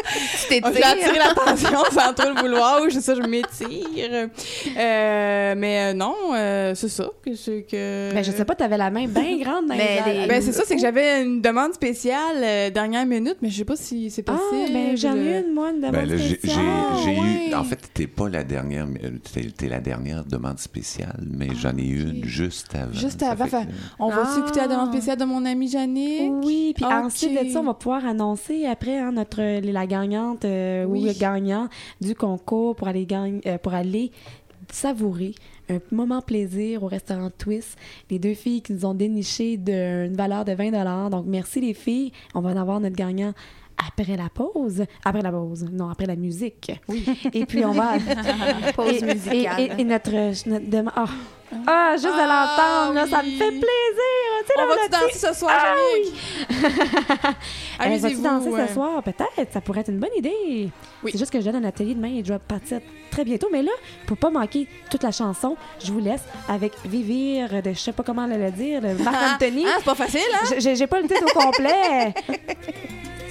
Tu 0.02 0.48
t'es 0.48 0.60
J'ai 0.74 0.82
attiré 0.82 1.18
l'attention 1.18 1.78
sans 1.92 2.12
trop 2.14 2.28
le 2.34 2.40
vouloir. 2.40 2.80
Oui, 2.82 2.88
c'est 2.92 3.00
ça, 3.00 3.14
je 3.14 3.22
m'étire. 3.22 4.28
Euh, 4.76 5.54
mais 5.56 5.90
euh, 5.90 5.94
non, 5.94 6.14
euh, 6.34 6.74
c'est 6.74 6.88
ça. 6.88 7.08
Que, 7.24 7.34
c'est 7.34 7.62
que... 7.70 8.12
Ben, 8.12 8.22
je 8.24 8.30
sais 8.32 8.44
pas, 8.44 8.54
t'avais 8.54 8.76
la 8.76 8.90
main 8.90 9.06
bien 9.06 9.38
grande 9.40 9.66
dans 9.68 9.74
Mais 9.76 10.00
les 10.06 10.20
les- 10.22 10.26
Ben, 10.26 10.42
c'est 10.42 10.52
ça, 10.52 10.62
c'est 10.66 10.74
que 10.74 10.80
j'avais 10.80 11.22
une 11.22 11.40
demande 11.40 11.72
spéciale 11.74 12.36
euh, 12.42 12.70
dernière 12.70 13.06
minute, 13.06 13.36
mais 13.42 13.50
je 13.50 13.58
sais 13.58 13.64
pas 13.64 13.76
si 13.76 14.10
c'est 14.10 14.28
Ah, 14.28 14.32
possible. 14.32 14.72
ben 14.72 14.96
j'en 14.96 15.16
ai 15.16 15.40
une, 15.46 15.54
moi, 15.54 15.70
une 15.70 15.76
demande 15.80 15.92
Ben 15.92 16.08
là, 16.08 16.16
j'ai 16.16 16.28
j'ai- 16.28 16.34
spéciale. 16.36 16.64
j'ai 17.04 17.10
ouais. 17.20 17.48
eu. 17.50 17.54
En 17.54 17.64
fait, 17.64 17.78
t'es 17.94 18.06
pas 18.06 18.28
la 18.28 18.44
dernière, 18.44 18.86
mais, 18.86 19.00
t'es 19.32 19.42
t'es 19.56 19.68
la 19.68 19.80
dernière 19.80 20.24
demande 20.24 20.58
spéciale, 20.58 21.20
mais 21.30 21.48
j'en 21.60 21.76
ai 21.76 21.82
eu 21.86 22.02
une 22.02 22.24
juste 22.24 22.74
avant. 22.74 22.92
Juste 22.92 23.22
avant, 23.22 23.46
fait 23.46 23.66
On 23.98 24.08
va 24.08 24.22
aussi 24.22 24.32
Ah. 24.36 24.40
écouter 24.40 24.60
la 24.60 24.68
demande 24.68 24.92
spéciale 24.92 25.16
de 25.18 25.24
mon 25.24 25.44
ami 25.44 25.68
Jannick. 25.68 26.32
Oui, 26.44 26.72
puis 26.74 26.84
ensuite 26.84 27.44
de 27.46 27.50
ça, 27.50 27.60
on 27.60 27.64
va 27.64 27.74
pouvoir 27.74 28.06
annoncer 28.06 28.66
après 28.66 28.98
hein, 28.98 29.12
notre 29.12 29.40
la 29.60 29.86
gagnante 29.96 30.44
euh, 30.44 30.84
ou 30.86 30.92
Oui. 30.92 31.04
le 31.04 31.12
gagnant 31.26 31.66
du 32.00 32.14
concours 32.14 32.74
pour 32.76 32.86
aller 32.88 33.06
gagner, 33.06 33.40
euh, 33.46 33.58
pour 33.58 33.72
aller 33.74 34.10
savourer 34.70 35.34
un 35.68 35.78
moment 35.90 36.20
plaisir 36.22 36.82
au 36.82 36.86
restaurant 36.86 37.30
Twist. 37.30 37.76
Les 38.10 38.18
deux 38.18 38.34
filles 38.34 38.62
qui 38.62 38.72
nous 38.72 38.84
ont 38.84 38.94
déniché 38.94 39.56
de- 39.56 40.06
une 40.06 40.16
valeur 40.16 40.44
de 40.44 40.52
20 40.52 41.10
Donc 41.10 41.24
merci 41.26 41.60
les 41.60 41.74
filles. 41.74 42.10
On 42.34 42.40
va 42.40 42.50
en 42.50 42.56
avoir 42.56 42.80
notre 42.80 42.96
gagnant 42.96 43.32
après 43.88 44.16
la 44.16 44.28
pause. 44.28 44.84
Après 45.04 45.22
la 45.22 45.30
pause. 45.30 45.66
Non, 45.70 45.90
après 45.90 46.06
la 46.06 46.16
musique. 46.16 46.72
Oui. 46.88 47.04
Et 47.32 47.46
puis 47.46 47.64
on 47.64 47.72
va 47.72 47.92
Pause 48.76 49.02
et, 49.02 49.02
musicale. 49.14 49.60
et- 49.60 49.64
et- 49.64 49.80
et 49.80 49.84
notre, 49.84 50.48
notre 50.48 50.92
ah. 50.96 51.04
Ah, 51.66 51.92
juste 51.96 52.06
de 52.06 52.10
l'entendre, 52.10 52.94
là, 52.94 53.06
ça 53.06 53.22
me 53.22 53.28
oui. 53.28 53.36
fait 53.36 53.50
plaisir. 53.50 53.62
Tu 54.40 54.46
sais, 54.46 54.54
On 54.58 54.68
va-tu 54.68 54.88
danser 54.88 55.18
ce 55.18 55.34
soir, 55.38 55.52
Ah 55.54 55.74
Jannick? 55.76 57.36
Eh, 57.84 57.98
vas-tu 57.98 58.16
danser 58.22 58.48
euh. 58.48 58.66
ce 58.66 58.72
soir? 58.74 59.02
Peut-être. 59.02 59.52
Ça 59.52 59.60
pourrait 59.60 59.80
être 59.80 59.90
une 59.90 59.98
bonne 59.98 60.14
idée. 60.16 60.70
Oui. 61.02 61.10
C'est 61.12 61.18
juste 61.18 61.30
que 61.30 61.40
je 61.40 61.44
donne 61.50 61.56
un 61.62 61.68
atelier 61.68 61.94
demain 61.94 62.08
et 62.08 62.18
je 62.22 62.28
dois 62.28 62.38
partir 62.38 62.80
très 63.10 63.24
bientôt. 63.24 63.48
Mais 63.52 63.62
là, 63.62 63.72
pour 64.06 64.16
pas 64.16 64.30
manquer 64.30 64.66
toute 64.90 65.02
la 65.02 65.10
chanson, 65.12 65.56
je 65.84 65.92
vous 65.92 66.00
laisse 66.00 66.22
avec 66.48 66.72
Vivir 66.86 67.50
de 67.62 67.72
je 67.74 67.78
sais 67.78 67.92
pas 67.92 68.02
comment 68.02 68.26
le 68.26 68.50
dire, 68.50 68.80
de 68.80 68.94
Marc 69.02 69.34
Anthony. 69.34 69.64
Ah, 69.68 69.74
c'est 69.78 69.84
pas 69.84 69.94
facile, 69.94 70.20
hein? 70.32 70.54
J'ai 70.58 70.86
pas 70.86 71.00
le 71.02 71.08
titre 71.08 71.24
au 71.36 71.38
complet. 71.38 72.14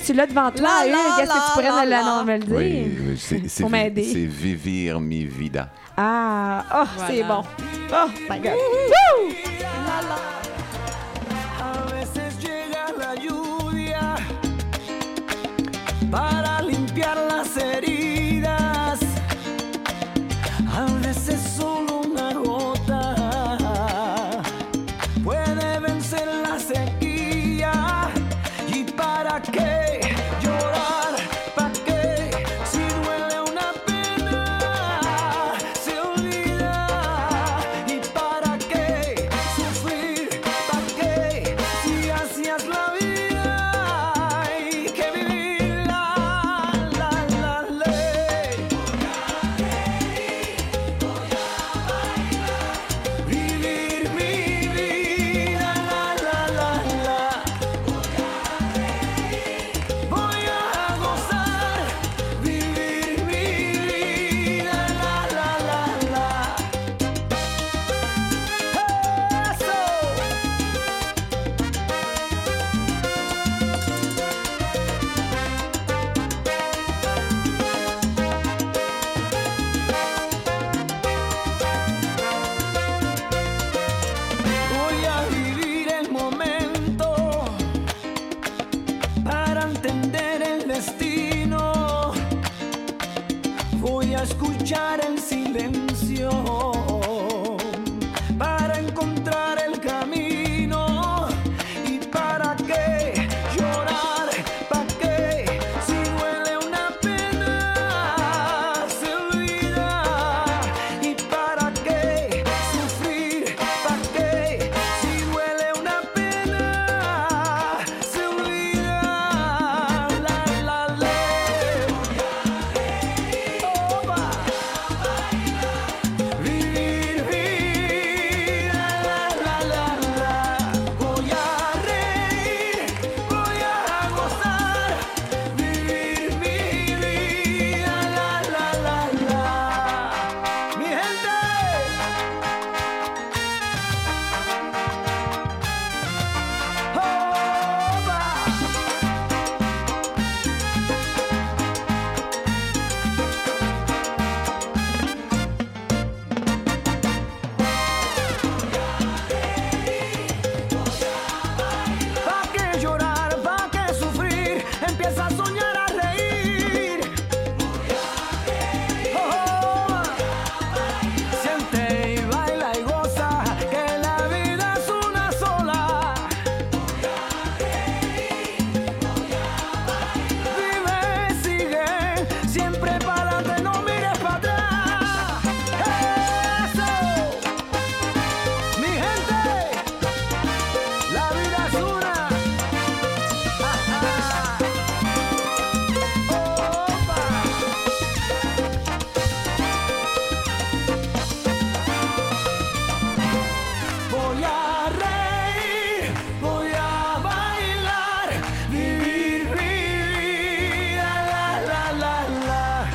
Tu 0.06 0.14
l'as 0.14 0.26
devant 0.28 0.52
toi, 0.52 0.68
La, 0.68 0.86
Hugues. 0.88 0.91
la, 0.91 0.98
Qu'est-ce 1.18 1.30
que 1.30 1.34
tu 1.34 1.40
la, 1.40 1.72
pourrais 1.72 1.86
me, 1.86 1.90
la, 1.90 2.23
me 2.23 2.32
le 2.34 2.40
dire? 2.40 2.56
Oui, 2.56 2.98
oui, 3.10 3.18
c'est 3.18 3.48
c'est 3.48 3.64
vi- 3.64 3.69
m'aider. 3.69 4.03
c'est 4.14 4.26
Vivir 4.26 4.99
mi 4.99 5.26
vida. 5.26 5.69
Ah, 5.98 6.64
oh, 6.73 6.88
c'est 7.07 7.22
Voilà. 7.22 7.36
bon. 7.36 7.44
Oh, 7.94 8.10
my 8.30 8.40
God. 8.40 8.53
A 11.60 11.91
veces 11.94 12.38
llega 12.40 12.86
la 12.98 13.15
lluvia 13.15 14.15
para 16.10 16.61
limpiar 16.61 17.18
las 17.30 17.56
heridas. 17.57 18.99
A 20.76 20.86
veces 21.06 21.40
solo 21.57 21.90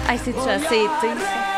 Hey, 0.09 0.19
c'est-tu 0.19 0.49
assez 0.49 0.77
été, 0.77 1.21
ça? 1.21 1.56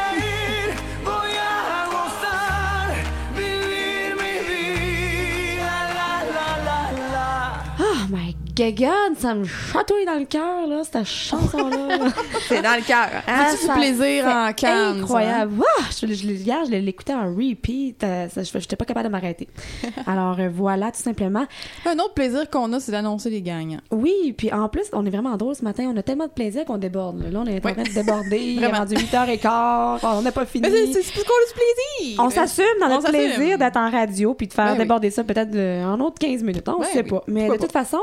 God, 8.60 9.16
ça 9.18 9.35
me 9.35 9.44
chatouille 9.44 10.05
dans 10.05 10.18
le 10.18 10.24
cœur, 10.24 10.66
là, 10.66 10.82
cette 10.85 11.05
chanson-là. 11.06 12.09
C'est 12.48 12.60
dans 12.62 12.74
le 12.76 12.82
cœur. 12.86 13.06
Ah, 13.26 13.47
C'est 13.51 13.66
du 13.68 13.72
plaisir 13.72 14.26
en 14.26 14.52
canne, 14.52 15.01
Incroyable. 15.01 15.62
Ah, 15.78 15.82
je, 15.90 16.06
je, 16.09 16.14
je- 16.14 16.26
hier, 16.28 16.59
je 16.66 16.72
l'écoutais 16.72 17.14
en 17.14 17.32
repeat. 17.35 18.02
euh, 18.02 18.26
je 18.36 18.59
n'étais 18.59 18.76
pas 18.76 18.85
capable 18.85 19.06
de 19.06 19.12
m'arrêter. 19.12 19.48
Alors 20.06 20.36
euh, 20.40 20.48
voilà, 20.52 20.90
tout 20.90 21.01
simplement. 21.02 21.47
Un 21.86 21.94
autre 21.98 22.14
plaisir 22.14 22.51
qu'on 22.51 22.72
a, 22.72 22.80
c'est 22.80 22.93
d'annoncer 22.93 23.30
les 23.30 23.43
gagnants. 23.43 23.80
Oui, 23.90 24.35
puis 24.36 24.52
en 24.52 24.68
plus, 24.68 24.85
on 24.93 25.06
est 25.06 25.10
vraiment 25.10 25.36
drôle 25.36 25.55
ce 25.55 25.62
matin. 25.64 25.90
On 25.94 25.97
a 25.97 26.02
tellement 26.02 26.26
de 26.26 26.32
plaisir 26.32 26.64
qu'on 26.64 26.78
déborde. 26.78 27.22
Là, 27.22 27.30
Là, 27.30 27.40
on 27.44 27.47
est 27.47 27.64
en 27.64 27.72
train 27.72 27.82
de 27.82 27.89
déborder. 27.94 28.39
Il 28.56 28.62
est 28.64 28.66
rendu 28.72 28.94
8h15. 28.94 30.01
On 30.02 30.22
n'a 30.22 30.32
pas 30.32 30.47
fini. 30.47 30.68
Mais 30.68 30.86
c'est 30.93 31.01
parce 31.12 31.24
qu'on 31.24 31.32
a 31.32 31.47
du 31.47 31.55
plaisir! 31.55 32.24
On 32.24 32.30
s'assume 32.30 32.64
dans 32.80 32.86
On 32.86 32.90
notre 32.90 33.09
plaisir 33.10 33.59
d'être 33.59 33.76
en 33.76 33.90
radio 33.90 34.35
puis 34.35 34.47
de 34.48 34.52
faire 34.52 34.66
Ben 34.66 34.72
oui. 34.72 34.78
déborder 34.78 35.10
ça 35.10 35.22
peut-être 35.24 35.51
de- 35.51 35.85
en 35.85 36.01
autre 36.01 36.16
15 36.18 36.43
minutes. 36.43 36.68
On 36.68 36.78
ne 36.78 36.85
Ben 36.85 36.85
sait 36.86 37.02
oui. 37.02 37.09
pas. 37.10 37.22
Mais 37.28 37.40
Pourquoi 37.40 37.56
de 37.56 37.62
toute 37.62 37.72
façon, 37.72 38.01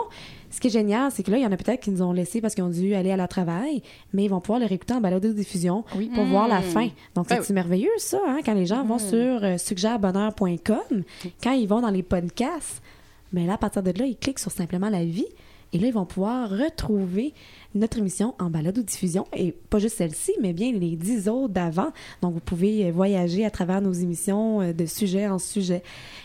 ce 0.56 0.62
qui 0.62 0.68
est 0.68 0.72
génial, 0.72 1.12
c'est 1.12 1.22
que 1.22 1.32
là, 1.32 1.38
il 1.38 1.44
y 1.44 1.46
en 1.46 1.52
a 1.52 1.58
peut-être 1.58 1.82
qui 1.82 1.92
nous 1.92 2.02
ont 2.02 2.14
laissé 2.14 2.40
parce 2.40 2.56
qu'ils 2.56 2.64
ont 2.64 2.70
dû 2.70 2.96
aller 2.96 3.12
à 3.12 3.18
leur 3.18 3.28
travail, 3.28 3.82
mais 4.14 4.24
ils 4.24 4.30
vont 4.30 4.40
pouvoir 4.40 4.60
le 4.60 4.66
réécouter 4.66 4.94
en 4.94 5.02
balado-diffusion 5.02 5.84
Oui. 5.98 6.10
pour 6.16 6.24
voir 6.26 6.48
la 6.48 6.62
fin. 6.62 6.88
Donc, 7.14 7.28
Ben 7.28 7.40
c'est 7.44 7.54
merveilleux, 7.54 7.90
ça, 7.98 8.20
hein, 8.26 8.40
quand 8.46 8.54
les 8.54 8.66
gens 8.66 8.84
vont 8.86 8.98
sur 8.98 9.44
euh, 9.44 9.58
suggèrebonheur.com, 9.58 11.04
quand 11.44 11.52
ils 11.52 11.68
vont 11.68 11.82
dans 11.82 11.90
les 11.90 12.04
podcasts, 12.04 12.82
mais 13.34 13.46
là, 13.46 13.54
à 13.54 13.58
partir 13.58 13.84
de 13.84 13.92
là, 13.98 14.06
ils 14.06 14.16
cliquent 14.18 14.40
sur 14.40 14.52
Simplement 14.52 14.90
la 14.90 15.04
vie 15.04 15.28
et 15.76 15.78
là, 15.78 15.88
ils 15.88 15.94
vont 15.94 16.06
pouvoir 16.06 16.50
retrouver 16.50 17.34
notre 17.74 17.98
émission 17.98 18.34
en 18.40 18.50
balado-diffusion 18.50 19.28
et 19.36 19.52
pas 19.52 19.78
juste 19.78 19.98
celle-ci, 19.98 20.32
mais 20.42 20.54
bien 20.54 20.72
les 20.72 20.96
dix 20.96 21.28
autres 21.28 21.54
d'avant. 21.54 21.92
Donc, 22.22 22.34
vous 22.34 22.40
pouvez 22.40 22.90
voyager 22.92 23.44
à 23.44 23.50
travers 23.50 23.82
nos 23.82 23.92
émissions 23.92 24.62
euh, 24.62 24.72
de 24.72 24.86
sujet 24.86 25.28
en 25.28 25.38
sujet. 25.38 25.84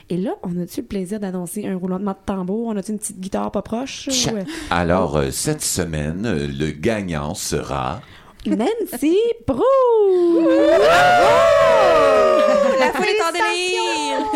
Et 0.08 0.18
là, 0.18 0.36
on 0.44 0.56
a-tu 0.56 0.82
le 0.82 0.86
plaisir 0.86 1.18
d'annoncer 1.18 1.66
un 1.66 1.76
roulement 1.76 2.12
de 2.12 2.16
tambour? 2.24 2.68
On 2.68 2.76
a-tu 2.76 2.92
une 2.92 2.98
petite 3.00 3.18
guitare 3.18 3.50
pas 3.50 3.62
proche? 3.62 4.06
Ou, 4.06 4.36
euh, 4.36 4.44
Alors, 4.70 5.16
euh, 5.16 5.32
cette 5.32 5.62
semaine, 5.62 6.22
le 6.22 6.70
gagnant 6.70 7.34
sera... 7.34 8.02
Nancy 8.46 9.18
Prou! 9.46 9.62
La 12.78 12.92
foule 12.92 13.04
est 13.04 13.22
en 13.22 13.32
délire! 13.32 14.26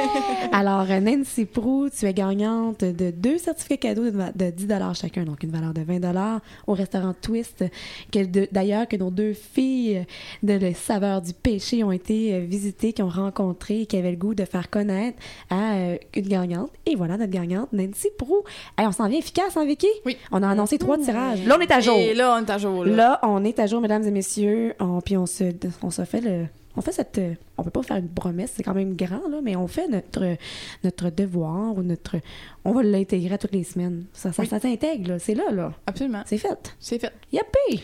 Alors, 0.53 0.87
euh, 0.91 1.01
Nancy 1.01 1.47
Prou, 1.47 1.89
tu 1.89 2.05
es 2.07 2.13
gagnante 2.13 2.81
de 2.85 3.11
deux 3.11 3.39
certificats 3.39 3.89
cadeaux 3.89 4.05
de, 4.05 4.11
va- 4.17 4.31
de 4.35 4.51
10 4.51 4.69
chacun, 4.95 5.25
donc 5.25 5.43
une 5.43 5.51
valeur 5.51 5.73
de 5.73 5.81
20 5.83 6.41
au 6.67 6.75
restaurant 6.75 7.15
Twist. 7.21 7.65
que 8.13 8.47
D'ailleurs, 8.53 8.87
que 8.87 8.97
nos 8.97 9.11
deux 9.11 9.33
filles 9.33 10.05
de 10.43 10.53
Le 10.53 10.75
Saveur 10.75 11.23
du 11.23 11.33
Péché 11.33 11.83
ont 11.83 11.91
été 11.93 12.35
euh, 12.35 12.41
visitées, 12.41 12.93
qui 12.93 13.03
ont 13.03 13.09
rencontré, 13.09 13.81
et 13.83 13.87
qui 13.87 13.97
avaient 13.97 14.11
le 14.11 14.17
goût 14.17 14.35
de 14.35 14.45
faire 14.45 14.69
connaître 14.71 15.19
à 15.51 15.73
euh, 15.77 15.97
une 16.15 16.29
gagnante. 16.29 16.71
Et 16.87 16.95
voilà 16.95 17.17
notre 17.17 17.33
gagnante, 17.33 17.71
Nancy 17.73 18.09
Prou. 18.19 18.43
Hey, 18.79 18.87
on 18.87 18.93
s'en 18.93 19.09
vient 19.09 19.19
efficace, 19.19 19.57
hein, 19.57 19.65
Vicky? 19.65 19.89
Oui. 20.05 20.17
On 20.31 20.43
a 20.43 20.49
annoncé 20.51 20.77
trois 20.79 20.99
tirages. 20.99 21.45
Là, 21.47 21.57
on 21.59 21.61
est 21.63 21.73
à 21.73 21.81
jour. 21.81 21.97
Et 21.97 22.13
là, 22.15 22.37
on 22.39 22.45
est 22.45 22.51
à 22.51 22.59
jour. 22.59 22.85
Là. 22.85 22.95
Là, 22.95 23.21
on 23.23 23.43
est 23.45 23.59
à 23.59 23.67
jour, 23.67 23.81
mesdames 23.81 23.94
et 24.03 24.11
messieurs. 24.11 24.75
On- 24.81 25.01
puis 25.01 25.17
on 25.17 25.27
se, 25.27 25.45
on 25.83 25.91
se 25.91 26.05
fait 26.05 26.21
le. 26.21 26.47
On 26.77 26.81
fait 26.81 26.91
cette. 26.93 27.21
On 27.57 27.63
peut 27.63 27.71
pas 27.71 27.83
faire 27.85 27.99
une 27.99 28.09
promesse, 28.09 28.53
c'est 28.57 28.65
quand 28.65 28.75
même 28.75 28.97
grand, 28.97 29.29
là, 29.29 29.39
mais 29.43 29.55
on 29.55 29.69
fait 29.69 29.87
notre, 29.89 30.37
notre 30.83 31.11
devoir 31.11 31.77
ou 31.79 31.83
notre. 31.83 32.17
On 32.65 32.73
va 32.73 32.83
l'intégrer 32.83 33.35
à 33.35 33.39
toutes 33.39 33.53
les 33.53 33.63
semaines. 33.63 34.05
Ça, 34.13 34.33
ça, 34.33 34.43
Oui. 34.43 34.49
ça 34.49 34.59
s'intègre, 34.59 35.11
là. 35.11 35.19
C'est 35.21 35.35
là, 35.35 35.51
là. 35.53 35.73
Absolument. 35.87 36.23
C'est 36.27 36.39
fait. 36.39 36.75
C'est 36.81 36.99
fait. 36.99 37.13
Yappé! 37.33 37.81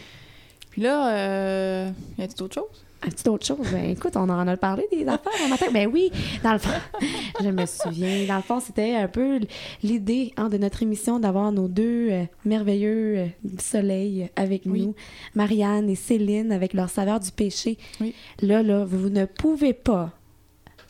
Puis 0.70 0.82
là, 0.82 1.14
euh, 1.14 1.90
y 2.18 2.22
a-t-il 2.22 2.36
d'autres 2.38 2.54
choses? 2.54 2.84
Un 3.02 3.09
petit 3.09 3.28
autre 3.31 3.47
chose. 3.47 3.66
Ben, 3.72 3.90
écoute, 3.90 4.14
on 4.16 4.28
en 4.28 4.47
a 4.47 4.56
parlé 4.59 4.86
des 4.93 5.06
affaires 5.09 5.32
un 5.44 5.48
matin. 5.48 5.66
Ben 5.72 5.89
oui, 5.90 6.10
dans 6.44 6.52
le 6.52 6.59
fond, 6.59 6.68
je 7.43 7.48
me 7.48 7.64
souviens. 7.64 8.27
Dans 8.27 8.36
le 8.36 8.43
fond, 8.43 8.60
c'était 8.60 8.94
un 8.94 9.09
peu 9.09 9.40
l'idée 9.82 10.32
hein, 10.36 10.51
de 10.51 10.59
notre 10.59 10.82
émission 10.82 11.18
d'avoir 11.18 11.51
nos 11.51 11.66
deux 11.66 12.09
euh, 12.10 12.24
merveilleux 12.44 13.16
euh, 13.18 13.27
soleils 13.59 14.28
avec 14.36 14.62
Oui. 14.66 14.82
nous, 14.86 14.94
Marianne 15.35 15.89
et 15.89 15.94
Céline, 15.94 16.52
avec 16.52 16.74
leur 16.74 16.90
saveur 16.90 17.20
du 17.20 17.31
péché. 17.31 17.78
Oui. 18.02 18.14
Là, 18.43 18.62
là, 18.62 18.85
vous 18.85 19.09
ne 19.09 19.24
pouvez 19.24 19.72
pas. 19.72 20.10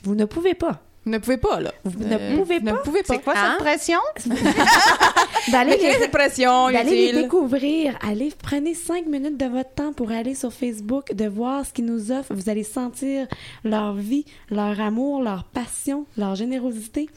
Vous 0.03 0.15
ne 0.16 0.24
pouvez 0.24 0.55
pas 0.55 0.82
Vous 1.05 1.10
ne 1.12 1.18
pouvez 1.18 1.39
pas, 1.39 1.60
là. 1.60 1.72
Vous 1.85 2.05
ne 2.05 2.36
pouvez 2.36 2.59
vous 2.59 2.64
ne 2.66 2.70
pas? 2.72 2.77
pouvez 2.78 3.02
pas. 3.02 3.14
C'est 3.14 3.22
quoi 3.22 3.32
Hein? 3.36 3.55
cette 3.56 3.64
pression? 3.66 3.98
d'aller 5.52 5.77
les, 5.77 5.93
cette 5.94 6.10
pression, 6.10 6.70
d'aller 6.70 7.12
les 7.12 7.22
découvrir. 7.22 7.97
Allez, 8.06 8.32
prenez 8.43 8.74
cinq 8.74 9.06
minutes 9.06 9.36
de 9.39 9.47
votre 9.47 9.70
temps 9.72 9.93
pour 9.93 10.10
aller 10.10 10.35
sur 10.35 10.52
Facebook, 10.52 11.14
de 11.14 11.27
voir 11.27 11.64
ce 11.64 11.72
qu'ils 11.72 11.86
nous 11.86 12.12
offrent. 12.12 12.35
Vous 12.35 12.48
allez 12.51 12.64
sentir 12.64 13.27
leur 13.64 13.94
vie, 13.94 14.24
leur 14.51 14.78
amour, 14.81 15.22
leur 15.22 15.44
passion, 15.44 16.06
leur 16.18 16.35
générosité. 16.35 17.09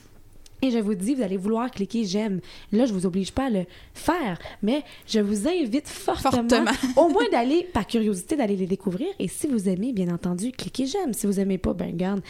Et 0.64 0.72
je 0.72 0.80
vous 0.80 0.96
dis, 0.96 1.14
vous 1.14 1.22
allez 1.22 1.36
vouloir 1.36 1.70
cliquer 1.70 2.06
j'aime. 2.06 2.40
Là, 2.72 2.86
je 2.86 2.94
vous 2.94 3.06
oblige 3.06 3.34
pas 3.34 3.48
à 3.48 3.50
le 3.50 3.66
faire, 3.94 4.40
mais 4.62 4.82
je 5.06 5.20
vous 5.20 5.46
invite 5.48 5.90
fortement, 5.90 6.32
Fortement. 6.50 6.72
au 6.96 7.10
moins 7.10 7.28
d'aller, 7.32 7.68
par 7.74 7.86
curiosité, 7.86 8.38
d'aller 8.38 8.56
les 8.56 8.66
découvrir. 8.66 9.08
Et 9.20 9.28
si 9.28 9.46
vous 9.48 9.68
aimez, 9.68 9.92
bien 9.92 10.08
entendu, 10.08 10.54
cliquez 10.54 10.86
j'aime. 10.86 11.14
Si 11.14 11.28
vous 11.28 11.38
aimez 11.42 11.58
pas, 11.58 11.74
ben 11.74 11.94
garde, 11.96 12.22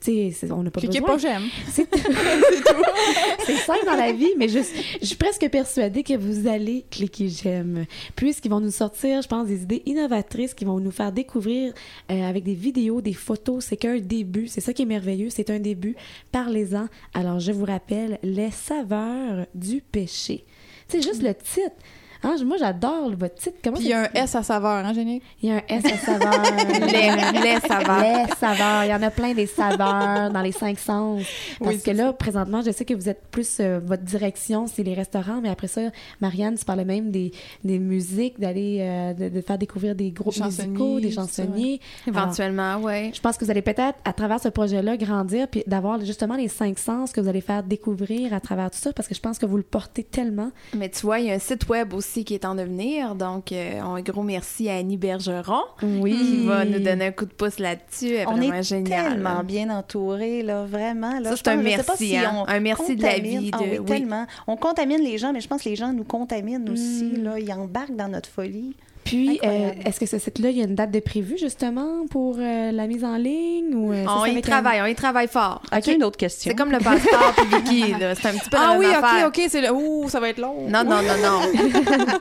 tu 0.00 0.32
sais, 0.32 0.50
on 0.52 0.62
n'a 0.62 0.70
pas 0.70 0.80
Cliquez 0.80 1.00
besoin. 1.00 1.16
pas 1.16 1.18
j'aime. 1.20 1.42
C'est 1.68 1.88
c'est 3.46 3.56
simple 3.56 3.84
dans 3.84 3.96
la 3.96 4.12
vie, 4.12 4.30
mais 4.36 4.48
je, 4.48 4.60
je 5.00 5.06
suis 5.06 5.16
presque 5.16 5.48
persuadée 5.50 6.02
que 6.02 6.14
vous 6.16 6.46
allez 6.48 6.84
cliquer 6.90 7.28
j'aime. 7.28 7.84
Puisqu'ils 8.14 8.50
vont 8.50 8.60
nous 8.60 8.70
sortir, 8.70 9.22
je 9.22 9.28
pense, 9.28 9.46
des 9.48 9.62
idées 9.62 9.82
innovatrices 9.86 10.54
qui 10.54 10.64
vont 10.64 10.78
nous 10.78 10.90
faire 10.90 11.12
découvrir 11.12 11.72
euh, 12.10 12.22
avec 12.28 12.44
des 12.44 12.54
vidéos, 12.54 13.00
des 13.00 13.12
photos. 13.12 13.64
C'est 13.64 13.76
qu'un 13.76 13.98
début. 13.98 14.46
C'est 14.48 14.60
ça 14.60 14.72
qui 14.72 14.82
est 14.82 14.86
merveilleux. 14.86 15.30
C'est 15.30 15.50
un 15.50 15.58
début. 15.58 15.96
Parlez-en. 16.32 16.86
Alors, 17.14 17.40
je 17.40 17.52
vous 17.56 17.64
rappelle, 17.64 18.18
les 18.22 18.50
saveurs 18.50 19.46
du 19.54 19.80
péché. 19.80 20.44
C'est 20.88 21.02
juste 21.02 21.22
le 21.22 21.34
titre. 21.34 21.76
Hein, 22.22 22.36
moi, 22.44 22.56
j'adore 22.58 23.10
votre 23.16 23.34
titre. 23.34 23.56
Comment 23.62 23.76
Puis 23.76 23.86
il 23.86 23.90
y 23.90 23.92
a 23.94 24.02
un 24.02 24.08
S 24.14 24.34
à 24.34 24.42
saveur, 24.42 24.84
hein, 24.84 24.92
Génique? 24.92 25.22
il 25.42 25.48
y 25.50 25.52
a 25.52 25.56
un 25.56 25.62
S 25.68 25.84
à 25.84 25.96
saveur. 25.98 26.42
Les, 26.80 27.40
les 27.40 27.60
saveurs. 27.60 28.00
Les 28.26 28.34
saveurs. 28.36 28.84
Il 28.84 28.90
y 28.90 28.94
en 28.94 29.02
a 29.02 29.10
plein 29.10 29.34
des 29.34 29.46
saveurs 29.46 30.30
dans 30.30 30.40
les 30.42 30.52
cinq 30.52 30.78
sens. 30.78 31.22
Parce 31.58 31.74
Oui, 31.76 31.82
que 31.82 31.90
là, 31.90 32.12
présentement, 32.12 32.62
je 32.64 32.70
sais 32.70 32.84
que 32.84 32.94
vous 32.94 33.08
êtes 33.08 33.22
plus. 33.30 33.58
euh, 33.60 33.80
votre 33.84 34.02
direction, 34.02 34.66
c'est 34.66 34.82
les 34.82 34.94
restaurants, 34.94 35.40
mais 35.42 35.48
après 35.48 35.68
ça, 35.68 35.80
Marianne, 36.20 36.56
tu 36.56 36.64
parlais 36.64 36.84
même 36.84 37.10
des, 37.10 37.32
des 37.64 37.78
musiques, 37.78 38.38
d'aller. 38.40 38.78
euh, 38.80 39.12
de, 39.14 39.28
de 39.28 39.40
faire 39.40 39.58
découvrir 39.58 39.94
des 39.94 40.10
groupes 40.10 40.36
musicaux, 40.38 41.00
des 41.00 41.10
ça, 41.10 41.22
chansonniers. 41.22 41.80
Alors, 42.06 42.22
Éventuellement, 42.22 42.76
ouais. 42.78 43.10
je 43.14 43.20
pense 43.20 43.36
que 43.36 43.44
vous 43.44 43.50
allez 43.50 43.62
peut-être, 43.62 43.98
à 44.04 44.12
travers 44.12 44.40
ce 44.40 44.48
projet-là, 44.48 44.96
grandir 44.96 45.48
puis 45.48 45.62
d'avoir 45.66 46.00
justement 46.04 46.36
les 46.36 46.48
cinq 46.48 46.78
sens 46.78 47.12
que 47.12 47.20
vous 47.20 47.28
allez 47.28 47.40
faire 47.40 47.62
découvrir 47.62 48.32
à 48.34 48.40
travers 48.40 48.70
tout 48.70 48.78
ça, 48.78 48.92
parce 48.92 49.08
que 49.08 49.14
je 49.14 49.20
pense 49.20 49.38
que 49.38 49.46
vous 49.46 49.56
le 49.56 49.62
portez 49.62 50.02
tellement. 50.04 50.50
Mais 50.74 50.88
tu 50.88 51.00
vois, 51.02 51.20
il 51.20 51.26
y 51.26 51.30
a 51.30 51.34
un 51.34 51.38
site 51.38 51.68
web 51.68 51.92
aussi 51.94 52.05
qui 52.14 52.34
est 52.34 52.44
en 52.44 52.54
devenir. 52.54 53.14
Donc, 53.14 53.52
euh, 53.52 53.80
un 53.80 54.00
gros 54.00 54.22
merci 54.22 54.68
à 54.68 54.76
Annie 54.76 54.96
Bergeron 54.96 55.62
Oui. 55.82 56.12
qui 56.16 56.46
va 56.46 56.64
nous 56.64 56.78
donner 56.80 57.06
un 57.06 57.12
coup 57.12 57.24
de 57.26 57.32
pouce 57.32 57.58
là-dessus. 57.58 58.16
On 58.26 58.40
est 58.40 58.84
tellement 58.84 59.42
bien 59.44 59.70
entourés, 59.70 60.42
là, 60.42 60.64
vraiment. 60.64 61.18
Là, 61.20 61.30
Ça, 61.30 61.36
c'est 61.36 61.48
un 61.48 61.56
merci, 61.56 61.90
si 61.96 62.16
hein. 62.16 62.44
Un 62.48 62.60
merci 62.60 62.96
de 62.96 63.02
la 63.02 63.14
contamine- 63.14 63.40
vie 63.40 63.50
Ah 63.52 63.58
de- 63.58 63.62
oui, 63.64 63.78
oui. 63.78 63.84
tellement. 63.84 64.26
On 64.46 64.56
contamine 64.56 65.00
les 65.02 65.18
gens, 65.18 65.32
mais 65.32 65.40
je 65.40 65.48
pense 65.48 65.62
que 65.62 65.68
les 65.68 65.76
gens 65.76 65.92
nous 65.92 66.04
contaminent 66.04 66.68
aussi. 66.70 67.04
Mm. 67.18 67.22
Là. 67.24 67.38
Ils 67.38 67.52
embarquent 67.52 67.96
dans 67.96 68.08
notre 68.08 68.28
folie. 68.28 68.74
Puis, 69.06 69.40
euh, 69.44 69.70
est-ce 69.84 69.98
que 70.00 70.06
ce 70.06 70.18
site-là, 70.18 70.50
il 70.50 70.58
y 70.58 70.60
a 70.60 70.64
une 70.64 70.74
date 70.74 70.90
de 70.90 71.00
prévu 71.00 71.38
justement 71.38 72.06
pour 72.10 72.36
euh, 72.38 72.72
la 72.72 72.86
mise 72.86 73.04
en 73.04 73.16
ligne 73.16 73.74
ou 73.74 73.92
euh, 73.92 74.04
ça, 74.04 74.10
On 74.18 74.26
y 74.26 74.36
un- 74.36 74.40
travaille, 74.40 74.82
on 74.82 74.86
y 74.86 74.94
travaille 74.94 75.28
fort. 75.28 75.62
As-tu 75.70 75.92
une 75.94 76.04
autre 76.04 76.16
question? 76.18 76.50
C'est 76.50 76.56
comme 76.56 76.72
le 76.72 76.78
passeport 76.78 77.32
puis 77.36 77.46
Vicky, 77.80 77.92
là. 78.00 78.14
C'est 78.14 78.28
un 78.28 78.32
petit 78.32 78.50
peu 78.50 78.56
la 78.56 78.62
Ah 78.62 78.70
même 78.72 78.78
oui, 78.80 78.86
affaire. 78.86 79.26
ok, 79.28 79.38
ok, 79.38 79.46
c'est 79.48 79.60
le. 79.62 79.72
Ouh, 79.72 80.08
ça 80.08 80.20
va 80.20 80.28
être 80.28 80.38
long. 80.40 80.68
Non, 80.68 80.84
non, 80.84 81.00
non, 81.02 81.16
non. 81.22 81.40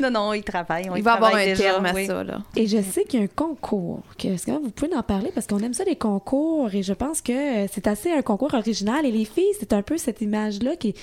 Non, 0.00 0.10
non, 0.10 0.32
ils 0.32 0.42
travaillent. 0.44 0.88
on 0.90 0.94
Il 0.96 1.00
y 1.00 1.02
va 1.02 1.12
y 1.12 1.14
avoir 1.16 1.30
travaille 1.30 1.50
un 1.50 1.54
déjà, 1.54 1.64
terme 1.70 1.86
à 1.86 2.06
ça, 2.06 2.22
là. 2.24 2.38
Et 2.56 2.66
je 2.66 2.80
sais 2.80 3.04
qu'il 3.04 3.18
y 3.18 3.22
a 3.22 3.24
un 3.24 3.28
concours. 3.28 4.00
Est-ce 4.22 4.46
que 4.46 4.52
vous 4.52 4.70
pouvez 4.70 4.94
en 4.94 5.02
parler? 5.02 5.30
Parce 5.34 5.46
qu'on 5.46 5.58
aime 5.58 5.74
ça, 5.74 5.84
les 5.84 5.96
concours. 5.96 6.72
Et 6.72 6.82
je 6.84 6.92
pense 6.92 7.20
que 7.20 7.66
c'est 7.72 7.86
assez 7.88 8.12
un 8.12 8.22
concours 8.22 8.54
original. 8.54 9.04
Et 9.04 9.10
les 9.10 9.24
filles, 9.24 9.52
c'est 9.58 9.72
un 9.72 9.82
peu 9.82 9.96
cette 9.98 10.20
image-là 10.20 10.76
qui. 10.76 10.94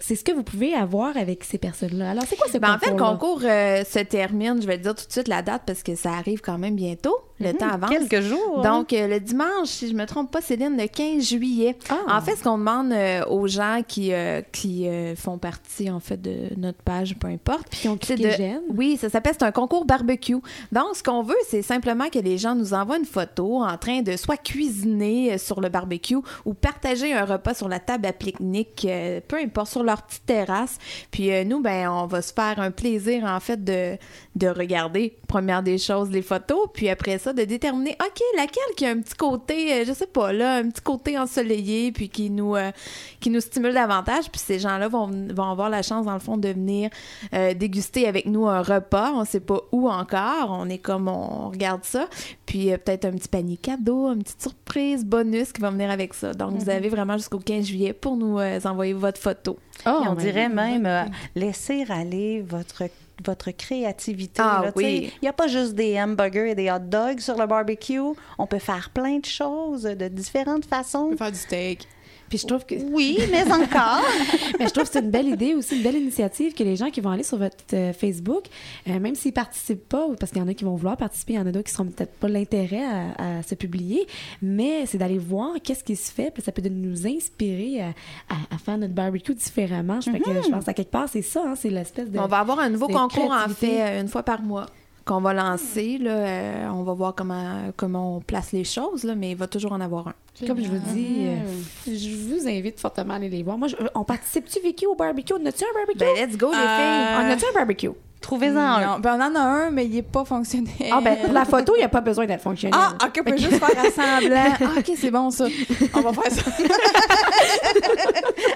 C'est 0.00 0.16
ce 0.16 0.24
que 0.24 0.32
vous 0.32 0.42
pouvez 0.42 0.74
avoir 0.74 1.16
avec 1.16 1.44
ces 1.44 1.58
personnes-là. 1.58 2.10
Alors, 2.10 2.24
c'est 2.28 2.36
quoi 2.36 2.46
ce 2.52 2.58
Ben, 2.58 2.74
en 2.74 2.78
fait, 2.78 2.90
concours? 2.90 3.06
le 3.06 3.12
concours 3.12 3.40
euh, 3.44 3.84
se 3.84 3.98
termine, 4.00 4.29
je 4.30 4.66
vais 4.66 4.78
te 4.78 4.82
dire 4.82 4.94
tout 4.94 5.06
de 5.06 5.12
suite 5.12 5.28
la 5.28 5.42
date 5.42 5.62
parce 5.66 5.82
que 5.82 5.94
ça 5.94 6.12
arrive 6.12 6.40
quand 6.40 6.58
même 6.58 6.74
bientôt. 6.76 7.16
Le 7.42 7.54
temps 7.54 7.70
avance. 7.70 7.88
Quelques 7.90 8.20
jours. 8.20 8.58
hein? 8.62 8.78
Donc, 8.80 8.92
euh, 8.92 9.06
le 9.08 9.18
dimanche, 9.18 9.68
si 9.68 9.88
je 9.88 9.94
me 9.94 10.04
trompe 10.04 10.30
pas, 10.30 10.42
Céline, 10.42 10.76
le 10.76 10.86
15 10.86 11.24
juillet. 11.26 11.74
Ah. 11.88 12.18
En 12.18 12.20
fait, 12.20 12.36
ce 12.36 12.42
qu'on 12.44 12.58
demande 12.58 12.92
euh, 12.92 13.24
aux 13.28 13.46
gens 13.46 13.80
qui, 13.88 14.12
euh, 14.12 14.42
qui 14.52 14.86
font 15.16 15.38
partie, 15.38 15.90
en 15.90 16.00
fait, 16.00 16.20
de 16.20 16.50
notre 16.58 16.82
page, 16.82 17.16
peu 17.18 17.28
importe, 17.28 17.66
Puis 17.70 17.88
on 17.88 17.96
c'est 18.02 18.16
clique 18.16 18.26
de- 18.26 18.30
j'aime. 18.36 18.60
Oui, 18.76 18.98
ça 19.00 19.08
s'appelle, 19.08 19.32
c'est 19.38 19.44
un 19.46 19.52
concours 19.52 19.86
barbecue. 19.86 20.36
Donc, 20.70 20.94
ce 20.96 21.02
qu'on 21.02 21.22
veut, 21.22 21.34
c'est 21.48 21.62
simplement 21.62 22.10
que 22.10 22.18
les 22.18 22.36
gens 22.36 22.54
nous 22.54 22.74
envoient 22.74 22.98
une 22.98 23.06
photo 23.06 23.62
en 23.62 23.78
train 23.78 24.02
de 24.02 24.18
soit 24.18 24.36
cuisiner 24.36 25.38
sur 25.38 25.62
le 25.62 25.70
barbecue 25.70 26.18
ou 26.44 26.52
partager 26.52 27.14
un 27.14 27.24
repas 27.24 27.54
sur 27.54 27.68
la 27.70 27.80
table 27.80 28.04
à 28.06 28.12
pique-nique, 28.12 28.86
peu 29.28 29.36
importe, 29.36 29.68
sur 29.70 29.82
leur 29.82 30.02
petite 30.02 30.26
terrasse. 30.26 30.76
Puis 31.10 31.30
nous, 31.46 31.60
ben, 31.62 31.88
on 31.88 32.06
va 32.06 32.20
se 32.20 32.34
faire 32.34 32.60
un 32.60 32.70
plaisir, 32.70 33.24
en 33.24 33.40
fait, 33.40 33.64
de, 33.64 33.96
de 34.36 34.46
regarder, 34.46 35.16
première 35.26 35.62
des 35.62 35.76
choses, 35.76 36.10
les 36.10 36.22
photos, 36.22 36.68
puis 36.72 36.88
après 36.88 37.18
ça, 37.18 37.32
de 37.32 37.42
déterminer, 37.42 37.96
OK, 38.00 38.20
laquelle 38.36 38.74
qui 38.76 38.86
a 38.86 38.90
un 38.90 39.00
petit 39.00 39.14
côté, 39.14 39.72
euh, 39.72 39.84
je 39.84 39.92
sais 39.92 40.06
pas, 40.06 40.32
là, 40.32 40.56
un 40.56 40.68
petit 40.68 40.82
côté 40.82 41.18
ensoleillé, 41.18 41.90
puis 41.90 42.08
qui 42.08 42.30
nous, 42.30 42.54
euh, 42.54 42.70
qui 43.18 43.28
nous 43.30 43.40
stimule 43.40 43.74
davantage. 43.74 44.30
Puis 44.30 44.40
ces 44.40 44.60
gens-là 44.60 44.86
vont, 44.86 45.10
vont 45.34 45.50
avoir 45.50 45.68
la 45.68 45.82
chance, 45.82 46.06
dans 46.06 46.14
le 46.14 46.20
fond, 46.20 46.36
de 46.36 46.48
venir 46.48 46.90
euh, 47.34 47.54
déguster 47.54 48.06
avec 48.06 48.26
nous 48.26 48.46
un 48.46 48.62
repas. 48.62 49.12
On 49.14 49.24
sait 49.24 49.40
pas 49.40 49.60
où 49.72 49.88
encore. 49.88 50.50
On 50.50 50.68
est 50.68 50.78
comme, 50.78 51.08
on 51.08 51.50
regarde 51.50 51.84
ça. 51.84 52.08
Puis 52.46 52.70
peut-être 52.70 53.04
un 53.06 53.12
petit 53.12 53.28
panier 53.28 53.56
cadeau, 53.56 54.12
une 54.12 54.22
petite 54.22 54.42
surprise 54.42 55.04
bonus 55.04 55.52
qui 55.52 55.60
va 55.60 55.70
venir 55.70 55.90
avec 55.90 56.14
ça. 56.14 56.34
Donc, 56.34 56.52
vous 56.52 56.70
avez 56.70 56.88
vraiment 56.88 57.16
jusqu'au 57.16 57.38
15 57.38 57.66
juillet 57.66 57.92
pour 57.92 58.16
nous 58.16 58.38
envoyer 58.64 58.92
votre 58.92 59.20
photo. 59.20 59.58
Oh, 59.86 60.02
on 60.08 60.14
dirait 60.14 60.48
même 60.48 61.10
laisser 61.34 61.84
aller 61.88 62.42
votre 62.42 62.84
votre 63.24 63.50
créativité. 63.50 64.42
Ah 64.44 64.70
oui. 64.76 65.12
Il 65.16 65.24
n'y 65.24 65.28
a 65.28 65.32
pas 65.32 65.46
juste 65.48 65.74
des 65.74 66.00
hamburgers 66.00 66.50
et 66.50 66.54
des 66.54 66.70
hot 66.70 66.78
dogs 66.80 67.20
sur 67.20 67.36
le 67.36 67.46
barbecue. 67.46 68.00
On 68.38 68.46
peut 68.46 68.58
faire 68.58 68.90
plein 68.90 69.18
de 69.18 69.24
choses 69.26 69.82
de 69.82 70.08
différentes 70.08 70.64
On 70.66 70.68
façons. 70.76 71.08
peut 71.10 71.16
faire 71.16 71.32
du 71.32 71.38
steak. 71.38 71.86
Puis 72.30 72.38
je 72.38 72.46
trouve 72.46 72.64
que 72.64 72.74
Oui, 72.92 73.18
mais 73.30 73.42
encore. 73.52 74.00
Mais 74.58 74.66
je 74.66 74.70
trouve 74.72 74.84
que 74.84 74.90
c'est 74.92 75.00
une 75.00 75.10
belle 75.10 75.28
idée 75.28 75.54
aussi, 75.54 75.76
une 75.76 75.82
belle 75.82 75.96
initiative 75.96 76.54
que 76.54 76.62
les 76.62 76.76
gens 76.76 76.88
qui 76.90 77.00
vont 77.02 77.10
aller 77.10 77.22
sur 77.24 77.36
votre 77.36 77.56
euh, 77.74 77.92
Facebook, 77.92 78.44
euh, 78.88 78.98
même 79.00 79.14
s'ils 79.16 79.32
participent 79.34 79.88
pas, 79.88 80.06
parce 80.18 80.30
qu'il 80.32 80.40
y 80.40 80.44
en 80.44 80.48
a 80.48 80.54
qui 80.54 80.64
vont 80.64 80.76
vouloir 80.76 80.96
participer, 80.96 81.32
il 81.34 81.36
y 81.36 81.38
en 81.40 81.46
a 81.46 81.50
d'autres 81.52 81.66
qui 81.66 81.72
seront 81.74 81.86
peut-être 81.86 82.12
pas 82.14 82.28
l'intérêt 82.28 82.84
à, 83.18 83.38
à 83.38 83.42
se 83.42 83.54
publier, 83.54 84.06
mais 84.40 84.86
c'est 84.86 84.96
d'aller 84.98 85.18
voir 85.18 85.54
qu'est-ce 85.62 85.84
qui 85.84 85.96
se 85.96 86.10
fait, 86.10 86.30
puis 86.30 86.42
ça 86.42 86.52
peut 86.52 86.62
nous 86.70 87.06
inspirer 87.06 87.80
à, 87.82 87.88
à- 88.28 88.54
à 88.54 88.58
faire 88.58 88.78
notre 88.78 88.94
barbecue 88.94 89.34
différemment. 89.34 90.00
Je, 90.00 90.10
fais 90.10 90.20
que, 90.20 90.30
je 90.42 90.48
pense 90.50 90.68
à 90.68 90.72
quelque 90.72 90.90
part, 90.92 91.08
c'est 91.08 91.22
ça, 91.22 91.42
hein, 91.46 91.54
c'est 91.56 91.68
l'espèce 91.70 92.10
de... 92.10 92.18
On 92.18 92.26
va 92.26 92.38
avoir 92.38 92.60
un 92.60 92.70
nouveau 92.70 92.86
concours, 92.88 93.32
en 93.32 93.48
fait, 93.48 93.80
euh, 93.80 94.00
une 94.02 94.08
fois 94.08 94.22
par 94.22 94.40
mois 94.42 94.66
qu'on 95.04 95.20
va 95.20 95.32
lancer. 95.32 95.98
Là, 95.98 96.10
Euh, 96.10 96.68
on 96.72 96.82
va 96.84 96.92
voir 96.92 97.14
comment, 97.14 97.72
comment 97.76 98.16
on 98.16 98.20
place 98.20 98.52
les 98.52 98.64
choses, 98.64 99.02
là, 99.02 99.14
mais 99.16 99.30
il 99.32 99.36
va 99.36 99.46
toujours 99.48 99.72
en 99.72 99.80
avoir 99.80 100.08
un. 100.08 100.14
Comme 100.46 100.62
je 100.62 100.68
vous 100.68 100.78
dis, 100.94 101.26
euh, 101.26 101.92
je 101.92 102.16
vous 102.16 102.48
invite 102.48 102.80
fortement 102.80 103.14
à 103.14 103.16
aller 103.16 103.28
les 103.28 103.42
voir. 103.42 103.58
Moi, 103.58 103.68
je- 103.68 103.76
on 103.94 104.04
participe-tu, 104.04 104.60
Vicky, 104.60 104.86
au 104.86 104.94
barbecue? 104.94 105.32
On 105.34 105.44
a-tu 105.46 105.64
un 105.64 105.74
barbecue? 105.74 105.98
Ben, 105.98 106.14
let's 106.16 106.36
go, 106.36 106.50
les 106.50 106.56
Euh, 106.56 106.60
filles! 106.60 107.16
on 107.26 107.30
a-tu 107.30 107.44
un 107.44 107.52
barbecue? 107.54 107.90
Trouvez-en 108.20 108.56
un. 108.58 108.80
Non, 108.86 108.98
ben, 108.98 109.16
on 109.18 109.22
en 109.22 109.34
a 109.34 109.40
un, 109.40 109.70
mais 109.70 109.86
il 109.86 109.94
n'est 109.94 110.02
pas 110.02 110.24
fonctionnel. 110.26 110.70
Ah, 110.92 111.00
ben, 111.02 111.16
pour 111.24 111.32
la 111.32 111.44
photo, 111.46 111.72
il 111.74 111.78
n'y 111.78 111.84
a 111.84 111.88
pas 111.88 112.02
besoin 112.02 112.26
d'être 112.26 112.42
fonctionnel. 112.42 112.78
Ah, 112.80 113.06
ok, 113.06 113.20
on 113.20 113.30
peut 113.30 113.36
juste 113.38 113.58
faire 113.58 113.70
assemblant. 113.84 114.54
Ah, 114.60 114.78
ok, 114.78 114.90
c'est 115.00 115.10
bon 115.10 115.30
ça. 115.30 115.46
On 115.94 116.00
va 116.02 116.12
faire 116.12 116.30
ça. 116.32 116.42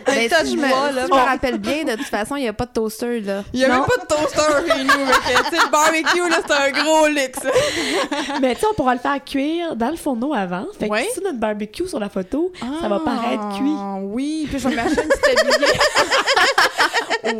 Ben, 0.07 0.28
si 0.45 0.53
je 0.53 0.57
me, 0.57 0.69
bois, 0.69 0.93
là. 0.93 1.03
si 1.07 1.09
je 1.12 1.15
me 1.15 1.24
rappelle 1.24 1.59
bien, 1.59 1.85
de 1.85 1.93
toute 1.97 2.07
façon, 2.07 2.36
il 2.36 2.43
n'y 2.43 2.49
a 2.49 2.53
pas 2.53 2.66
de 2.66 2.73
toaster, 2.73 3.20
là. 3.20 3.43
Il 3.53 3.59
n'y 3.59 3.65
a 3.65 3.69
même 3.69 3.85
pas 3.85 3.97
de 3.97 4.07
toaster 4.07 4.73
chez 4.73 4.85
nous. 4.85 4.91
sais, 4.91 5.57
le 5.57 5.70
barbecue, 5.70 6.28
là, 6.31 6.36
c'est 6.47 6.53
un 6.53 6.70
gros 6.82 7.07
luxe. 7.09 7.41
Mais 8.41 8.55
tu 8.55 8.61
sais, 8.61 8.66
on 8.70 8.74
pourra 8.74 8.95
le 8.95 9.01
faire 9.01 9.23
cuire 9.24 9.74
dans 9.77 9.91
le 9.91 9.97
fourneau 9.97 10.32
avant. 10.35 10.66
Fait 10.78 10.86
que 10.89 10.93
Ouais. 10.93 11.09
sur 11.12 11.23
notre 11.23 11.39
barbecue 11.39 11.89
sur 11.89 11.99
la 11.99 12.09
photo, 12.09 12.53
ça 12.81 12.89
va 12.89 13.01
paraître 13.01 13.57
cuit. 13.57 13.74
Ah, 13.77 13.97
Oui, 14.03 14.47
puis 14.49 14.59
je 14.59 14.69
vais 14.69 14.77
m'acheter 14.77 15.03
une 15.03 15.09
petite 15.09 15.41
habillée. 15.41 15.73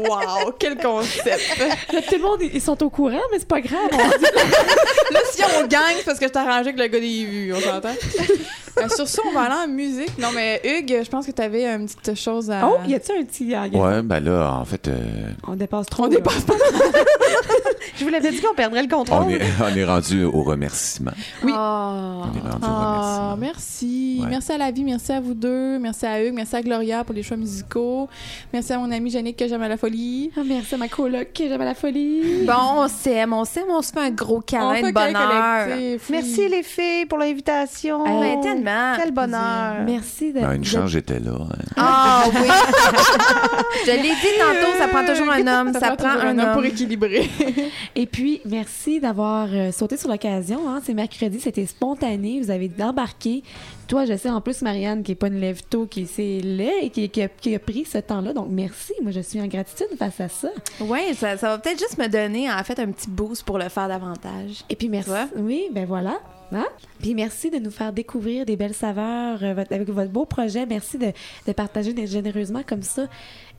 wow, 0.09 0.53
quel 0.59 0.77
concept. 0.77 1.41
Tout 2.17 2.23
le 2.23 2.29
monde, 2.29 2.51
ils 2.53 2.61
sont 2.61 2.83
au 2.83 2.91
courant, 2.91 3.21
mais 3.33 3.39
c'est 3.39 3.49
pas 3.49 3.61
grave. 3.61 3.91
Là, 5.11 5.19
si 5.33 5.43
on 5.43 5.67
gagne, 5.67 5.97
c'est 5.99 6.05
parce 6.05 6.19
que 6.19 6.27
je 6.27 6.33
t'ai 6.33 6.39
arrangé 6.39 6.71
avec 6.71 6.79
le 6.79 6.87
gars 6.87 7.01
des 7.01 7.25
vues, 7.25 7.53
on 7.55 7.61
s'entend? 7.61 7.89
Euh, 8.77 8.89
sur 8.89 9.07
ça, 9.07 9.23
on 9.29 9.33
va 9.33 9.43
aller 9.43 9.71
en 9.71 9.73
musique. 9.73 10.19
Non, 10.19 10.29
mais 10.35 10.61
Hugues, 10.65 11.03
je 11.05 11.09
pense 11.09 11.27
que 11.27 11.31
tu 11.31 11.41
avais 11.43 11.65
une 11.67 11.87
petite 11.87 12.19
chose 12.19 12.51
à. 12.51 12.67
Oh, 12.69 12.79
y 12.89 12.95
a-tu 12.95 13.13
un 13.13 13.23
petit... 13.25 13.55
ah, 13.55 13.63
a- 13.63 13.69
Ouais, 13.69 14.03
ben 14.03 14.19
là, 14.19 14.53
en 14.61 14.65
fait, 14.65 14.89
euh, 14.89 15.31
On 15.47 15.55
dépasse 15.55 15.87
trop. 15.87 16.05
On 16.05 16.07
là. 16.09 16.17
dépasse 16.17 16.43
pas. 16.43 16.55
Je 17.97 18.03
vous 18.05 18.11
l'avais 18.11 18.31
dit 18.33 18.41
qu'on 18.41 18.55
perdrait 18.55 18.83
le 18.83 18.89
contrôle. 18.89 19.23
on 19.25 19.29
est, 19.31 19.41
on 19.63 19.77
est 19.77 19.85
rendu 19.85 20.25
au 20.25 20.43
remerciement. 20.43 21.13
Oui. 21.45 21.53
Ah. 21.55 22.23
On 22.25 22.37
est 22.37 22.41
rendu 22.51 22.65
au 22.65 22.67
Ah, 22.69 23.35
remerciement. 23.35 23.37
merci. 23.37 24.19
Ouais. 24.23 24.27
Merci 24.31 24.53
à 24.53 24.59
la 24.59 24.71
vie, 24.73 24.83
merci 24.83 25.13
à 25.13 25.21
vous 25.21 25.35
deux, 25.35 25.79
merci 25.79 26.05
à 26.07 26.25
Hugues, 26.25 26.35
merci 26.35 26.57
à 26.57 26.63
Gloria 26.63 27.05
pour 27.05 27.15
les 27.15 27.23
choix 27.23 27.37
musicaux. 27.37 28.09
Merci 28.53 28.73
à 28.73 28.79
mon 28.79 28.91
amie 28.91 29.11
Jannick 29.11 29.37
que 29.37 29.47
j'aime 29.47 29.63
à 29.63 29.69
la 29.69 29.77
folie. 29.77 30.33
Ah, 30.37 30.41
merci 30.45 30.75
à 30.75 30.79
ma 30.79 30.89
coloc, 30.89 31.29
j'aime 31.37 31.61
à 31.61 31.65
la 31.65 31.75
folie. 31.75 32.04
Bon, 32.47 32.83
on 32.85 32.89
s'aime, 32.89 33.33
on 33.33 33.45
s'aime, 33.45 33.65
on 33.71 33.81
se 33.83 33.93
fait 33.93 34.01
un 34.01 34.11
gros 34.11 34.39
On 34.39 34.41
câlin 34.41 34.83
de 34.89 34.93
bonheur. 34.93 35.69
oui. 35.77 35.99
Merci 36.11 36.49
les 36.49 36.63
filles 36.63 37.07
pour 37.07 37.19
l'invitation. 37.19 38.01
Oh, 38.07 38.21
Ben, 38.21 38.41
tellement. 38.41 38.95
Quel 38.99 39.13
bonheur. 39.13 39.77
Merci 39.87 40.33
de... 40.33 40.41
Ben, 40.41 40.53
une 40.53 40.65
chance, 40.65 40.91
j'étais 40.91 41.21
là. 41.21 41.33
hein. 41.41 41.59
Ah 41.77 42.25
oui! 42.35 42.49
Je 43.87 43.91
l'ai 43.91 44.03
dit 44.03 44.39
tantôt, 44.39 44.77
ça 44.79 44.89
prend 44.89 45.05
toujours 45.07 45.31
un 45.31 45.47
homme. 45.47 45.73
Ça, 45.73 45.97
prend 45.97 46.09
un 46.09 46.39
homme. 46.39 46.53
pour 46.53 46.65
équilibrer. 46.65 47.29
Et 47.97 48.07
puis, 48.07 48.41
merci 48.45 49.01
d'avoir 49.01 49.49
euh, 49.53 49.73
sauté 49.73 49.97
sur 49.97 50.09
l'occasion. 50.11 50.61
Hein. 50.69 50.81
C'est 50.85 50.95
mercredi, 50.95 51.41
c'était 51.41 51.67
spontané. 51.67 52.41
Vous 52.43 52.51
avez 52.51 52.71
embarqué. 52.81 53.43
Toi, 53.87 54.07
je 54.07 54.17
sais 54.17 54.31
en 54.31 54.41
plus, 54.41 54.63
Marianne, 54.63 55.03
qui 55.03 55.11
n'est 55.13 55.17
pas 55.17 55.27
une 55.29 55.39
lève-tôt, 55.41 55.87
qui 55.87 56.07
s'est 56.07 56.41
là 56.43 56.71
et 56.83 56.91
qui, 56.91 57.09
qui 57.11 57.23
a, 57.23 57.29
qui 57.29 57.55
a 57.55 57.59
pris 57.59 57.85
ce 57.85 57.99
temps-là. 57.99 58.33
Donc, 58.33 58.49
merci. 58.51 58.93
Moi, 59.03 59.13
je 59.13 59.21
suis 59.21 59.41
en 59.41 59.47
gratitude 59.47 59.89
face 59.99 60.21
à 60.21 60.29
ça. 60.29 60.49
Oui, 60.81 61.15
ça, 61.15 61.37
ça 61.37 61.49
va 61.51 61.59
peut-être 61.59 61.79
juste 61.79 61.99
me 61.99 62.09
donner, 62.09 62.51
en 62.51 62.63
fait, 62.65 62.79
un 62.79 62.91
petit 62.91 63.11
boost 63.11 63.43
pour 63.45 63.59
le 63.59 63.69
faire 63.69 63.89
davantage. 63.89 64.65
Et 64.71 64.77
puis 64.77 64.89
merci. 64.89 65.11
Oui, 65.37 65.69
ben 65.73 65.85
voilà. 65.87 66.19
Hein? 66.53 66.67
Puis 67.01 67.15
merci 67.15 67.51
de 67.51 67.59
nous 67.59 67.71
faire 67.71 67.93
découvrir 67.93 68.47
des 68.47 68.57
belles 68.57 68.75
saveurs 68.75 69.43
euh, 69.43 69.55
votre- 69.55 69.73
avec 69.73 69.89
votre 69.89 70.11
beau 70.11 70.25
projet. 70.25 70.67
Merci 70.67 70.99
de, 70.99 71.13
de 71.47 71.53
partager 71.53 71.95
généreusement 72.07 72.63
comme 72.67 72.83
ça. 72.83 73.07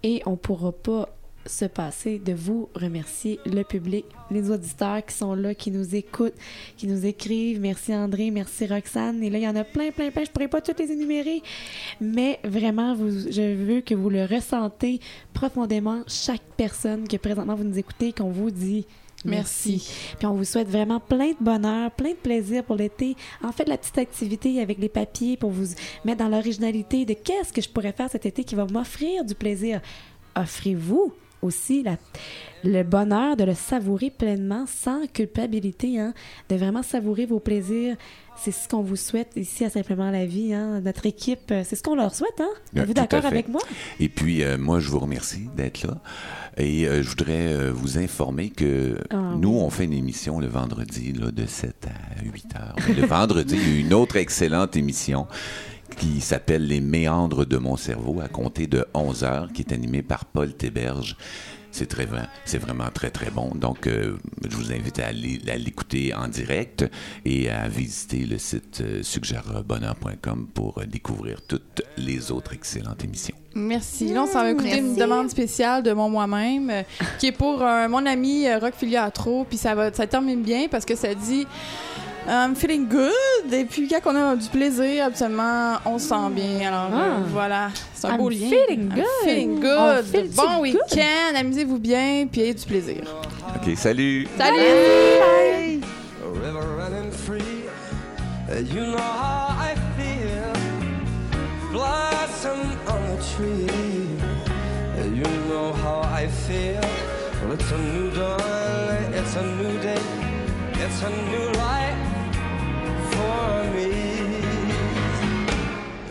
Et 0.03 0.21
on 0.25 0.37
pourra 0.37 0.71
pas 0.71 1.09
se 1.45 1.65
passer 1.65 2.19
de 2.19 2.33
vous 2.33 2.69
remercier 2.75 3.39
le 3.45 3.63
public, 3.63 4.05
les 4.31 4.49
auditeurs 4.49 5.05
qui 5.05 5.15
sont 5.15 5.35
là, 5.35 5.53
qui 5.53 5.71
nous 5.71 5.95
écoutent, 5.95 6.33
qui 6.77 6.87
nous 6.87 7.05
écrivent. 7.05 7.59
Merci 7.59 7.93
André, 7.93 8.31
merci 8.31 8.65
Roxane. 8.67 9.21
Et 9.23 9.29
là, 9.29 9.37
il 9.37 9.43
y 9.43 9.47
en 9.47 9.55
a 9.55 9.63
plein, 9.63 9.91
plein, 9.91 10.11
plein. 10.11 10.23
Je 10.23 10.31
pourrais 10.31 10.47
pas 10.47 10.61
toutes 10.61 10.79
les 10.79 10.91
énumérer. 10.91 11.41
Mais 12.01 12.39
vraiment, 12.43 12.95
vous, 12.95 13.31
je 13.31 13.53
veux 13.53 13.81
que 13.81 13.95
vous 13.95 14.09
le 14.09 14.25
ressentez 14.25 14.99
profondément, 15.33 16.01
chaque 16.07 16.43
personne 16.57 17.07
que 17.07 17.17
présentement 17.17 17.55
vous 17.55 17.63
nous 17.63 17.77
écoutez, 17.77 18.11
qu'on 18.11 18.31
vous 18.31 18.51
dit 18.51 18.85
Merci. 19.23 19.89
puis 20.17 20.27
on 20.27 20.35
vous 20.35 20.43
souhaite 20.43 20.69
vraiment 20.69 20.99
plein 20.99 21.29
de 21.29 21.43
bonheur, 21.43 21.89
plein 21.91 22.11
de 22.11 22.15
plaisir 22.15 22.63
pour 22.63 22.75
l'été. 22.75 23.15
En 23.43 23.51
fait, 23.51 23.67
la 23.67 23.77
petite 23.77 23.97
activité 23.97 24.61
avec 24.61 24.77
les 24.77 24.89
papiers 24.89 25.35
pour 25.35 25.49
vous 25.49 25.73
mettre 26.03 26.19
dans 26.19 26.29
l'originalité 26.29 27.05
de 27.05 27.13
qu'est-ce 27.13 27.51
que 27.51 27.61
je 27.61 27.69
pourrais 27.69 27.91
faire 27.91 28.09
cet 28.09 28.25
été 28.25 28.43
qui 28.43 28.55
va 28.55 28.65
m'offrir 28.65 29.25
du 29.25 29.33
plaisir. 29.33 29.81
Offrez-vous 30.35 31.13
aussi 31.45 31.83
la- 31.83 31.97
le 32.63 32.81
bonheur 32.83 33.35
de 33.37 33.43
le 33.43 33.53
savourer 33.53 34.09
pleinement 34.09 34.65
sans 34.67 35.05
culpabilité, 35.07 35.99
hein, 35.99 36.13
de 36.49 36.55
vraiment 36.55 36.81
savourer 36.83 37.25
vos 37.25 37.39
plaisirs. 37.39 37.95
C'est 38.37 38.51
ce 38.51 38.67
qu'on 38.67 38.81
vous 38.81 38.95
souhaite 38.97 39.29
ici 39.37 39.63
à 39.63 39.69
Simplement 39.69 40.11
la 40.11 40.25
vie. 40.25 40.53
Hein, 40.53 40.81
notre 40.81 41.05
équipe, 41.05 41.51
euh, 41.51 41.61
c'est 41.63 41.75
ce 41.77 41.83
qu'on 41.83 41.95
leur 41.95 42.13
souhaite. 42.13 42.41
Hein? 42.41 42.49
Êtes-vous 42.75 42.93
d'accord 42.93 43.25
avec 43.25 43.47
moi? 43.47 43.61
Et 43.99 44.09
puis, 44.09 44.43
euh, 44.43 44.57
moi, 44.57 44.79
je 44.81 44.89
vous 44.89 44.99
remercie 44.99 45.47
d'être 45.55 45.83
là. 45.87 45.99
Et 46.57 46.85
euh, 46.87 47.01
je 47.01 47.09
voudrais 47.09 47.53
euh, 47.53 47.71
vous 47.73 47.97
informer 47.97 48.49
que 48.49 48.97
Ah, 49.11 49.33
nous, 49.39 49.53
on 49.55 49.69
fait 49.69 49.85
une 49.85 49.93
émission 49.93 50.39
le 50.39 50.47
vendredi 50.47 51.13
là, 51.13 51.31
de 51.31 51.45
7 51.45 51.87
à 51.87 52.23
8 52.23 52.45
heures. 52.55 52.75
Mais 52.89 52.93
le 52.95 53.05
vendredi, 53.07 53.57
une 53.79 53.93
autre 53.93 54.17
excellente 54.17 54.75
émission 54.75 55.27
qui 55.95 56.21
s'appelle 56.21 56.67
Les 56.67 56.81
méandres 56.81 57.45
de 57.45 57.57
mon 57.57 57.77
cerveau 57.77 58.19
à 58.21 58.27
compter 58.27 58.67
de 58.67 58.85
11 58.93 59.23
heures, 59.23 59.49
qui 59.53 59.61
est 59.61 59.71
animée 59.73 60.01
par 60.03 60.25
Paul 60.25 60.53
Théberge. 60.53 61.15
C'est 61.71 61.87
très 61.87 62.07
c'est 62.45 62.57
vraiment 62.57 62.87
très 62.93 63.09
très 63.09 63.29
bon. 63.29 63.51
Donc, 63.53 63.85
euh, 63.87 64.15
je 64.49 64.55
vous 64.55 64.71
invite 64.71 64.97
à 64.99 65.07
aller- 65.07 65.41
à 65.51 65.57
l'écouter 65.57 66.13
en 66.13 66.29
direct 66.29 66.85
et 67.25 67.49
à 67.49 67.67
visiter 67.67 68.19
le 68.25 68.37
site 68.37 68.79
euh, 68.79 69.03
suggèrebonheur.com 69.03 70.47
pour 70.53 70.77
euh, 70.77 70.85
découvrir 70.85 71.41
toutes 71.45 71.81
les 71.97 72.31
autres 72.31 72.53
excellentes 72.53 73.03
émissions. 73.03 73.35
Merci. 73.55 74.13
Là, 74.13 74.23
on 74.23 74.27
s'en 74.27 74.43
va 74.43 74.51
écouter 74.51 74.77
une 74.77 74.95
demande 74.95 75.29
spéciale 75.29 75.83
de 75.83 75.91
mon 75.91 76.09
moi-même, 76.09 76.69
euh, 76.69 76.83
qui 77.19 77.27
est 77.27 77.31
pour 77.33 77.61
euh, 77.61 77.89
mon 77.89 78.05
ami 78.05 78.47
euh, 78.47 78.57
Rock 78.59 78.75
Filiatro. 78.77 79.45
Puis 79.49 79.57
ça 79.57 79.75
va, 79.75 79.91
ça 79.93 80.07
termine 80.07 80.43
bien 80.43 80.67
parce 80.69 80.85
que 80.85 80.95
ça 80.95 81.13
dit 81.13 81.45
I'm 82.27 82.55
feeling 82.55 82.87
good. 82.87 83.53
Et 83.53 83.65
puis 83.65 83.87
quand 83.87 84.11
on 84.11 84.15
a 84.15 84.35
du 84.35 84.47
plaisir, 84.49 85.05
absolument, 85.05 85.77
on 85.85 85.99
se 85.99 86.07
sent 86.09 86.29
bien. 86.31 86.67
Alors 86.73 86.89
euh, 86.93 87.17
Ah. 87.19 87.23
voilà, 87.31 87.69
c'est 87.93 88.07
un 88.07 88.11
I'm 88.13 88.17
beau 88.17 88.29
lien. 88.29 88.49
feeling 88.49 88.89
I'm 88.89 88.95
good. 88.95 89.05
feeling 89.23 89.57
On 89.57 89.59
good. 89.95 90.05
feel-tu 90.05 90.35
bon 90.35 90.59
week-end. 90.61 91.35
Amusez-vous 91.39 91.77
bien, 91.79 92.27
puis 92.31 92.41
ayez 92.41 92.53
du 92.55 92.65
plaisir. 92.65 93.03
OK, 93.55 93.75
salut! 93.77 94.27
Salut! 94.37 94.57
A 94.57 96.39
river 96.39 96.65
running 96.77 97.11
free 97.11 97.63
You 98.73 98.81
know 98.91 98.97
how 98.97 99.55
I 99.59 99.75
feel. 99.97 100.53
Blossom 101.71 102.59
on 102.87 103.01
the 103.09 103.21
tree. 103.35 103.67
You 105.13 105.23
know 105.49 105.73
how 105.73 106.01
I 106.03 106.27
feel. 106.27 106.81
Well, 107.43 107.53
it's 107.53 107.71
a 107.71 107.77
new 107.77 108.09
dawn. 108.11 109.13
It's 109.13 109.35
a 109.35 109.43
new 109.43 109.77
day. 109.81 110.01
It's 110.83 111.01
a 111.03 111.09
new 111.09 111.51
life 111.59 111.94
for 113.35 113.53
me. 113.75 113.91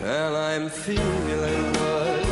And 0.03 0.35
I'm 0.51 0.69
feeling 0.69 1.65
good. 1.73 2.25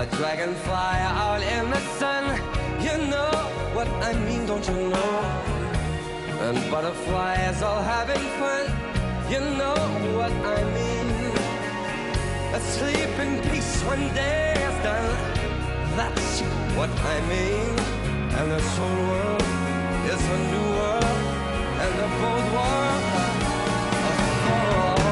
A 0.00 0.06
dragonfly 0.16 0.96
out 1.24 1.42
in 1.56 1.64
the 1.70 1.82
sun. 2.00 2.24
You 2.86 2.96
know 3.12 3.30
what 3.76 3.88
I 4.08 4.12
mean, 4.26 4.46
don't 4.46 4.66
you 4.68 4.78
know? 4.94 5.14
And 6.46 6.58
butterflies 6.70 7.62
all 7.62 7.82
having 7.82 8.24
fun. 8.40 8.64
You 9.32 9.40
know 9.60 9.78
what 10.18 10.32
I 10.56 10.60
mean. 10.76 11.08
Asleep 12.58 13.12
in 13.24 13.32
peace 13.48 13.74
when 13.88 14.00
day 14.14 14.54
is 14.68 14.76
done. 14.88 15.10
That's 15.96 16.40
what 16.76 16.90
I 17.14 17.16
mean. 17.32 18.01
And 18.34 18.50
this 18.50 18.76
whole 18.78 19.02
world 19.10 19.42
is 20.12 20.22
a 20.36 20.38
new 20.52 20.66
world. 20.78 21.04
And 21.84 21.92
the 22.00 22.08
both 22.20 22.46
worlds 22.56 23.06
are 24.08 24.20
for 24.44 25.04
me. 25.04 25.11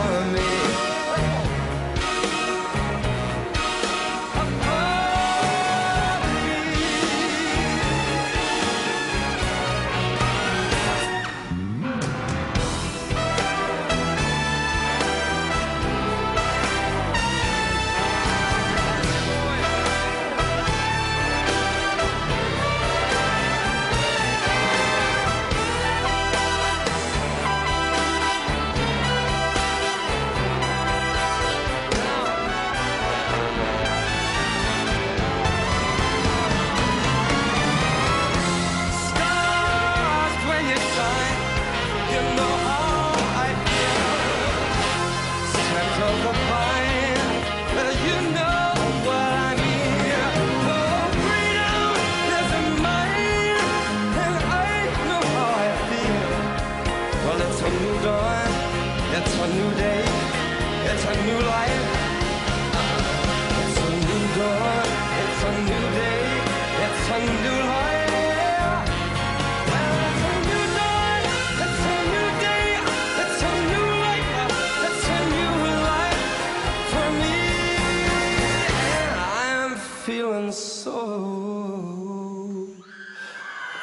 Feeling 80.11 80.51
so 80.51 80.91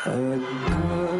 good. 0.03 1.16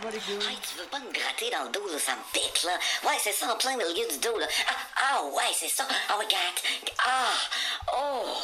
Tu 0.00 0.78
veux 0.78 0.84
pas 0.84 1.00
me 1.00 1.10
gratter 1.10 1.50
dans 1.50 1.64
le 1.64 1.70
dos, 1.70 1.86
là, 1.88 1.98
ça 1.98 2.12
me 2.12 2.66
là. 2.68 2.78
Ouais, 3.02 3.18
c'est 3.20 3.32
ça, 3.32 3.52
en 3.52 3.56
plein 3.56 3.76
milieu 3.76 4.06
du 4.06 4.18
dos, 4.18 4.38
là. 4.38 4.46
Ah, 4.68 4.74
ah 4.96 5.24
ouais, 5.24 5.52
c'est 5.52 5.68
ça. 5.68 5.84
Ah, 6.08 6.16
ouais, 6.16 6.24
regarde. 6.24 6.54
Ah, 7.04 7.32
oh, 7.96 8.36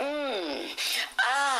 hum, 0.00 0.68
ah, 1.18 1.58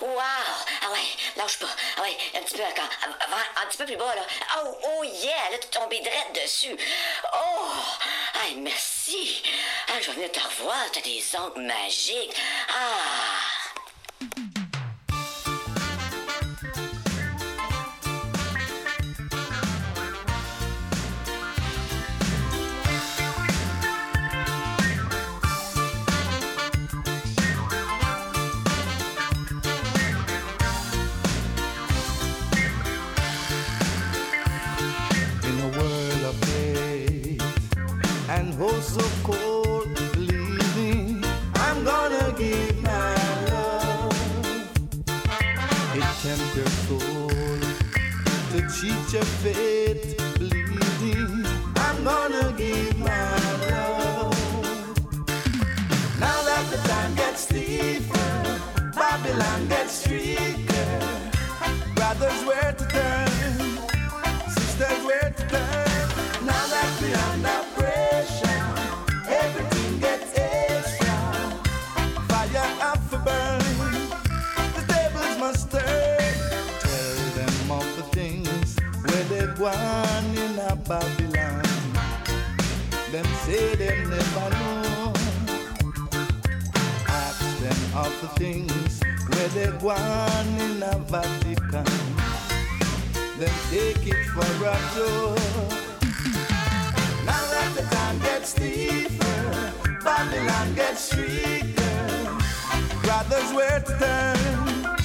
wow. 0.00 0.18
Ah 0.18 0.90
ouais, 0.90 1.06
lâche 1.36 1.58
pas. 1.60 1.68
Ah 1.96 2.02
ouais, 2.02 2.16
un 2.34 2.42
petit 2.42 2.56
peu 2.56 2.64
encore. 2.64 2.88
Avant, 3.20 3.36
un 3.62 3.66
petit 3.66 3.78
peu 3.78 3.84
plus 3.84 3.96
bas, 3.96 4.14
là. 4.16 4.22
Oh, 4.58 4.76
oh 4.82 5.04
yeah, 5.04 5.50
là, 5.52 5.58
tu 5.58 5.66
es 5.66 5.70
tombé 5.70 6.00
direct 6.00 6.42
dessus. 6.42 6.76
Oh, 7.34 7.72
hey, 8.42 8.56
merci. 8.56 9.44
Ah, 9.88 10.00
je 10.00 10.08
vais 10.08 10.14
venir 10.14 10.32
te 10.32 10.40
revoir, 10.40 10.90
t'as 10.92 11.02
des 11.02 11.24
ongles 11.36 11.62
magiques. 11.62 12.34
Ah. 12.68 14.51
Cheat 48.82 49.12
your. 49.12 49.22
Believe 50.38 50.70
me, 51.00 51.44
I'm 51.76 52.02
gonna 52.02 52.52
give 52.56 52.98
my 52.98 53.38
love. 53.70 54.34
Now 56.18 56.38
that 56.48 56.64
the 56.72 56.78
time 56.88 57.14
gets 57.14 57.42
steeper, 57.42 58.32
Babylon 58.96 59.68
gets 59.68 60.04
streaker. 60.04 61.94
Brothers, 61.94 62.44
where 62.44 62.61
Ask 87.08 87.60
them 87.60 87.80
of 87.94 88.12
the 88.20 88.28
things 88.38 89.00
where 89.28 89.48
they're 89.48 89.78
gone 89.80 90.48
in 90.60 90.82
a 90.82 90.98
Vatican. 91.12 91.84
Then 93.38 93.54
take 93.70 94.06
it 94.06 94.24
for 94.32 94.50
a 94.64 94.76
joke. 94.94 95.38
Now 97.26 97.42
that 97.52 97.68
the 97.76 97.82
time 97.94 98.18
gets 98.20 98.54
Babylon 100.02 100.74
gets. 100.74 101.14
Brothers, 103.02 103.52
where 103.52 103.80
to 103.80 103.98
turn? 103.98 104.96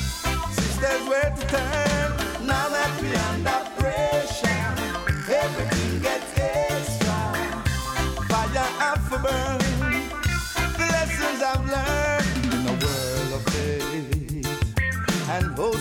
Sisters, 0.52 1.04
where 1.08 1.32
to 1.38 1.48
turn? 1.48 2.48
Now 2.48 2.70
that 2.70 2.92
we 3.02 3.10
under 3.16 3.57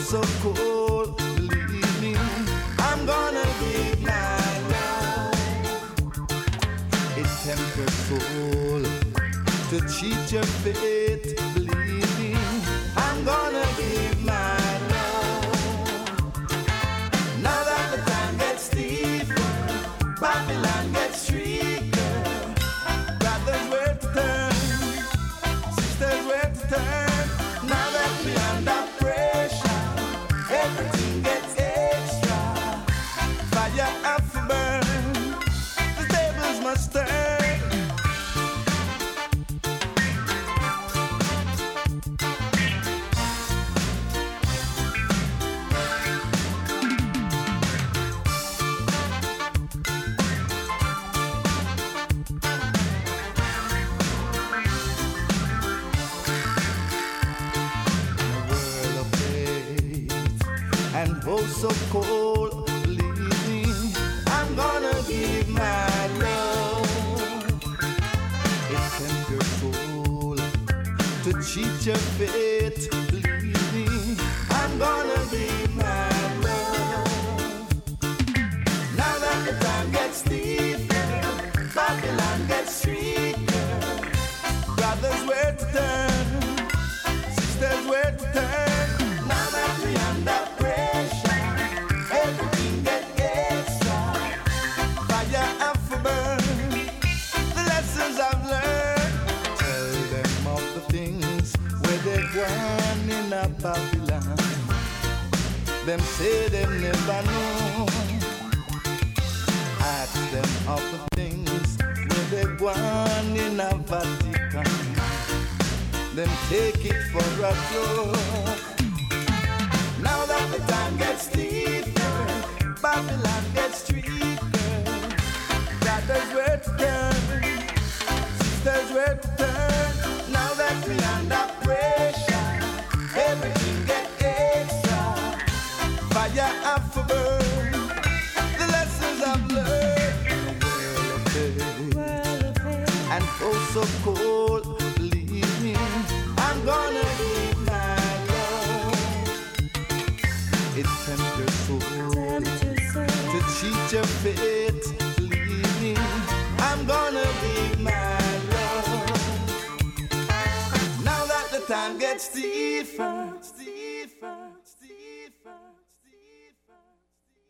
so 0.07 0.23
cold, 0.41 1.17
believe 1.17 2.01
me, 2.01 2.15
I'm 2.79 3.05
gonna 3.07 3.45
leave 3.61 4.01
my 4.03 4.59
love. 4.71 5.35
It's 7.17 7.43
tempered 7.45 7.91
soul 8.07 8.83
to 9.71 9.81
cheat 9.89 10.31
your 10.31 10.45
fate. 10.63 11.46
Yeah. 71.87 72.16